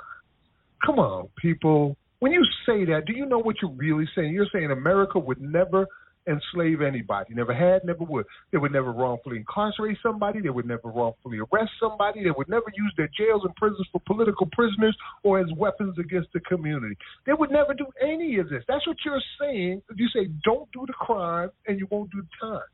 Come 0.85 0.98
on, 0.98 1.28
people. 1.40 1.97
When 2.19 2.32
you 2.32 2.44
say 2.66 2.85
that, 2.85 3.07
do 3.07 3.15
you 3.15 3.24
know 3.24 3.39
what 3.39 3.57
you're 3.62 3.70
really 3.70 4.07
saying? 4.15 4.35
You're 4.35 4.48
saying 4.53 4.70
America 4.70 5.19
would 5.19 5.40
never 5.40 5.86
enslave 6.28 6.82
anybody. 6.82 7.35
Never 7.35 7.55
had, 7.55 7.85
never 7.85 8.05
would. 8.05 8.27
They 8.53 8.59
would 8.59 8.73
never 8.73 8.93
wrongfully 8.93 9.36
incarcerate 9.39 9.98
somebody. 10.03 10.40
They 10.40 10.51
would 10.51 10.66
never 10.66 10.89
wrongfully 10.89 11.39
arrest 11.39 11.70
somebody. 11.81 12.24
They 12.24 12.31
would 12.31 12.48
never 12.48 12.66
use 12.74 12.93
their 12.97 13.09
jails 13.16 13.43
and 13.44 13.55
prisons 13.57 13.86
for 13.93 14.01
political 14.07 14.48
prisoners 14.53 14.97
or 15.23 15.39
as 15.39 15.47
weapons 15.57 15.97
against 15.98 16.32
the 16.32 16.40
community. 16.40 16.97
They 17.27 17.32
would 17.32 17.51
never 17.51 17.74
do 17.74 17.86
any 18.03 18.39
of 18.39 18.48
this. 18.48 18.65
That's 18.69 18.86
what 18.86 18.97
you're 19.05 19.23
saying. 19.40 19.82
You 19.94 20.09
say 20.09 20.28
don't 20.44 20.70
do 20.73 20.85
the 20.86 20.94
crime 20.94 21.51
and 21.66 21.78
you 21.78 21.86
won't 21.90 22.11
do 22.11 22.23
the 22.23 22.47
time. 22.48 22.66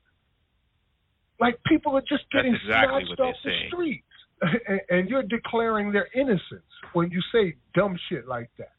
Like 1.40 1.58
people 1.66 1.96
are 1.96 2.02
just 2.02 2.24
That's 2.32 2.44
getting 2.44 2.54
exactly 2.54 3.04
snatched 3.06 3.20
off 3.20 3.34
the 3.44 3.50
saying. 3.50 3.68
streets. 3.68 4.04
and, 4.68 4.80
and 4.90 5.08
you're 5.08 5.22
declaring 5.22 5.92
their 5.92 6.08
innocence 6.14 6.62
when 6.94 7.10
you 7.10 7.20
say 7.32 7.54
dumb 7.74 7.96
shit 8.08 8.26
like 8.26 8.50
that. 8.58 8.72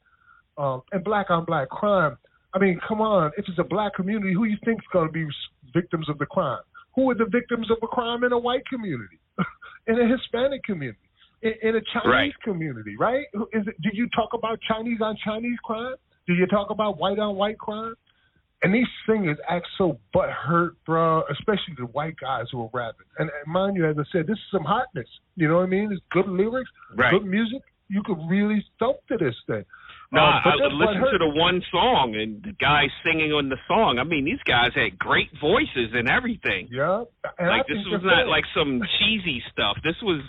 Um, 0.61 0.83
and 0.91 1.03
black 1.03 1.29
on 1.29 1.45
black 1.45 1.69
crime. 1.69 2.17
I 2.53 2.59
mean, 2.59 2.79
come 2.87 3.01
on. 3.01 3.31
If 3.37 3.45
it's 3.47 3.57
a 3.59 3.63
black 3.63 3.93
community, 3.95 4.33
who 4.33 4.45
you 4.45 4.57
think's 4.65 4.85
going 4.93 5.07
to 5.07 5.11
be 5.11 5.25
victims 5.73 6.07
of 6.09 6.17
the 6.19 6.25
crime? 6.25 6.61
Who 6.95 7.09
are 7.09 7.15
the 7.15 7.25
victims 7.25 7.71
of 7.71 7.77
a 7.81 7.87
crime 7.87 8.23
in 8.23 8.31
a 8.31 8.37
white 8.37 8.65
community, 8.67 9.17
in 9.87 9.99
a 9.99 10.07
Hispanic 10.07 10.63
community, 10.63 10.99
in, 11.41 11.53
in 11.63 11.75
a 11.75 11.81
Chinese 11.81 12.05
Right. 12.05 12.33
community? 12.43 12.95
Right? 12.97 13.25
Who- 13.33 13.49
Is 13.53 13.65
it? 13.67 13.75
Do 13.81 13.89
you 13.93 14.07
talk 14.15 14.29
about 14.33 14.59
Chinese 14.67 14.99
on 15.01 15.17
Chinese 15.25 15.57
crime? 15.63 15.95
Do 16.27 16.33
you 16.33 16.45
talk 16.47 16.69
about 16.69 16.99
white 16.99 17.17
on 17.19 17.35
white 17.35 17.57
crime? 17.57 17.95
And 18.61 18.73
these 18.73 18.87
singers 19.05 19.37
act 19.49 19.67
so 19.77 19.99
butthurt, 20.15 20.75
bro, 20.85 21.23
especially 21.31 21.73
the 21.77 21.87
white 21.87 22.15
guys 22.21 22.45
who 22.49 22.61
are 22.61 22.69
rapping. 22.71 23.07
And, 23.19 23.29
and 23.29 23.51
mind 23.53 23.75
you, 23.75 23.85
as 23.89 23.97
I 23.99 24.03
said, 24.11 24.25
this 24.25 24.37
is 24.37 24.43
some 24.53 24.63
hotness. 24.63 25.07
You 25.35 25.49
know 25.49 25.55
what 25.57 25.63
I 25.63 25.65
mean? 25.65 25.91
It's 25.91 26.01
good 26.11 26.29
lyrics, 26.29 26.69
Right. 26.95 27.11
good 27.11 27.25
music. 27.25 27.61
You 27.89 28.01
could 28.05 28.17
really 28.29 28.65
thump 28.79 28.97
to 29.09 29.17
this 29.17 29.35
thing. 29.47 29.65
No, 30.13 30.21
Um, 30.21 30.41
I, 30.45 30.53
but 30.61 30.87
I 30.89 31.11
to 31.11 31.17
the 31.17 31.33
one 31.33 31.63
song 31.71 32.13
and 32.15 32.37
the 32.43 32.53
guy 32.61 32.85
singing 33.03 33.33
on 33.33 33.49
the 33.49 33.57
song. 33.67 33.97
I 33.97 34.03
mean, 34.03 34.25
these 34.25 34.41
guys 34.45 34.69
had 34.75 34.99
great 34.99 35.29
voices 35.41 35.89
and 35.93 36.07
everything. 36.07 36.69
Yeah, 36.69 37.03
and 37.39 37.49
I 37.49 37.57
like 37.57 37.67
this 37.67 37.81
was 37.89 38.01
not 38.03 38.27
like 38.27 38.45
some 38.55 38.79
cheesy 38.99 39.41
stuff. 39.51 39.77
This 39.83 39.97
was 40.03 40.21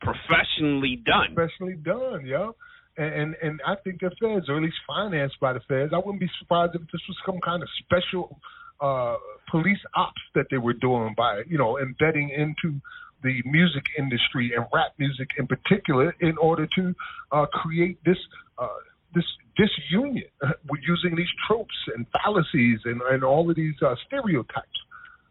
professionally 0.00 0.96
done. 1.04 1.34
professionally 1.34 1.76
done, 1.76 2.24
yeah. 2.24 2.50
And, 2.96 3.12
and 3.14 3.36
and 3.42 3.60
I 3.66 3.74
think 3.84 4.00
the 4.00 4.10
feds, 4.20 4.48
or 4.48 4.56
at 4.56 4.62
least 4.62 4.80
financed 4.86 5.38
by 5.40 5.52
the 5.52 5.60
feds, 5.68 5.92
I 5.92 5.98
wouldn't 5.98 6.20
be 6.20 6.30
surprised 6.40 6.74
if 6.74 6.82
this 6.90 7.02
was 7.06 7.16
some 7.26 7.38
kind 7.44 7.62
of 7.62 7.68
special 7.84 8.40
uh 8.80 9.16
police 9.50 9.82
ops 9.94 10.22
that 10.34 10.46
they 10.50 10.58
were 10.58 10.72
doing 10.72 11.14
by, 11.16 11.42
you 11.46 11.58
know, 11.58 11.78
embedding 11.78 12.30
into 12.30 12.80
the 13.22 13.42
music 13.44 13.84
industry 13.98 14.52
and 14.56 14.64
rap 14.72 14.92
music 14.98 15.28
in 15.38 15.46
particular 15.46 16.14
in 16.20 16.38
order 16.38 16.66
to 16.76 16.94
uh 17.32 17.46
create 17.46 17.98
this 18.04 18.16
uh 18.58 18.68
this 19.14 19.24
disunion 19.56 20.24
with 20.68 20.80
using 20.86 21.16
these 21.16 21.28
tropes 21.46 21.74
and 21.94 22.06
fallacies 22.12 22.78
and, 22.84 23.00
and 23.10 23.24
all 23.24 23.48
of 23.50 23.56
these 23.56 23.74
uh, 23.82 23.94
stereotypes. 24.06 24.78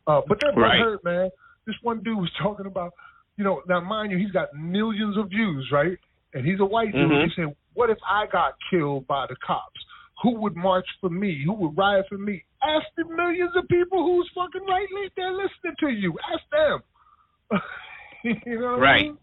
Uh, 0.07 0.21
but 0.27 0.39
they're 0.41 0.53
Right. 0.53 0.79
hurt, 0.79 1.03
man. 1.03 1.29
This 1.65 1.75
one 1.83 2.01
dude 2.03 2.17
was 2.17 2.31
talking 2.41 2.65
about, 2.65 2.93
you 3.37 3.43
know, 3.43 3.61
now 3.67 3.79
mind 3.81 4.11
you, 4.11 4.17
he's 4.17 4.31
got 4.31 4.53
millions 4.55 5.17
of 5.17 5.29
views, 5.29 5.69
right? 5.71 5.97
And 6.33 6.45
he's 6.45 6.59
a 6.59 6.65
white 6.65 6.91
dude. 6.93 7.09
Mhm. 7.11 7.25
He 7.25 7.31
said, 7.35 7.55
"What 7.73 7.89
if 7.89 7.97
I 8.09 8.25
got 8.27 8.55
killed 8.69 9.05
by 9.07 9.25
the 9.27 9.35
cops? 9.37 9.79
Who 10.23 10.31
would 10.41 10.55
march 10.55 10.87
for 10.99 11.09
me? 11.09 11.43
Who 11.45 11.53
would 11.53 11.77
riot 11.77 12.07
for 12.09 12.17
me? 12.17 12.43
Ask 12.63 12.85
the 12.95 13.05
millions 13.05 13.55
of 13.55 13.67
people 13.67 14.03
who's 14.03 14.29
fucking 14.33 14.65
right 14.65 14.87
there 15.15 15.31
listening 15.31 15.75
to 15.79 15.89
you. 15.89 16.17
Ask 16.33 16.43
them. 16.49 16.81
you 18.45 18.59
know 18.59 18.71
what 18.71 18.79
I 18.79 18.81
Right. 18.81 19.05
mean? 19.05 19.17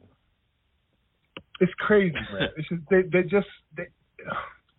It's 1.60 1.72
crazy, 1.74 2.14
man. 2.32 2.48
It's 2.56 2.68
just 2.68 2.82
they 2.90 3.02
they 3.02 3.22
just 3.22 3.47
they, 3.76 3.86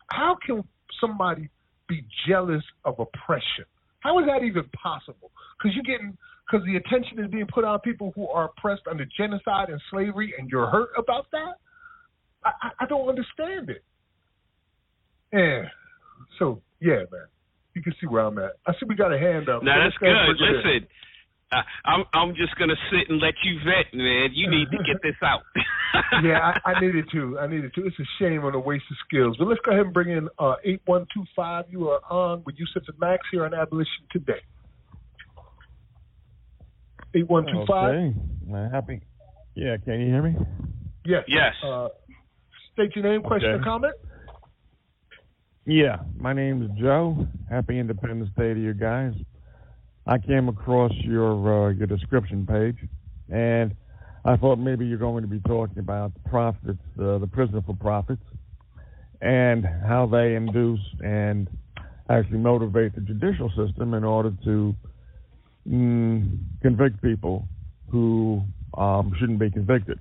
how 0.07 0.37
can 0.45 0.63
somebody 0.99 1.49
be 1.87 2.05
jealous 2.27 2.63
of 2.83 2.99
oppression? 2.99 3.65
How 3.99 4.19
is 4.19 4.25
that 4.27 4.43
even 4.43 4.63
possible? 4.81 5.31
Because 5.57 5.75
you're 5.75 5.83
getting 5.83 6.17
because 6.45 6.65
the 6.65 6.75
attention 6.75 7.19
is 7.23 7.31
being 7.31 7.47
put 7.51 7.63
on 7.63 7.79
people 7.79 8.11
who 8.15 8.27
are 8.27 8.45
oppressed 8.45 8.83
under 8.89 9.05
genocide 9.17 9.69
and 9.69 9.81
slavery, 9.89 10.33
and 10.37 10.49
you're 10.49 10.67
hurt 10.67 10.89
about 10.97 11.25
that. 11.31 11.57
I, 12.43 12.51
I, 12.61 12.69
I 12.81 12.85
don't 12.85 13.09
understand 13.09 13.69
it. 13.69 13.83
Yeah. 15.33 15.63
So 16.37 16.61
yeah, 16.79 17.03
man. 17.11 17.27
You 17.73 17.81
can 17.81 17.93
see 17.99 18.07
where 18.07 18.23
I'm 18.23 18.37
at. 18.37 18.51
I 18.65 18.71
see 18.73 18.85
we 18.87 18.95
got 18.95 19.11
a 19.11 19.19
hand 19.19 19.49
up. 19.49 19.61
Now 19.61 19.75
So 19.75 19.83
that's 19.83 19.83
let's 19.83 19.97
go 19.99 20.07
ahead 20.07 20.29
and 20.29 20.37
good. 20.39 20.55
Listen, 20.63 20.87
uh, 21.51 21.61
I'm 21.85 22.03
I'm 22.13 22.35
just 22.35 22.55
gonna 22.57 22.75
sit 22.91 23.09
and 23.09 23.19
let 23.21 23.33
you 23.43 23.59
vet, 23.59 23.93
man. 23.93 24.29
You 24.33 24.49
need 24.49 24.67
to 24.71 24.77
get 24.77 25.01
this 25.03 25.15
out. 25.23 25.41
yeah, 26.23 26.53
I, 26.65 26.71
I 26.71 26.79
needed 26.79 27.05
to. 27.13 27.39
I 27.39 27.47
needed 27.47 27.73
to. 27.75 27.85
It's 27.85 27.99
a 27.99 28.03
shame 28.19 28.43
on 28.43 28.53
the 28.53 28.59
waste 28.59 28.85
of 28.89 28.97
skills. 29.07 29.35
But 29.37 29.47
let's 29.47 29.61
go 29.63 29.71
ahead 29.71 29.85
and 29.85 29.93
bring 29.93 30.09
in 30.09 30.27
uh, 30.39 30.55
8125. 30.63 31.65
You 31.69 31.89
are 31.89 32.01
on 32.09 32.43
with 32.45 32.55
Yusuf 32.57 32.83
and 32.87 32.99
Max 32.99 33.25
here 33.31 33.45
on 33.45 33.53
Abolition 33.53 33.91
Today. 34.11 34.41
8125. 37.13 37.95
Okay. 37.95 38.15
Uh, 38.53 38.69
happy. 38.69 39.01
Yeah, 39.55 39.77
can 39.77 40.01
you 40.01 40.07
hear 40.07 40.21
me? 40.21 40.35
Yes. 41.05 41.23
Yes. 41.27 41.53
Uh, 41.63 41.87
state 42.73 42.95
your 42.95 43.05
name, 43.05 43.21
question, 43.21 43.51
Okay. 43.51 43.61
or 43.61 43.63
comment. 43.63 43.93
Yeah, 45.65 45.97
my 46.17 46.33
name 46.33 46.61
is 46.61 46.69
Joe. 46.79 47.25
Happy 47.49 47.79
Independence 47.79 48.29
Day 48.37 48.53
to 48.53 48.59
you 48.59 48.73
guys. 48.73 49.13
I 50.07 50.19
came 50.19 50.49
across 50.49 50.91
your 51.03 51.67
uh, 51.67 51.69
your 51.69 51.87
description 51.87 52.45
page, 52.45 52.77
and 53.31 53.75
I 54.23 54.37
thought 54.37 54.57
maybe 54.57 54.85
you're 54.85 54.99
going 54.99 55.23
to 55.23 55.27
be 55.27 55.39
talking 55.39 55.79
about 55.79 56.11
profits, 56.29 56.79
uh, 56.99 57.17
the 57.17 57.27
prison 57.31 57.63
for 57.65 57.75
profits, 57.75 58.21
and 59.21 59.65
how 59.65 60.05
they 60.05 60.35
induce 60.35 60.79
and 61.03 61.49
actually 62.09 62.37
motivate 62.37 62.93
the 62.93 63.01
judicial 63.01 63.49
system 63.49 63.95
in 63.95 64.03
order 64.03 64.31
to 64.43 64.75
mm, 65.67 66.37
convict 66.61 67.01
people 67.01 67.47
who 67.89 68.43
um, 68.77 69.11
shouldn't 69.19 69.39
be 69.39 69.49
convicted. 69.49 69.99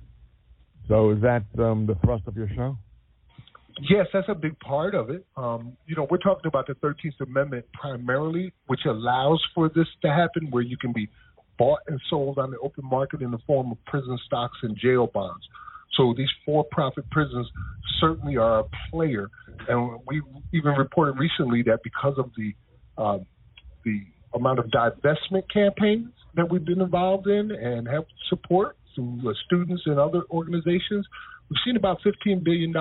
So 0.87 1.11
is 1.11 1.21
that 1.21 1.43
um, 1.57 1.87
the 1.87 1.95
thrust 2.03 2.27
of 2.27 2.35
your 2.35 2.49
show? 2.55 2.77
Yes, 3.81 4.07
that's 4.13 4.29
a 4.29 4.35
big 4.35 4.57
part 4.59 4.95
of 4.95 5.09
it. 5.09 5.25
Um, 5.35 5.75
you 5.85 5.95
know, 5.95 6.07
we're 6.09 6.17
talking 6.17 6.47
about 6.47 6.67
the 6.67 6.75
13th 6.75 7.19
Amendment 7.21 7.65
primarily, 7.73 8.53
which 8.67 8.81
allows 8.85 9.43
for 9.53 9.69
this 9.69 9.87
to 10.01 10.07
happen, 10.07 10.47
where 10.49 10.63
you 10.63 10.77
can 10.77 10.93
be 10.93 11.09
bought 11.57 11.79
and 11.87 11.99
sold 12.09 12.37
on 12.37 12.51
the 12.51 12.57
open 12.59 12.85
market 12.85 13.21
in 13.21 13.31
the 13.31 13.37
form 13.45 13.71
of 13.71 13.77
prison 13.85 14.17
stocks 14.25 14.57
and 14.63 14.77
jail 14.77 15.07
bonds. 15.13 15.43
So 15.97 16.13
these 16.17 16.29
for-profit 16.45 17.09
prisons 17.09 17.47
certainly 17.99 18.37
are 18.37 18.59
a 18.59 18.63
player, 18.91 19.29
and 19.67 19.99
we 20.07 20.21
even 20.53 20.71
reported 20.73 21.17
recently 21.17 21.63
that 21.63 21.79
because 21.83 22.15
of 22.17 22.31
the 22.37 22.53
um, 23.01 23.25
the 23.83 24.01
amount 24.33 24.59
of 24.59 24.65
divestment 24.67 25.43
campaigns 25.53 26.09
that 26.35 26.49
we've 26.49 26.65
been 26.65 26.81
involved 26.81 27.27
in 27.27 27.51
and 27.51 27.87
have 27.87 28.05
support 28.29 28.77
through 28.93 29.21
uh, 29.29 29.33
students 29.45 29.83
and 29.85 29.99
other 29.99 30.23
organizations, 30.31 31.05
we've 31.49 31.59
seen 31.65 31.75
about 31.75 31.99
$15 32.05 32.43
billion 32.43 32.73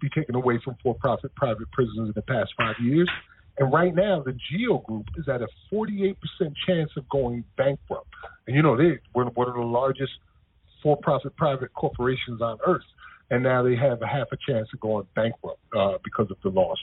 be 0.00 0.08
taken 0.08 0.34
away 0.34 0.60
from 0.64 0.76
for-profit 0.82 1.34
private 1.34 1.70
prisons 1.72 2.08
in 2.08 2.12
the 2.14 2.22
past 2.22 2.50
five 2.56 2.76
years. 2.82 3.08
And 3.58 3.72
right 3.72 3.94
now, 3.94 4.22
the 4.22 4.36
Geo 4.50 4.78
Group 4.78 5.06
is 5.16 5.28
at 5.28 5.42
a 5.42 5.48
48% 5.72 6.14
chance 6.66 6.90
of 6.96 7.08
going 7.08 7.44
bankrupt. 7.56 8.08
And 8.46 8.54
you 8.54 8.62
know, 8.62 8.76
they 8.76 8.98
were 9.14 9.24
one 9.24 9.48
of 9.48 9.54
the 9.54 9.60
largest 9.60 10.12
for-profit 10.82 11.36
private 11.36 11.72
corporations 11.74 12.40
on 12.40 12.58
earth. 12.66 12.86
And 13.30 13.42
now 13.42 13.62
they 13.62 13.76
have 13.76 14.00
a 14.00 14.06
half 14.06 14.28
a 14.32 14.36
chance 14.48 14.68
of 14.72 14.80
going 14.80 15.06
bankrupt 15.14 15.60
uh, 15.76 15.98
because 16.04 16.30
of 16.30 16.36
the 16.42 16.50
losses. 16.50 16.78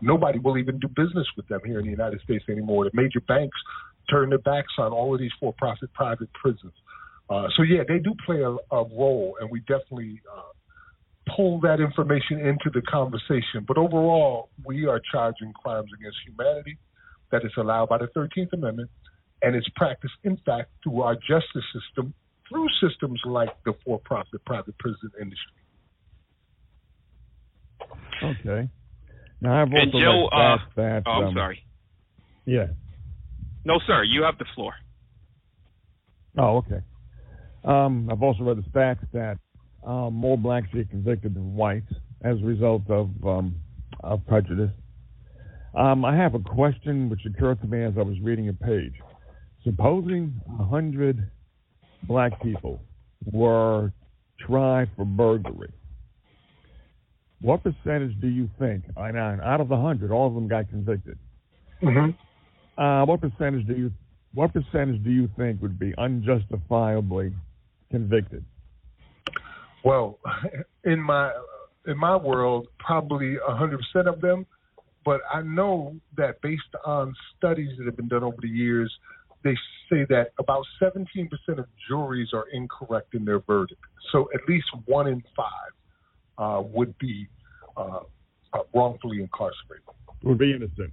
Nobody 0.00 0.38
will 0.38 0.58
even 0.58 0.78
do 0.78 0.88
business 0.88 1.26
with 1.36 1.46
them 1.48 1.60
here 1.64 1.78
in 1.78 1.84
the 1.84 1.90
United 1.90 2.20
States 2.22 2.44
anymore. 2.48 2.84
The 2.84 2.90
major 2.94 3.20
banks 3.20 3.56
turn 4.10 4.30
their 4.30 4.38
backs 4.38 4.72
on 4.78 4.92
all 4.92 5.12
of 5.12 5.20
these 5.20 5.30
for-profit 5.38 5.92
private 5.92 6.32
prisons. 6.32 6.72
Uh, 7.28 7.48
so 7.56 7.62
yeah, 7.62 7.82
they 7.86 7.98
do 7.98 8.14
play 8.26 8.40
a, 8.40 8.50
a 8.50 8.84
role, 8.84 9.36
and 9.40 9.50
we 9.50 9.60
definitely 9.60 10.20
uh, 10.30 10.52
pull 11.36 11.60
that 11.60 11.80
information 11.80 12.40
into 12.40 12.70
the 12.72 12.82
conversation. 12.82 13.64
But 13.66 13.78
overall, 13.78 14.50
we 14.64 14.86
are 14.86 15.00
charging 15.12 15.52
crimes 15.52 15.90
against 15.98 16.18
humanity 16.26 16.78
that 17.30 17.44
is 17.44 17.52
allowed 17.56 17.88
by 17.88 17.98
the 17.98 18.08
13th 18.16 18.52
Amendment, 18.52 18.90
and 19.42 19.54
it's 19.54 19.68
practiced, 19.76 20.14
in 20.24 20.36
fact, 20.44 20.70
through 20.82 21.02
our 21.02 21.14
justice 21.14 21.64
system, 21.72 22.12
through 22.48 22.66
systems 22.80 23.20
like 23.24 23.50
the 23.64 23.72
for-profit 23.84 24.44
private 24.44 24.76
prison 24.78 25.10
industry. 25.20 25.52
Okay. 28.22 28.68
Now 29.40 29.62
I've 29.62 29.72
also 29.72 29.82
and 29.82 29.92
Joe, 29.92 30.28
read 30.32 30.52
uh, 30.54 30.56
stats 30.56 30.74
that. 30.76 31.02
oh, 31.06 31.10
I'm 31.10 31.24
um, 31.28 31.34
sorry. 31.34 31.64
Yeah. 32.44 32.66
No, 33.64 33.80
sir. 33.86 34.04
You 34.04 34.22
have 34.22 34.38
the 34.38 34.44
floor. 34.54 34.72
Oh, 36.38 36.58
okay. 36.58 36.80
Um, 37.64 38.08
I've 38.10 38.22
also 38.22 38.44
read 38.44 38.58
the 38.58 38.70
stats 38.70 39.00
that 39.12 39.38
um, 39.84 40.14
more 40.14 40.38
blacks 40.38 40.68
get 40.72 40.90
convicted 40.90 41.34
than 41.34 41.54
whites 41.54 41.92
as 42.24 42.38
a 42.40 42.44
result 42.44 42.82
of 42.88 43.10
um, 43.24 43.56
of 44.00 44.24
prejudice. 44.26 44.70
Um, 45.74 46.04
I 46.04 46.14
have 46.14 46.34
a 46.34 46.38
question 46.38 47.08
which 47.08 47.20
occurred 47.26 47.60
to 47.62 47.66
me 47.66 47.82
as 47.82 47.94
I 47.96 48.02
was 48.02 48.16
reading 48.20 48.48
a 48.48 48.52
page. 48.52 48.94
Supposing 49.64 50.40
a 50.58 50.64
hundred 50.64 51.30
black 52.04 52.40
people 52.42 52.82
were 53.24 53.92
tried 54.38 54.90
for 54.96 55.04
burglary, 55.04 55.72
what 57.40 57.62
percentage 57.62 58.20
do 58.20 58.28
you 58.28 58.50
think? 58.58 58.84
I 58.96 59.10
know 59.10 59.38
out 59.42 59.60
of 59.60 59.68
the 59.68 59.76
hundred, 59.76 60.10
all 60.10 60.26
of 60.26 60.34
them 60.34 60.48
got 60.48 60.68
convicted. 60.68 61.18
Mm-hmm. 61.82 62.80
Uh, 62.80 63.04
what 63.04 63.20
percentage 63.20 63.66
do 63.66 63.74
you 63.74 63.92
what 64.34 64.52
percentage 64.52 65.02
do 65.04 65.10
you 65.10 65.28
think 65.36 65.60
would 65.60 65.78
be 65.78 65.92
unjustifiably 65.98 67.34
convicted? 67.90 68.44
Well, 69.84 70.18
in 70.84 71.00
my 71.00 71.32
in 71.86 71.98
my 71.98 72.16
world, 72.16 72.68
probably 72.78 73.36
a 73.36 73.54
hundred 73.54 73.80
percent 73.80 74.08
of 74.08 74.20
them. 74.20 74.46
But 75.04 75.20
I 75.32 75.42
know 75.42 75.96
that 76.16 76.40
based 76.42 76.62
on 76.84 77.12
studies 77.36 77.76
that 77.78 77.86
have 77.86 77.96
been 77.96 78.08
done 78.08 78.22
over 78.22 78.36
the 78.40 78.48
years, 78.48 78.92
they 79.42 79.54
say 79.90 80.06
that 80.08 80.28
about 80.38 80.64
17% 80.80 81.28
of 81.58 81.66
juries 81.88 82.28
are 82.32 82.44
incorrect 82.52 83.14
in 83.14 83.24
their 83.24 83.40
verdict. 83.40 83.80
So 84.12 84.28
at 84.32 84.40
least 84.48 84.66
one 84.86 85.08
in 85.08 85.22
five 85.36 85.72
uh, 86.38 86.62
would 86.62 86.96
be 86.98 87.26
uh, 87.76 88.00
uh, 88.52 88.58
wrongfully 88.74 89.20
incarcerated. 89.20 89.84
Would 90.22 90.38
be 90.38 90.52
innocent. 90.52 90.92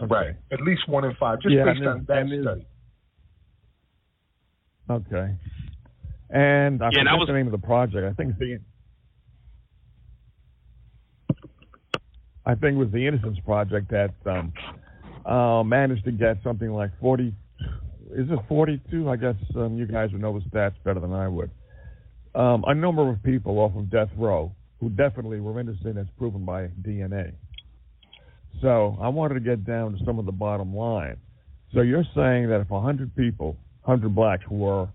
Right. 0.00 0.34
At 0.50 0.62
least 0.62 0.88
one 0.88 1.04
in 1.04 1.14
five, 1.18 1.40
just 1.40 1.54
Yeah, 1.54 1.64
based 1.64 1.80
and 1.80 1.88
on 1.88 2.04
that 2.08 2.26
study. 2.42 2.66
Okay. 4.88 5.34
And 6.30 6.82
I 6.82 6.86
Yeah, 6.92 7.00
forget 7.00 7.18
was- 7.18 7.26
the 7.28 7.32
name 7.34 7.46
of 7.46 7.52
the 7.52 7.66
project. 7.66 8.04
I 8.06 8.12
think 8.14 8.30
it's 8.30 8.38
the 8.38 8.58
I 12.44 12.54
think 12.54 12.76
it 12.76 12.78
was 12.78 12.92
the 12.92 13.04
Innocence 13.06 13.38
Project 13.40 13.90
that 13.90 14.12
um, 14.24 14.52
uh, 15.24 15.64
managed 15.64 16.04
to 16.04 16.12
get 16.12 16.36
something 16.44 16.70
like 16.70 16.90
forty. 17.00 17.34
Is 18.12 18.30
it 18.30 18.38
forty-two? 18.48 19.08
I 19.10 19.16
guess 19.16 19.34
um, 19.56 19.76
you 19.76 19.86
guys 19.86 20.12
would 20.12 20.20
know 20.20 20.38
the 20.38 20.44
stats 20.48 20.74
better 20.84 21.00
than 21.00 21.12
I 21.12 21.26
would. 21.26 21.50
Um, 22.36 22.64
a 22.68 22.74
number 22.74 23.08
of 23.08 23.20
people 23.24 23.58
off 23.58 23.74
of 23.74 23.90
death 23.90 24.10
row 24.16 24.52
who 24.78 24.90
definitely 24.90 25.40
were 25.40 25.58
innocent 25.58 25.98
as 25.98 26.06
proven 26.18 26.44
by 26.44 26.68
DNA. 26.82 27.32
So 28.60 28.96
I 29.00 29.08
wanted 29.08 29.34
to 29.34 29.40
get 29.40 29.64
down 29.64 29.96
to 29.98 30.04
some 30.04 30.18
of 30.18 30.26
the 30.26 30.32
bottom 30.32 30.74
line. 30.74 31.16
So 31.74 31.80
you're 31.80 32.04
saying 32.14 32.48
that 32.50 32.60
if 32.60 32.70
100 32.70 33.14
people, 33.16 33.56
100 33.82 34.14
blacks 34.14 34.44
were 34.48 34.88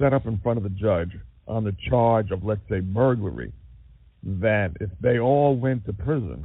set 0.00 0.12
up 0.12 0.26
in 0.26 0.38
front 0.38 0.56
of 0.56 0.62
the 0.64 0.70
judge 0.70 1.10
on 1.46 1.62
the 1.64 1.76
charge 1.88 2.30
of, 2.30 2.42
let's 2.44 2.60
say, 2.68 2.80
burglary, 2.80 3.52
that 4.22 4.72
if 4.80 4.90
they 5.00 5.18
all 5.18 5.56
went 5.56 5.84
to 5.86 5.92
prison, 5.92 6.44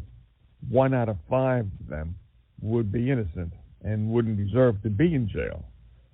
one 0.69 0.93
out 0.93 1.09
of 1.09 1.17
five 1.29 1.65
of 1.81 1.87
them 1.87 2.15
would 2.61 2.91
be 2.91 3.09
innocent 3.11 3.53
and 3.83 4.09
wouldn't 4.09 4.37
deserve 4.37 4.81
to 4.83 4.89
be 4.89 5.13
in 5.15 5.29
jail, 5.31 5.63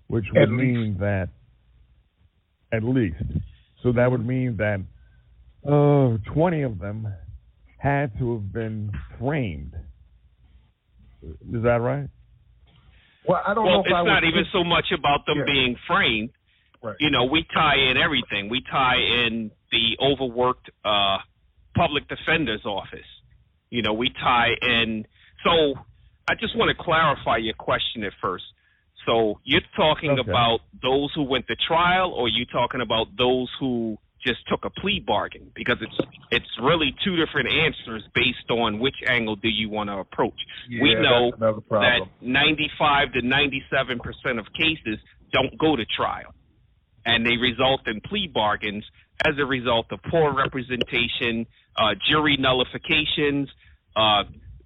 which 0.08 0.26
would 0.34 0.50
least. 0.50 0.62
mean 0.62 0.98
that 1.00 1.30
at 2.74 2.84
least. 2.84 3.16
So 3.84 3.92
that 3.94 4.10
would 4.12 4.26
mean 4.26 4.58
that 4.58 4.82
uh, 5.68 6.18
20 6.34 6.62
of 6.64 6.80
them 6.80 7.08
had 7.78 8.18
to 8.20 8.34
have 8.34 8.54
been 8.54 8.92
framed. 9.20 9.74
Is 11.24 11.64
that 11.64 11.80
right? 11.82 12.08
Well, 13.28 13.42
I 13.46 13.54
don't 13.54 13.66
well, 13.66 13.74
know 13.76 13.80
it's 13.82 13.90
I 13.96 14.04
not 14.04 14.22
would 14.24 14.28
even 14.30 14.44
think- 14.44 14.54
so 14.54 14.64
much 14.64 14.86
about 14.98 15.26
them 15.26 15.40
Yeah. 15.40 15.46
being 15.46 15.76
framed. 15.88 16.30
Right. 16.82 16.96
You 17.00 17.12
know, 17.12 17.26
we 17.26 17.46
tie 17.54 17.76
in 17.76 17.98
everything. 17.98 18.50
We 18.50 18.62
tie 18.70 18.98
in 18.98 19.52
the 19.72 19.98
overworked 20.02 20.70
uh, 20.84 21.18
public 21.76 22.08
defender's 22.08 22.66
office. 22.66 23.06
You 23.70 23.82
know, 23.82 23.94
we 23.94 24.10
tie 24.10 24.50
in. 24.62 25.06
So 25.44 25.76
I 26.28 26.34
just 26.40 26.58
want 26.58 26.76
to 26.76 26.84
clarify 26.84 27.38
your 27.38 27.54
question 27.54 28.04
at 28.04 28.14
first. 28.22 28.44
So 29.06 29.40
you're 29.44 29.62
talking 29.76 30.12
Okay. 30.12 30.30
about 30.30 30.60
those 30.82 31.12
who 31.16 31.24
went 31.24 31.48
to 31.48 31.56
trial, 31.68 32.12
or 32.12 32.28
you 32.28 32.46
talking 32.46 32.82
about 32.82 33.08
those 33.18 33.50
who 33.60 33.98
just 34.24 34.48
took 34.48 34.66
a 34.66 34.70
plea 34.70 35.00
bargain? 35.06 35.52
Because 35.56 35.78
it's 35.82 35.98
it's 36.32 36.46
really 36.62 36.94
two 37.04 37.16
different 37.16 37.50
answers 37.52 38.04
based 38.14 38.50
on 38.50 38.80
which 38.80 38.96
angle 39.08 39.36
do 39.36 39.50
you 39.50 39.70
want 39.70 39.90
to 39.90 39.98
approach. 39.98 40.40
we 40.70 40.94
know 40.96 41.32
that 41.40 42.02
95 42.22 43.14
to 43.14 43.22
97 43.22 44.00
percent 44.00 44.40
of 44.40 44.46
cases 44.54 45.00
don't 45.34 45.58
go 45.58 45.76
to 45.76 45.86
trial, 45.86 46.34
and 47.06 47.26
they 47.26 47.38
result 47.38 47.82
in 47.88 48.02
plea 48.02 48.28
bargains 48.28 48.84
as 49.26 49.34
a 49.40 49.46
result 49.46 49.88
of 49.92 50.00
poor 50.10 50.34
representation, 50.34 51.46
uh, 51.78 51.94
jury 52.10 52.38
nullifications. 52.40 53.50
Uh, 53.96 54.24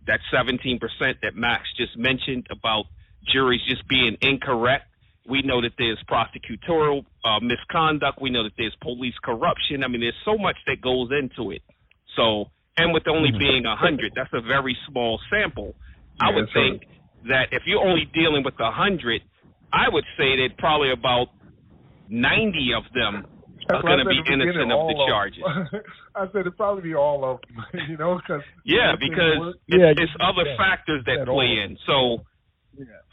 that 0.07 0.20
17 0.32 0.80
percent 0.80 1.18
that 1.24 1.36
Max 1.36 1.64
just 1.78 1.98
mentioned 1.98 2.48
about 2.52 2.86
juries 3.34 3.62
just 3.68 3.88
being 3.88 4.18
incorrect. 4.22 4.86
We 5.28 5.41
know 5.41 5.62
that 5.62 5.72
there's 5.80 5.98
prosecutorial 6.07 7.06
uh, 7.24 7.40
misconduct. 7.41 8.22
We 8.22 8.30
know 8.30 8.44
that 8.44 8.53
there's 8.57 8.76
police 8.82 9.16
corruption. 9.24 9.84
I 9.84 9.88
mean, 9.88 10.02
there's 10.02 10.14
so 10.24 10.38
much 10.38 10.57
that 10.68 10.82
goes 10.82 11.10
into 11.10 11.49
it. 11.49 11.64
So, 12.16 12.52
and 12.78 12.94
with 12.94 13.07
only 13.07 13.30
Mm-hmm. 13.30 13.40
being 13.40 13.66
a 13.66 13.76
hundred, 13.76 14.14
that's 14.16 14.30
a 14.34 14.41
very 14.41 14.78
small 14.88 15.20
sample. 15.32 15.74
I 16.22 16.30
would 16.30 16.49
think 16.53 16.84
that 17.28 17.48
if 17.52 17.64
you're 17.66 17.84
only 17.84 18.06
dealing 18.14 18.44
with 18.44 18.53
a 18.60 18.72
hundred, 18.72 19.22
I 19.74 19.90
would 19.91 20.06
say 20.18 20.38
that 20.38 20.57
probably 20.57 20.91
about 20.91 21.28
ninety 22.10 22.72
of 22.76 22.84
them 22.94 23.26
are 23.69 23.82
That's 23.82 23.84
what 23.84 23.94
I 23.94 23.95
going 23.95 24.06
to 24.06 24.10
be 24.10 24.18
at 24.19 24.26
the 24.26 24.32
beginning, 24.38 24.48
innocent 24.49 24.72
of 24.72 24.88
the 24.88 24.95
all 24.95 25.07
charges. 25.07 25.44
I 26.15 26.26
said 26.32 26.41
it'd 26.41 26.57
probably 26.57 26.84
be 26.84 26.95
all 26.95 27.26
of 27.26 27.40
them, 27.48 27.82
you 27.90 27.98
know, 27.98 28.19
because 28.22 28.44
Yeah, 28.64 28.94
because 28.95 29.56
Yeah, 29.68 29.91
it's, 29.91 30.02
it's 30.02 30.11
other 30.22 30.45
yeah. 30.45 30.57
factors 30.57 31.03
that 31.06 31.26
Said 31.26 31.30
all 31.30 31.36
play 31.36 31.57
of 31.57 31.72
in. 31.72 31.77
So 31.86 32.26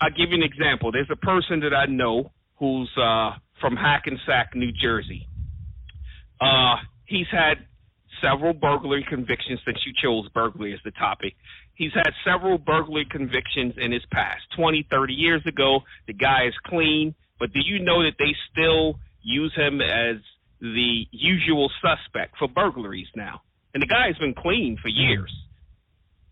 I'll 0.01 0.11
give 0.11 0.31
you 0.31 0.37
an 0.37 0.43
example. 0.43 0.93
There's 0.93 1.11
a 1.11 1.17
person 1.17 1.61
that 1.61 1.75
I 1.75 1.87
know 1.87 2.33
who's 2.59 2.91
uh, 3.01 3.33
from 3.61 3.77
Hackensack, 3.77 4.55
New 4.55 4.73
Jersey. 4.73 5.27
Uh, 6.41 6.77
he's 7.07 7.27
had 7.31 7.65
several 8.21 8.53
burglary 8.53 9.05
convictions 9.09 9.61
since 9.65 9.79
you 9.87 9.93
chose 10.01 10.29
burglary 10.33 10.75
as 10.75 10.81
the 10.85 10.91
topic. 10.93 11.35
He's 11.75 11.93
had 11.95 12.11
several 12.25 12.59
burglary 12.59 13.07
convictions 13.11 13.75
in 13.79 13.91
his 13.93 14.03
past. 14.13 14.43
20, 14.57 14.87
30 14.91 15.15
years 15.15 15.43
ago, 15.47 15.81
the 16.07 16.13
guy 16.13 16.47
is 16.47 16.55
clean, 16.67 17.15
but 17.43 17.53
do 17.53 17.59
you 17.59 17.81
know 17.81 18.05
that 18.05 18.15
they 18.21 18.37
still 18.53 19.01
use 19.21 19.53
him 19.57 19.81
as 19.81 20.23
the 20.61 21.09
usual 21.11 21.69
suspect 21.83 22.39
for 22.39 22.47
burglaries 22.47 23.09
now? 23.17 23.43
And 23.75 23.83
the 23.83 23.89
guy's 23.89 24.17
been 24.19 24.33
clean 24.33 24.79
for 24.81 24.87
years. 24.87 25.35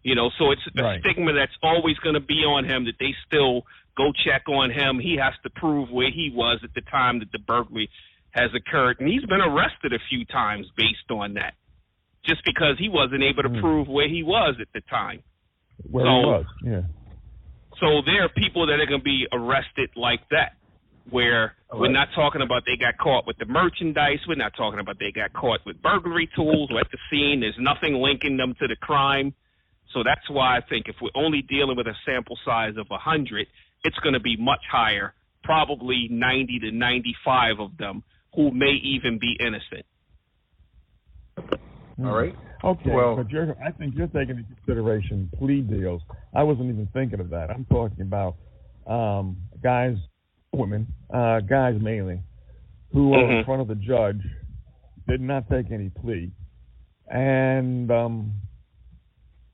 You 0.05 0.15
know, 0.15 0.31
so 0.39 0.53
it's 0.53 0.63
a 0.79 0.81
Right. 0.81 1.01
stigma 1.01 1.33
that's 1.33 1.57
always 1.65 1.99
going 1.99 2.15
to 2.15 2.21
be 2.21 2.45
on 2.45 2.65
him 2.65 2.85
that 2.85 2.95
they 3.01 3.13
still 3.27 3.67
go 3.97 4.13
check 4.25 4.49
on 4.49 4.71
him. 4.71 5.01
He 5.01 5.17
has 5.17 5.35
to 5.43 5.51
prove 5.51 5.91
where 5.91 6.13
he 6.13 6.31
was 6.33 6.61
at 6.63 6.73
the 6.75 6.81
time 6.83 7.19
that 7.19 7.33
the 7.33 7.41
burglary 7.41 7.91
has 8.31 8.55
occurred. 8.55 9.01
And 9.01 9.09
he's 9.09 9.25
been 9.27 9.41
arrested 9.41 9.93
a 9.93 9.99
few 10.09 10.25
times 10.27 10.69
based 10.77 11.11
on 11.11 11.35
that, 11.35 11.55
just 12.25 12.45
because 12.45 12.79
he 12.79 12.89
wasn't 12.89 13.25
able 13.25 13.43
to 13.43 13.49
Hmm. 13.49 13.59
prove 13.61 13.89
where 13.89 14.07
he 14.09 14.23
was 14.23 14.55
at 14.61 14.73
the 14.73 14.81
time. 14.83 15.25
Where 15.91 16.05
So- 16.05 16.21
he 16.21 16.27
was, 16.27 16.47
yeah. 16.63 16.83
So 17.81 18.01
there 18.03 18.23
are 18.23 18.29
people 18.29 18.67
that 18.67 18.79
are 18.79 18.87
going 18.87 19.01
to 19.01 19.05
be 19.05 19.27
arrested 19.33 19.91
like 19.97 20.29
that, 20.29 20.53
where 21.09 21.55
we're 21.73 21.91
not 21.91 22.09
talking 22.15 22.43
about 22.43 22.63
they 22.67 22.77
got 22.77 22.99
caught 22.99 23.27
with 23.27 23.39
the 23.39 23.47
merchandise. 23.47 24.19
We're 24.29 24.35
not 24.35 24.53
talking 24.57 24.81
about 24.81 24.99
they 24.99 25.13
got 25.13 25.33
caught 25.33 25.61
with 25.65 25.81
burglary 25.83 26.29
tools 26.37 26.71
or 26.73 26.81
at 26.81 26.89
the 26.91 26.99
scene. 27.11 27.41
There's 27.41 27.57
nothing 27.59 27.95
linking 27.95 28.37
them 28.37 28.55
to 28.61 28.67
the 28.67 28.77
crime. 28.77 29.35
So 29.93 30.03
that's 30.05 30.29
why 30.31 30.57
I 30.57 30.61
think 30.69 30.87
if 30.89 30.97
we're 31.01 31.11
only 31.15 31.43
dealing 31.43 31.77
with 31.77 31.87
a 31.87 31.95
sample 32.07 32.39
size 32.45 32.75
of 32.77 32.87
100, 32.89 33.47
it's 33.85 33.99
going 33.99 34.13
to 34.13 34.21
be 34.21 34.37
much 34.37 34.61
higher, 34.71 35.15
probably 35.43 36.09
90 36.11 36.59
to 36.61 36.71
95 36.73 37.61
of 37.61 37.77
them 37.77 38.03
who 38.35 38.53
may 38.53 38.79
even 38.83 39.19
be 39.19 39.37
innocent. 39.41 39.87
All 42.05 42.15
right. 42.15 42.35
Okay, 42.63 42.91
Well- 42.91 43.17
but 43.17 43.31
you're, 43.31 43.57
I 43.65 43.71
think 43.73 43.95
you're 43.97 44.07
taking 44.07 44.37
into 44.39 44.55
consideration 44.55 45.31
plea 45.39 45.63
deals. 45.63 46.03
I 46.35 46.43
wasn't 46.43 46.69
even 46.69 46.89
thinking 46.93 47.21
of 47.21 47.31
that. 47.31 47.51
I'm 47.51 47.65
talking 47.65 48.03
about 48.03 48.37
um, 48.87 49.37
guys, 49.63 49.97
women, 50.53 50.87
uh, 51.13 51.41
guys 51.41 51.75
mainly, 51.81 52.23
who 52.93 53.15
are 53.15 53.39
in 53.39 53.45
front 53.45 53.63
of 53.63 53.69
the 53.69 53.75
judge, 53.77 54.21
did 55.09 55.21
not 55.21 55.49
take 55.49 55.71
any 55.71 55.91
plea, 55.91 56.31
and 57.09 57.91
um, 57.91 58.33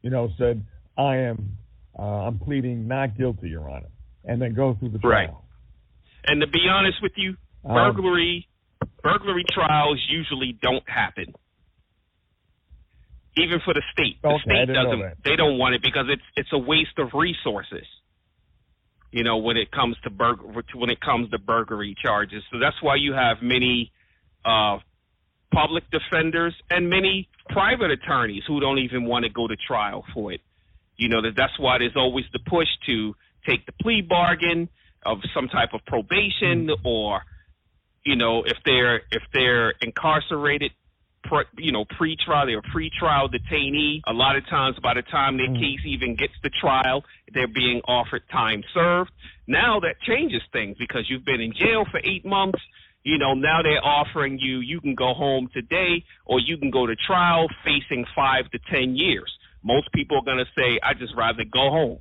you 0.02 0.10
know 0.10 0.30
said, 0.38 0.64
"I 0.96 1.16
am, 1.16 1.58
uh, 1.98 2.02
I'm 2.02 2.38
pleading 2.38 2.88
not 2.88 3.16
guilty, 3.16 3.48
Your 3.48 3.68
Honor," 3.70 3.88
and 4.24 4.40
then 4.40 4.54
go 4.54 4.74
through 4.78 4.90
the 4.90 4.98
trial. 4.98 5.12
Right. 5.12 5.30
And 6.28 6.40
to 6.40 6.46
be 6.46 6.66
honest 6.68 6.98
with 7.02 7.12
you, 7.16 7.36
Um, 7.64 7.74
burglary 7.74 8.48
burglary 9.02 9.44
trials 9.52 10.04
usually 10.08 10.58
don't 10.60 10.88
happen. 10.88 11.34
Even 13.36 13.60
for 13.64 13.74
the 13.74 13.82
state, 13.92 14.20
the 14.22 14.28
Okay, 14.28 14.42
state 14.44 14.66
doesn't. 14.72 15.22
They 15.24 15.36
don't 15.36 15.58
want 15.58 15.74
it 15.74 15.82
because 15.82 16.06
it's 16.08 16.22
it's 16.36 16.52
a 16.52 16.58
waste 16.58 16.98
of 16.98 17.12
resources. 17.12 17.86
You 19.16 19.24
know, 19.24 19.38
when 19.38 19.56
it 19.56 19.70
comes 19.70 19.96
to 20.04 20.10
when 20.74 20.90
it 20.90 21.00
comes 21.00 21.30
to 21.30 21.38
burglary 21.38 21.96
charges, 22.02 22.42
so 22.52 22.58
that's 22.58 22.76
why 22.82 22.96
you 22.96 23.14
have 23.14 23.38
many 23.40 23.90
uh, 24.44 24.76
public 25.50 25.84
defenders 25.90 26.54
and 26.68 26.90
many 26.90 27.26
private 27.48 27.90
attorneys 27.90 28.42
who 28.46 28.60
don't 28.60 28.78
even 28.78 29.06
want 29.06 29.24
to 29.24 29.30
go 29.30 29.48
to 29.48 29.56
trial 29.56 30.04
for 30.12 30.32
it. 30.32 30.42
You 30.98 31.08
know 31.08 31.22
that 31.22 31.32
that's 31.34 31.58
why 31.58 31.78
there's 31.78 31.96
always 31.96 32.26
the 32.34 32.40
push 32.40 32.68
to 32.84 33.14
take 33.48 33.64
the 33.64 33.72
plea 33.80 34.02
bargain 34.02 34.68
of 35.06 35.20
some 35.34 35.48
type 35.48 35.70
of 35.72 35.80
probation 35.86 36.68
or 36.84 37.22
you 38.04 38.16
know 38.16 38.42
if 38.44 38.58
they're 38.66 38.96
if 38.96 39.22
they're 39.32 39.72
incarcerated 39.80 40.72
pre, 41.28 41.44
you 41.58 41.72
know 41.72 41.84
pre-trial 41.96 42.46
they're 42.46 42.58
a 42.58 42.72
pre-trial 42.72 43.28
detainee. 43.28 44.00
A 44.06 44.12
lot 44.12 44.36
of 44.36 44.46
times 44.48 44.76
by 44.82 44.94
the 44.94 45.02
time 45.02 45.36
their 45.36 45.48
mm. 45.48 45.60
case 45.60 45.80
even 45.84 46.16
gets 46.16 46.32
to 46.42 46.50
trial 46.60 47.04
they're 47.32 47.48
being 47.48 47.80
offered 47.86 48.22
time 48.30 48.62
served. 48.72 49.10
Now 49.46 49.80
that 49.80 50.00
changes 50.00 50.42
things 50.52 50.76
because 50.78 51.08
you've 51.08 51.24
been 51.24 51.40
in 51.40 51.52
jail 51.52 51.84
for 51.90 52.00
8 52.02 52.24
months. 52.24 52.60
You 53.02 53.18
know 53.18 53.34
now 53.34 53.62
they're 53.62 53.84
offering 53.84 54.38
you 54.38 54.60
you 54.60 54.80
can 54.80 54.94
go 54.94 55.14
home 55.14 55.48
today 55.52 56.04
or 56.24 56.40
you 56.40 56.56
can 56.56 56.70
go 56.70 56.86
to 56.86 56.96
trial 57.06 57.46
facing 57.64 58.04
5 58.14 58.50
to 58.50 58.58
10 58.70 58.96
years. 58.96 59.32
Most 59.62 59.90
people 59.92 60.18
are 60.18 60.24
going 60.24 60.38
to 60.38 60.50
say 60.56 60.78
I 60.82 60.94
just 60.94 61.14
rather 61.16 61.44
go 61.44 61.70
home. 61.70 61.98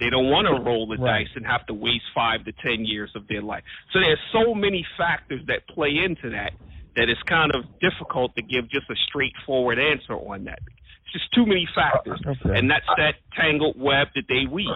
They 0.00 0.08
don't 0.08 0.30
want 0.30 0.48
to 0.48 0.54
roll 0.54 0.86
the 0.86 0.96
Right. 0.96 1.26
dice 1.26 1.36
and 1.36 1.46
have 1.46 1.66
to 1.66 1.74
waste 1.74 2.06
five 2.14 2.44
to 2.46 2.52
ten 2.52 2.86
years 2.86 3.14
of 3.14 3.28
their 3.28 3.42
life. 3.42 3.62
So 3.92 4.00
there's 4.00 4.18
so 4.32 4.54
many 4.54 4.84
factors 4.96 5.44
that 5.46 5.68
play 5.68 5.98
into 5.98 6.30
that 6.30 6.54
that 6.96 7.08
it's 7.08 7.22
kind 7.24 7.54
of 7.54 7.64
difficult 7.80 8.34
to 8.36 8.42
give 8.42 8.68
just 8.70 8.88
a 8.90 8.94
straightforward 9.08 9.78
answer 9.78 10.14
on 10.14 10.44
that. 10.44 10.58
It's 11.04 11.12
just 11.12 11.32
too 11.34 11.46
many 11.46 11.66
factors, 11.74 12.20
Okay. 12.26 12.58
and 12.58 12.70
that's 12.70 12.86
that 12.96 13.14
tangled 13.34 13.78
web 13.80 14.08
that 14.14 14.24
they 14.28 14.46
weave. 14.50 14.66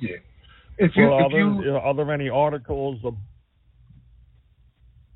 Yeah. 0.00 0.16
If 0.78 0.92
you 0.96 1.08
well, 1.08 1.18
if 1.18 1.24
are, 1.26 1.30
there, 1.30 1.40
you 1.40 1.76
are 1.76 1.94
there 1.94 2.12
any 2.12 2.28
articles? 2.28 3.00
Of, 3.04 3.14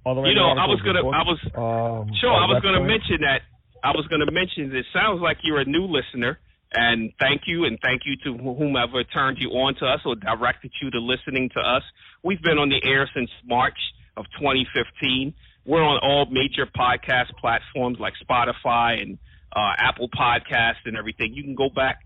are 0.06 0.14
there 0.14 0.24
You 0.24 0.30
any 0.32 0.40
know, 0.40 0.48
I 0.56 0.66
was 0.66 0.80
gonna- 0.80 1.02
or 1.02 1.14
I 1.14 1.22
was- 1.22 1.44
um, 1.54 2.14
Sure, 2.16 2.32
I 2.32 2.46
was 2.46 2.62
going 2.62 2.74
to 2.74 2.80
websites? 2.80 2.86
mention 2.86 3.20
that. 3.22 3.42
I 3.82 3.90
was 3.92 4.06
going 4.08 4.24
to 4.24 4.30
mention 4.30 4.74
it 4.74 4.86
sounds 4.92 5.20
like 5.22 5.38
you're 5.42 5.60
a 5.60 5.64
new 5.64 5.84
listener, 5.84 6.38
and 6.74 7.12
thank 7.18 7.42
you, 7.46 7.64
and 7.64 7.78
thank 7.80 8.02
you 8.04 8.16
to 8.24 8.36
whomever 8.36 9.02
turned 9.04 9.38
you 9.38 9.50
on 9.50 9.74
to 9.76 9.86
us 9.86 10.00
or 10.04 10.16
directed 10.16 10.72
you 10.82 10.90
to 10.90 10.98
listening 10.98 11.48
to 11.50 11.60
us. 11.60 11.82
We've 12.22 12.40
been 12.42 12.58
on 12.58 12.68
the 12.68 12.82
air 12.84 13.08
since 13.14 13.30
March 13.44 13.78
of 14.16 14.26
2015. 14.38 15.32
We're 15.70 15.84
on 15.84 16.00
all 16.02 16.26
major 16.26 16.66
podcast 16.66 17.30
platforms 17.40 17.98
like 18.00 18.14
Spotify 18.28 19.00
and 19.00 19.18
uh, 19.54 19.70
Apple 19.78 20.08
Podcasts 20.08 20.82
and 20.84 20.96
everything. 20.96 21.32
You 21.32 21.44
can 21.44 21.54
go 21.54 21.68
back. 21.70 22.00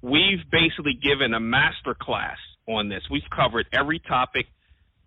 We've 0.00 0.40
basically 0.50 0.94
given 0.94 1.34
a 1.34 1.38
master 1.38 1.94
class 1.94 2.38
on 2.66 2.88
this. 2.88 3.02
We've 3.10 3.28
covered 3.28 3.66
every 3.70 3.98
topic 3.98 4.46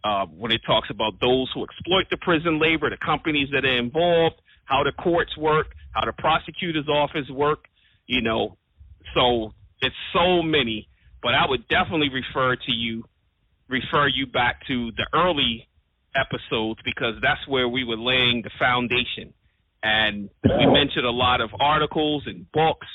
uh, 0.04 0.28
when 0.28 0.52
it 0.52 0.62
talks 0.68 0.92
about 0.92 1.14
those 1.20 1.50
who 1.56 1.64
exploit 1.64 2.06
the 2.12 2.18
prison 2.18 2.62
labor, 2.62 2.92
the 2.92 2.98
companies 3.04 3.50
that 3.54 3.66
are 3.66 3.76
involved, 3.76 4.36
how 4.66 4.84
the 4.84 4.92
courts 4.92 5.36
work, 5.36 5.74
how 5.96 6.06
the 6.06 6.14
prosecutor's 6.14 6.88
office 6.88 7.28
work, 7.32 7.66
you 8.06 8.22
know. 8.22 8.56
So 9.16 9.52
it's 9.82 9.96
so 10.14 10.44
many, 10.44 10.88
but 11.24 11.34
I 11.34 11.50
would 11.50 11.68
definitely 11.70 12.10
refer 12.14 12.56
to 12.56 12.72
you, 12.72 13.06
refer 13.68 14.08
you 14.08 14.28
back 14.28 14.62
to 14.68 14.92
the 14.92 15.08
early 15.12 15.68
episodes 16.16 16.80
because 16.84 17.16
that's 17.22 17.46
where 17.48 17.68
we 17.68 17.84
were 17.84 17.98
laying 17.98 18.42
the 18.44 18.52
foundation. 18.58 19.34
And 19.84 20.30
we 20.44 20.66
mentioned 20.66 21.06
a 21.06 21.12
lot 21.12 21.42
of 21.42 21.52
articles 21.60 22.24
and 22.26 22.52
books. 22.52 22.88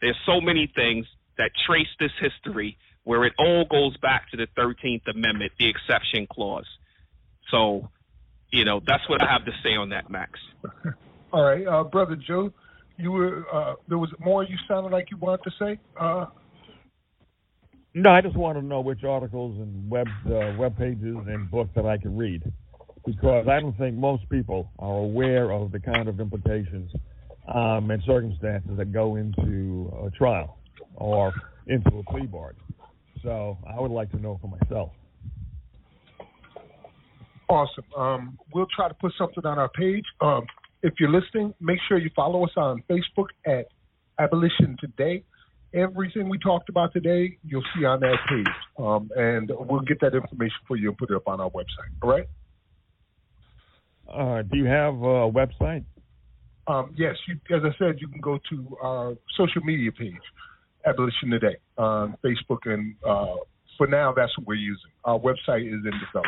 There's 0.00 0.16
so 0.24 0.40
many 0.40 0.70
things 0.74 1.06
that 1.36 1.50
trace 1.66 1.88
this 1.98 2.12
history 2.20 2.78
where 3.04 3.24
it 3.24 3.32
all 3.38 3.64
goes 3.64 3.96
back 3.98 4.30
to 4.30 4.36
the 4.36 4.46
13th 4.58 5.02
Amendment, 5.08 5.52
the 5.58 5.68
exception 5.68 6.26
clause. 6.30 6.66
So, 7.50 7.88
you 8.50 8.64
know, 8.64 8.80
that's 8.86 9.06
what 9.08 9.22
I 9.22 9.30
have 9.30 9.44
to 9.44 9.52
say 9.62 9.76
on 9.76 9.90
that, 9.90 10.10
Max. 10.10 10.38
all 11.32 11.42
right, 11.42 11.66
uh, 11.66 11.84
brother 11.84 12.16
Joe, 12.16 12.52
you 12.96 13.12
were 13.12 13.46
uh, 13.52 13.74
there 13.88 13.98
was 13.98 14.10
more 14.18 14.44
you 14.44 14.56
sounded 14.68 14.92
like 14.92 15.10
you 15.10 15.16
wanted 15.16 15.44
to 15.44 15.50
say. 15.58 15.78
Uh, 15.98 16.26
No, 17.92 18.10
I 18.10 18.20
just 18.20 18.36
want 18.36 18.56
to 18.56 18.64
know 18.64 18.80
which 18.80 19.02
articles 19.02 19.58
and 19.58 19.90
web 19.90 20.06
uh, 20.26 20.54
web 20.58 20.78
pages 20.78 21.16
and 21.26 21.50
books 21.50 21.70
that 21.74 21.86
I 21.86 21.98
can 21.98 22.16
read, 22.16 22.42
because 23.04 23.48
I 23.48 23.60
don't 23.60 23.76
think 23.78 23.96
most 23.96 24.28
people 24.28 24.70
are 24.78 24.98
aware 24.98 25.50
of 25.50 25.72
the 25.72 25.80
kind 25.80 26.08
of 26.08 26.20
implications 26.20 26.92
um, 27.52 27.90
and 27.90 28.00
circumstances 28.06 28.70
that 28.76 28.92
go 28.92 29.16
into 29.16 29.92
a 30.06 30.10
trial 30.10 30.58
or 30.94 31.32
into 31.66 31.98
a 31.98 32.04
plea 32.04 32.26
bargain. 32.26 32.62
So 33.22 33.58
I 33.68 33.80
would 33.80 33.90
like 33.90 34.10
to 34.12 34.18
know 34.18 34.38
for 34.40 34.48
myself. 34.48 34.90
Awesome. 37.48 37.84
Um, 37.96 38.38
we'll 38.54 38.68
try 38.74 38.86
to 38.86 38.94
put 38.94 39.12
something 39.18 39.44
on 39.44 39.58
our 39.58 39.68
page. 39.70 40.04
Um, 40.20 40.46
if 40.84 40.94
you're 41.00 41.10
listening, 41.10 41.52
make 41.60 41.78
sure 41.88 41.98
you 41.98 42.10
follow 42.14 42.44
us 42.44 42.52
on 42.56 42.84
Facebook 42.88 43.26
at 43.44 43.66
Abolition 44.20 44.76
Today. 44.80 45.24
Everything 45.72 46.28
we 46.28 46.38
talked 46.38 46.68
about 46.68 46.92
today, 46.92 47.38
you'll 47.46 47.62
see 47.76 47.84
on 47.84 48.00
that 48.00 48.16
page. 48.28 48.46
Um, 48.78 49.10
and 49.16 49.50
we'll 49.54 49.80
get 49.80 50.00
that 50.00 50.14
information 50.14 50.56
for 50.66 50.76
you 50.76 50.88
and 50.88 50.98
put 50.98 51.10
it 51.10 51.16
up 51.16 51.28
on 51.28 51.40
our 51.40 51.50
website. 51.50 51.90
All 52.02 52.10
right? 52.10 52.26
Uh, 54.12 54.42
do 54.42 54.58
you 54.58 54.64
have 54.64 54.94
a 54.94 55.30
website? 55.30 55.84
Um, 56.66 56.94
yes, 56.96 57.14
you, 57.28 57.34
as 57.56 57.62
I 57.64 57.70
said, 57.78 58.00
you 58.00 58.08
can 58.08 58.20
go 58.20 58.38
to 58.50 58.76
our 58.82 59.14
social 59.36 59.62
media 59.62 59.92
page, 59.92 60.14
Abolition 60.84 61.30
Today, 61.30 61.56
on 61.78 62.16
Facebook. 62.24 62.58
And 62.64 62.94
uh, 63.08 63.36
for 63.78 63.86
now, 63.86 64.12
that's 64.14 64.36
what 64.38 64.48
we're 64.48 64.54
using. 64.54 64.90
Our 65.04 65.18
website 65.18 65.66
is 65.66 65.74
in 65.74 65.82
development. 65.82 66.26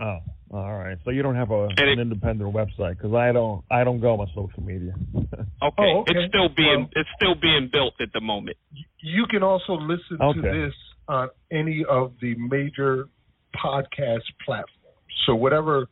Oh, 0.00 0.18
all 0.50 0.74
right. 0.74 0.98
So 1.04 1.10
you 1.10 1.22
don't 1.22 1.36
have 1.36 1.50
a, 1.50 1.68
an 1.76 1.98
independent 2.00 2.52
website 2.54 2.96
because 2.96 3.14
I 3.14 3.32
don't. 3.32 3.64
I 3.70 3.84
don't 3.84 4.00
go 4.00 4.20
on 4.20 4.28
social 4.34 4.62
media. 4.62 4.94
Okay. 5.62 5.82
Oh, 5.82 6.00
okay. 6.00 6.12
It's 6.14 6.28
still 6.28 6.48
being 6.54 6.88
it's 6.94 7.08
still 7.16 7.34
being 7.34 7.68
built 7.72 7.94
at 8.00 8.08
the 8.12 8.20
moment. 8.20 8.56
You 9.00 9.24
can 9.28 9.42
also 9.42 9.72
listen 9.72 10.18
Okay. 10.20 10.40
to 10.40 10.42
this 10.42 10.74
on 11.08 11.28
any 11.50 11.84
of 11.88 12.12
the 12.20 12.34
major 12.36 13.08
podcast 13.56 14.22
platforms. 14.44 14.68
So 15.26 15.34
whatever, 15.34 15.86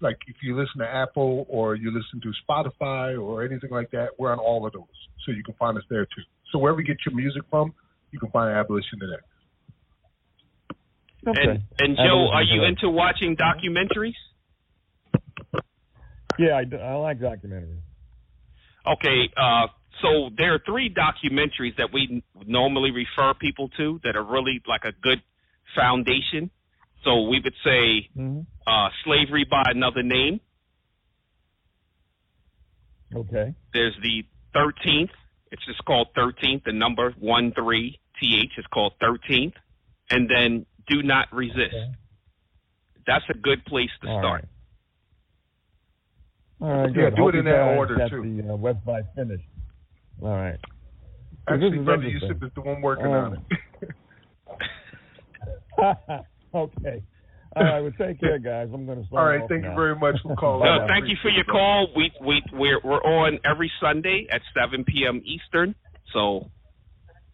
like 0.00 0.16
if 0.26 0.36
you 0.42 0.56
listen 0.56 0.80
to 0.80 0.88
Apple 0.88 1.46
or 1.48 1.76
you 1.76 1.90
listen 1.90 2.20
to 2.22 2.32
Spotify 2.44 3.20
or 3.20 3.44
anything 3.44 3.70
like 3.70 3.90
that, 3.92 4.08
we're 4.18 4.32
on 4.32 4.38
all 4.38 4.66
of 4.66 4.72
those. 4.72 4.82
So 5.24 5.32
you 5.32 5.44
can 5.44 5.54
find 5.54 5.78
us 5.78 5.84
there 5.88 6.04
too. 6.04 6.22
So 6.52 6.58
wherever 6.58 6.80
you 6.80 6.86
get 6.86 6.98
your 7.06 7.14
music 7.14 7.42
from, 7.48 7.72
you 8.10 8.18
can 8.18 8.30
find 8.30 8.54
Abolition 8.54 8.98
Today. 8.98 9.22
And 11.24 11.62
and 11.78 11.96
Joe, 11.96 12.28
are 12.32 12.42
you 12.42 12.64
into 12.64 12.88
watching 12.88 13.36
documentaries? 13.36 14.14
Yeah, 16.38 16.60
I, 16.60 16.76
I 16.76 16.94
like 16.94 17.20
documentaries. 17.20 17.80
Okay, 18.86 19.30
uh, 19.36 19.66
so 20.00 20.30
there 20.36 20.54
are 20.54 20.62
three 20.66 20.92
documentaries 20.92 21.76
that 21.76 21.92
we 21.92 22.22
normally 22.46 22.90
refer 22.90 23.34
people 23.34 23.68
to 23.76 24.00
that 24.02 24.16
are 24.16 24.24
really 24.24 24.60
like 24.66 24.82
a 24.84 24.92
good 25.02 25.22
foundation. 25.76 26.50
So 27.04 27.28
we 27.28 27.40
would 27.42 27.54
say 27.64 28.08
uh, 28.66 28.88
"Slavery 29.04 29.46
by 29.48 29.62
Another 29.66 30.02
Name." 30.02 30.40
Okay. 33.14 33.54
There's 33.72 33.94
the 34.02 34.24
Thirteenth. 34.54 35.10
It's 35.50 35.64
just 35.66 35.84
called 35.84 36.08
Thirteenth. 36.14 36.64
The 36.64 36.72
number 36.72 37.14
one 37.18 37.52
three 37.52 37.98
th 38.20 38.50
is 38.56 38.66
called 38.72 38.94
Thirteenth, 39.00 39.54
and 40.10 40.28
then 40.28 40.66
"Do 40.88 41.02
Not 41.02 41.32
Resist." 41.32 41.74
That's 43.06 43.24
a 43.30 43.34
good 43.36 43.64
place 43.64 43.90
to 44.02 44.08
All 44.08 44.20
start. 44.20 44.44
All 46.60 46.68
right. 46.68 46.88
Yeah, 46.94 47.10
good. 47.10 47.16
do 47.16 47.22
Hope 47.22 47.34
it 47.34 47.38
in 47.38 47.46
you 47.46 47.50
that 47.52 47.58
guys 47.58 47.78
order, 47.78 47.96
got 47.96 48.10
too. 48.10 48.22
The 48.42 48.54
uh, 48.54 48.56
website 48.56 49.02
finished. 49.16 49.44
All 50.22 50.28
right. 50.28 50.58
So 51.48 51.54
Actually, 51.54 51.78
is 51.78 51.84
Brother 51.84 52.02
interesting. 52.04 52.28
Yusuf 52.30 52.42
is 52.44 52.54
the 52.54 52.60
one 52.60 52.82
working 52.82 53.06
Um, 53.06 53.12
on 53.12 53.32
it. 53.34 53.42
okay. 56.54 57.02
All 57.56 57.64
right. 57.64 57.80
Well, 57.80 57.92
take 57.98 58.20
care, 58.20 58.38
guys. 58.38 58.68
I'm 58.72 58.86
going 58.86 59.04
to. 59.04 59.16
All 59.16 59.24
right, 59.24 59.42
thank 59.48 59.64
you 59.64 59.74
very 59.74 59.96
much 59.96 60.16
for 60.22 60.36
calling. 60.36 60.64
No, 60.64 60.86
thank 60.86 61.08
you 61.08 61.16
for 61.20 61.28
your 61.30 61.44
call. 61.44 61.88
We 61.96 62.12
we 62.24 62.42
we're 62.52 62.80
we're 62.84 63.02
on 63.02 63.40
every 63.44 63.70
Sunday 63.80 64.26
at 64.30 64.40
7 64.54 64.84
p.m. 64.84 65.20
Eastern. 65.24 65.74
So 66.12 66.50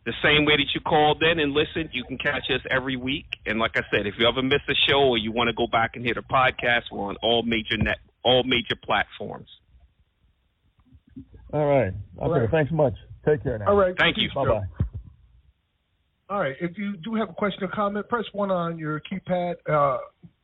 the 0.08 0.14
same 0.22 0.46
way 0.46 0.56
that 0.56 0.68
you 0.74 0.80
called 0.80 1.22
in 1.22 1.38
and 1.38 1.52
listened, 1.52 1.90
you 1.92 2.02
can 2.02 2.16
catch 2.16 2.48
us 2.48 2.62
every 2.70 2.96
week. 2.96 3.26
And 3.44 3.58
like 3.58 3.72
I 3.76 3.82
said, 3.90 4.06
if 4.06 4.14
you 4.18 4.26
ever 4.26 4.40
miss 4.42 4.60
a 4.66 4.74
show 4.88 5.00
or 5.00 5.18
you 5.18 5.32
want 5.32 5.48
to 5.48 5.52
go 5.52 5.66
back 5.66 5.96
and 5.96 6.04
hear 6.04 6.14
the 6.14 6.22
podcast, 6.22 6.84
we're 6.90 7.04
on 7.04 7.16
all 7.22 7.42
major 7.42 7.76
net 7.76 7.98
all 8.24 8.42
major 8.42 8.74
platforms. 8.82 9.48
All 11.52 11.66
right. 11.66 11.88
Okay. 11.88 11.94
All 12.18 12.30
right. 12.30 12.50
Thanks 12.50 12.72
much. 12.72 12.94
Take 13.26 13.42
care 13.42 13.58
now. 13.58 13.68
All 13.68 13.76
right. 13.76 13.94
Thank 13.98 14.16
you. 14.16 14.30
Bye 14.34 14.44
bye. 14.46 14.60
All 16.30 16.40
right. 16.40 16.56
If 16.58 16.78
you 16.78 16.96
do 16.96 17.14
have 17.16 17.28
a 17.28 17.34
question 17.34 17.64
or 17.64 17.68
comment, 17.68 18.08
press 18.08 18.24
one 18.32 18.50
on 18.50 18.78
your 18.78 19.00
keypad. 19.00 19.56
Uh, 19.70 19.98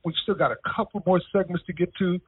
we've 0.05 0.15
still 0.25 0.35
got 0.35 0.51
a 0.53 0.57
couple 0.77 1.03
more 1.07 1.23
segments 1.33 1.65
to 1.67 1.73
get 1.73 1.91
to 2.01 2.21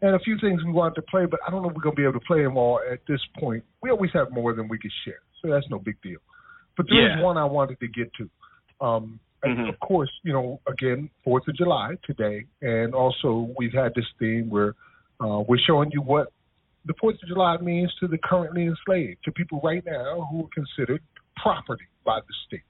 and 0.00 0.14
a 0.14 0.18
few 0.20 0.36
things 0.40 0.62
we 0.64 0.70
wanted 0.70 0.94
to 0.96 1.02
play, 1.02 1.26
but 1.26 1.40
I 1.46 1.50
don't 1.50 1.62
know 1.62 1.70
if 1.70 1.76
we're 1.76 1.82
going 1.82 1.96
to 1.96 2.00
be 2.00 2.06
able 2.06 2.20
to 2.20 2.26
play 2.26 2.42
them 2.42 2.56
all 2.56 2.80
at 2.90 3.00
this 3.08 3.20
point. 3.38 3.64
We 3.82 3.90
always 3.90 4.10
have 4.12 4.30
more 4.30 4.52
than 4.52 4.68
we 4.68 4.78
can 4.78 4.90
share, 5.04 5.20
so 5.40 5.48
that's 5.50 5.66
no 5.70 5.78
big 5.78 6.00
deal. 6.02 6.18
But 6.76 6.86
there 6.88 7.10
is 7.10 7.16
Yeah. 7.16 7.22
one 7.22 7.36
I 7.36 7.44
wanted 7.44 7.78
to 7.80 7.88
get 7.88 8.12
to. 8.14 8.30
Um, 8.80 9.20
and 9.42 9.58
Mhm. 9.58 9.68
Of 9.68 9.78
course, 9.80 10.10
you 10.22 10.32
know, 10.32 10.58
again, 10.66 11.10
4th 11.22 11.46
of 11.48 11.54
July 11.54 11.96
today, 12.02 12.46
and 12.62 12.94
also 12.94 13.52
we've 13.58 13.74
had 13.74 13.94
this 13.94 14.10
theme 14.18 14.48
where 14.48 14.74
uh, 15.20 15.44
we're 15.46 15.58
showing 15.58 15.90
you 15.92 16.02
what 16.02 16.32
the 16.86 16.94
4th 16.94 17.22
of 17.22 17.28
July 17.28 17.56
means 17.58 17.94
to 17.96 18.08
the 18.08 18.18
currently 18.18 18.64
enslaved, 18.66 19.22
to 19.24 19.32
people 19.32 19.60
right 19.62 19.84
now 19.86 20.26
who 20.30 20.44
are 20.44 20.48
considered 20.48 21.02
property 21.36 21.86
by 22.04 22.20
the 22.20 22.34
state. 22.46 22.64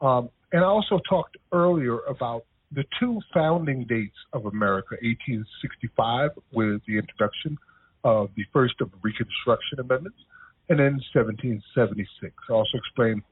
Um, 0.00 0.30
and 0.52 0.62
I 0.62 0.66
also 0.66 1.00
talked 1.08 1.36
earlier 1.52 1.98
about 2.08 2.44
the 2.72 2.84
two 2.98 3.20
founding 3.32 3.84
dates 3.84 4.16
of 4.32 4.46
America 4.46 4.96
1865, 5.02 6.30
with 6.52 6.80
the 6.86 6.98
introduction 6.98 7.58
of 8.04 8.30
the 8.36 8.44
first 8.52 8.80
of 8.80 8.90
the 8.90 8.98
Reconstruction 9.02 9.80
Amendments, 9.80 10.18
and 10.68 10.78
then 10.78 11.00
1776. 11.12 12.34
I 12.48 12.52
also 12.52 12.78
explain 12.78 13.22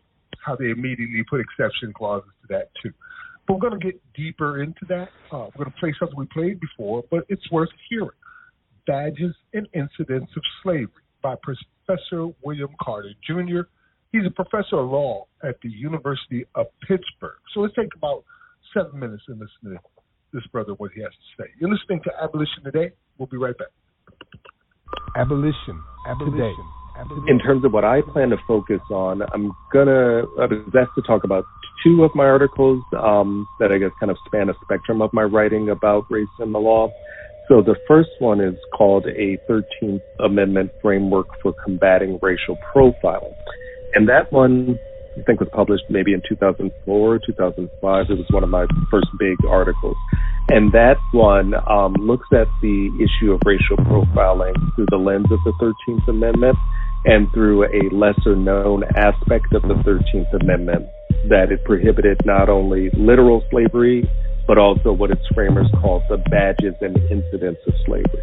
how 0.44 0.56
they 0.56 0.70
immediately 0.70 1.24
put 1.28 1.40
exception 1.40 1.92
clauses 1.92 2.30
to 2.42 2.48
that, 2.54 2.70
too. 2.82 2.92
But 3.46 3.54
we're 3.54 3.68
going 3.70 3.80
to 3.80 3.86
get 3.86 4.00
deeper 4.14 4.62
into 4.62 4.84
that. 4.88 5.08
Uh, 5.32 5.48
we're 5.54 5.64
going 5.64 5.72
to 5.72 5.80
play 5.80 5.94
something 5.98 6.16
we 6.16 6.26
played 6.26 6.60
before, 6.60 7.04
but 7.10 7.24
it's 7.28 7.50
worth 7.50 7.70
hearing 7.88 8.10
Badges 8.86 9.34
and 9.54 9.66
Incidents 9.74 10.32
of 10.36 10.42
Slavery 10.62 11.02
by 11.22 11.34
Professor 11.42 12.28
William 12.42 12.70
Carter 12.80 13.10
Jr. 13.26 13.62
He's 14.12 14.26
a 14.26 14.30
professor 14.30 14.78
of 14.78 14.90
law 14.90 15.26
at 15.42 15.56
the 15.62 15.70
University 15.70 16.44
of 16.54 16.66
Pittsburgh. 16.86 17.38
So 17.54 17.60
let's 17.60 17.74
take 17.74 17.94
about 17.96 18.24
seven 18.74 18.98
minutes 18.98 19.22
and 19.28 19.38
listen 19.38 19.76
to 19.76 19.78
this 20.32 20.46
brother 20.52 20.74
what 20.74 20.92
he 20.94 21.02
has 21.02 21.10
to 21.10 21.42
say. 21.42 21.50
You're 21.58 21.70
listening 21.70 22.00
to 22.04 22.10
Abolition 22.22 22.64
Today. 22.64 22.92
We'll 23.18 23.28
be 23.28 23.36
right 23.36 23.56
back. 23.56 23.68
Abolition, 25.16 25.82
abolition. 26.06 26.36
Today. 26.36 26.81
In 27.26 27.38
terms 27.38 27.64
of 27.64 27.72
what 27.72 27.84
I 27.84 28.00
plan 28.02 28.30
to 28.30 28.36
focus 28.46 28.80
on, 28.90 29.22
I'm 29.32 29.52
gonna 29.72 30.22
I 30.40 30.46
was 30.46 30.74
asked 30.78 30.94
to 30.96 31.02
talk 31.02 31.24
about 31.24 31.44
two 31.82 32.04
of 32.04 32.14
my 32.14 32.24
articles 32.24 32.82
um, 32.98 33.46
that 33.58 33.72
I 33.72 33.78
guess 33.78 33.90
kind 33.98 34.10
of 34.10 34.16
span 34.26 34.48
a 34.48 34.54
spectrum 34.64 35.02
of 35.02 35.12
my 35.12 35.22
writing 35.22 35.70
about 35.70 36.06
race 36.10 36.28
and 36.38 36.54
the 36.54 36.58
law. 36.58 36.88
So 37.48 37.60
the 37.60 37.76
first 37.88 38.10
one 38.18 38.40
is 38.40 38.54
called 38.76 39.06
a 39.06 39.36
13th 39.50 40.00
Amendment 40.20 40.70
Framework 40.80 41.26
for 41.42 41.52
Combating 41.64 42.18
Racial 42.22 42.56
Profiling. 42.74 43.34
And 43.94 44.08
that 44.08 44.32
one, 44.32 44.78
I 45.18 45.22
think, 45.22 45.40
was 45.40 45.48
published 45.52 45.84
maybe 45.90 46.14
in 46.14 46.22
2004, 46.28 47.20
2005. 47.26 48.06
It 48.08 48.14
was 48.14 48.26
one 48.30 48.44
of 48.44 48.48
my 48.48 48.66
first 48.90 49.08
big 49.18 49.36
articles. 49.48 49.96
And 50.48 50.72
that 50.72 50.96
one 51.12 51.54
um, 51.68 51.94
looks 51.94 52.28
at 52.32 52.46
the 52.62 52.90
issue 52.96 53.32
of 53.32 53.40
racial 53.44 53.76
profiling 53.78 54.54
through 54.74 54.86
the 54.90 54.96
lens 54.96 55.26
of 55.30 55.38
the 55.44 55.52
13th 55.60 56.08
Amendment 56.08 56.56
and 57.04 57.26
through 57.34 57.64
a 57.64 57.94
lesser 57.94 58.36
known 58.36 58.84
aspect 58.96 59.52
of 59.52 59.62
the 59.62 59.74
13th 59.84 60.40
Amendment 60.40 60.86
that 61.28 61.50
it 61.50 61.64
prohibited 61.64 62.20
not 62.24 62.48
only 62.48 62.90
literal 62.96 63.42
slavery, 63.50 64.08
but 64.46 64.58
also 64.58 64.92
what 64.92 65.10
its 65.10 65.22
framers 65.34 65.66
called 65.80 66.02
the 66.08 66.18
badges 66.30 66.74
and 66.80 66.96
incidents 67.10 67.60
of 67.66 67.74
slavery. 67.86 68.22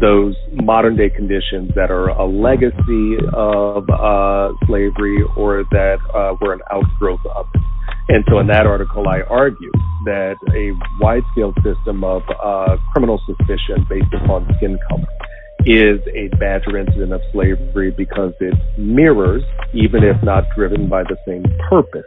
Those 0.00 0.36
modern 0.52 0.96
day 0.96 1.10
conditions 1.10 1.72
that 1.74 1.90
are 1.90 2.08
a 2.08 2.24
legacy 2.26 3.16
of 3.32 3.88
uh, 3.90 4.52
slavery 4.66 5.22
or 5.36 5.64
that 5.70 5.98
uh, 6.14 6.36
were 6.40 6.52
an 6.52 6.60
outgrowth 6.70 7.24
of 7.34 7.46
it. 7.54 7.62
And 8.08 8.24
so 8.28 8.38
in 8.38 8.46
that 8.48 8.66
article, 8.66 9.08
I 9.08 9.22
argue 9.22 9.70
that 10.04 10.36
a 10.54 10.72
wide 11.02 11.22
scale 11.32 11.54
system 11.62 12.02
of 12.02 12.22
uh, 12.42 12.76
criminal 12.92 13.20
suspicion 13.26 13.86
based 13.88 14.12
upon 14.12 14.48
skin 14.56 14.78
color 14.88 15.06
is 15.66 16.00
a 16.14 16.28
badger 16.36 16.78
incident 16.78 17.12
of 17.12 17.20
slavery 17.32 17.90
because 17.90 18.32
it 18.40 18.54
mirrors, 18.78 19.42
even 19.74 20.02
if 20.04 20.22
not 20.22 20.44
driven 20.56 20.88
by 20.88 21.02
the 21.02 21.16
same 21.26 21.44
purpose, 21.68 22.04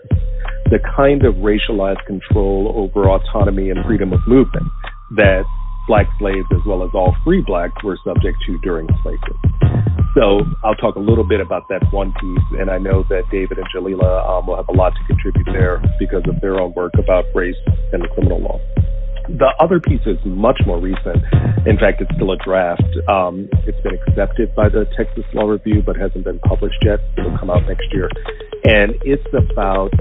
the 0.72 0.80
kind 0.96 1.26
of 1.26 1.36
racialized 1.36 2.04
control 2.06 2.74
over 2.76 3.10
autonomy 3.10 3.70
and 3.70 3.84
freedom 3.86 4.14
of 4.14 4.20
movement 4.28 4.66
that 5.16 5.44
black 5.88 6.08
slaves 6.18 6.48
as 6.52 6.62
well 6.66 6.84
as 6.84 6.90
all 6.94 7.16
free 7.24 7.44
blacks 7.46 7.84
were 7.84 7.98
subject 8.04 8.38
to 8.46 8.58
during 8.60 8.88
slavery. 9.04 9.38
So 10.16 10.46
I'll 10.64 10.76
talk 10.76 10.96
a 10.96 11.00
little 11.00 11.24
bit 11.24 11.42
about 11.42 11.68
that 11.70 11.82
one 11.92 12.14
piece, 12.22 12.60
and 12.60 12.70
I 12.70 12.78
know 12.78 13.04
that 13.10 13.24
David 13.32 13.58
and 13.58 13.68
Jalila 13.76 14.30
um, 14.30 14.48
will 14.48 14.56
have 14.56 14.70
a 14.70 14.74
lot 14.74 14.94
to 14.94 15.04
contribute 15.08 15.48
there 15.52 15.82
because 16.00 16.22
of 16.28 16.40
their 16.40 16.60
own 16.62 16.74
work 16.76 16.94
about 17.00 17.26
race 17.34 17.56
and 17.92 18.04
the 18.04 18.08
criminal 18.10 18.40
law. 18.40 18.60
The 19.30 19.56
other 19.60 19.80
piece 19.80 20.04
is 20.06 20.18
much 20.26 20.60
more 20.66 20.80
recent. 20.80 21.24
In 21.66 21.78
fact, 21.78 22.02
it's 22.02 22.12
still 22.16 22.32
a 22.32 22.38
draft. 22.44 22.84
Um, 23.08 23.48
it's 23.64 23.80
been 23.80 23.96
accepted 23.96 24.54
by 24.54 24.68
the 24.68 24.86
Texas 24.98 25.24
Law 25.34 25.48
Review, 25.48 25.82
but 25.82 25.96
hasn't 25.96 26.26
been 26.26 26.40
published 26.40 26.84
yet. 26.84 27.00
It'll 27.18 27.38
come 27.38 27.50
out 27.50 27.64
next 27.68 27.88
year. 27.94 28.10
And 28.66 28.96
it's 29.04 29.24
about 29.32 29.92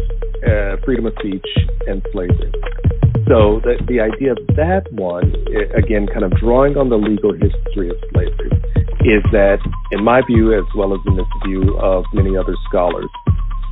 uh, 0.43 0.77
freedom 0.85 1.07
of 1.07 1.15
speech 1.21 1.47
and 1.87 2.03
slavery. 2.13 2.51
So 3.31 3.63
the, 3.63 3.79
the 3.87 4.03
idea 4.03 4.33
of 4.33 4.43
that 4.59 4.91
one, 4.91 5.31
again, 5.79 6.11
kind 6.11 6.25
of 6.25 6.33
drawing 6.43 6.77
on 6.77 6.91
the 6.91 6.99
legal 6.99 7.33
history 7.33 7.91
of 7.91 7.97
slavery, 8.11 8.51
is 9.07 9.23
that, 9.31 9.63
in 9.93 10.03
my 10.03 10.21
view, 10.27 10.51
as 10.53 10.67
well 10.75 10.95
as 10.95 11.01
in 11.07 11.15
the 11.15 11.27
view 11.47 11.79
of 11.79 12.05
many 12.13 12.37
other 12.37 12.57
scholars, 12.69 13.09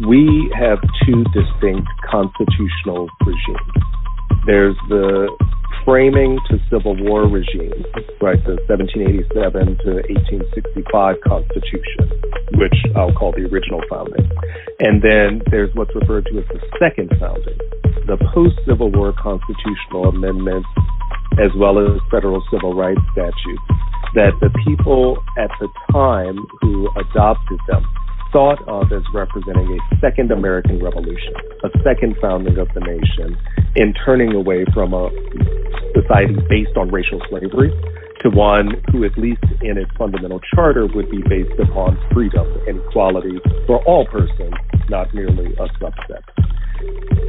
we 0.07 0.51
have 0.55 0.79
two 1.05 1.25
distinct 1.35 1.91
constitutional 2.07 3.11
regimes. 3.27 4.00
There's 4.47 4.77
the 4.89 5.29
framing 5.85 6.39
to 6.49 6.59
Civil 6.71 6.97
War 6.97 7.29
regime, 7.29 7.85
right, 8.21 8.41
the 8.45 8.57
1787 8.69 9.37
to 9.85 9.91
1865 10.07 11.17
Constitution, 11.25 12.05
which 12.57 12.77
I'll 12.97 13.13
call 13.13 13.33
the 13.33 13.49
original 13.49 13.81
founding. 13.89 14.29
And 14.81 15.03
then 15.03 15.43
there's 15.51 15.71
what's 15.75 15.95
referred 15.95 16.27
to 16.33 16.39
as 16.39 16.49
the 16.49 16.61
second 16.79 17.13
founding, 17.21 17.59
the 18.07 18.17
post 18.33 18.57
Civil 18.67 18.91
War 18.93 19.13
constitutional 19.13 20.09
amendments, 20.09 20.69
as 21.39 21.53
well 21.57 21.79
as 21.79 22.01
federal 22.11 22.43
civil 22.51 22.75
rights 22.75 23.01
statutes, 23.13 23.67
that 24.15 24.33
the 24.41 24.51
people 24.67 25.23
at 25.39 25.51
the 25.61 25.69
time 25.93 26.37
who 26.61 26.89
adopted 26.99 27.61
them 27.69 27.85
thought 28.33 28.59
of 28.69 28.93
as 28.93 29.03
representing 29.15 29.67
a 29.67 30.01
second 30.01 30.31
American 30.31 30.83
Revolution, 30.83 31.35
a 31.65 31.71
second 31.83 32.17
founding 32.21 32.59
of 32.59 32.69
the 32.75 32.81
nation, 32.81 33.37
in 33.77 33.95
turning 34.05 34.35
away 34.35 34.65
from 34.73 34.95
a 34.95 35.11
society 35.95 36.35
based 36.49 36.77
on 36.77 36.91
racial 36.91 37.21
slavery 37.29 37.71
to 38.21 38.31
one 38.31 38.83
who, 38.93 39.05
at 39.05 39.17
least 39.17 39.43
in 39.63 39.79
its 39.79 39.91
fundamental 39.97 40.41
charter, 40.55 40.87
would 40.87 41.11
be 41.11 41.23
based 41.29 41.59
upon 41.59 41.99
freedom 42.13 42.47
and 42.67 42.81
equality 42.89 43.39
for 43.67 43.83
all 43.85 44.07
persons, 44.07 44.55
not 44.89 45.13
merely 45.15 45.53
a 45.55 45.67
subset. 45.83 46.23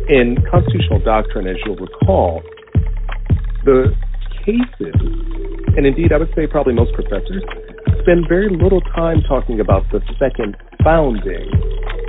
In 0.10 0.38
constitutional 0.50 1.00
doctrine, 1.00 1.48
as 1.48 1.56
you'll 1.66 1.78
recall, 1.78 2.42
the 3.64 3.96
cases, 4.46 4.96
and 5.78 5.86
indeed 5.86 6.12
I 6.12 6.18
would 6.18 6.34
say 6.36 6.48
probably 6.48 6.74
most 6.74 6.94
professors, 6.94 7.44
spend 8.02 8.28
very 8.28 8.50
little 8.50 8.82
time 8.96 9.22
talking 9.28 9.60
about 9.60 9.84
the 9.92 10.02
second 10.18 10.56
founding 10.84 11.52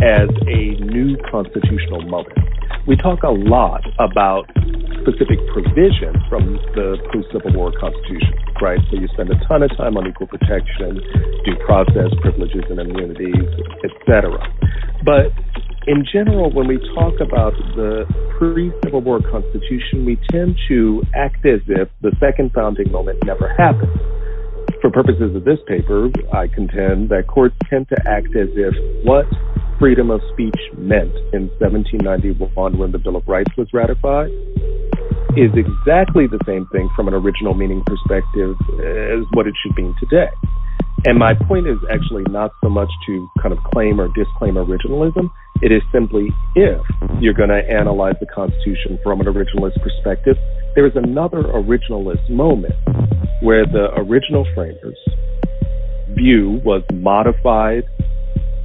as 0.02 0.28
a 0.46 0.78
new 0.80 1.16
constitutional 1.30 2.02
moment. 2.02 2.38
We 2.86 2.96
talk 2.96 3.22
a 3.22 3.30
lot 3.30 3.82
about 3.98 4.50
specific 5.02 5.38
provisions 5.54 6.18
from 6.28 6.58
the 6.74 6.98
post-Civil 7.12 7.54
War 7.54 7.72
Constitution, 7.78 8.34
right? 8.60 8.78
So 8.90 8.98
you 8.98 9.06
spend 9.14 9.30
a 9.30 9.38
ton 9.46 9.62
of 9.62 9.70
time 9.76 9.96
on 9.96 10.06
equal 10.06 10.26
protection, 10.26 10.98
due 11.44 11.56
process, 11.66 12.10
privileges 12.22 12.62
and 12.70 12.80
immunities, 12.80 13.46
etc. 13.82 14.38
But 15.04 15.30
in 15.86 16.06
general, 16.12 16.50
when 16.52 16.68
we 16.68 16.78
talk 16.94 17.18
about 17.20 17.54
the 17.74 18.06
pre-Civil 18.38 19.00
War 19.02 19.20
Constitution, 19.20 20.06
we 20.06 20.18
tend 20.30 20.58
to 20.68 21.02
act 21.14 21.44
as 21.46 21.60
if 21.66 21.88
the 22.00 22.12
second 22.18 22.52
founding 22.52 22.90
moment 22.90 23.18
never 23.24 23.52
happened. 23.54 23.90
For 24.82 24.90
purposes 24.90 25.30
of 25.36 25.44
this 25.44 25.60
paper, 25.68 26.10
I 26.34 26.48
contend 26.48 27.08
that 27.10 27.28
courts 27.28 27.54
tend 27.70 27.88
to 27.90 27.96
act 28.04 28.34
as 28.34 28.50
if 28.58 28.74
what 29.06 29.26
freedom 29.78 30.10
of 30.10 30.20
speech 30.32 30.58
meant 30.76 31.14
in 31.30 31.46
1791 31.62 32.50
when 32.76 32.90
the 32.90 32.98
Bill 32.98 33.14
of 33.14 33.22
Rights 33.28 33.54
was 33.56 33.68
ratified 33.72 34.26
is 35.38 35.54
exactly 35.54 36.26
the 36.26 36.42
same 36.50 36.66
thing 36.74 36.90
from 36.96 37.06
an 37.06 37.14
original 37.14 37.54
meaning 37.54 37.80
perspective 37.86 38.58
as 38.82 39.22
what 39.38 39.46
it 39.46 39.54
should 39.62 39.70
mean 39.78 39.94
today. 40.02 40.34
And 41.06 41.16
my 41.16 41.34
point 41.46 41.68
is 41.68 41.78
actually 41.86 42.26
not 42.26 42.50
so 42.60 42.68
much 42.68 42.90
to 43.06 43.30
kind 43.40 43.52
of 43.54 43.62
claim 43.70 44.00
or 44.00 44.08
disclaim 44.18 44.58
originalism. 44.58 45.30
It 45.62 45.70
is 45.70 45.82
simply 45.92 46.26
if 46.56 46.82
you're 47.20 47.38
going 47.38 47.54
to 47.54 47.62
analyze 47.70 48.16
the 48.18 48.26
Constitution 48.26 48.98
from 49.04 49.20
an 49.20 49.30
originalist 49.30 49.78
perspective, 49.80 50.34
there 50.74 50.86
is 50.86 50.96
another 50.96 51.44
originalist 51.54 52.28
moment 52.28 52.74
where 53.42 53.66
the 53.66 53.88
original 53.96 54.46
framers' 54.54 54.96
view 56.14 56.60
was 56.64 56.82
modified, 56.92 57.82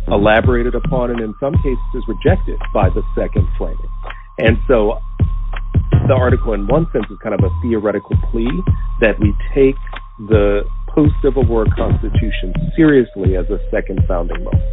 elaborated 0.07 0.75
upon, 0.75 1.09
and 1.11 1.19
in 1.19 1.33
some 1.39 1.53
cases 1.55 2.03
rejected 2.07 2.57
by 2.73 2.89
the 2.89 3.01
second 3.15 3.47
framing. 3.57 3.91
And 4.37 4.57
so 4.67 4.99
the 6.07 6.13
article, 6.13 6.53
in 6.53 6.67
one 6.67 6.85
sense, 6.93 7.05
is 7.09 7.17
kind 7.23 7.33
of 7.33 7.43
a 7.43 7.49
theoretical 7.61 8.15
plea 8.31 8.51
that 9.01 9.19
we 9.19 9.33
take 9.53 9.75
the 10.29 10.61
post 10.89 11.13
Civil 11.23 11.45
War 11.45 11.65
Constitution 11.75 12.53
seriously 12.75 13.35
as 13.35 13.45
a 13.49 13.59
second 13.71 13.99
founding 14.07 14.43
moment. 14.43 14.63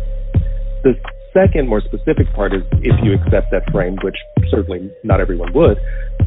The 0.84 0.94
second, 1.34 1.68
more 1.68 1.82
specific 1.82 2.32
part 2.34 2.54
is 2.54 2.62
if 2.80 2.96
you 3.02 3.12
accept 3.12 3.50
that 3.50 3.68
frame, 3.72 3.98
which 4.02 4.16
certainly 4.50 4.90
not 5.02 5.20
everyone 5.20 5.52
would, 5.52 5.76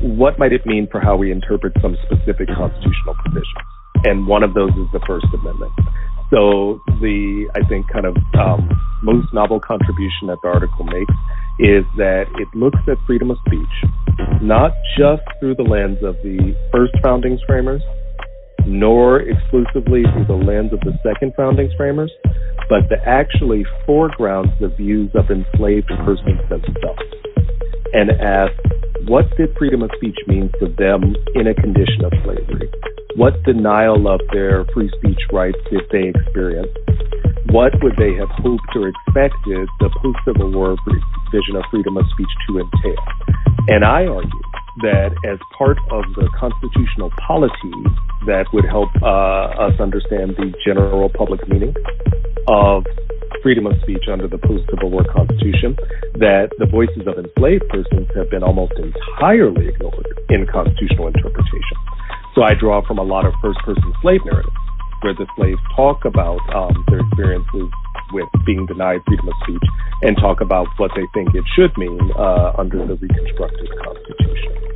what 0.02 0.38
might 0.38 0.54
it 0.54 0.66
mean 0.66 0.88
for 0.92 1.00
how 1.00 1.16
we 1.16 1.32
interpret 1.32 1.74
some 1.82 1.98
specific 2.06 2.48
constitutional 2.54 3.16
provisions? 3.24 3.66
And 4.04 4.28
one 4.28 4.44
of 4.44 4.54
those 4.54 4.70
is 4.72 4.86
the 4.94 5.02
First 5.08 5.26
Amendment. 5.34 5.74
So 6.30 6.82
the, 7.00 7.50
I 7.56 7.66
think, 7.68 7.88
kind 7.90 8.06
of 8.06 8.16
um, 8.38 8.70
most 9.02 9.34
novel 9.34 9.60
contribution 9.60 10.28
that 10.28 10.38
the 10.44 10.50
article 10.50 10.84
makes 10.84 11.16
is 11.60 11.88
that 11.98 12.28
it 12.38 12.48
looks 12.54 12.80
at 12.88 12.98
freedom 13.08 13.32
of 13.32 13.38
speech, 13.48 13.76
not 14.42 14.72
just 15.00 15.24
through 15.40 15.56
the 15.56 15.64
lens 15.64 15.98
of 16.04 16.16
the 16.22 16.54
first 16.72 16.94
founding 17.02 17.40
framers, 17.48 17.82
nor 18.68 19.22
exclusively 19.22 20.04
through 20.14 20.28
the 20.28 20.36
lens 20.36 20.74
of 20.74 20.80
the 20.82 20.94
second 21.02 21.34
founding 21.36 21.72
framers, 21.78 22.12
but 22.70 22.84
that 22.90 23.00
actually 23.08 23.66
foregrounds 23.86 24.52
the 24.60 24.68
views 24.68 25.10
of 25.16 25.32
enslaved 25.32 25.88
persons 26.06 26.42
themselves 26.50 27.08
and 27.94 28.12
asks, 28.20 28.60
what 29.08 29.26
did 29.38 29.56
freedom 29.58 29.82
of 29.82 29.90
speech 29.96 30.18
mean 30.28 30.52
to 30.60 30.68
them 30.78 31.16
in 31.36 31.48
a 31.48 31.56
condition 31.56 32.04
of 32.04 32.12
slavery? 32.24 32.70
What 33.16 33.42
denial 33.44 34.06
of 34.08 34.20
their 34.34 34.66
free 34.74 34.92
speech 35.00 35.22
rights 35.32 35.58
did 35.72 35.82
they 35.92 36.10
experience? 36.10 36.70
what 37.52 37.72
would 37.82 37.96
they 37.98 38.14
have 38.16 38.30
hoped 38.44 38.76
or 38.76 38.90
expected 38.90 39.68
the 39.80 39.90
post 40.02 40.20
Civil 40.26 40.52
War 40.52 40.76
vision 41.32 41.56
of 41.56 41.64
freedom 41.72 41.96
of 41.96 42.06
speech 42.12 42.34
to 42.48 42.60
entail? 42.60 43.04
And 43.68 43.86
I 43.86 44.06
argue 44.06 44.42
that 44.82 45.12
as 45.26 45.40
part 45.58 45.78
of 45.92 46.04
the 46.16 46.30
constitutional 46.38 47.12
polity 47.26 47.74
that 48.26 48.46
would 48.54 48.66
help 48.66 48.90
uh, 49.02 49.68
us 49.70 49.80
understand 49.80 50.36
the 50.38 50.54
general 50.66 51.10
public 51.10 51.48
meaning 51.48 51.74
of 52.48 52.86
freedom 53.42 53.68
of 53.68 53.74
speech 53.82 54.06
under 54.12 54.28
the 54.28 54.38
post 54.38 54.64
Civil 54.70 54.90
War 54.90 55.06
Constitution, 55.14 55.76
that 56.20 56.50
the 56.58 56.66
voices 56.66 57.06
of 57.08 57.18
enslaved 57.18 57.68
persons 57.70 58.08
have 58.16 58.30
been 58.30 58.44
almost 58.44 58.74
entirely 58.76 59.70
ignored 59.70 60.08
in 60.30 60.46
constitutional 60.48 61.08
interpretation. 61.08 61.78
So 62.36 62.44
I 62.44 62.54
draw 62.54 62.86
from 62.86 62.98
a 62.98 63.04
lot 63.04 63.26
of 63.26 63.34
first 63.42 63.60
person 63.66 63.94
slave 64.02 64.22
narratives 64.26 64.56
where 65.02 65.14
the 65.14 65.28
slaves 65.38 65.62
talk 65.76 66.06
about 66.06 66.42
um, 66.54 66.74
their 66.90 67.02
experiences 67.02 67.70
with 68.14 68.30
being 68.46 68.66
denied 68.66 69.02
freedom 69.08 69.28
of 69.28 69.36
speech 69.44 69.68
and 70.02 70.18
talk 70.18 70.42
about 70.42 70.68
what 70.78 70.92
they 70.96 71.06
think 71.14 71.34
it 71.36 71.44
should 71.56 71.72
mean 71.78 72.00
uh, 72.18 72.54
under 72.58 72.86
the 72.86 72.96
Reconstructed 72.96 73.70
Constitution. 73.84 74.68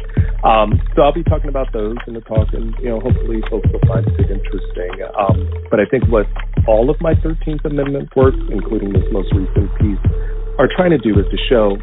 Um, 0.44 0.82
so 0.96 1.04
I'll 1.04 1.14
be 1.14 1.24
talking 1.24 1.50
about 1.50 1.72
those 1.72 1.98
in 2.08 2.16
the 2.16 2.22
talk, 2.22 2.50
and 2.54 2.74
you 2.82 2.90
know, 2.90 3.00
hopefully 3.00 3.42
folks 3.50 3.70
will 3.70 3.86
find 3.88 4.08
it 4.08 4.26
interesting. 4.26 4.92
Um, 5.14 5.46
but 5.70 5.80
I 5.80 5.86
think 5.86 6.10
what 6.10 6.26
all 6.68 6.90
of 6.90 6.98
my 7.00 7.14
13th 7.14 7.64
Amendment 7.66 8.10
work, 8.16 8.34
including 8.50 8.94
this 8.94 9.06
most 9.12 9.30
recent 9.34 9.70
piece, 9.78 10.02
are 10.58 10.68
trying 10.76 10.92
to 10.92 10.98
do 10.98 11.14
is 11.20 11.26
to 11.30 11.38
show 11.46 11.78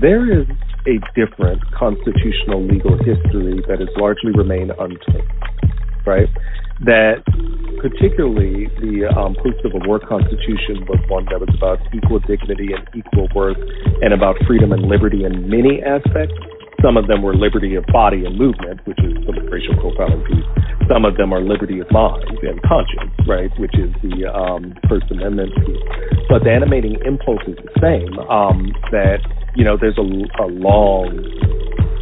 there 0.00 0.24
is 0.24 0.48
a 0.88 0.96
different 1.12 1.60
constitutional 1.76 2.64
legal 2.64 2.96
history 2.96 3.60
that 3.68 3.80
has 3.80 3.88
largely 3.96 4.32
remained 4.32 4.72
untold, 4.78 5.28
right? 6.06 6.28
That 6.84 7.24
particularly 7.80 8.68
the 8.80 9.08
um, 9.08 9.36
post-Civil 9.40 9.80
War 9.86 10.00
Constitution 10.00 10.84
was 10.88 11.00
one 11.08 11.24
that 11.30 11.40
was 11.40 11.48
about 11.56 11.80
equal 11.94 12.20
dignity 12.20 12.72
and 12.76 12.84
equal 12.92 13.28
worth 13.34 13.58
and 14.02 14.12
about 14.12 14.36
freedom 14.46 14.72
and 14.72 14.82
liberty 14.82 15.24
in 15.24 15.48
many 15.48 15.82
aspects. 15.82 16.34
Some 16.84 16.96
of 16.96 17.08
them 17.08 17.22
were 17.22 17.34
liberty 17.34 17.74
of 17.74 17.86
body 17.88 18.26
and 18.26 18.36
movement, 18.36 18.84
which 18.84 19.00
is 19.00 19.16
the 19.24 19.32
racial 19.48 19.74
profiling 19.80 20.20
piece. 20.28 20.44
Some 20.92 21.04
of 21.04 21.16
them 21.16 21.32
are 21.32 21.40
liberty 21.40 21.80
of 21.80 21.90
mind 21.90 22.28
and 22.44 22.60
conscience, 22.62 23.16
right, 23.26 23.50
which 23.58 23.74
is 23.74 23.90
the 24.04 24.28
um, 24.28 24.76
First 24.88 25.10
Amendment 25.10 25.56
piece. 25.64 25.82
But 26.28 26.44
the 26.44 26.52
animating 26.52 27.00
impulse 27.04 27.42
is 27.48 27.56
the 27.56 27.72
same. 27.80 28.12
Um, 28.28 28.70
that 28.92 29.24
you 29.56 29.64
know, 29.64 29.76
there's 29.80 29.96
a, 29.96 30.06
a 30.44 30.46
long 30.52 31.24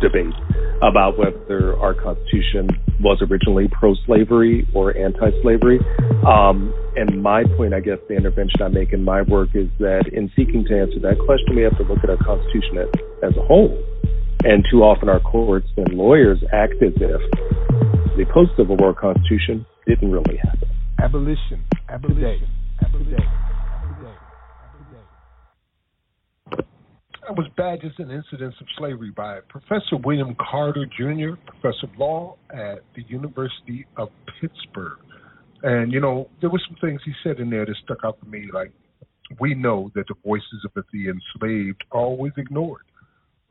debate 0.05 0.37
about 0.85 1.17
whether 1.17 1.73
our 1.81 1.95
Constitution 1.97 2.69
was 3.01 3.17
originally 3.25 3.69
pro-slavery 3.73 4.69
or 4.75 4.93
anti-slavery. 4.97 5.81
Um, 6.29 6.75
and 6.97 7.23
my 7.23 7.45
point, 7.57 7.73
I 7.73 7.81
guess, 7.81 7.99
the 8.09 8.15
intervention 8.15 8.61
I 8.61 8.69
make 8.69 8.93
in 8.93 9.03
my 9.03 9.23
work 9.23 9.57
is 9.57 9.69
that 9.81 10.13
in 10.13 10.31
seeking 10.37 10.65
to 10.69 10.73
answer 10.77 11.01
that 11.01 11.17
question, 11.25 11.57
we 11.57 11.63
have 11.63 11.77
to 11.79 11.85
look 11.85 12.05
at 12.05 12.11
our 12.11 12.21
Constitution 12.21 12.85
as, 12.85 13.33
as 13.33 13.37
a 13.41 13.45
whole. 13.49 13.73
And 14.45 14.63
too 14.71 14.85
often 14.85 15.09
our 15.09 15.21
courts 15.21 15.69
and 15.77 15.97
lawyers 15.97 16.39
act 16.53 16.75
as 16.85 16.93
if 17.01 17.23
the 18.21 18.27
post-Civil 18.33 18.77
War 18.77 18.93
Constitution 18.93 19.65
didn't 19.87 20.13
really 20.13 20.37
happen. 20.37 20.69
Abolition. 21.01 21.65
Abolition. 21.89 22.49
Abolition. 22.85 23.17
That 26.51 26.65
was 27.33 27.47
Badges 27.57 27.93
and 27.99 28.11
Incidents 28.11 28.57
of 28.61 28.67
Slavery 28.79 29.11
by 29.11 29.41
Professor 29.49 29.97
William 30.05 30.37
Carter 30.39 30.87
Jr., 30.87 31.41
Professor 31.47 31.87
of 31.87 31.99
Law 31.99 32.37
at 32.51 32.81
the 32.95 33.03
University 33.09 33.87
of 33.97 34.09
Pittsburgh. 34.41 34.99
And, 35.63 35.93
you 35.93 36.01
know, 36.01 36.29
there 36.41 36.51
were 36.51 36.61
some 36.69 36.77
things 36.81 37.01
he 37.05 37.13
said 37.23 37.39
in 37.39 37.49
there 37.49 37.65
that 37.65 37.75
stuck 37.85 37.99
out 38.05 38.21
to 38.21 38.29
me, 38.29 38.49
like, 38.53 38.73
we 39.41 39.55
know 39.55 39.91
that 39.95 40.05
the 40.09 40.15
voices 40.25 40.65
of 40.65 40.85
the 40.93 41.09
enslaved 41.09 41.83
are 41.93 42.01
always 42.01 42.33
ignored. 42.37 42.83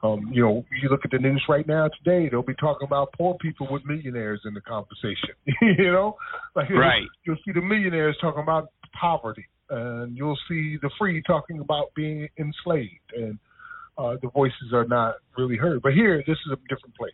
Um, 0.04 0.30
you 0.34 0.44
know, 0.44 0.66
you 0.82 0.90
look 0.90 1.02
at 1.06 1.12
the 1.12 1.18
news 1.18 1.44
right 1.48 1.66
now 1.66 1.90
today, 2.04 2.28
they'll 2.30 2.44
be 2.44 2.54
talking 2.56 2.86
about 2.86 3.14
poor 3.18 3.36
people 3.42 3.68
with 3.72 3.84
millionaires 3.86 4.42
in 4.46 4.54
the 4.54 4.62
conversation. 4.62 5.30
you 5.62 5.92
know, 5.92 6.18
like 6.56 6.70
right. 6.70 7.04
you'll 7.26 7.38
see 7.46 7.54
the 7.54 7.62
millionaires 7.62 8.18
talking 8.20 8.44
about 8.44 8.68
poverty, 9.00 9.46
and 9.70 10.18
you'll 10.18 10.38
see 10.50 10.78
the 10.82 10.90
free 11.00 11.24
talking 11.26 11.60
about 11.60 11.94
being 11.96 12.28
enslaved, 12.38 13.14
and 13.16 13.40
uh, 13.98 14.16
the 14.22 14.30
voices 14.30 14.74
are 14.74 14.86
not 14.86 15.16
really 15.38 15.58
heard. 15.58 15.82
But 15.82 15.94
here, 15.94 16.24
this 16.28 16.38
is 16.46 16.52
a 16.52 16.58
different 16.68 16.96
place. 16.96 17.14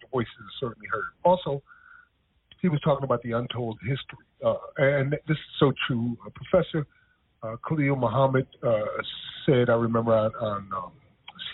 The 0.00 0.06
voices 0.12 0.32
are 0.38 0.68
certainly 0.68 0.88
heard. 0.90 1.10
Also, 1.24 1.62
he 2.60 2.68
was 2.68 2.80
talking 2.82 3.04
about 3.04 3.22
the 3.22 3.32
untold 3.32 3.78
history, 3.80 4.26
uh, 4.44 4.54
and 4.76 5.12
this 5.12 5.36
is 5.36 5.54
so 5.58 5.72
true. 5.86 6.16
Uh, 6.24 6.30
Professor 6.34 6.86
Khalil 7.66 7.96
Muhammad 7.96 8.46
uh, 8.62 8.80
said, 9.46 9.70
I 9.70 9.74
remember 9.74 10.12
on, 10.12 10.32
on 10.34 10.68
um, 10.76 10.92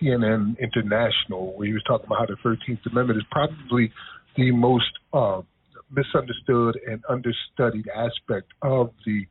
CNN 0.01 0.59
International, 0.59 1.57
where 1.57 1.67
he 1.67 1.73
was 1.73 1.83
talking 1.87 2.07
about 2.07 2.19
how 2.19 2.27
the 2.27 2.37
13th 2.45 2.91
Amendment 2.91 3.19
is 3.19 3.25
probably 3.31 3.93
the 4.37 4.51
most 4.51 4.91
uh, 5.13 5.43
misunderstood 5.91 6.79
and 6.89 7.03
understudied 7.09 7.89
aspect 7.89 8.53
of 8.63 8.91
the 9.05 9.27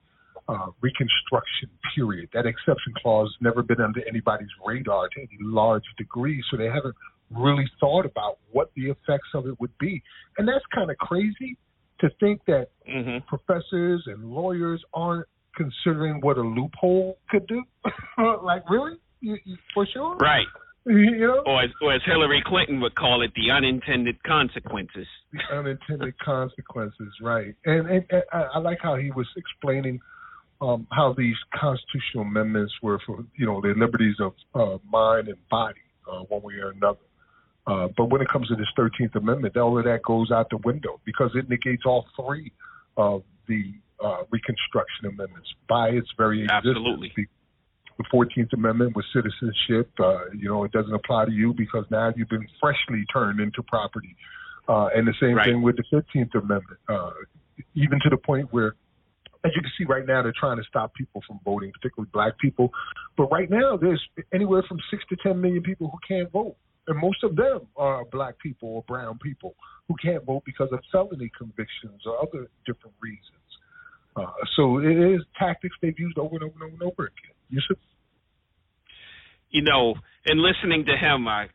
uh, 0.47 0.67
Reconstruction 0.81 1.69
period. 1.95 2.29
That 2.33 2.45
exception 2.45 2.93
clause 3.01 3.29
has 3.29 3.43
never 3.43 3.63
been 3.63 3.81
under 3.81 4.01
anybody's 4.07 4.49
radar 4.65 5.09
to 5.09 5.19
any 5.19 5.37
large 5.41 5.83
degree, 5.97 6.43
so 6.49 6.57
they 6.57 6.65
haven't 6.65 6.95
really 7.31 7.65
thought 7.79 8.05
about 8.05 8.37
what 8.51 8.71
the 8.75 8.83
effects 8.83 9.29
of 9.33 9.47
it 9.47 9.59
would 9.59 9.75
be. 9.79 10.01
And 10.37 10.47
that's 10.47 10.65
kind 10.73 10.91
of 10.91 10.97
crazy 10.97 11.57
to 11.99 12.09
think 12.19 12.41
that 12.45 12.67
mm-hmm. 12.87 13.25
professors 13.27 14.03
and 14.05 14.31
lawyers 14.31 14.83
aren't 14.93 15.27
considering 15.55 16.19
what 16.21 16.37
a 16.37 16.41
loophole 16.41 17.17
could 17.29 17.47
do. 17.47 17.63
like, 18.43 18.69
really? 18.69 18.97
You, 19.21 19.37
you, 19.45 19.57
for 19.73 19.87
sure? 19.91 20.15
Right. 20.17 20.45
You 20.85 21.17
know? 21.17 21.41
Or 21.47 21.63
as, 21.63 21.71
or 21.81 21.95
as 21.95 22.01
Hillary 22.05 22.43
Clinton 22.45 22.79
would 22.81 22.93
call 22.93 23.23
it, 23.23 23.31
the 23.35 23.51
unintended 23.51 24.21
consequences. 24.23 25.07
The 25.33 25.57
unintended 25.57 26.19
consequences, 26.23 27.11
right. 27.21 27.55
And, 27.65 27.89
and, 27.89 28.05
and 28.11 28.23
I 28.31 28.59
like 28.59 28.77
how 28.83 28.95
he 28.95 29.09
was 29.09 29.27
explaining– 29.35 29.99
um, 30.61 30.87
how 30.91 31.13
these 31.13 31.35
constitutional 31.53 32.23
amendments 32.23 32.73
were 32.81 32.99
for 33.05 33.25
you 33.35 33.45
know 33.45 33.61
the 33.61 33.73
liberties 33.77 34.15
of 34.19 34.33
uh, 34.53 34.77
mind 34.89 35.27
and 35.27 35.37
body, 35.49 35.81
uh, 36.11 36.19
one 36.19 36.41
way 36.41 36.55
or 36.55 36.71
another. 36.71 36.99
Uh, 37.67 37.87
but 37.97 38.05
when 38.05 38.21
it 38.21 38.27
comes 38.29 38.47
to 38.47 38.55
this 38.55 38.67
13th 38.77 39.15
Amendment, 39.15 39.57
all 39.57 39.77
of 39.77 39.85
that 39.85 40.03
goes 40.03 40.31
out 40.31 40.49
the 40.49 40.57
window 40.57 41.01
because 41.03 41.31
it 41.33 41.49
negates 41.49 41.83
all 41.85 42.05
three 42.15 42.51
of 42.95 43.23
the 43.47 43.73
uh, 44.03 44.23
Reconstruction 44.29 45.07
Amendments 45.07 45.49
by 45.67 45.89
its 45.89 46.07
very 46.15 46.43
existence. 46.43 46.77
Absolutely. 46.77 47.11
The 47.97 48.03
14th 48.13 48.53
Amendment 48.53 48.95
with 48.95 49.05
citizenship, 49.13 49.89
uh, 49.99 50.25
you 50.37 50.49
know, 50.49 50.63
it 50.63 50.73
doesn't 50.73 50.93
apply 50.93 51.25
to 51.25 51.31
you 51.31 51.53
because 51.53 51.85
now 51.89 52.13
you've 52.15 52.29
been 52.29 52.47
freshly 52.61 53.03
turned 53.11 53.39
into 53.39 53.63
property. 53.63 54.15
Uh, 54.67 54.89
and 54.95 55.07
the 55.07 55.13
same 55.19 55.35
right. 55.35 55.45
thing 55.45 55.61
with 55.61 55.77
the 55.77 55.83
15th 55.91 56.35
Amendment, 56.35 56.79
uh, 56.89 57.11
even 57.73 57.99
to 58.01 58.09
the 58.09 58.17
point 58.17 58.51
where 58.51 58.75
as 59.45 59.51
you 59.55 59.61
can 59.61 59.71
see 59.77 59.85
right 59.85 60.05
now, 60.05 60.23
they're 60.23 60.33
trying 60.37 60.57
to 60.57 60.63
stop 60.67 60.93
people 60.95 61.21
from 61.27 61.39
voting, 61.45 61.71
particularly 61.71 62.09
black 62.11 62.37
people. 62.39 62.71
But 63.15 63.31
right 63.31 63.49
now, 63.49 63.77
there's 63.77 64.01
anywhere 64.33 64.63
from 64.67 64.79
six 64.89 65.03
to 65.09 65.15
10 65.21 65.39
million 65.39 65.61
people 65.61 65.89
who 65.89 65.99
can't 66.07 66.31
vote. 66.31 66.55
And 66.87 66.99
most 66.99 67.23
of 67.23 67.35
them 67.35 67.61
are 67.77 68.05
black 68.05 68.39
people 68.39 68.69
or 68.69 68.83
brown 68.87 69.19
people 69.19 69.55
who 69.87 69.95
can't 70.01 70.23
vote 70.25 70.43
because 70.45 70.69
of 70.71 70.79
felony 70.91 71.31
convictions 71.37 72.01
or 72.05 72.17
other 72.21 72.47
different 72.65 72.95
reasons. 72.99 73.45
Uh, 74.15 74.25
so 74.55 74.79
it 74.79 75.13
is 75.13 75.21
tactics 75.37 75.75
they've 75.81 75.99
used 75.99 76.17
over 76.17 76.35
and 76.35 76.43
over 76.43 76.53
and 76.53 76.63
over 76.63 76.73
and 76.73 76.81
over 76.83 77.03
again. 77.03 77.35
Yusuf? 77.49 77.77
You 79.51 79.61
know, 79.61 79.95
in 80.25 80.41
listening 80.41 80.85
to 80.85 80.97
him, 80.97 81.27
I 81.27 81.47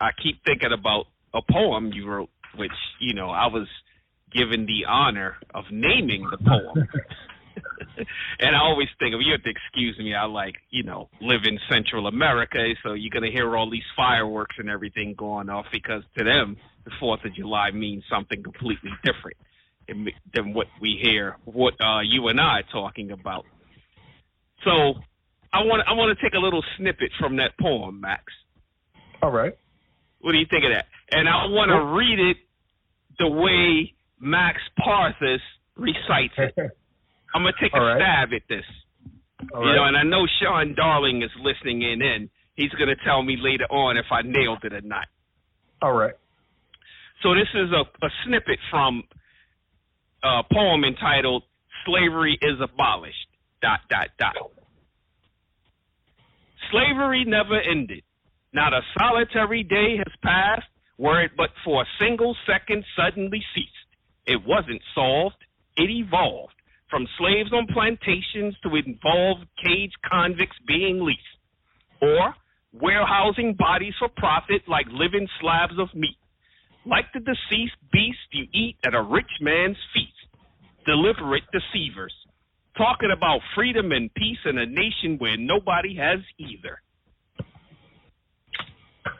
I 0.00 0.10
keep 0.22 0.44
thinking 0.44 0.72
about 0.72 1.06
a 1.34 1.40
poem 1.50 1.90
you 1.92 2.08
wrote, 2.08 2.30
which 2.56 2.72
you 3.00 3.14
know 3.14 3.30
I 3.30 3.46
was 3.46 3.66
given 4.34 4.66
the 4.66 4.84
honor 4.88 5.36
of 5.54 5.64
naming 5.70 6.26
the 6.30 6.38
poem. 6.38 6.88
and 8.40 8.56
I 8.56 8.60
always 8.60 8.88
think 8.98 9.14
of 9.14 9.20
you 9.20 9.32
have 9.32 9.42
to 9.42 9.50
excuse 9.50 9.98
me. 9.98 10.14
I 10.14 10.24
like 10.24 10.54
you 10.70 10.82
know 10.82 11.08
live 11.20 11.42
in 11.44 11.58
Central 11.70 12.06
America, 12.06 12.58
so 12.82 12.94
you're 12.94 13.10
gonna 13.12 13.32
hear 13.32 13.56
all 13.56 13.70
these 13.70 13.82
fireworks 13.96 14.56
and 14.58 14.68
everything 14.68 15.14
going 15.16 15.48
off 15.48 15.66
because 15.72 16.02
to 16.18 16.24
them 16.24 16.56
the 16.84 16.90
Fourth 16.98 17.24
of 17.24 17.34
July 17.34 17.70
means 17.70 18.02
something 18.10 18.42
completely 18.42 18.90
different 19.04 19.36
than 20.34 20.54
what 20.54 20.66
we 20.80 20.98
hear, 21.02 21.36
what 21.44 21.74
uh, 21.80 22.00
you 22.00 22.28
and 22.28 22.40
I 22.40 22.60
are 22.60 22.72
talking 22.72 23.10
about. 23.10 23.44
So 24.64 24.70
I 25.52 25.64
want 25.64 25.82
I 25.88 25.92
want 25.92 26.16
to 26.16 26.24
take 26.24 26.34
a 26.34 26.38
little 26.38 26.64
snippet 26.76 27.10
from 27.18 27.36
that 27.36 27.52
poem, 27.60 28.00
Max. 28.00 28.24
All 29.22 29.30
right. 29.30 29.56
What 30.20 30.32
do 30.32 30.38
you 30.38 30.46
think 30.48 30.64
of 30.64 30.70
that? 30.72 30.86
And 31.10 31.28
I 31.28 31.46
want 31.46 31.70
to 31.70 31.96
read 31.96 32.18
it 32.30 32.36
the 33.18 33.28
way 33.28 33.92
Max 34.22 34.60
Parthas 34.78 35.40
recites 35.76 36.34
it. 36.38 36.54
I'm 37.34 37.42
gonna 37.42 37.52
take 37.60 37.74
All 37.74 37.82
a 37.82 37.94
right. 37.94 38.00
stab 38.00 38.28
at 38.32 38.42
this. 38.48 38.64
All 39.52 39.62
you 39.64 39.70
right. 39.70 39.76
know, 39.76 39.84
and 39.84 39.96
I 39.96 40.04
know 40.04 40.26
Sean 40.40 40.74
Darling 40.74 41.22
is 41.22 41.30
listening 41.42 41.82
in. 41.82 42.00
and 42.00 42.30
he's 42.54 42.70
gonna 42.78 42.94
tell 43.04 43.22
me 43.22 43.36
later 43.40 43.64
on 43.64 43.96
if 43.96 44.06
I 44.12 44.22
nailed 44.22 44.64
it 44.64 44.72
or 44.72 44.80
not. 44.82 45.08
All 45.82 45.92
right. 45.92 46.14
So 47.22 47.34
this 47.34 47.48
is 47.54 47.70
a, 47.72 47.82
a 48.06 48.10
snippet 48.24 48.58
from 48.70 49.02
a 50.22 50.42
poem 50.52 50.84
entitled 50.84 51.42
"Slavery 51.84 52.38
is 52.40 52.60
Abolished," 52.62 53.26
dot 53.60 53.80
dot 53.90 54.08
dot. 54.18 54.36
Slavery 56.70 57.24
never 57.26 57.60
ended. 57.60 58.04
Not 58.52 58.72
a 58.72 58.82
solitary 58.98 59.64
day 59.64 59.96
has 59.96 60.12
passed 60.22 60.66
where 60.96 61.24
it 61.24 61.32
but 61.36 61.50
for 61.64 61.82
a 61.82 61.86
single 61.98 62.36
second 62.46 62.84
suddenly 62.96 63.42
ceased. 63.54 63.68
It 64.26 64.40
wasn't 64.46 64.82
solved, 64.94 65.36
it 65.76 65.90
evolved 65.90 66.54
from 66.92 67.08
slaves 67.18 67.52
on 67.52 67.66
plantations 67.72 68.54
to 68.62 68.76
involved 68.76 69.46
caged 69.64 69.96
convicts 70.08 70.56
being 70.66 71.02
leased, 71.02 71.20
or 72.02 72.34
warehousing 72.72 73.54
bodies 73.58 73.94
for 73.98 74.08
profit 74.08 74.62
like 74.68 74.86
living 74.90 75.26
slabs 75.40 75.78
of 75.78 75.88
meat. 75.94 76.18
Like 76.84 77.06
the 77.14 77.20
deceased 77.20 77.76
beast 77.92 78.18
you 78.32 78.46
eat 78.52 78.76
at 78.84 78.94
a 78.94 79.02
rich 79.02 79.30
man's 79.40 79.76
feast. 79.94 80.12
Deliberate 80.84 81.44
deceivers. 81.52 82.14
Talking 82.76 83.10
about 83.16 83.40
freedom 83.54 83.92
and 83.92 84.12
peace 84.14 84.38
in 84.44 84.58
a 84.58 84.66
nation 84.66 85.16
where 85.18 85.36
nobody 85.36 85.96
has 85.96 86.18
either. 86.38 86.80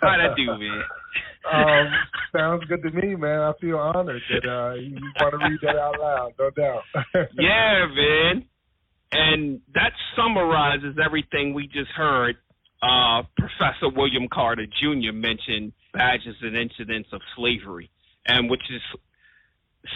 How'd 0.00 0.20
I 0.20 0.34
do, 0.34 0.46
man? 0.46 0.82
um, 1.50 1.86
sounds 2.34 2.64
good 2.64 2.82
to 2.82 2.90
me, 2.90 3.14
man. 3.14 3.40
I 3.40 3.52
feel 3.60 3.78
honored 3.78 4.22
that 4.30 4.48
uh, 4.48 4.74
you 4.74 4.96
want 5.20 5.32
to 5.32 5.48
read 5.48 5.58
that 5.62 5.76
out 5.76 5.98
loud, 6.00 6.32
no 6.38 6.50
doubt. 6.50 6.82
yeah, 7.38 7.86
man. 7.86 8.44
And 9.12 9.60
that 9.74 9.92
summarizes 10.16 10.96
everything 11.04 11.54
we 11.54 11.66
just 11.66 11.90
heard. 11.96 12.36
Uh, 12.82 13.22
Professor 13.36 13.94
William 13.94 14.28
Carter 14.32 14.66
Jr. 14.66 15.12
mentioned 15.12 15.72
badges 15.92 16.34
and 16.40 16.56
incidents 16.56 17.08
of 17.12 17.20
slavery, 17.36 17.90
and 18.26 18.50
which 18.50 18.62
is 18.70 18.80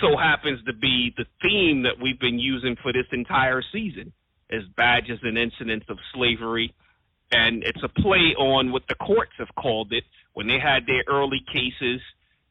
so 0.01 0.17
happens 0.17 0.61
to 0.67 0.73
be 0.73 1.15
the 1.17 1.25
theme 1.43 1.83
that 1.83 1.95
we've 2.03 2.19
been 2.19 2.39
using 2.39 2.77
for 2.83 2.93
this 2.93 3.07
entire 3.13 3.63
season 3.73 4.13
is 4.51 4.63
badges 4.77 5.19
and 5.23 5.39
incidents 5.39 5.87
of 5.89 5.97
slavery 6.15 6.75
and 7.33 7.65
it's 7.65 7.83
a 7.83 7.89
play 7.89 8.35
on 8.39 8.73
what 8.73 8.83
the 8.89 8.95
courts 8.97 9.33
have 9.39 9.53
called 9.57 9.93
it 9.93 10.05
when 10.37 10.47
they 10.47 10.61
had 10.61 10.85
their 10.87 11.03
early 11.09 11.41
cases 11.47 12.01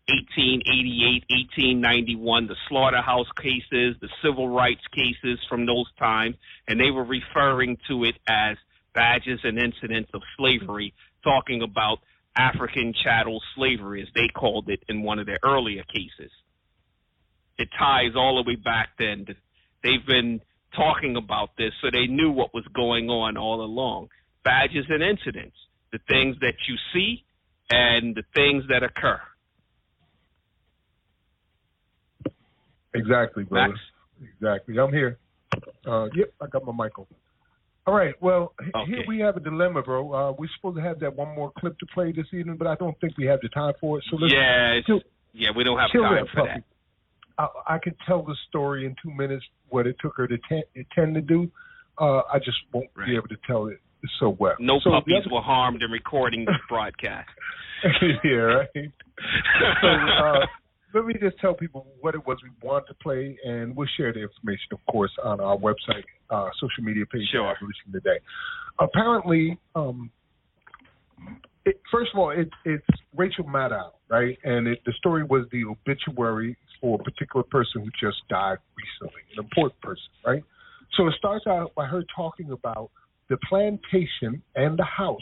1888 0.09 1.23
1891 1.29 2.47
the 2.47 2.55
slaughterhouse 2.67 3.29
cases 3.37 3.95
the 4.01 4.09
civil 4.23 4.49
rights 4.49 4.81
cases 4.93 5.39
from 5.47 5.65
those 5.65 5.85
times 5.97 6.35
and 6.67 6.79
they 6.79 6.89
were 6.89 7.05
referring 7.05 7.77
to 7.87 8.03
it 8.03 8.15
as 8.27 8.57
badges 8.93 9.39
and 9.43 9.59
incidents 9.59 10.09
of 10.13 10.21
slavery 10.35 10.93
talking 11.23 11.61
about 11.61 11.99
african 12.35 12.93
chattel 13.03 13.41
slavery 13.55 14.01
as 14.01 14.07
they 14.15 14.27
called 14.27 14.69
it 14.69 14.79
in 14.89 15.03
one 15.03 15.19
of 15.19 15.25
their 15.25 15.39
earlier 15.43 15.83
cases. 15.83 16.31
It 17.57 17.69
ties 17.77 18.15
all 18.15 18.43
the 18.43 18.49
way 18.49 18.55
back 18.55 18.89
then. 18.99 19.25
They've 19.83 20.05
been 20.05 20.41
talking 20.75 21.15
about 21.15 21.55
this 21.57 21.71
so 21.81 21.89
they 21.91 22.07
knew 22.07 22.31
what 22.31 22.53
was 22.53 22.65
going 22.73 23.09
on 23.09 23.37
all 23.37 23.63
along. 23.63 24.09
Badges 24.43 24.85
and 24.89 25.01
incidents, 25.01 25.55
the 25.91 25.99
things 26.07 26.35
that 26.41 26.55
you 26.67 26.75
see 26.93 27.24
and 27.69 28.15
the 28.15 28.23
things 28.33 28.63
that 28.69 28.83
occur. 28.83 29.19
Exactly, 32.93 33.43
brother. 33.43 33.69
Max? 33.69 33.79
Exactly. 34.35 34.79
I'm 34.79 34.93
here. 34.93 35.17
Uh, 35.85 36.05
yep, 36.15 36.33
I 36.41 36.47
got 36.47 36.65
my 36.65 36.71
mic 36.85 36.97
open. 36.97 37.15
All 37.87 37.93
right. 37.93 38.15
Well, 38.19 38.53
okay. 38.59 38.71
here 38.87 39.03
we 39.07 39.19
have 39.19 39.37
a 39.37 39.39
dilemma, 39.39 39.83
bro. 39.83 40.11
Uh, 40.11 40.31
we're 40.31 40.49
supposed 40.55 40.77
to 40.77 40.81
have 40.81 40.99
that 41.01 41.15
one 41.15 41.35
more 41.35 41.51
clip 41.59 41.77
to 41.79 41.85
play 41.93 42.11
this 42.11 42.25
evening, 42.33 42.57
but 42.57 42.67
I 42.67 42.75
don't 42.75 42.99
think 42.99 43.17
we 43.17 43.25
have 43.25 43.41
the 43.41 43.49
time 43.49 43.73
for 43.79 43.99
it. 43.99 44.05
So 44.09 44.17
let's 44.17 44.33
yeah, 44.33 44.79
chill, 44.87 45.01
yeah, 45.33 45.49
we 45.55 45.63
don't 45.63 45.77
have 45.77 45.91
time 45.91 46.25
for 46.33 46.41
puppy. 46.47 46.49
that. 46.55 46.63
I, 47.37 47.75
I 47.75 47.77
could 47.77 47.95
tell 48.07 48.23
the 48.23 48.35
story 48.49 48.85
in 48.85 48.95
two 49.03 49.11
minutes 49.11 49.45
what 49.69 49.85
it 49.85 49.97
took 50.01 50.15
her 50.17 50.27
to 50.27 50.37
ten, 50.49 50.63
tend 50.95 51.13
to 51.15 51.21
do. 51.21 51.51
Uh, 51.99 52.21
I 52.31 52.39
just 52.39 52.57
won't 52.73 52.89
Right. 52.95 53.07
be 53.07 53.15
able 53.15 53.27
to 53.27 53.37
tell 53.45 53.67
it 53.67 53.79
so 54.19 54.35
well. 54.39 54.55
No 54.59 54.79
so 54.83 54.91
puppies 54.91 55.23
were 55.31 55.41
harmed 55.41 55.81
in 55.81 55.91
recording 55.91 56.45
this 56.45 56.55
broadcast. 56.69 57.29
yeah, 58.23 58.31
right. 58.31 58.67
so 58.73 59.87
uh, 59.87 60.45
let 60.93 61.05
me 61.05 61.13
just 61.19 61.37
tell 61.39 61.53
people 61.53 61.85
what 61.99 62.15
it 62.15 62.25
was 62.25 62.37
we 62.41 62.49
wanted 62.61 62.87
to 62.87 62.93
play, 62.95 63.37
and 63.45 63.75
we'll 63.75 63.87
share 63.97 64.13
the 64.13 64.21
information, 64.21 64.67
of 64.71 64.79
course, 64.89 65.11
on 65.23 65.39
our 65.39 65.57
website, 65.57 66.03
uh, 66.29 66.49
social 66.59 66.83
media 66.83 67.05
page, 67.05 67.27
Sure. 67.31 67.47
Abolition 67.47 67.91
Today. 67.91 68.19
Apparently, 68.79 69.59
um, 69.75 70.09
it, 71.65 71.81
first 71.91 72.11
of 72.13 72.19
all, 72.19 72.29
it, 72.31 72.49
it's 72.63 72.85
Rachel 73.15 73.43
Maddow, 73.43 73.91
right? 74.09 74.37
And 74.43 74.67
it, 74.67 74.79
the 74.85 74.93
story 74.97 75.23
was 75.23 75.45
the 75.51 75.65
obituary 75.65 76.57
for 76.79 76.99
a 76.99 77.03
particular 77.03 77.43
person 77.43 77.81
who 77.81 77.89
just 77.99 78.17
died 78.29 78.57
recently, 78.77 79.21
an 79.37 79.43
important 79.43 79.81
person, 79.81 80.09
right? 80.25 80.43
So 80.97 81.07
it 81.07 81.13
starts 81.17 81.45
out 81.47 81.73
by 81.75 81.85
her 81.85 82.03
talking 82.15 82.51
about 82.51 82.91
the 83.29 83.37
plantation 83.49 84.41
and 84.55 84.77
the 84.77 84.83
house 84.85 85.19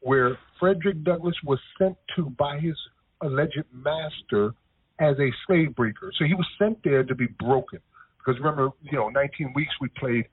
where 0.00 0.38
Frederick 0.60 1.02
Douglass 1.02 1.34
was 1.44 1.58
sent 1.78 1.96
to 2.16 2.30
by 2.30 2.58
his 2.58 2.76
alleged 3.22 3.64
master 3.72 4.54
as 5.00 5.18
a 5.18 5.30
slave 5.46 5.74
breaker. 5.74 6.12
So 6.18 6.24
he 6.24 6.34
was 6.34 6.46
sent 6.58 6.78
there 6.84 7.02
to 7.02 7.14
be 7.14 7.26
broken. 7.26 7.80
Because 8.18 8.38
remember, 8.38 8.70
you 8.82 8.98
know, 8.98 9.08
19 9.08 9.52
weeks 9.54 9.72
we 9.80 9.88
played 9.88 10.26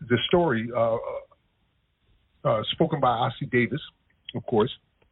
the 0.00 0.18
story 0.26 0.68
uh, 0.76 0.96
uh, 2.44 2.62
spoken 2.72 3.00
by 3.00 3.08
Ossie 3.08 3.50
Davis, 3.50 3.80
of 4.34 4.44
course, 4.46 4.70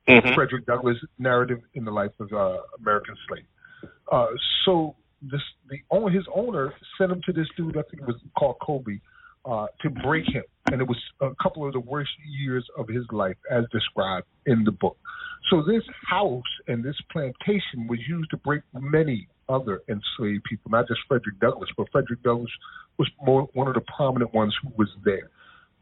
Mhm. 0.08 0.34
Frederick 0.34 0.66
Douglass 0.66 0.98
narrative 1.18 1.60
in 1.74 1.84
the 1.84 1.90
life 1.90 2.12
of 2.18 2.32
uh, 2.32 2.58
American 2.78 3.16
slave. 3.28 3.44
Uh, 4.10 4.26
so 4.64 4.96
this 5.22 5.40
the 5.68 5.78
owner, 5.90 6.10
his 6.10 6.26
owner 6.34 6.74
sent 6.98 7.12
him 7.12 7.22
to 7.22 7.32
this 7.32 7.46
dude. 7.56 7.76
I 7.76 7.82
think 7.82 8.02
it 8.02 8.06
was 8.06 8.16
called 8.36 8.56
Covey 8.60 9.00
uh, 9.44 9.66
to 9.80 9.90
break 9.90 10.24
him, 10.26 10.44
and 10.70 10.80
it 10.80 10.86
was 10.86 10.98
a 11.20 11.30
couple 11.42 11.66
of 11.66 11.72
the 11.72 11.80
worst 11.80 12.10
years 12.26 12.66
of 12.76 12.88
his 12.88 13.04
life, 13.10 13.36
as 13.50 13.64
described 13.72 14.26
in 14.46 14.64
the 14.64 14.72
book. 14.72 14.96
So 15.50 15.62
this 15.62 15.82
house 16.08 16.42
and 16.68 16.84
this 16.84 16.96
plantation 17.10 17.88
was 17.88 17.98
used 18.08 18.30
to 18.30 18.36
break 18.38 18.62
many 18.72 19.28
other 19.48 19.82
enslaved 19.88 20.44
people, 20.44 20.70
not 20.70 20.86
just 20.88 21.00
Frederick 21.08 21.38
Douglass, 21.40 21.68
but 21.76 21.88
Frederick 21.90 22.22
Douglass 22.22 22.50
was 22.98 23.08
more, 23.20 23.48
one 23.54 23.68
of 23.68 23.74
the 23.74 23.82
prominent 23.96 24.32
ones 24.32 24.54
who 24.62 24.70
was 24.78 24.88
there. 25.04 25.30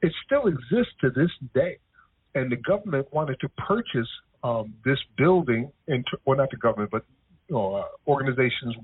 It 0.03 0.13
still 0.25 0.47
exists 0.47 0.95
to 1.03 1.11
this 1.11 1.31
day, 1.55 1.79
and 2.35 2.51
the 2.51 2.57
government 2.57 3.13
wanted 3.13 3.39
to 3.41 3.49
purchase 3.51 4.09
um, 4.43 4.75
this 4.85 4.99
building, 5.19 5.71
and 5.89 6.05
well, 6.25 6.39
not 6.39 6.51
the 6.51 6.57
government, 6.57 6.91
but 6.91 7.05
uh, 7.55 7.83
organizations 8.07 8.75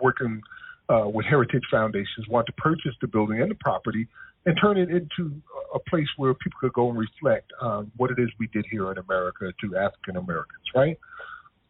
working 0.00 0.40
uh, 0.88 1.08
with 1.08 1.26
heritage 1.26 1.62
foundations 1.70 2.26
want 2.28 2.46
to 2.46 2.52
purchase 2.52 2.92
the 3.00 3.06
building 3.06 3.40
and 3.40 3.50
the 3.50 3.56
property 3.56 4.08
and 4.44 4.56
turn 4.60 4.76
it 4.76 4.90
into 4.90 5.40
a 5.74 5.78
place 5.88 6.08
where 6.16 6.34
people 6.34 6.58
could 6.60 6.72
go 6.72 6.90
and 6.90 6.98
reflect 6.98 7.50
on 7.60 7.90
what 7.96 8.10
it 8.10 8.18
is 8.18 8.28
we 8.38 8.48
did 8.48 8.66
here 8.70 8.90
in 8.90 8.98
America 8.98 9.52
to 9.60 9.76
African 9.76 10.16
Americans, 10.16 10.64
right? 10.74 10.98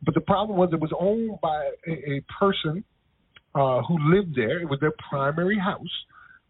But 0.03 0.15
the 0.15 0.21
problem 0.21 0.59
was 0.59 0.71
it 0.73 0.81
was 0.81 0.93
owned 0.99 1.41
by 1.41 1.71
a, 1.87 2.17
a 2.17 2.25
person 2.39 2.83
uh, 3.55 3.83
who 3.83 3.99
lived 4.15 4.35
there. 4.35 4.61
It 4.61 4.69
was 4.69 4.81
their 4.81 4.95
primary 5.11 5.59
house, 5.59 6.05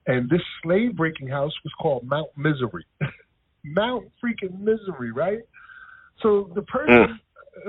and 0.07 0.31
this 0.31 0.41
slave 0.63 0.97
breaking 0.97 1.29
house 1.29 1.53
was 1.65 1.73
called 1.81 2.07
Mount 2.07 2.29
Misery. 2.37 2.87
Mount 3.65 4.07
freaking 4.23 4.61
Misery, 4.61 5.13
right? 5.13 5.41
So 6.23 6.51
the 6.55 6.63
person 6.63 7.19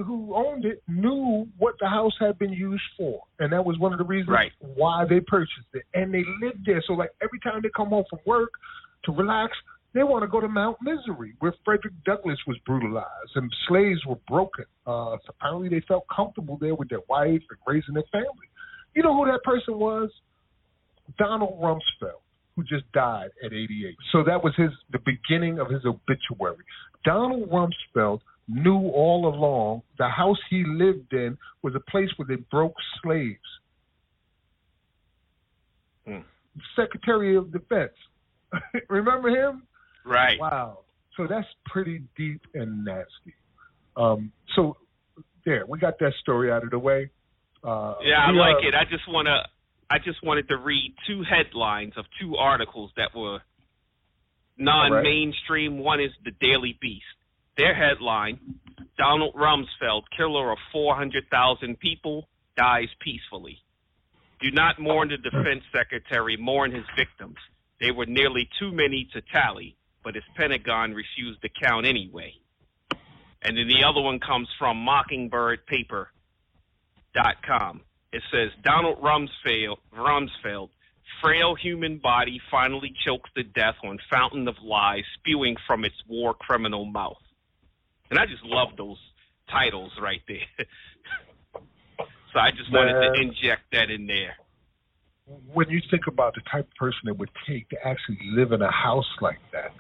who 0.06 0.34
owned 0.36 0.66
it 0.66 0.82
knew 0.88 1.48
what 1.58 1.76
the 1.80 1.88
house 1.88 2.14
had 2.20 2.40
been 2.40 2.54
used 2.54 2.84
for, 2.98 3.22
and 3.40 3.52
that 3.52 3.64
was 3.66 3.78
one 3.80 3.92
of 3.92 3.98
the 4.00 4.06
reasons 4.06 4.30
Right. 4.30 4.52
why 4.60 5.06
they 5.06 5.20
purchased 5.20 5.68
it. 5.74 5.84
And 5.94 6.14
they 6.14 6.24
lived 6.42 6.66
there, 6.66 6.82
so 6.88 6.94
like 6.94 7.12
every 7.22 7.40
time 7.40 7.62
they 7.62 7.70
come 7.76 7.90
home 7.90 8.06
from 8.10 8.20
work 8.26 8.52
to 9.06 9.12
relax, 9.12 9.58
they 9.94 10.04
want 10.04 10.24
to 10.24 10.28
go 10.28 10.40
to 10.40 10.48
Mount 10.48 10.78
Misery, 10.82 11.36
where 11.40 11.54
Frederick 11.66 11.94
Douglass 12.06 12.40
was 12.48 12.58
brutalized 12.66 13.36
and 13.36 13.54
slaves 13.68 14.04
were 14.06 14.18
broken. 14.28 14.66
Uh, 14.88 15.18
apparently, 15.30 15.70
they 15.70 15.82
felt 15.82 16.06
comfortable 16.08 16.58
there 16.58 16.74
with 16.76 16.90
their 16.90 17.02
wife 17.10 17.42
and 17.50 17.60
raising 17.68 17.94
their 17.94 18.04
family. 18.12 18.48
You 18.96 19.04
know 19.04 19.14
who 19.16 19.32
that 19.32 19.44
person 19.44 19.78
was? 19.78 20.10
Donald 21.18 21.60
Rumsfeld, 21.62 22.22
who 22.56 22.64
just 22.64 22.90
died 22.94 23.30
at 23.44 23.54
88. 23.54 23.96
So 24.12 24.24
that 24.24 24.44
was 24.44 24.56
his 24.56 24.72
the 24.92 25.00
beginning 25.00 25.60
of 25.60 25.70
his 25.70 25.86
obituary. 25.86 26.64
Donald 27.04 27.50
Rumsfeld 27.50 28.22
knew 28.48 28.90
all 28.90 29.28
along 29.28 29.82
the 29.98 30.08
house 30.08 30.38
he 30.50 30.64
lived 30.66 31.14
in 31.14 31.38
was 31.62 31.76
a 31.76 31.92
place 31.92 32.10
where 32.18 32.28
they 32.28 32.42
broke 32.52 32.76
slaves. 33.02 33.40
Hmm. 36.06 36.20
Secretary 36.76 37.36
of 37.36 37.52
Defense. 37.52 37.94
Remember 38.90 39.30
him? 39.30 39.64
Right. 40.06 40.40
Wow. 40.40 40.80
So 41.16 41.28
that's 41.28 41.48
pretty 41.66 42.04
deep 42.18 42.42
and 42.54 42.84
nasty. 42.84 43.34
Um, 43.96 44.32
so 44.56 44.78
there, 45.46 45.66
we 45.68 45.80
got 45.80 46.00
that 46.00 46.14
story 46.22 46.52
out 46.52 46.64
of 46.64 46.72
the 46.72 46.80
way. 46.80 47.10
Uh, 47.64 47.96
Yeah, 48.02 48.26
I 48.26 48.32
like 48.32 48.64
it. 48.64 48.76
I 48.76 48.84
just 48.90 49.08
want 49.08 49.28
to. 49.28 49.42
I 49.90 50.00
just 50.00 50.24
wanted 50.24 50.48
to 50.48 50.58
read 50.58 50.96
two 51.06 51.24
headlines 51.24 51.94
of 51.98 52.06
two 52.20 52.36
articles 52.36 52.92
that 52.98 53.16
were 53.16 53.40
non-mainstream. 54.58 55.78
One 55.78 56.00
is 56.00 56.10
the 56.26 56.32
Daily 56.32 56.78
Beast. 56.82 57.04
Their 57.58 57.76
headline: 57.76 58.40
Donald 58.98 59.36
Rumsfeld, 59.36 60.04
killer 60.16 60.52
of 60.52 60.58
400,000 60.72 61.80
people, 61.80 62.30
dies 62.58 62.90
peacefully. 63.00 63.60
Do 64.42 64.52
not 64.52 64.80
mourn 64.80 65.10
the 65.10 65.18
defense 65.18 65.64
secretary, 65.72 66.38
mourn 66.38 66.72
his 66.72 66.86
victims. 66.98 67.38
They 67.80 67.92
were 67.92 68.06
nearly 68.06 68.50
too 68.60 68.72
many 68.72 69.06
to 69.14 69.22
tally, 69.22 69.76
but 70.04 70.16
his 70.16 70.24
Pentagon 70.36 70.94
refused 70.94 71.42
to 71.44 71.50
count 71.50 71.86
anyway. 71.86 72.34
And 73.42 73.58
then 73.58 73.68
the 73.68 73.84
other 73.84 74.02
one 74.02 74.20
comes 74.20 74.48
from 74.58 74.86
mockingbirdpaper.com. 74.86 77.82
It 78.12 78.24
says 78.32 78.52
Donald 78.64 79.02
Rumsfeld, 79.02 79.78
Rumsfeld, 79.98 80.70
frail 81.22 81.56
human 81.56 81.98
body 81.98 82.40
finally 82.52 82.94
chokes 83.06 83.30
to 83.36 83.44
death 83.44 83.76
on 83.84 84.00
fountain 84.10 84.48
of 84.48 84.56
lies 84.64 85.04
spewing 85.20 85.56
from 85.68 85.86
its 85.86 85.96
war 86.08 86.34
criminal 86.34 86.86
mouth. 86.86 87.18
And 88.14 88.20
I 88.20 88.28
just 88.28 88.44
love 88.46 88.78
those 88.78 88.98
titles 89.50 89.92
right 90.00 90.22
there. 90.28 90.38
so 92.32 92.40
I 92.40 92.52
just 92.52 92.72
wanted 92.72 92.94
Man. 92.94 93.14
to 93.16 93.22
inject 93.22 93.64
that 93.72 93.90
in 93.90 94.06
there. 94.06 94.36
when 95.52 95.68
you 95.68 95.82
think 95.90 96.06
about 96.06 96.36
the 96.36 96.42
type 96.42 96.68
of 96.68 96.76
person 96.76 97.08
it 97.08 97.18
would 97.18 97.32
take 97.48 97.68
to 97.70 97.78
actually 97.84 98.20
live 98.36 98.52
in 98.52 98.62
a 98.62 98.70
house 98.72 99.10
like 99.20 99.40
that, 99.52 99.72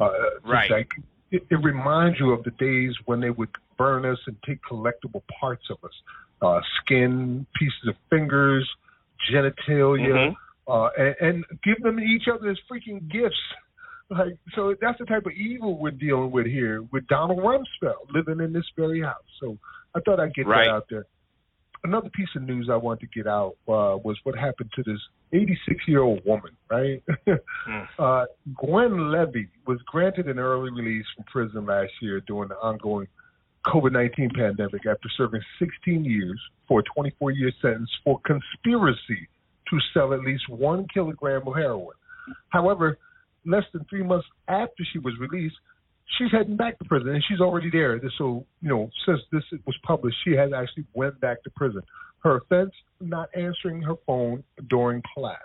uh, 0.00 0.10
Right. 0.44 0.70
Like, 0.70 0.90
it, 1.30 1.46
it 1.50 1.56
reminds 1.64 2.20
you 2.20 2.32
of 2.32 2.44
the 2.44 2.50
days 2.52 2.92
when 3.06 3.20
they 3.20 3.30
would 3.30 3.48
burn 3.78 4.04
us 4.04 4.18
and 4.26 4.36
take 4.46 4.58
collectible 4.70 5.22
parts 5.40 5.64
of 5.70 5.78
us, 5.82 5.92
uh, 6.42 6.60
skin, 6.82 7.46
pieces 7.58 7.88
of 7.88 7.94
fingers, 8.10 8.68
genitalia, 9.32 10.34
Mhm. 10.34 10.36
uh, 10.66 10.90
and, 10.98 11.14
and 11.20 11.44
give 11.64 11.82
them 11.82 11.98
each 12.00 12.28
other 12.28 12.50
as 12.50 12.58
freaking 12.70 13.10
gifts. 13.10 13.40
Like 14.10 14.38
so, 14.54 14.74
that's 14.80 14.98
the 14.98 15.04
type 15.04 15.26
of 15.26 15.32
evil 15.32 15.78
we're 15.78 15.90
dealing 15.90 16.30
with 16.30 16.46
here 16.46 16.82
with 16.92 17.06
Donald 17.08 17.40
Rumsfeld 17.40 18.12
living 18.12 18.42
in 18.42 18.52
this 18.52 18.64
very 18.76 19.02
house. 19.02 19.16
So 19.40 19.58
I 19.94 20.00
thought 20.00 20.18
I'd 20.18 20.34
get 20.34 20.46
Right. 20.46 20.66
that 20.66 20.72
out 20.72 20.86
there 20.88 21.04
another 21.84 22.10
piece 22.10 22.28
of 22.36 22.42
news 22.42 22.68
I 22.70 22.76
wanted 22.76 23.00
to 23.00 23.18
get 23.18 23.26
out 23.26 23.54
uh, 23.68 23.96
was 24.02 24.16
what 24.24 24.36
happened 24.36 24.70
to 24.76 24.82
this 24.82 25.00
86 25.32 25.84
year 25.86 26.00
old 26.00 26.20
woman, 26.24 26.52
right? 26.70 27.02
uh, 27.98 28.24
Gwen 28.56 29.12
Levi 29.12 29.48
was 29.66 29.78
granted 29.86 30.28
an 30.28 30.38
early 30.38 30.70
release 30.70 31.06
from 31.14 31.24
prison 31.24 31.66
last 31.66 31.92
year 32.00 32.20
during 32.20 32.48
the 32.48 32.56
ongoing 32.56 33.06
COVID 33.66 33.92
19 33.92 34.30
pandemic 34.34 34.86
after 34.86 35.08
serving 35.16 35.42
16 35.58 36.04
years 36.04 36.40
for 36.66 36.80
a 36.80 36.82
24 36.94 37.32
year 37.32 37.52
sentence 37.60 37.90
for 38.04 38.20
conspiracy 38.24 39.28
to 39.70 39.78
sell 39.92 40.14
at 40.14 40.20
least 40.20 40.48
one 40.48 40.86
kilogram 40.92 41.46
of 41.46 41.54
heroin. 41.54 41.96
However, 42.50 42.98
less 43.48 43.64
than 43.72 43.84
three 43.88 44.02
months 44.02 44.26
after 44.48 44.84
she 44.92 44.98
was 44.98 45.14
released, 45.18 45.56
she's 46.16 46.30
heading 46.30 46.56
back 46.56 46.78
to 46.78 46.84
prison, 46.84 47.10
and 47.10 47.24
she's 47.28 47.40
already 47.40 47.70
there. 47.70 48.00
So, 48.18 48.44
you 48.60 48.68
know, 48.68 48.90
since 49.06 49.20
this 49.32 49.42
was 49.66 49.76
published, 49.84 50.16
she 50.24 50.32
has 50.32 50.50
actually 50.54 50.84
went 50.94 51.20
back 51.20 51.42
to 51.44 51.50
prison. 51.50 51.82
Her 52.22 52.36
offense: 52.36 52.72
not 53.00 53.28
answering 53.34 53.82
her 53.82 53.94
phone 54.06 54.44
during 54.68 55.02
class. 55.14 55.36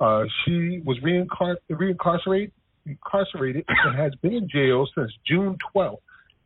Uh, 0.00 0.24
she 0.44 0.82
was 0.84 0.98
reincar- 1.04 1.56
reincarcerated, 1.70 2.52
incarcerated, 2.84 3.64
and 3.68 3.98
has 3.98 4.14
been 4.16 4.34
in 4.34 4.48
jail 4.48 4.86
since 4.96 5.10
June 5.26 5.56
12th, 5.74 5.98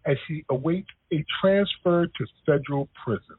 as 0.06 0.16
she 0.26 0.44
awaits 0.50 0.88
a 1.12 1.24
transfer 1.40 2.06
to 2.06 2.26
federal 2.46 2.88
prison. 3.04 3.36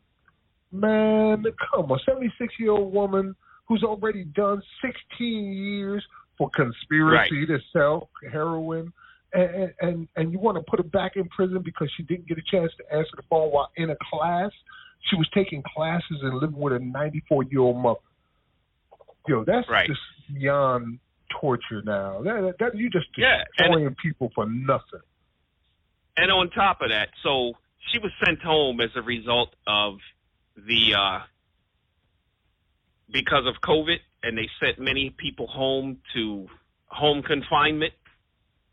Man, 0.71 1.43
come 1.73 1.91
on, 1.91 1.99
76 2.05 2.53
year 2.59 2.71
old 2.71 2.93
woman 2.93 3.35
who's 3.67 3.83
already 3.83 4.25
done 4.25 4.61
16 4.81 5.53
years 5.53 6.03
for 6.41 6.49
conspiracy 6.55 7.45
to 7.45 7.59
sell 7.71 8.09
heroin 8.31 8.91
and, 9.31 9.71
and 9.79 10.07
and 10.15 10.31
you 10.31 10.39
want 10.39 10.57
to 10.57 10.63
put 10.63 10.79
her 10.79 10.83
back 10.83 11.15
in 11.15 11.29
prison 11.29 11.61
because 11.63 11.87
she 11.95 12.01
didn't 12.01 12.27
get 12.27 12.39
a 12.39 12.41
chance 12.41 12.71
to 12.77 12.95
answer 12.95 13.11
the 13.15 13.21
phone 13.29 13.51
while 13.51 13.69
in 13.77 13.91
a 13.91 13.95
class. 14.11 14.49
She 15.09 15.15
was 15.15 15.29
taking 15.35 15.61
classes 15.61 16.17
and 16.23 16.33
living 16.39 16.55
with 16.57 16.73
a 16.73 16.79
94 16.79 17.43
year 17.43 17.61
old 17.61 17.77
mother. 17.77 17.99
Yo, 19.27 19.43
that's 19.45 19.69
Right. 19.69 19.87
just 19.87 19.99
beyond 20.33 20.97
torture 21.39 21.83
now. 21.85 22.23
That, 22.23 22.41
that, 22.41 22.55
that 22.59 22.75
you 22.75 22.89
just 22.89 23.05
Yeah, 23.15 23.43
and- 23.59 23.95
people 23.97 24.31
for 24.33 24.47
nothing. 24.47 25.01
And 26.17 26.31
on 26.31 26.49
top 26.49 26.81
of 26.81 26.89
that, 26.89 27.09
so 27.21 27.53
she 27.91 27.99
was 27.99 28.11
sent 28.25 28.41
home 28.41 28.81
as 28.81 28.89
a 28.95 29.01
result 29.03 29.53
of 29.67 29.99
the 30.57 30.95
uh 30.95 31.19
because 33.11 33.45
of 33.45 33.55
COVID 33.61 33.97
and 34.23 34.37
they 34.37 34.49
sent 34.59 34.79
many 34.79 35.09
people 35.17 35.47
home 35.47 35.97
to 36.13 36.47
home 36.87 37.23
confinement. 37.23 37.93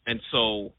And 0.06 0.20
so 0.30 0.72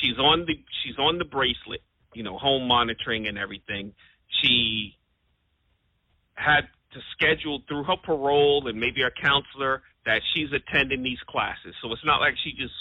she's 0.00 0.18
on 0.18 0.44
the 0.46 0.54
she's 0.82 0.98
on 0.98 1.18
the 1.18 1.24
bracelet, 1.24 1.82
you 2.14 2.22
know, 2.22 2.38
home 2.38 2.66
monitoring 2.66 3.26
and 3.26 3.38
everything. 3.38 3.92
She 4.42 4.96
had 6.34 6.62
to 6.92 7.00
schedule 7.12 7.62
through 7.68 7.84
her 7.84 7.96
parole 8.02 8.66
and 8.68 8.78
maybe 8.78 9.02
her 9.02 9.12
counselor 9.22 9.82
that 10.06 10.22
she's 10.34 10.48
attending 10.52 11.02
these 11.02 11.20
classes. 11.28 11.74
So 11.82 11.92
it's 11.92 12.04
not 12.04 12.20
like 12.20 12.34
she 12.42 12.52
just 12.52 12.74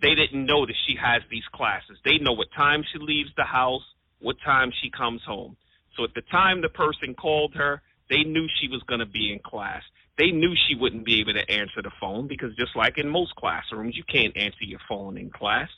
they 0.00 0.14
didn't 0.14 0.46
know 0.46 0.64
that 0.64 0.76
she 0.86 0.94
has 1.00 1.22
these 1.30 1.46
classes. 1.52 1.98
They 2.04 2.18
know 2.18 2.32
what 2.32 2.48
time 2.56 2.84
she 2.92 2.98
leaves 2.98 3.30
the 3.36 3.44
house, 3.44 3.82
what 4.20 4.36
time 4.44 4.70
she 4.82 4.90
comes 4.90 5.22
home. 5.26 5.56
So 5.96 6.04
at 6.04 6.14
the 6.14 6.22
time 6.30 6.62
the 6.62 6.68
person 6.68 7.14
called 7.14 7.54
her, 7.56 7.82
they 8.08 8.22
knew 8.22 8.46
she 8.60 8.68
was 8.68 8.82
going 8.88 9.00
to 9.00 9.06
be 9.06 9.32
in 9.32 9.40
class. 9.40 9.82
They 10.18 10.32
knew 10.32 10.52
she 10.68 10.74
wouldn't 10.74 11.06
be 11.06 11.20
able 11.20 11.34
to 11.34 11.48
answer 11.50 11.80
the 11.80 11.92
phone 12.00 12.26
because 12.26 12.54
just 12.56 12.74
like 12.74 12.98
in 12.98 13.08
most 13.08 13.34
classrooms, 13.36 13.96
you 13.96 14.02
can't 14.04 14.36
answer 14.36 14.64
your 14.64 14.80
phone 14.88 15.16
in 15.16 15.30
class. 15.30 15.68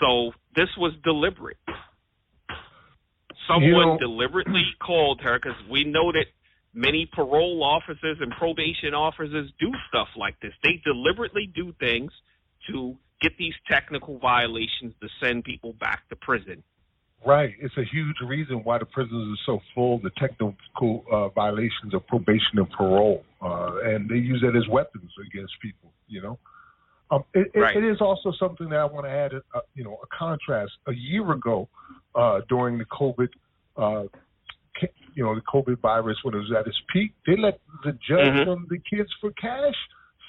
So 0.00 0.32
this 0.56 0.68
was 0.76 0.92
deliberate. 1.04 1.58
Someone 3.46 3.62
You 3.62 3.72
know- 3.72 3.98
deliberately 3.98 4.64
called 4.80 5.20
her 5.20 5.38
because 5.38 5.56
we 5.68 5.84
know 5.84 6.10
that 6.12 6.26
many 6.74 7.06
parole 7.06 7.62
officers 7.62 8.18
and 8.20 8.32
probation 8.32 8.94
officers 8.94 9.50
do 9.58 9.72
stuff 9.88 10.08
like 10.16 10.38
this. 10.40 10.54
They 10.62 10.80
deliberately 10.84 11.46
do 11.46 11.72
things 11.78 12.12
to 12.68 12.96
get 13.20 13.36
these 13.36 13.54
technical 13.68 14.18
violations 14.18 14.94
to 15.00 15.08
send 15.20 15.44
people 15.44 15.74
back 15.74 16.08
to 16.08 16.16
prison. 16.16 16.64
Right. 17.24 17.54
It's 17.60 17.76
a 17.76 17.84
huge 17.84 18.16
reason 18.26 18.64
why 18.64 18.78
the 18.78 18.84
prisons 18.84 19.38
are 19.38 19.42
so 19.46 19.60
full, 19.74 19.98
the 20.00 20.10
technical 20.18 21.04
uh, 21.10 21.28
violations 21.28 21.94
of 21.94 22.06
probation 22.08 22.58
and 22.58 22.70
parole. 22.70 23.24
Uh, 23.40 23.76
and 23.84 24.08
they 24.08 24.16
use 24.16 24.42
it 24.42 24.56
as 24.56 24.66
weapons 24.68 25.10
against 25.30 25.52
people, 25.60 25.92
you 26.08 26.20
know. 26.22 26.38
Um, 27.10 27.24
it, 27.34 27.50
it- 27.54 27.76
it 27.76 27.84
is 27.84 28.00
also 28.00 28.32
something 28.38 28.68
that 28.70 28.78
I 28.80 28.84
want 28.86 29.06
to 29.06 29.10
add, 29.10 29.32
a, 29.34 29.42
you 29.74 29.84
know, 29.84 29.98
a 30.02 30.06
contrast. 30.16 30.72
A 30.88 30.92
year 30.92 31.30
ago, 31.32 31.68
uh, 32.14 32.40
during 32.48 32.78
the 32.78 32.86
COVID, 32.86 33.28
uh, 33.76 34.04
you 35.14 35.22
know, 35.22 35.34
the 35.34 35.42
COVID 35.42 35.78
virus 35.80 36.16
when 36.24 36.34
it 36.34 36.38
was 36.38 36.52
at 36.58 36.66
its 36.66 36.80
peak, 36.92 37.12
they 37.26 37.36
let 37.36 37.60
the 37.84 37.92
judge 37.92 38.26
Mhm. 38.46 38.48
on 38.48 38.66
the 38.70 38.78
kids 38.78 39.12
for 39.20 39.30
cash 39.32 39.74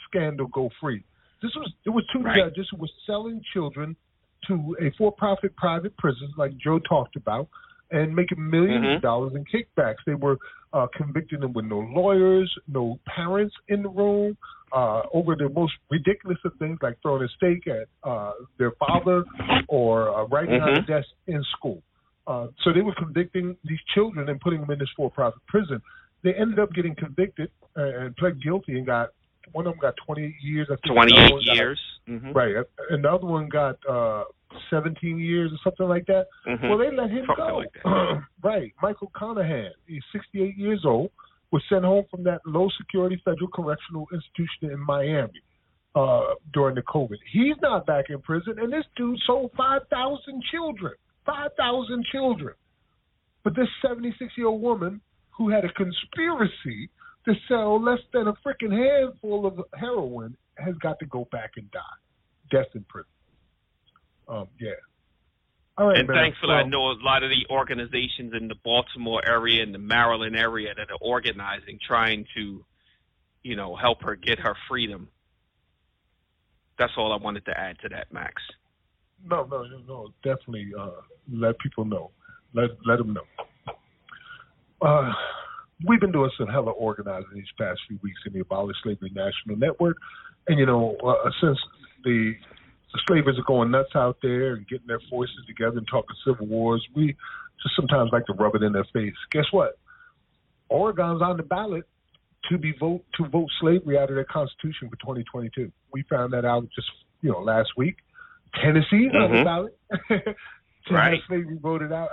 scandal 0.07 0.47
go 0.47 0.69
free. 0.79 1.03
This 1.41 1.55
was 1.55 1.71
it 1.85 1.89
was 1.89 2.05
two 2.13 2.19
Right. 2.21 2.37
judges 2.37 2.67
who 2.69 2.77
were 2.77 2.89
selling 3.05 3.41
children 3.53 3.95
to 4.47 4.75
a 4.81 4.91
for-profit 4.97 5.55
private 5.55 5.95
prison, 5.97 6.31
like 6.37 6.55
Joe 6.57 6.79
talked 6.79 7.15
about, 7.15 7.47
and 7.91 8.15
making 8.15 8.37
1000000s 8.37 8.83
Mhm. 8.83 8.95
of 8.95 9.01
dollars 9.01 9.33
in 9.35 9.45
kickbacks. 9.45 10.03
They 10.05 10.15
were 10.15 10.37
uh, 10.73 10.87
convicting 10.95 11.41
them 11.41 11.53
with 11.53 11.65
no 11.65 11.79
lawyers, 11.79 12.51
no 12.67 12.99
parents 13.05 13.55
in 13.67 13.83
the 13.83 13.89
room, 13.89 14.35
uh, 14.71 15.03
over 15.13 15.35
the 15.35 15.47
most 15.49 15.73
ridiculous 15.91 16.39
of 16.45 16.51
things 16.57 16.79
like 16.81 16.99
throwing 17.03 17.21
a 17.23 17.27
steak 17.27 17.67
at 17.67 17.87
uh, 18.03 18.31
their 18.57 18.71
father 18.71 19.23
or 19.67 20.09
uh, 20.09 20.23
writing 20.25 20.59
on 20.61 20.77
a 20.77 20.81
Mhm. 20.81 20.87
desk 20.87 21.07
in 21.27 21.43
school. 21.55 21.83
Uh, 22.25 22.47
so 22.63 22.73
they 22.73 22.81
were 22.81 22.95
convicting 22.95 23.55
these 23.65 23.81
children 23.93 24.27
and 24.29 24.39
putting 24.41 24.61
them 24.61 24.71
in 24.71 24.79
this 24.79 24.89
for-profit 24.95 25.45
prison. 25.47 25.79
They 26.23 26.33
ended 26.33 26.57
up 26.57 26.73
getting 26.73 26.95
convicted 26.95 27.51
uh, 27.77 27.81
and 27.83 28.15
pled 28.15 28.41
guilty 28.41 28.77
and 28.77 28.85
got 28.85 29.09
one 29.51 29.67
of 29.67 29.73
them 29.73 29.79
got 29.81 29.95
28 30.05 30.33
years. 30.41 30.67
I 30.71 30.75
think 30.75 30.95
another 30.95 31.09
28 31.09 31.31
one 31.33 31.45
got- 31.45 31.55
years. 31.55 31.79
Mhm. 32.07 32.33
Right. 32.35 32.55
And 32.89 33.03
the 33.03 33.11
other 33.11 33.25
one 33.27 33.47
got 33.49 33.77
uh, 33.89 34.23
17 34.69 35.17
years 35.19 35.51
or 35.51 35.57
something 35.63 35.87
like 35.87 36.05
that. 36.07 36.27
Mhm. 36.47 36.69
Well, 36.69 36.77
they 36.77 36.91
let 36.95 37.09
him 37.09 37.25
Something 37.27 37.45
go. 37.47 37.57
like 37.57 38.23
right. 38.43 38.71
Michael 38.81 39.11
Conahan, 39.15 39.69
he's 39.87 40.03
68 40.11 40.57
years 40.57 40.83
old, 40.85 41.11
was 41.51 41.61
sent 41.69 41.83
home 41.85 42.05
from 42.09 42.23
that 42.23 42.41
low 42.45 42.69
security 42.77 43.21
federal 43.23 43.47
correctional 43.49 44.07
institution 44.11 44.71
in 44.71 44.79
Miami 44.79 45.41
uh, 45.95 46.33
during 46.53 46.75
the 46.75 46.81
COVID. 46.83 47.17
He's 47.31 47.55
not 47.61 47.85
back 47.85 48.05
in 48.09 48.19
prison, 48.21 48.55
and 48.59 48.71
this 48.73 48.85
dude 48.95 49.19
sold 49.25 49.51
5,000 49.55 50.43
children. 50.51 50.93
5,000 51.25 52.03
children. 52.11 52.53
But 53.43 53.55
this 53.55 53.67
76 53.81 54.31
year 54.37 54.47
old 54.47 54.61
woman 54.61 54.99
who 55.31 55.49
had 55.49 55.63
a 55.65 55.71
conspiracy 55.73 56.89
to 57.25 57.33
sell 57.47 57.81
less 57.81 57.99
than 58.13 58.27
a 58.27 58.33
freaking 58.45 58.71
handful 58.71 59.45
of 59.45 59.59
heroin 59.73 60.35
has 60.57 60.75
got 60.75 60.99
to 60.99 61.05
go 61.05 61.27
back 61.31 61.51
and 61.57 61.69
die. 61.71 61.79
Death 62.51 62.67
in 62.75 62.83
prison. 62.83 63.09
Um, 64.27 64.47
yeah. 64.59 64.71
All 65.77 65.87
right, 65.87 65.97
and 65.97 66.07
man. 66.07 66.17
thankfully, 66.17 66.53
I 66.53 66.63
know 66.63 66.91
a 66.91 66.95
lot 67.01 67.23
of 67.23 67.31
the 67.31 67.51
organizations 67.51 68.33
in 68.39 68.47
the 68.47 68.55
Baltimore 68.63 69.21
area 69.27 69.63
and 69.63 69.73
the 69.73 69.79
Maryland 69.79 70.35
area 70.35 70.71
that 70.75 70.91
are 70.91 70.99
organizing, 71.01 71.79
trying 71.85 72.27
to, 72.35 72.63
you 73.41 73.55
know, 73.55 73.75
help 73.75 74.03
her 74.03 74.15
get 74.15 74.39
her 74.39 74.55
freedom. 74.69 75.09
That's 76.77 76.91
all 76.95 77.11
I 77.11 77.17
wanted 77.17 77.45
to 77.45 77.59
add 77.59 77.79
to 77.79 77.89
that, 77.89 78.13
Max. 78.13 78.41
No, 79.25 79.47
no, 79.49 79.63
no, 79.63 79.79
no. 79.87 80.13
Definitely 80.23 80.71
uh, 80.77 80.91
let 81.31 81.57
people 81.57 81.85
know. 81.85 82.11
Let 82.53 82.69
let 82.85 82.97
them 82.99 83.13
know. 83.13 83.23
Uh, 84.79 85.11
we've 85.87 85.99
been 85.99 86.11
doing 86.11 86.31
some 86.37 86.47
hella 86.47 86.71
organizing 86.71 87.29
these 87.33 87.51
past 87.59 87.79
few 87.87 87.99
weeks 88.03 88.19
in 88.25 88.33
the 88.33 88.39
Abolish 88.39 88.77
Slavery 88.83 89.11
National 89.13 89.57
Network, 89.57 89.97
and 90.47 90.59
you 90.59 90.65
know, 90.65 90.95
uh, 91.03 91.29
since 91.41 91.57
the 92.03 92.33
the 92.93 93.01
slavers 93.07 93.37
are 93.39 93.43
going 93.43 93.71
nuts 93.71 93.95
out 93.95 94.17
there 94.21 94.53
and 94.53 94.67
getting 94.67 94.87
their 94.87 95.01
forces 95.09 95.35
together 95.47 95.77
and 95.77 95.87
talking 95.87 96.15
civil 96.25 96.45
wars, 96.45 96.85
we 96.95 97.15
just 97.61 97.75
sometimes 97.75 98.11
like 98.13 98.25
to 98.27 98.33
rub 98.33 98.55
it 98.55 98.61
in 98.61 98.71
their 98.71 98.85
face. 98.93 99.15
Guess 99.31 99.45
what? 99.51 99.79
Oregon's 100.69 101.21
on 101.21 101.37
the 101.37 101.43
ballot 101.43 101.85
to 102.49 102.57
be 102.57 102.73
vote 102.79 103.03
to 103.15 103.27
vote 103.27 103.49
slavery 103.59 103.97
out 103.97 104.09
of 104.09 104.15
their 104.15 104.25
constitution 104.25 104.89
for 104.89 104.95
2022. 104.97 105.71
We 105.91 106.03
found 106.03 106.33
that 106.33 106.45
out 106.45 106.67
just 106.75 106.87
you 107.21 107.31
know 107.31 107.39
last 107.39 107.69
week. 107.77 107.97
Tennessee 108.61 109.09
mm-hmm. 109.11 109.17
on 109.17 109.31
the 109.31 109.43
ballot. 109.43 109.77
right. 110.91 111.19
slavery 111.27 111.57
voted 111.59 111.91
out. 111.91 112.09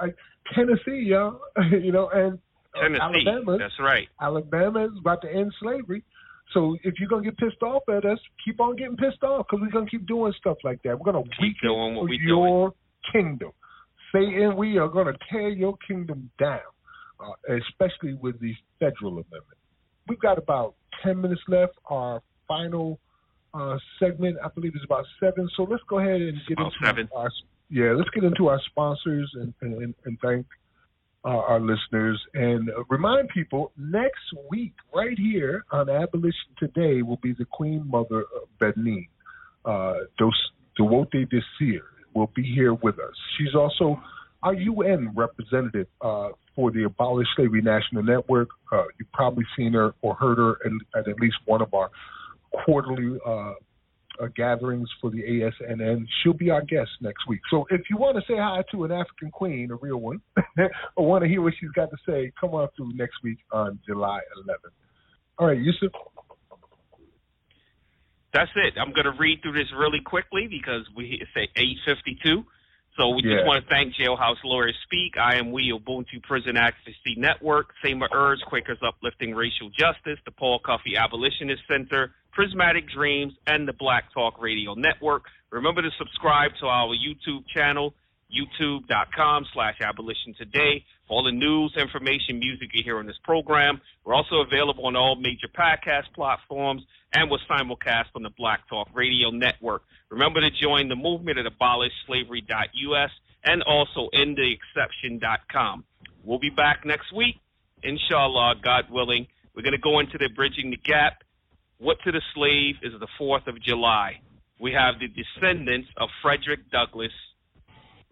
Tennessee, 0.55 1.03
y'all. 1.05 1.41
you 1.71 1.93
know, 1.93 2.09
and 2.09 2.35
uh, 2.35 2.37
Tennessee. 2.75 3.01
Alabama. 3.01 3.59
That's 3.59 3.79
right. 3.81 4.09
Alabama 4.21 4.85
is 4.85 4.93
about 4.99 5.23
to 5.23 5.33
end 5.33 5.53
slavery. 5.61 6.03
So 6.53 6.77
if 6.83 6.95
you're 6.99 7.09
gonna 7.09 7.23
get 7.23 7.37
pissed 7.39 7.63
off 7.63 7.83
at 7.89 8.05
us, 8.05 8.19
keep 8.45 8.61
on 8.61 8.77
getting 8.77 8.97
pissed 8.97 9.23
off 9.23 9.47
because 9.49 9.63
we're 9.63 9.71
gonna 9.71 9.91
keep 9.91 10.07
doing 10.07 10.33
stuff 10.39 10.57
like 10.65 10.83
that. 10.83 10.99
We're 10.99 11.13
gonna 11.13 11.25
keep 11.41 11.57
doing 11.63 11.95
what 11.95 12.09
we 12.09 12.19
your 12.23 12.73
kingdom. 13.13 13.53
Satan, 14.13 14.57
we 14.57 14.79
are 14.79 14.89
gonna 14.89 15.17
tear 15.31 15.49
your 15.49 15.77
kingdom 15.87 16.31
down, 16.39 16.61
uh, 17.21 17.55
especially 17.55 18.15
with 18.15 18.41
these 18.41 18.57
federal 18.81 19.13
amendments. 19.13 19.61
We've 20.09 20.19
got 20.19 20.39
about 20.39 20.75
ten 21.05 21.21
minutes 21.21 21.43
left. 21.47 21.75
Our 21.87 22.21
final 22.49 22.99
uh, 23.55 23.77
segment, 24.01 24.39
I 24.45 24.49
believe, 24.49 24.75
is 24.75 24.83
about 24.85 25.05
seven. 25.21 25.49
So 25.57 25.63
let's 25.65 25.83
go 25.89 26.01
ahead 26.01 26.21
and 26.21 26.37
get 26.49 26.59
about 26.59 26.73
into 26.73 26.87
seven. 26.87 27.09
our 27.15 27.31
yeah, 27.69 27.93
let's 27.93 28.11
get 28.11 28.25
into 28.25 28.49
our 28.49 28.61
sponsors 28.67 29.31
and 29.35 29.55
and, 29.61 29.95
and 30.05 30.19
thank 30.21 30.47
uh, 31.25 31.29
our 31.29 31.61
listeners 31.61 32.21
and 32.35 32.71
remind 32.89 33.29
people 33.29 33.73
next 33.77 34.23
week, 34.51 34.73
right 34.95 35.19
here 35.19 35.65
on 35.71 35.91
Abolition 35.91 36.51
Today, 36.59 37.03
will 37.03 37.19
be 37.23 37.33
the 37.33 37.45
Queen 37.45 37.85
Mother 37.87 38.21
of 38.21 38.49
Benin, 38.59 39.07
uh, 39.65 39.95
Dos, 40.19 40.35
Dowoti 40.79 41.29
Desir, 41.29 41.83
will 42.15 42.31
be 42.35 42.43
here 42.43 42.75
with 42.75 42.99
us. 42.99 43.15
She's 43.37 43.55
also 43.55 44.01
our 44.43 44.55
UN 44.55 45.13
representative 45.15 45.87
uh, 46.01 46.31
for 46.57 46.71
the 46.71 46.85
Abolish 46.85 47.29
Slavery 47.37 47.63
National 47.63 48.03
Network. 48.03 48.49
Uh, 48.73 48.85
you've 48.99 49.13
probably 49.13 49.45
seen 49.57 49.75
her 49.75 49.95
or 50.01 50.15
heard 50.15 50.39
her 50.39 50.57
at, 50.65 51.01
at, 51.01 51.09
at 51.09 51.21
least 51.21 51.37
one 51.45 51.61
of 51.61 51.73
our 51.75 51.91
quarterly 52.65 53.19
uh, 54.21 54.27
gatherings 54.37 54.89
for 55.01 55.11
the 55.11 55.23
ASNN. 55.23 56.05
She'll 56.23 56.33
be 56.33 56.51
our 56.51 56.63
guest 56.63 56.91
next 57.01 57.27
week. 57.29 57.41
So 57.51 57.67
if 57.71 57.83
you 57.91 57.97
want 57.97 58.17
to 58.17 58.23
say 58.23 58.37
hi 58.39 58.63
to 58.73 58.85
an 58.85 58.93
African 58.93 59.31
queen, 59.31 59.71
a 59.71 59.77
real 59.77 59.99
one, 59.99 60.21
or 60.97 61.07
want 61.07 61.23
to 61.23 61.29
hear 61.29 61.43
what 61.43 61.55
she's 61.59 61.71
got 61.71 61.91
to 61.91 61.97
say, 62.07 62.33
come 62.41 62.51
on 62.51 62.69
through 62.77 62.93
next 62.95 63.23
week 63.23 63.39
on 63.53 63.79
July 63.87 64.21
11th. 64.47 64.73
All 65.39 65.47
right, 65.47 65.59
Yusuf. 65.59 65.93
That's 68.33 68.51
it. 68.55 68.75
I'm 68.79 68.93
going 68.93 69.07
to 69.07 69.19
read 69.19 69.43
through 69.43 69.55
this 69.55 69.73
really 69.77 70.01
quickly 70.01 70.47
because 70.47 70.85
we 70.95 71.23
say 71.35 71.49
852. 71.57 72.45
So 72.97 73.09
we 73.09 73.23
yeah. 73.25 73.37
just 73.37 73.47
want 73.47 73.65
to 73.65 73.71
thank 73.71 73.95
Jailhouse 73.95 74.43
Lawyers 74.45 74.77
Speak, 74.85 75.15
I 75.19 75.37
Am 75.37 75.53
We, 75.53 75.73
Ubuntu 75.73 76.23
Prison 76.23 76.57
Advocacy 76.57 77.15
Network, 77.17 77.71
Seymour 77.83 78.09
Urge, 78.13 78.41
Quakers 78.47 78.79
Uplifting 78.87 79.35
Racial 79.35 79.71
Justice, 79.71 80.19
the 80.25 80.33
Paul 80.33 80.59
Coffey 80.59 80.97
Abolitionist 80.97 81.63
Center, 81.69 82.13
Prismatic 82.41 82.89
Dreams, 82.89 83.35
and 83.47 83.69
the 83.69 83.75
Black 83.75 84.05
Talk 84.15 84.41
Radio 84.41 84.73
Network. 84.73 85.25
Remember 85.51 85.83
to 85.83 85.91
subscribe 85.99 86.53
to 86.61 86.67
our 86.69 86.95
YouTube 86.97 87.47
channel, 87.55 87.93
youtube.com 88.33 89.45
slash 89.53 89.75
abolition 89.83 90.35
today 90.39 90.83
for 91.07 91.19
all 91.19 91.25
the 91.25 91.33
news, 91.33 91.75
information, 91.77 92.39
music 92.39 92.71
you 92.73 92.83
hear 92.83 92.99
on 92.99 93.07
this 93.07 93.19
program. 93.25 93.79
We're 94.07 94.15
also 94.15 94.37
available 94.37 94.87
on 94.87 94.97
all 94.97 95.17
major 95.17 95.49
podcast 95.55 96.15
platforms 96.15 96.83
and 97.13 97.31
we're 97.31 97.37
simulcast 97.47 98.07
on 98.15 98.23
the 98.23 98.31
Black 98.39 98.67
Talk 98.71 98.89
Radio 98.95 99.29
Network. 99.29 99.83
Remember 100.09 100.41
to 100.41 100.49
join 100.51 100.89
the 100.89 100.97
movement 100.97 101.37
at 101.37 101.45
abolishslavery.us 101.45 103.11
and 103.45 103.63
also 103.65 104.09
endtheexception.com. 104.15 105.85
We'll 106.25 106.39
be 106.39 106.49
back 106.49 106.87
next 106.87 107.13
week, 107.15 107.37
inshallah, 107.83 108.55
God 108.65 108.85
willing. 108.91 109.27
We're 109.55 109.63
going 109.63 109.73
to 109.73 109.79
go 109.79 109.99
into 109.99 110.17
the 110.17 110.31
Bridging 110.35 110.71
the 110.71 110.79
Gap 110.79 111.23
what 111.81 111.97
to 112.05 112.13
the 112.13 112.21
Slave 112.35 112.77
is 112.83 112.93
the 113.01 113.09
4th 113.19 113.47
of 113.47 113.61
July. 113.63 114.21
We 114.61 114.73
have 114.73 114.97
the 115.01 115.09
descendants 115.09 115.89
of 115.97 116.11
Frederick 116.23 116.71
Douglass 116.71 117.13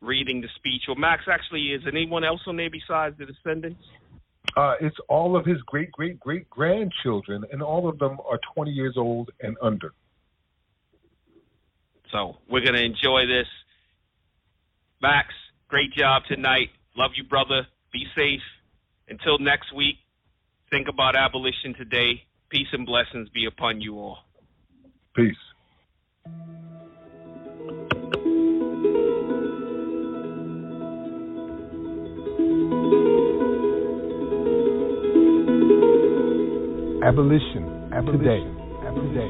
reading 0.00 0.40
the 0.40 0.48
speech. 0.56 0.82
Well, 0.88 0.96
Max, 0.96 1.24
actually, 1.30 1.72
is 1.72 1.82
anyone 1.86 2.24
else 2.24 2.40
on 2.46 2.56
there 2.56 2.70
besides 2.70 3.16
the 3.18 3.26
descendants? 3.26 3.82
Uh, 4.56 4.74
it's 4.80 4.96
all 5.08 5.36
of 5.36 5.44
his 5.44 5.58
great, 5.66 5.92
great, 5.92 6.18
great 6.18 6.48
grandchildren, 6.48 7.44
and 7.52 7.62
all 7.62 7.88
of 7.88 7.98
them 7.98 8.16
are 8.28 8.40
20 8.54 8.70
years 8.70 8.94
old 8.96 9.30
and 9.40 9.56
under. 9.60 9.92
So 12.10 12.36
we're 12.50 12.62
going 12.62 12.74
to 12.74 12.82
enjoy 12.82 13.26
this. 13.26 13.46
Max, 15.02 15.28
great 15.68 15.92
job 15.92 16.22
tonight. 16.26 16.70
Love 16.96 17.10
you, 17.16 17.24
brother. 17.24 17.66
Be 17.92 18.06
safe. 18.16 18.40
Until 19.08 19.38
next 19.38 19.74
week, 19.74 19.96
think 20.70 20.88
about 20.88 21.16
abolition 21.16 21.74
today. 21.74 22.24
Peace 22.50 22.68
and 22.72 22.86
blessings 22.86 23.28
be 23.34 23.44
upon 23.44 23.82
you 23.82 23.96
all. 23.96 24.16
Peace. 25.14 25.34
Abolition. 37.04 37.90
Abolition. 37.92 38.18
Today. 38.18 38.40
Today. 38.96 39.28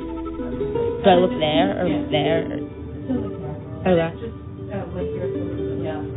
Do 1.03 1.11
I 1.11 1.15
look 1.19 1.35
there 1.41 1.83
or 1.83 1.89
yeah. 1.89 2.07
there? 2.13 2.47
Oh, 3.83 3.99
okay. 3.99 4.29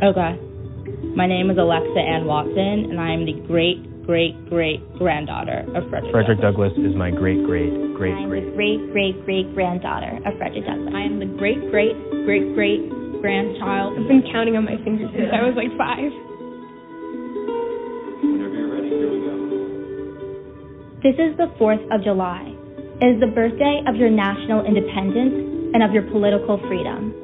Okay. 0.02 0.38
Oh, 0.38 1.14
My 1.16 1.26
name 1.26 1.50
is 1.50 1.58
Alexa 1.58 1.98
Ann 1.98 2.26
Watson, 2.26 2.90
and 2.90 3.00
I 3.00 3.12
am 3.12 3.26
the 3.26 3.44
great 3.48 3.91
great 4.06 4.34
great 4.48 4.80
granddaughter 4.98 5.64
of 5.74 5.88
Frederick. 5.90 6.12
Frederick 6.12 6.40
Douglass, 6.40 6.72
is 6.78 6.94
my 6.94 7.10
great 7.10 7.44
great 7.46 7.70
great 7.94 8.14
I 8.14 8.22
am 8.22 8.28
great 8.28 8.44
the 8.44 8.54
great 8.54 8.92
great 8.92 9.24
great 9.24 9.54
granddaughter 9.54 10.18
of 10.26 10.36
Frederick 10.38 10.66
Douglass. 10.66 10.94
I 10.94 11.02
am 11.06 11.18
the 11.18 11.30
great 11.38 11.70
great 11.70 11.94
great 12.26 12.54
great 12.54 12.82
grandchild. 13.22 13.94
I've 13.94 14.08
been 14.10 14.26
counting 14.34 14.58
on 14.58 14.66
my 14.66 14.76
fingers 14.82 15.06
since 15.14 15.30
I 15.30 15.46
was 15.46 15.54
like 15.54 15.70
five. 15.78 16.10
Whenever 18.26 18.54
you're 18.58 18.74
ready, 18.74 18.90
here 18.90 19.06
we 19.06 19.22
go. 19.22 19.34
This 21.06 21.14
is 21.22 21.38
the 21.38 21.46
4th 21.54 21.86
of 21.94 22.02
July. 22.02 22.50
It 22.98 23.14
is 23.14 23.22
the 23.22 23.30
birthday 23.30 23.82
of 23.86 23.94
your 23.94 24.10
national 24.10 24.66
independence 24.66 25.70
and 25.74 25.86
of 25.86 25.94
your 25.94 26.02
political 26.10 26.58
freedom. 26.66 27.14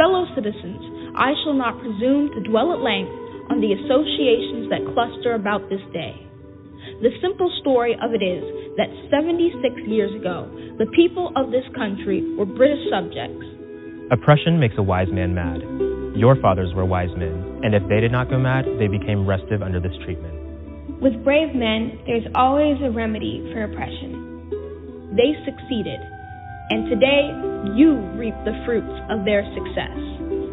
Fellow 0.00 0.24
citizens, 0.32 0.80
I 1.16 1.36
shall 1.44 1.52
not 1.52 1.76
presume 1.80 2.32
to 2.32 2.40
dwell 2.48 2.72
at 2.72 2.80
length 2.80 3.12
on 3.50 3.60
the 3.60 3.72
associations 3.74 4.70
that 4.70 4.86
cluster 4.94 5.34
about 5.34 5.66
this 5.70 5.82
day. 5.92 6.14
The 7.02 7.10
simple 7.22 7.50
story 7.60 7.94
of 7.98 8.14
it 8.14 8.22
is 8.22 8.42
that 8.78 8.90
76 9.10 9.58
years 9.86 10.14
ago, 10.14 10.50
the 10.78 10.86
people 10.94 11.30
of 11.34 11.50
this 11.50 11.66
country 11.74 12.22
were 12.38 12.46
British 12.46 12.82
subjects. 12.90 13.42
Oppression 14.10 14.58
makes 14.58 14.74
a 14.78 14.82
wise 14.82 15.10
man 15.10 15.34
mad. 15.34 15.62
Your 16.14 16.36
fathers 16.36 16.74
were 16.74 16.84
wise 16.84 17.10
men, 17.16 17.62
and 17.64 17.74
if 17.74 17.82
they 17.88 18.00
did 18.00 18.12
not 18.12 18.28
go 18.28 18.38
mad, 18.38 18.66
they 18.78 18.86
became 18.86 19.26
restive 19.26 19.62
under 19.62 19.80
this 19.80 19.94
treatment. 20.04 20.34
With 21.00 21.24
brave 21.24 21.54
men, 21.54 21.98
there's 22.06 22.26
always 22.34 22.78
a 22.82 22.90
remedy 22.90 23.42
for 23.52 23.64
oppression. 23.64 25.12
They 25.16 25.34
succeeded, 25.42 25.98
and 26.70 26.88
today 26.88 27.30
you 27.74 27.98
reap 28.14 28.34
the 28.44 28.54
fruits 28.64 28.94
of 29.10 29.24
their 29.24 29.42
success. 29.54 29.98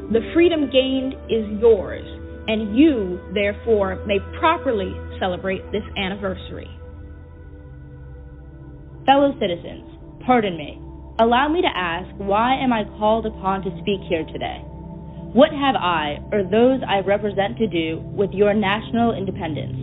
The 0.09 0.25
freedom 0.33 0.69
gained 0.73 1.13
is 1.29 1.45
yours, 1.61 2.03
and 2.49 2.75
you, 2.75 3.21
therefore, 3.31 4.03
may 4.07 4.17
properly 4.39 4.91
celebrate 5.19 5.61
this 5.71 5.83
anniversary. 5.95 6.67
Fellow 9.05 9.37
citizens, 9.39 9.85
pardon 10.25 10.57
me. 10.57 10.81
Allow 11.19 11.47
me 11.49 11.61
to 11.61 11.69
ask, 11.69 12.09
why 12.17 12.55
am 12.55 12.73
I 12.73 12.85
called 12.97 13.27
upon 13.27 13.61
to 13.61 13.69
speak 13.81 14.01
here 14.09 14.25
today? 14.33 14.65
What 15.29 15.51
have 15.51 15.75
I, 15.75 16.17
or 16.31 16.41
those 16.41 16.81
I 16.87 17.05
represent, 17.05 17.59
to 17.59 17.67
do 17.67 18.01
with 18.17 18.31
your 18.33 18.55
national 18.55 19.13
independence? 19.13 19.77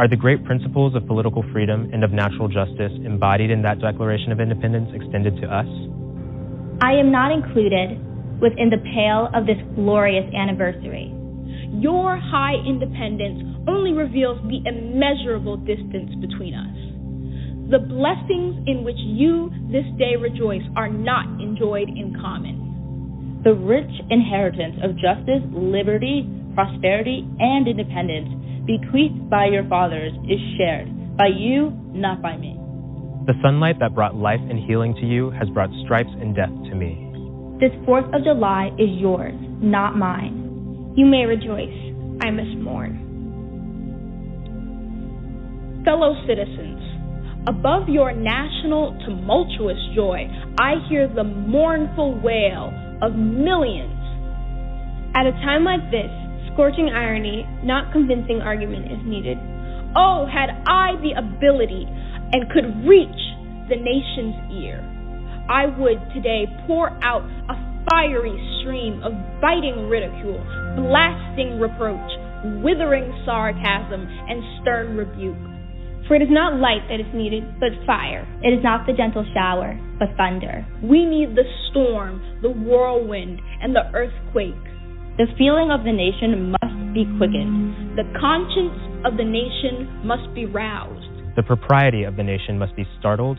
Are 0.00 0.08
the 0.08 0.16
great 0.16 0.44
principles 0.44 0.96
of 0.96 1.06
political 1.06 1.44
freedom 1.52 1.90
and 1.92 2.02
of 2.02 2.10
natural 2.10 2.48
justice 2.48 2.92
embodied 3.06 3.52
in 3.52 3.62
that 3.62 3.80
Declaration 3.80 4.32
of 4.32 4.40
Independence 4.40 4.90
extended 4.94 5.36
to 5.42 5.46
us? 5.46 5.68
I 6.82 6.98
am 6.98 7.12
not 7.12 7.30
included 7.30 8.02
within 8.40 8.70
the 8.70 8.82
pale 8.94 9.30
of 9.32 9.46
this 9.46 9.58
glorious 9.76 10.26
anniversary. 10.34 11.14
Your 11.72 12.16
high 12.16 12.56
independence 12.66 13.68
only 13.68 13.92
reveals 13.92 14.40
the 14.48 14.64
immeasurable 14.64 15.56
distance 15.56 16.14
between 16.20 16.54
us. 16.54 16.76
The 17.70 17.84
blessings 17.84 18.64
in 18.66 18.82
which 18.82 18.96
you 18.96 19.52
this 19.70 19.84
day 19.98 20.16
rejoice 20.16 20.64
are 20.74 20.88
not 20.88 21.28
enjoyed 21.40 21.88
in 21.88 22.16
common. 22.18 23.40
The 23.44 23.52
rich 23.52 23.92
inheritance 24.08 24.80
of 24.82 24.96
justice, 24.96 25.44
liberty, 25.52 26.24
prosperity, 26.54 27.28
and 27.38 27.68
independence 27.68 28.64
bequeathed 28.64 29.28
by 29.28 29.46
your 29.46 29.68
fathers 29.68 30.12
is 30.24 30.40
shared 30.56 30.88
By 31.16 31.28
you, 31.36 31.70
not 31.92 32.22
by 32.22 32.36
me. 32.36 32.56
The 33.26 33.34
sunlight 33.42 33.76
that 33.80 33.94
brought 33.94 34.16
life 34.16 34.40
and 34.40 34.58
healing 34.58 34.94
to 34.94 35.06
you 35.06 35.30
has 35.32 35.48
brought 35.50 35.68
stripes 35.84 36.10
and 36.18 36.34
death 36.34 36.48
to 36.70 36.74
me. 36.74 37.04
This 37.60 37.72
4th 37.86 38.08
of 38.16 38.24
July 38.24 38.70
is 38.78 38.88
yours, 38.96 39.34
not 39.60 39.96
mine. 39.96 40.47
You 40.96 41.06
may 41.06 41.24
rejoice. 41.26 41.74
I 42.20 42.30
must 42.30 42.56
mourn. 42.58 43.04
Fellow 45.84 46.14
citizens, 46.26 46.82
above 47.46 47.88
your 47.88 48.12
national 48.12 48.98
tumultuous 49.06 49.78
joy, 49.94 50.28
I 50.58 50.74
hear 50.88 51.06
the 51.08 51.24
mournful 51.24 52.20
wail 52.20 52.72
of 53.00 53.14
millions. 53.14 53.94
At 55.14 55.26
a 55.26 55.32
time 55.46 55.64
like 55.64 55.90
this, 55.90 56.10
scorching 56.52 56.90
irony, 56.90 57.46
not 57.62 57.92
convincing 57.92 58.40
argument 58.42 58.90
is 58.90 58.98
needed. 59.04 59.38
Oh, 59.94 60.26
had 60.26 60.50
I 60.66 60.96
the 61.00 61.14
ability 61.16 61.86
and 61.86 62.50
could 62.50 62.84
reach 62.84 63.22
the 63.70 63.76
nation's 63.76 64.34
ear, 64.52 64.82
I 65.48 65.66
would 65.78 66.02
today 66.12 66.44
pour 66.66 66.90
out 67.02 67.22
a 67.48 67.67
fiery 67.88 68.36
stream 68.60 69.02
of 69.02 69.12
biting 69.40 69.88
ridicule, 69.88 70.40
blasting 70.76 71.58
reproach, 71.58 72.10
withering 72.62 73.08
sarcasm, 73.24 74.04
and 74.04 74.42
stern 74.60 74.96
rebuke. 74.96 75.36
For 76.06 76.16
it 76.16 76.22
is 76.22 76.32
not 76.32 76.60
light 76.60 76.88
that 76.88 77.00
is 77.00 77.12
needed, 77.12 77.44
but 77.60 77.68
fire. 77.84 78.24
It 78.42 78.56
is 78.56 78.64
not 78.64 78.86
the 78.86 78.92
gentle 78.92 79.26
shower, 79.34 79.76
but 79.98 80.08
thunder. 80.16 80.64
We 80.82 81.04
need 81.04 81.36
the 81.36 81.44
storm, 81.68 82.20
the 82.40 82.48
whirlwind, 82.48 83.40
and 83.60 83.76
the 83.76 83.84
earthquake. 83.92 84.56
The 85.18 85.26
feeling 85.36 85.70
of 85.70 85.84
the 85.84 85.92
nation 85.92 86.52
must 86.52 86.94
be 86.94 87.04
quickened. 87.18 87.98
The 87.98 88.08
conscience 88.20 88.78
of 89.04 89.18
the 89.18 89.24
nation 89.24 90.06
must 90.06 90.32
be 90.34 90.46
roused. 90.46 91.36
The 91.36 91.42
propriety 91.42 92.04
of 92.04 92.16
the 92.16 92.22
nation 92.22 92.58
must 92.58 92.74
be 92.74 92.86
startled. 92.98 93.38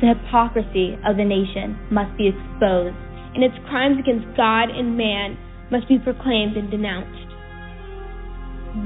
The 0.00 0.12
hypocrisy 0.12 0.98
of 1.06 1.16
the 1.16 1.24
nation 1.24 1.78
must 1.90 2.16
be 2.16 2.28
exposed. 2.28 2.96
And 3.34 3.44
its 3.44 3.54
crimes 3.68 3.98
against 3.98 4.36
God 4.36 4.70
and 4.70 4.96
man 4.96 5.38
must 5.70 5.88
be 5.88 5.98
proclaimed 5.98 6.56
and 6.56 6.70
denounced. 6.70 7.30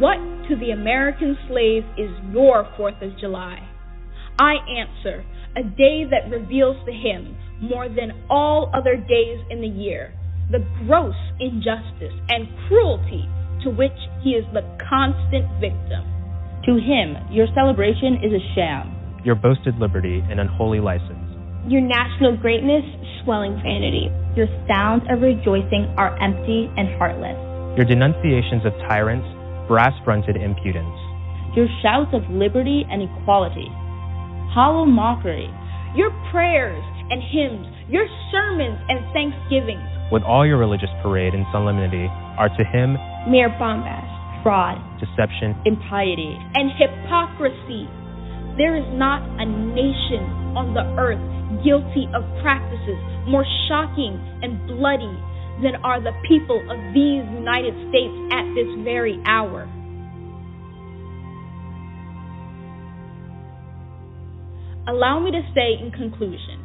What 0.00 0.18
to 0.48 0.56
the 0.56 0.70
American 0.70 1.36
slave 1.48 1.84
is 1.96 2.10
your 2.32 2.64
4th 2.78 3.00
of 3.02 3.18
July? 3.18 3.66
I 4.38 4.56
answer, 4.68 5.24
a 5.56 5.62
day 5.62 6.04
that 6.10 6.30
reveals 6.30 6.76
to 6.86 6.92
him 6.92 7.36
more 7.60 7.88
than 7.88 8.12
all 8.28 8.70
other 8.74 8.96
days 8.96 9.38
in 9.50 9.60
the 9.60 9.68
year 9.68 10.12
the 10.50 10.60
gross 10.86 11.16
injustice 11.40 12.12
and 12.28 12.48
cruelty 12.68 13.24
to 13.64 13.70
which 13.70 13.96
he 14.22 14.30
is 14.30 14.44
the 14.52 14.60
constant 14.88 15.48
victim. 15.60 16.04
To 16.68 16.76
him, 16.76 17.16
your 17.30 17.46
celebration 17.54 18.20
is 18.20 18.32
a 18.32 18.54
sham. 18.54 18.92
Your 19.24 19.34
boasted 19.34 19.76
liberty 19.78 20.20
an 20.28 20.38
unholy 20.38 20.80
license. 20.80 21.23
Your 21.64 21.80
national 21.80 22.36
greatness, 22.36 22.84
swelling 23.24 23.56
vanity. 23.64 24.12
Your 24.36 24.52
sounds 24.68 25.00
of 25.08 25.24
rejoicing 25.24 25.88
are 25.96 26.12
empty 26.20 26.68
and 26.76 26.92
heartless. 27.00 27.40
Your 27.80 27.88
denunciations 27.88 28.68
of 28.68 28.76
tyrants, 28.84 29.24
brass 29.66 29.96
fronted 30.04 30.36
impudence. 30.36 30.92
Your 31.56 31.64
shouts 31.80 32.12
of 32.12 32.20
liberty 32.28 32.84
and 32.92 33.00
equality, 33.00 33.72
hollow 34.52 34.84
mockery. 34.84 35.48
Your 35.96 36.12
prayers 36.30 36.84
and 37.08 37.24
hymns, 37.32 37.72
your 37.88 38.04
sermons 38.28 38.76
and 38.92 39.00
thanksgivings, 39.16 39.88
with 40.12 40.22
all 40.22 40.44
your 40.44 40.58
religious 40.58 40.92
parade 41.00 41.32
and 41.32 41.46
solemnity, 41.50 42.12
are 42.36 42.52
to 42.52 42.64
him 42.76 43.00
mere 43.24 43.48
bombast, 43.56 44.44
fraud, 44.44 44.76
deception, 45.00 45.56
impiety, 45.64 46.36
and 46.60 46.68
hypocrisy. 46.76 47.88
There 48.56 48.76
is 48.76 48.86
not 48.94 49.22
a 49.40 49.46
nation 49.46 50.54
on 50.54 50.74
the 50.74 50.86
earth 50.94 51.22
guilty 51.62 52.06
of 52.14 52.22
practices 52.42 52.98
more 53.26 53.44
shocking 53.68 54.14
and 54.42 54.66
bloody 54.66 55.14
than 55.62 55.76
are 55.82 56.00
the 56.00 56.12
people 56.26 56.58
of 56.70 56.78
these 56.94 57.22
United 57.34 57.74
States 57.90 58.14
at 58.30 58.46
this 58.54 58.70
very 58.82 59.18
hour. 59.26 59.66
Allow 64.86 65.20
me 65.20 65.30
to 65.30 65.42
say 65.54 65.80
in 65.80 65.90
conclusion 65.90 66.60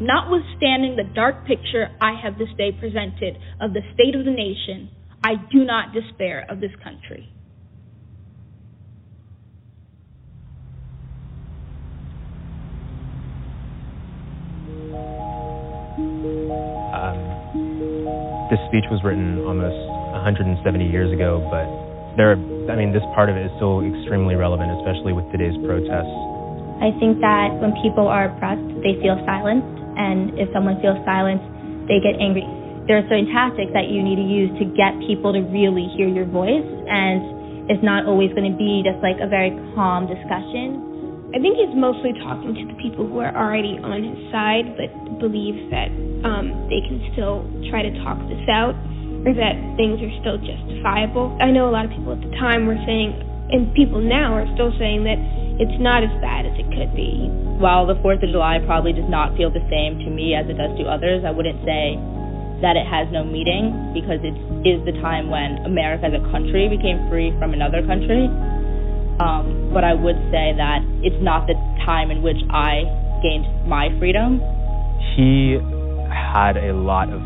Notwithstanding 0.00 0.96
the 0.96 1.04
dark 1.14 1.46
picture 1.46 1.88
I 2.00 2.18
have 2.22 2.38
this 2.38 2.48
day 2.56 2.72
presented 2.72 3.36
of 3.60 3.74
the 3.74 3.82
state 3.92 4.14
of 4.14 4.24
the 4.24 4.30
nation, 4.30 4.88
I 5.22 5.34
do 5.52 5.64
not 5.64 5.92
despair 5.92 6.46
of 6.48 6.60
this 6.60 6.70
country. 6.82 7.28
Um, 16.94 17.18
this 18.50 18.60
speech 18.68 18.86
was 18.90 19.00
written 19.04 19.44
almost 19.46 19.78
170 20.16 20.56
years 20.86 21.12
ago, 21.12 21.42
but 21.50 21.66
there, 22.16 22.34
I 22.66 22.74
mean, 22.74 22.92
this 22.92 23.04
part 23.14 23.30
of 23.30 23.36
it 23.36 23.46
is 23.46 23.52
still 23.56 23.82
extremely 23.82 24.34
relevant, 24.34 24.70
especially 24.82 25.12
with 25.12 25.24
today's 25.30 25.54
protests. 25.66 26.10
I 26.82 26.90
think 26.98 27.20
that 27.20 27.54
when 27.60 27.76
people 27.84 28.08
are 28.08 28.32
oppressed, 28.32 28.64
they 28.82 28.96
feel 28.98 29.20
silenced 29.28 29.80
and 30.00 30.32
if 30.40 30.48
someone 30.56 30.80
feels 30.80 30.96
silenced, 31.04 31.44
they 31.84 32.00
get 32.00 32.16
angry. 32.16 32.48
There 32.88 32.96
are 32.96 33.06
certain 33.12 33.28
tactics 33.28 33.70
that 33.76 33.92
you 33.92 34.00
need 34.00 34.16
to 34.16 34.24
use 34.24 34.50
to 34.56 34.64
get 34.72 34.96
people 35.04 35.36
to 35.36 35.44
really 35.52 35.86
hear 35.92 36.08
your 36.08 36.24
voice, 36.24 36.66
and 36.88 37.68
it's 37.70 37.84
not 37.84 38.06
always 38.06 38.32
going 38.32 38.48
to 38.48 38.56
be 38.56 38.80
just 38.80 38.98
like 39.04 39.20
a 39.20 39.28
very 39.28 39.52
calm 39.76 40.08
discussion. 40.08 40.89
I 41.30 41.38
think 41.38 41.54
he's 41.62 41.70
mostly 41.78 42.10
talking 42.26 42.58
to 42.58 42.64
the 42.66 42.74
people 42.82 43.06
who 43.06 43.22
are 43.22 43.30
already 43.30 43.78
on 43.78 44.02
his 44.02 44.18
side, 44.34 44.74
but 44.74 44.90
believe 45.22 45.70
that 45.70 45.86
um, 46.26 46.66
they 46.66 46.82
can 46.82 46.98
still 47.14 47.46
try 47.70 47.86
to 47.86 47.92
talk 48.02 48.18
this 48.26 48.42
out, 48.50 48.74
or 49.22 49.30
that 49.38 49.54
things 49.78 50.02
are 50.02 50.14
still 50.18 50.42
justifiable. 50.42 51.30
I 51.38 51.54
know 51.54 51.70
a 51.70 51.72
lot 51.72 51.86
of 51.86 51.94
people 51.94 52.18
at 52.18 52.22
the 52.24 52.34
time 52.34 52.66
were 52.66 52.80
saying, 52.82 53.14
and 53.54 53.70
people 53.78 54.02
now 54.02 54.34
are 54.34 54.48
still 54.58 54.74
saying 54.74 55.06
that 55.06 55.22
it's 55.62 55.78
not 55.78 56.02
as 56.02 56.10
bad 56.18 56.50
as 56.50 56.54
it 56.58 56.66
could 56.74 56.98
be. 56.98 57.30
While 57.62 57.86
the 57.86 58.00
4th 58.02 58.26
of 58.26 58.34
July 58.34 58.58
probably 58.66 58.90
does 58.90 59.06
not 59.06 59.38
feel 59.38 59.54
the 59.54 59.62
same 59.70 60.02
to 60.02 60.10
me 60.10 60.34
as 60.34 60.50
it 60.50 60.58
does 60.58 60.74
to 60.82 60.90
others, 60.90 61.22
I 61.22 61.30
wouldn't 61.30 61.62
say 61.62 61.94
that 62.58 62.74
it 62.74 62.90
has 62.90 63.06
no 63.14 63.22
meaning 63.22 63.94
because 63.94 64.18
it 64.26 64.34
is 64.66 64.82
the 64.82 64.98
time 64.98 65.30
when 65.30 65.62
America 65.62 66.10
as 66.10 66.14
a 66.16 66.24
country 66.34 66.66
became 66.66 67.06
free 67.06 67.30
from 67.38 67.54
another 67.54 67.86
country. 67.86 68.26
Um, 69.20 69.68
but 69.74 69.84
I 69.84 69.92
would 69.92 70.16
say 70.32 70.56
that 70.56 70.80
it's 71.04 71.20
not 71.20 71.46
the 71.46 71.52
time 71.84 72.10
in 72.10 72.24
which 72.24 72.40
I 72.48 72.88
gained 73.20 73.44
my 73.68 73.92
freedom. 74.00 74.40
He 75.12 75.60
had 76.08 76.56
a 76.56 76.72
lot 76.72 77.12
of 77.12 77.20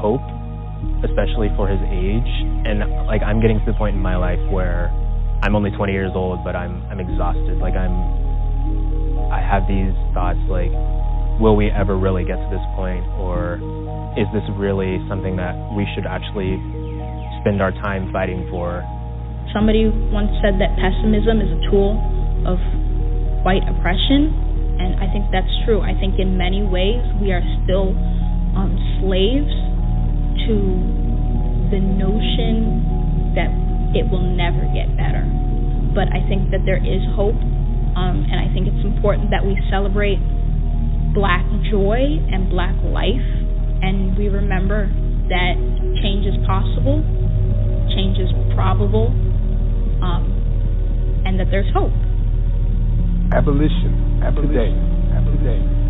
hope, 0.00 0.24
especially 1.04 1.52
for 1.52 1.68
his 1.68 1.80
age. 1.92 2.32
And 2.64 2.80
like 3.04 3.20
I'm 3.20 3.44
getting 3.44 3.60
to 3.60 3.66
the 3.68 3.76
point 3.76 3.94
in 3.94 4.00
my 4.00 4.16
life 4.16 4.40
where 4.48 4.88
I'm 5.44 5.54
only 5.54 5.70
20 5.70 5.92
years 5.92 6.12
old, 6.14 6.40
but 6.44 6.56
I'm 6.56 6.80
I'm 6.88 6.98
exhausted. 6.98 7.60
Like 7.60 7.76
I'm 7.76 7.92
I 9.28 9.44
have 9.44 9.68
these 9.68 9.92
thoughts 10.16 10.40
like 10.48 10.72
will 11.36 11.56
we 11.56 11.68
ever 11.68 11.98
really 11.98 12.24
get 12.24 12.40
to 12.40 12.48
this 12.48 12.64
point 12.72 13.04
or 13.20 13.60
is 14.16 14.24
this 14.32 14.46
really 14.56 14.96
something 15.12 15.36
that 15.36 15.52
we 15.76 15.84
should 15.92 16.06
actually 16.06 16.56
spend 17.44 17.60
our 17.60 17.72
time 17.84 18.08
fighting 18.12 18.48
for? 18.48 18.80
Somebody 19.54 19.86
once 20.10 20.34
said 20.42 20.58
that 20.58 20.74
pessimism 20.82 21.38
is 21.38 21.46
a 21.46 21.60
tool 21.70 21.94
of 22.42 22.58
white 23.46 23.62
oppression, 23.70 24.34
and 24.82 24.98
I 24.98 25.06
think 25.14 25.30
that's 25.30 25.54
true. 25.62 25.78
I 25.78 25.94
think 25.94 26.18
in 26.18 26.34
many 26.34 26.66
ways 26.66 26.98
we 27.22 27.30
are 27.30 27.44
still 27.62 27.94
um, 28.58 28.74
slaves 28.98 29.54
to 30.50 30.54
the 31.70 31.78
notion 31.78 33.30
that 33.38 33.46
it 33.94 34.10
will 34.10 34.26
never 34.26 34.66
get 34.74 34.90
better. 34.98 35.22
But 35.94 36.10
I 36.10 36.26
think 36.26 36.50
that 36.50 36.66
there 36.66 36.82
is 36.82 37.06
hope, 37.14 37.38
um, 37.94 38.26
and 38.26 38.42
I 38.42 38.50
think 38.50 38.66
it's 38.66 38.82
important 38.82 39.30
that 39.30 39.46
we 39.46 39.54
celebrate 39.70 40.18
black 41.14 41.46
joy 41.70 42.18
and 42.26 42.50
black 42.50 42.74
life, 42.90 43.22
and 43.86 44.18
we 44.18 44.26
remember 44.26 44.90
that 45.30 45.54
change 46.02 46.26
is 46.26 46.34
possible, 46.42 47.06
change 47.94 48.18
is 48.18 48.34
probable, 48.58 49.14
um, 50.02 51.22
and 51.26 51.38
that 51.38 51.48
there's 51.50 51.70
hope. 51.72 51.92
Abolition, 53.32 54.22
abolition, 54.22 54.48
today, 54.54 54.72
today. 55.38 55.83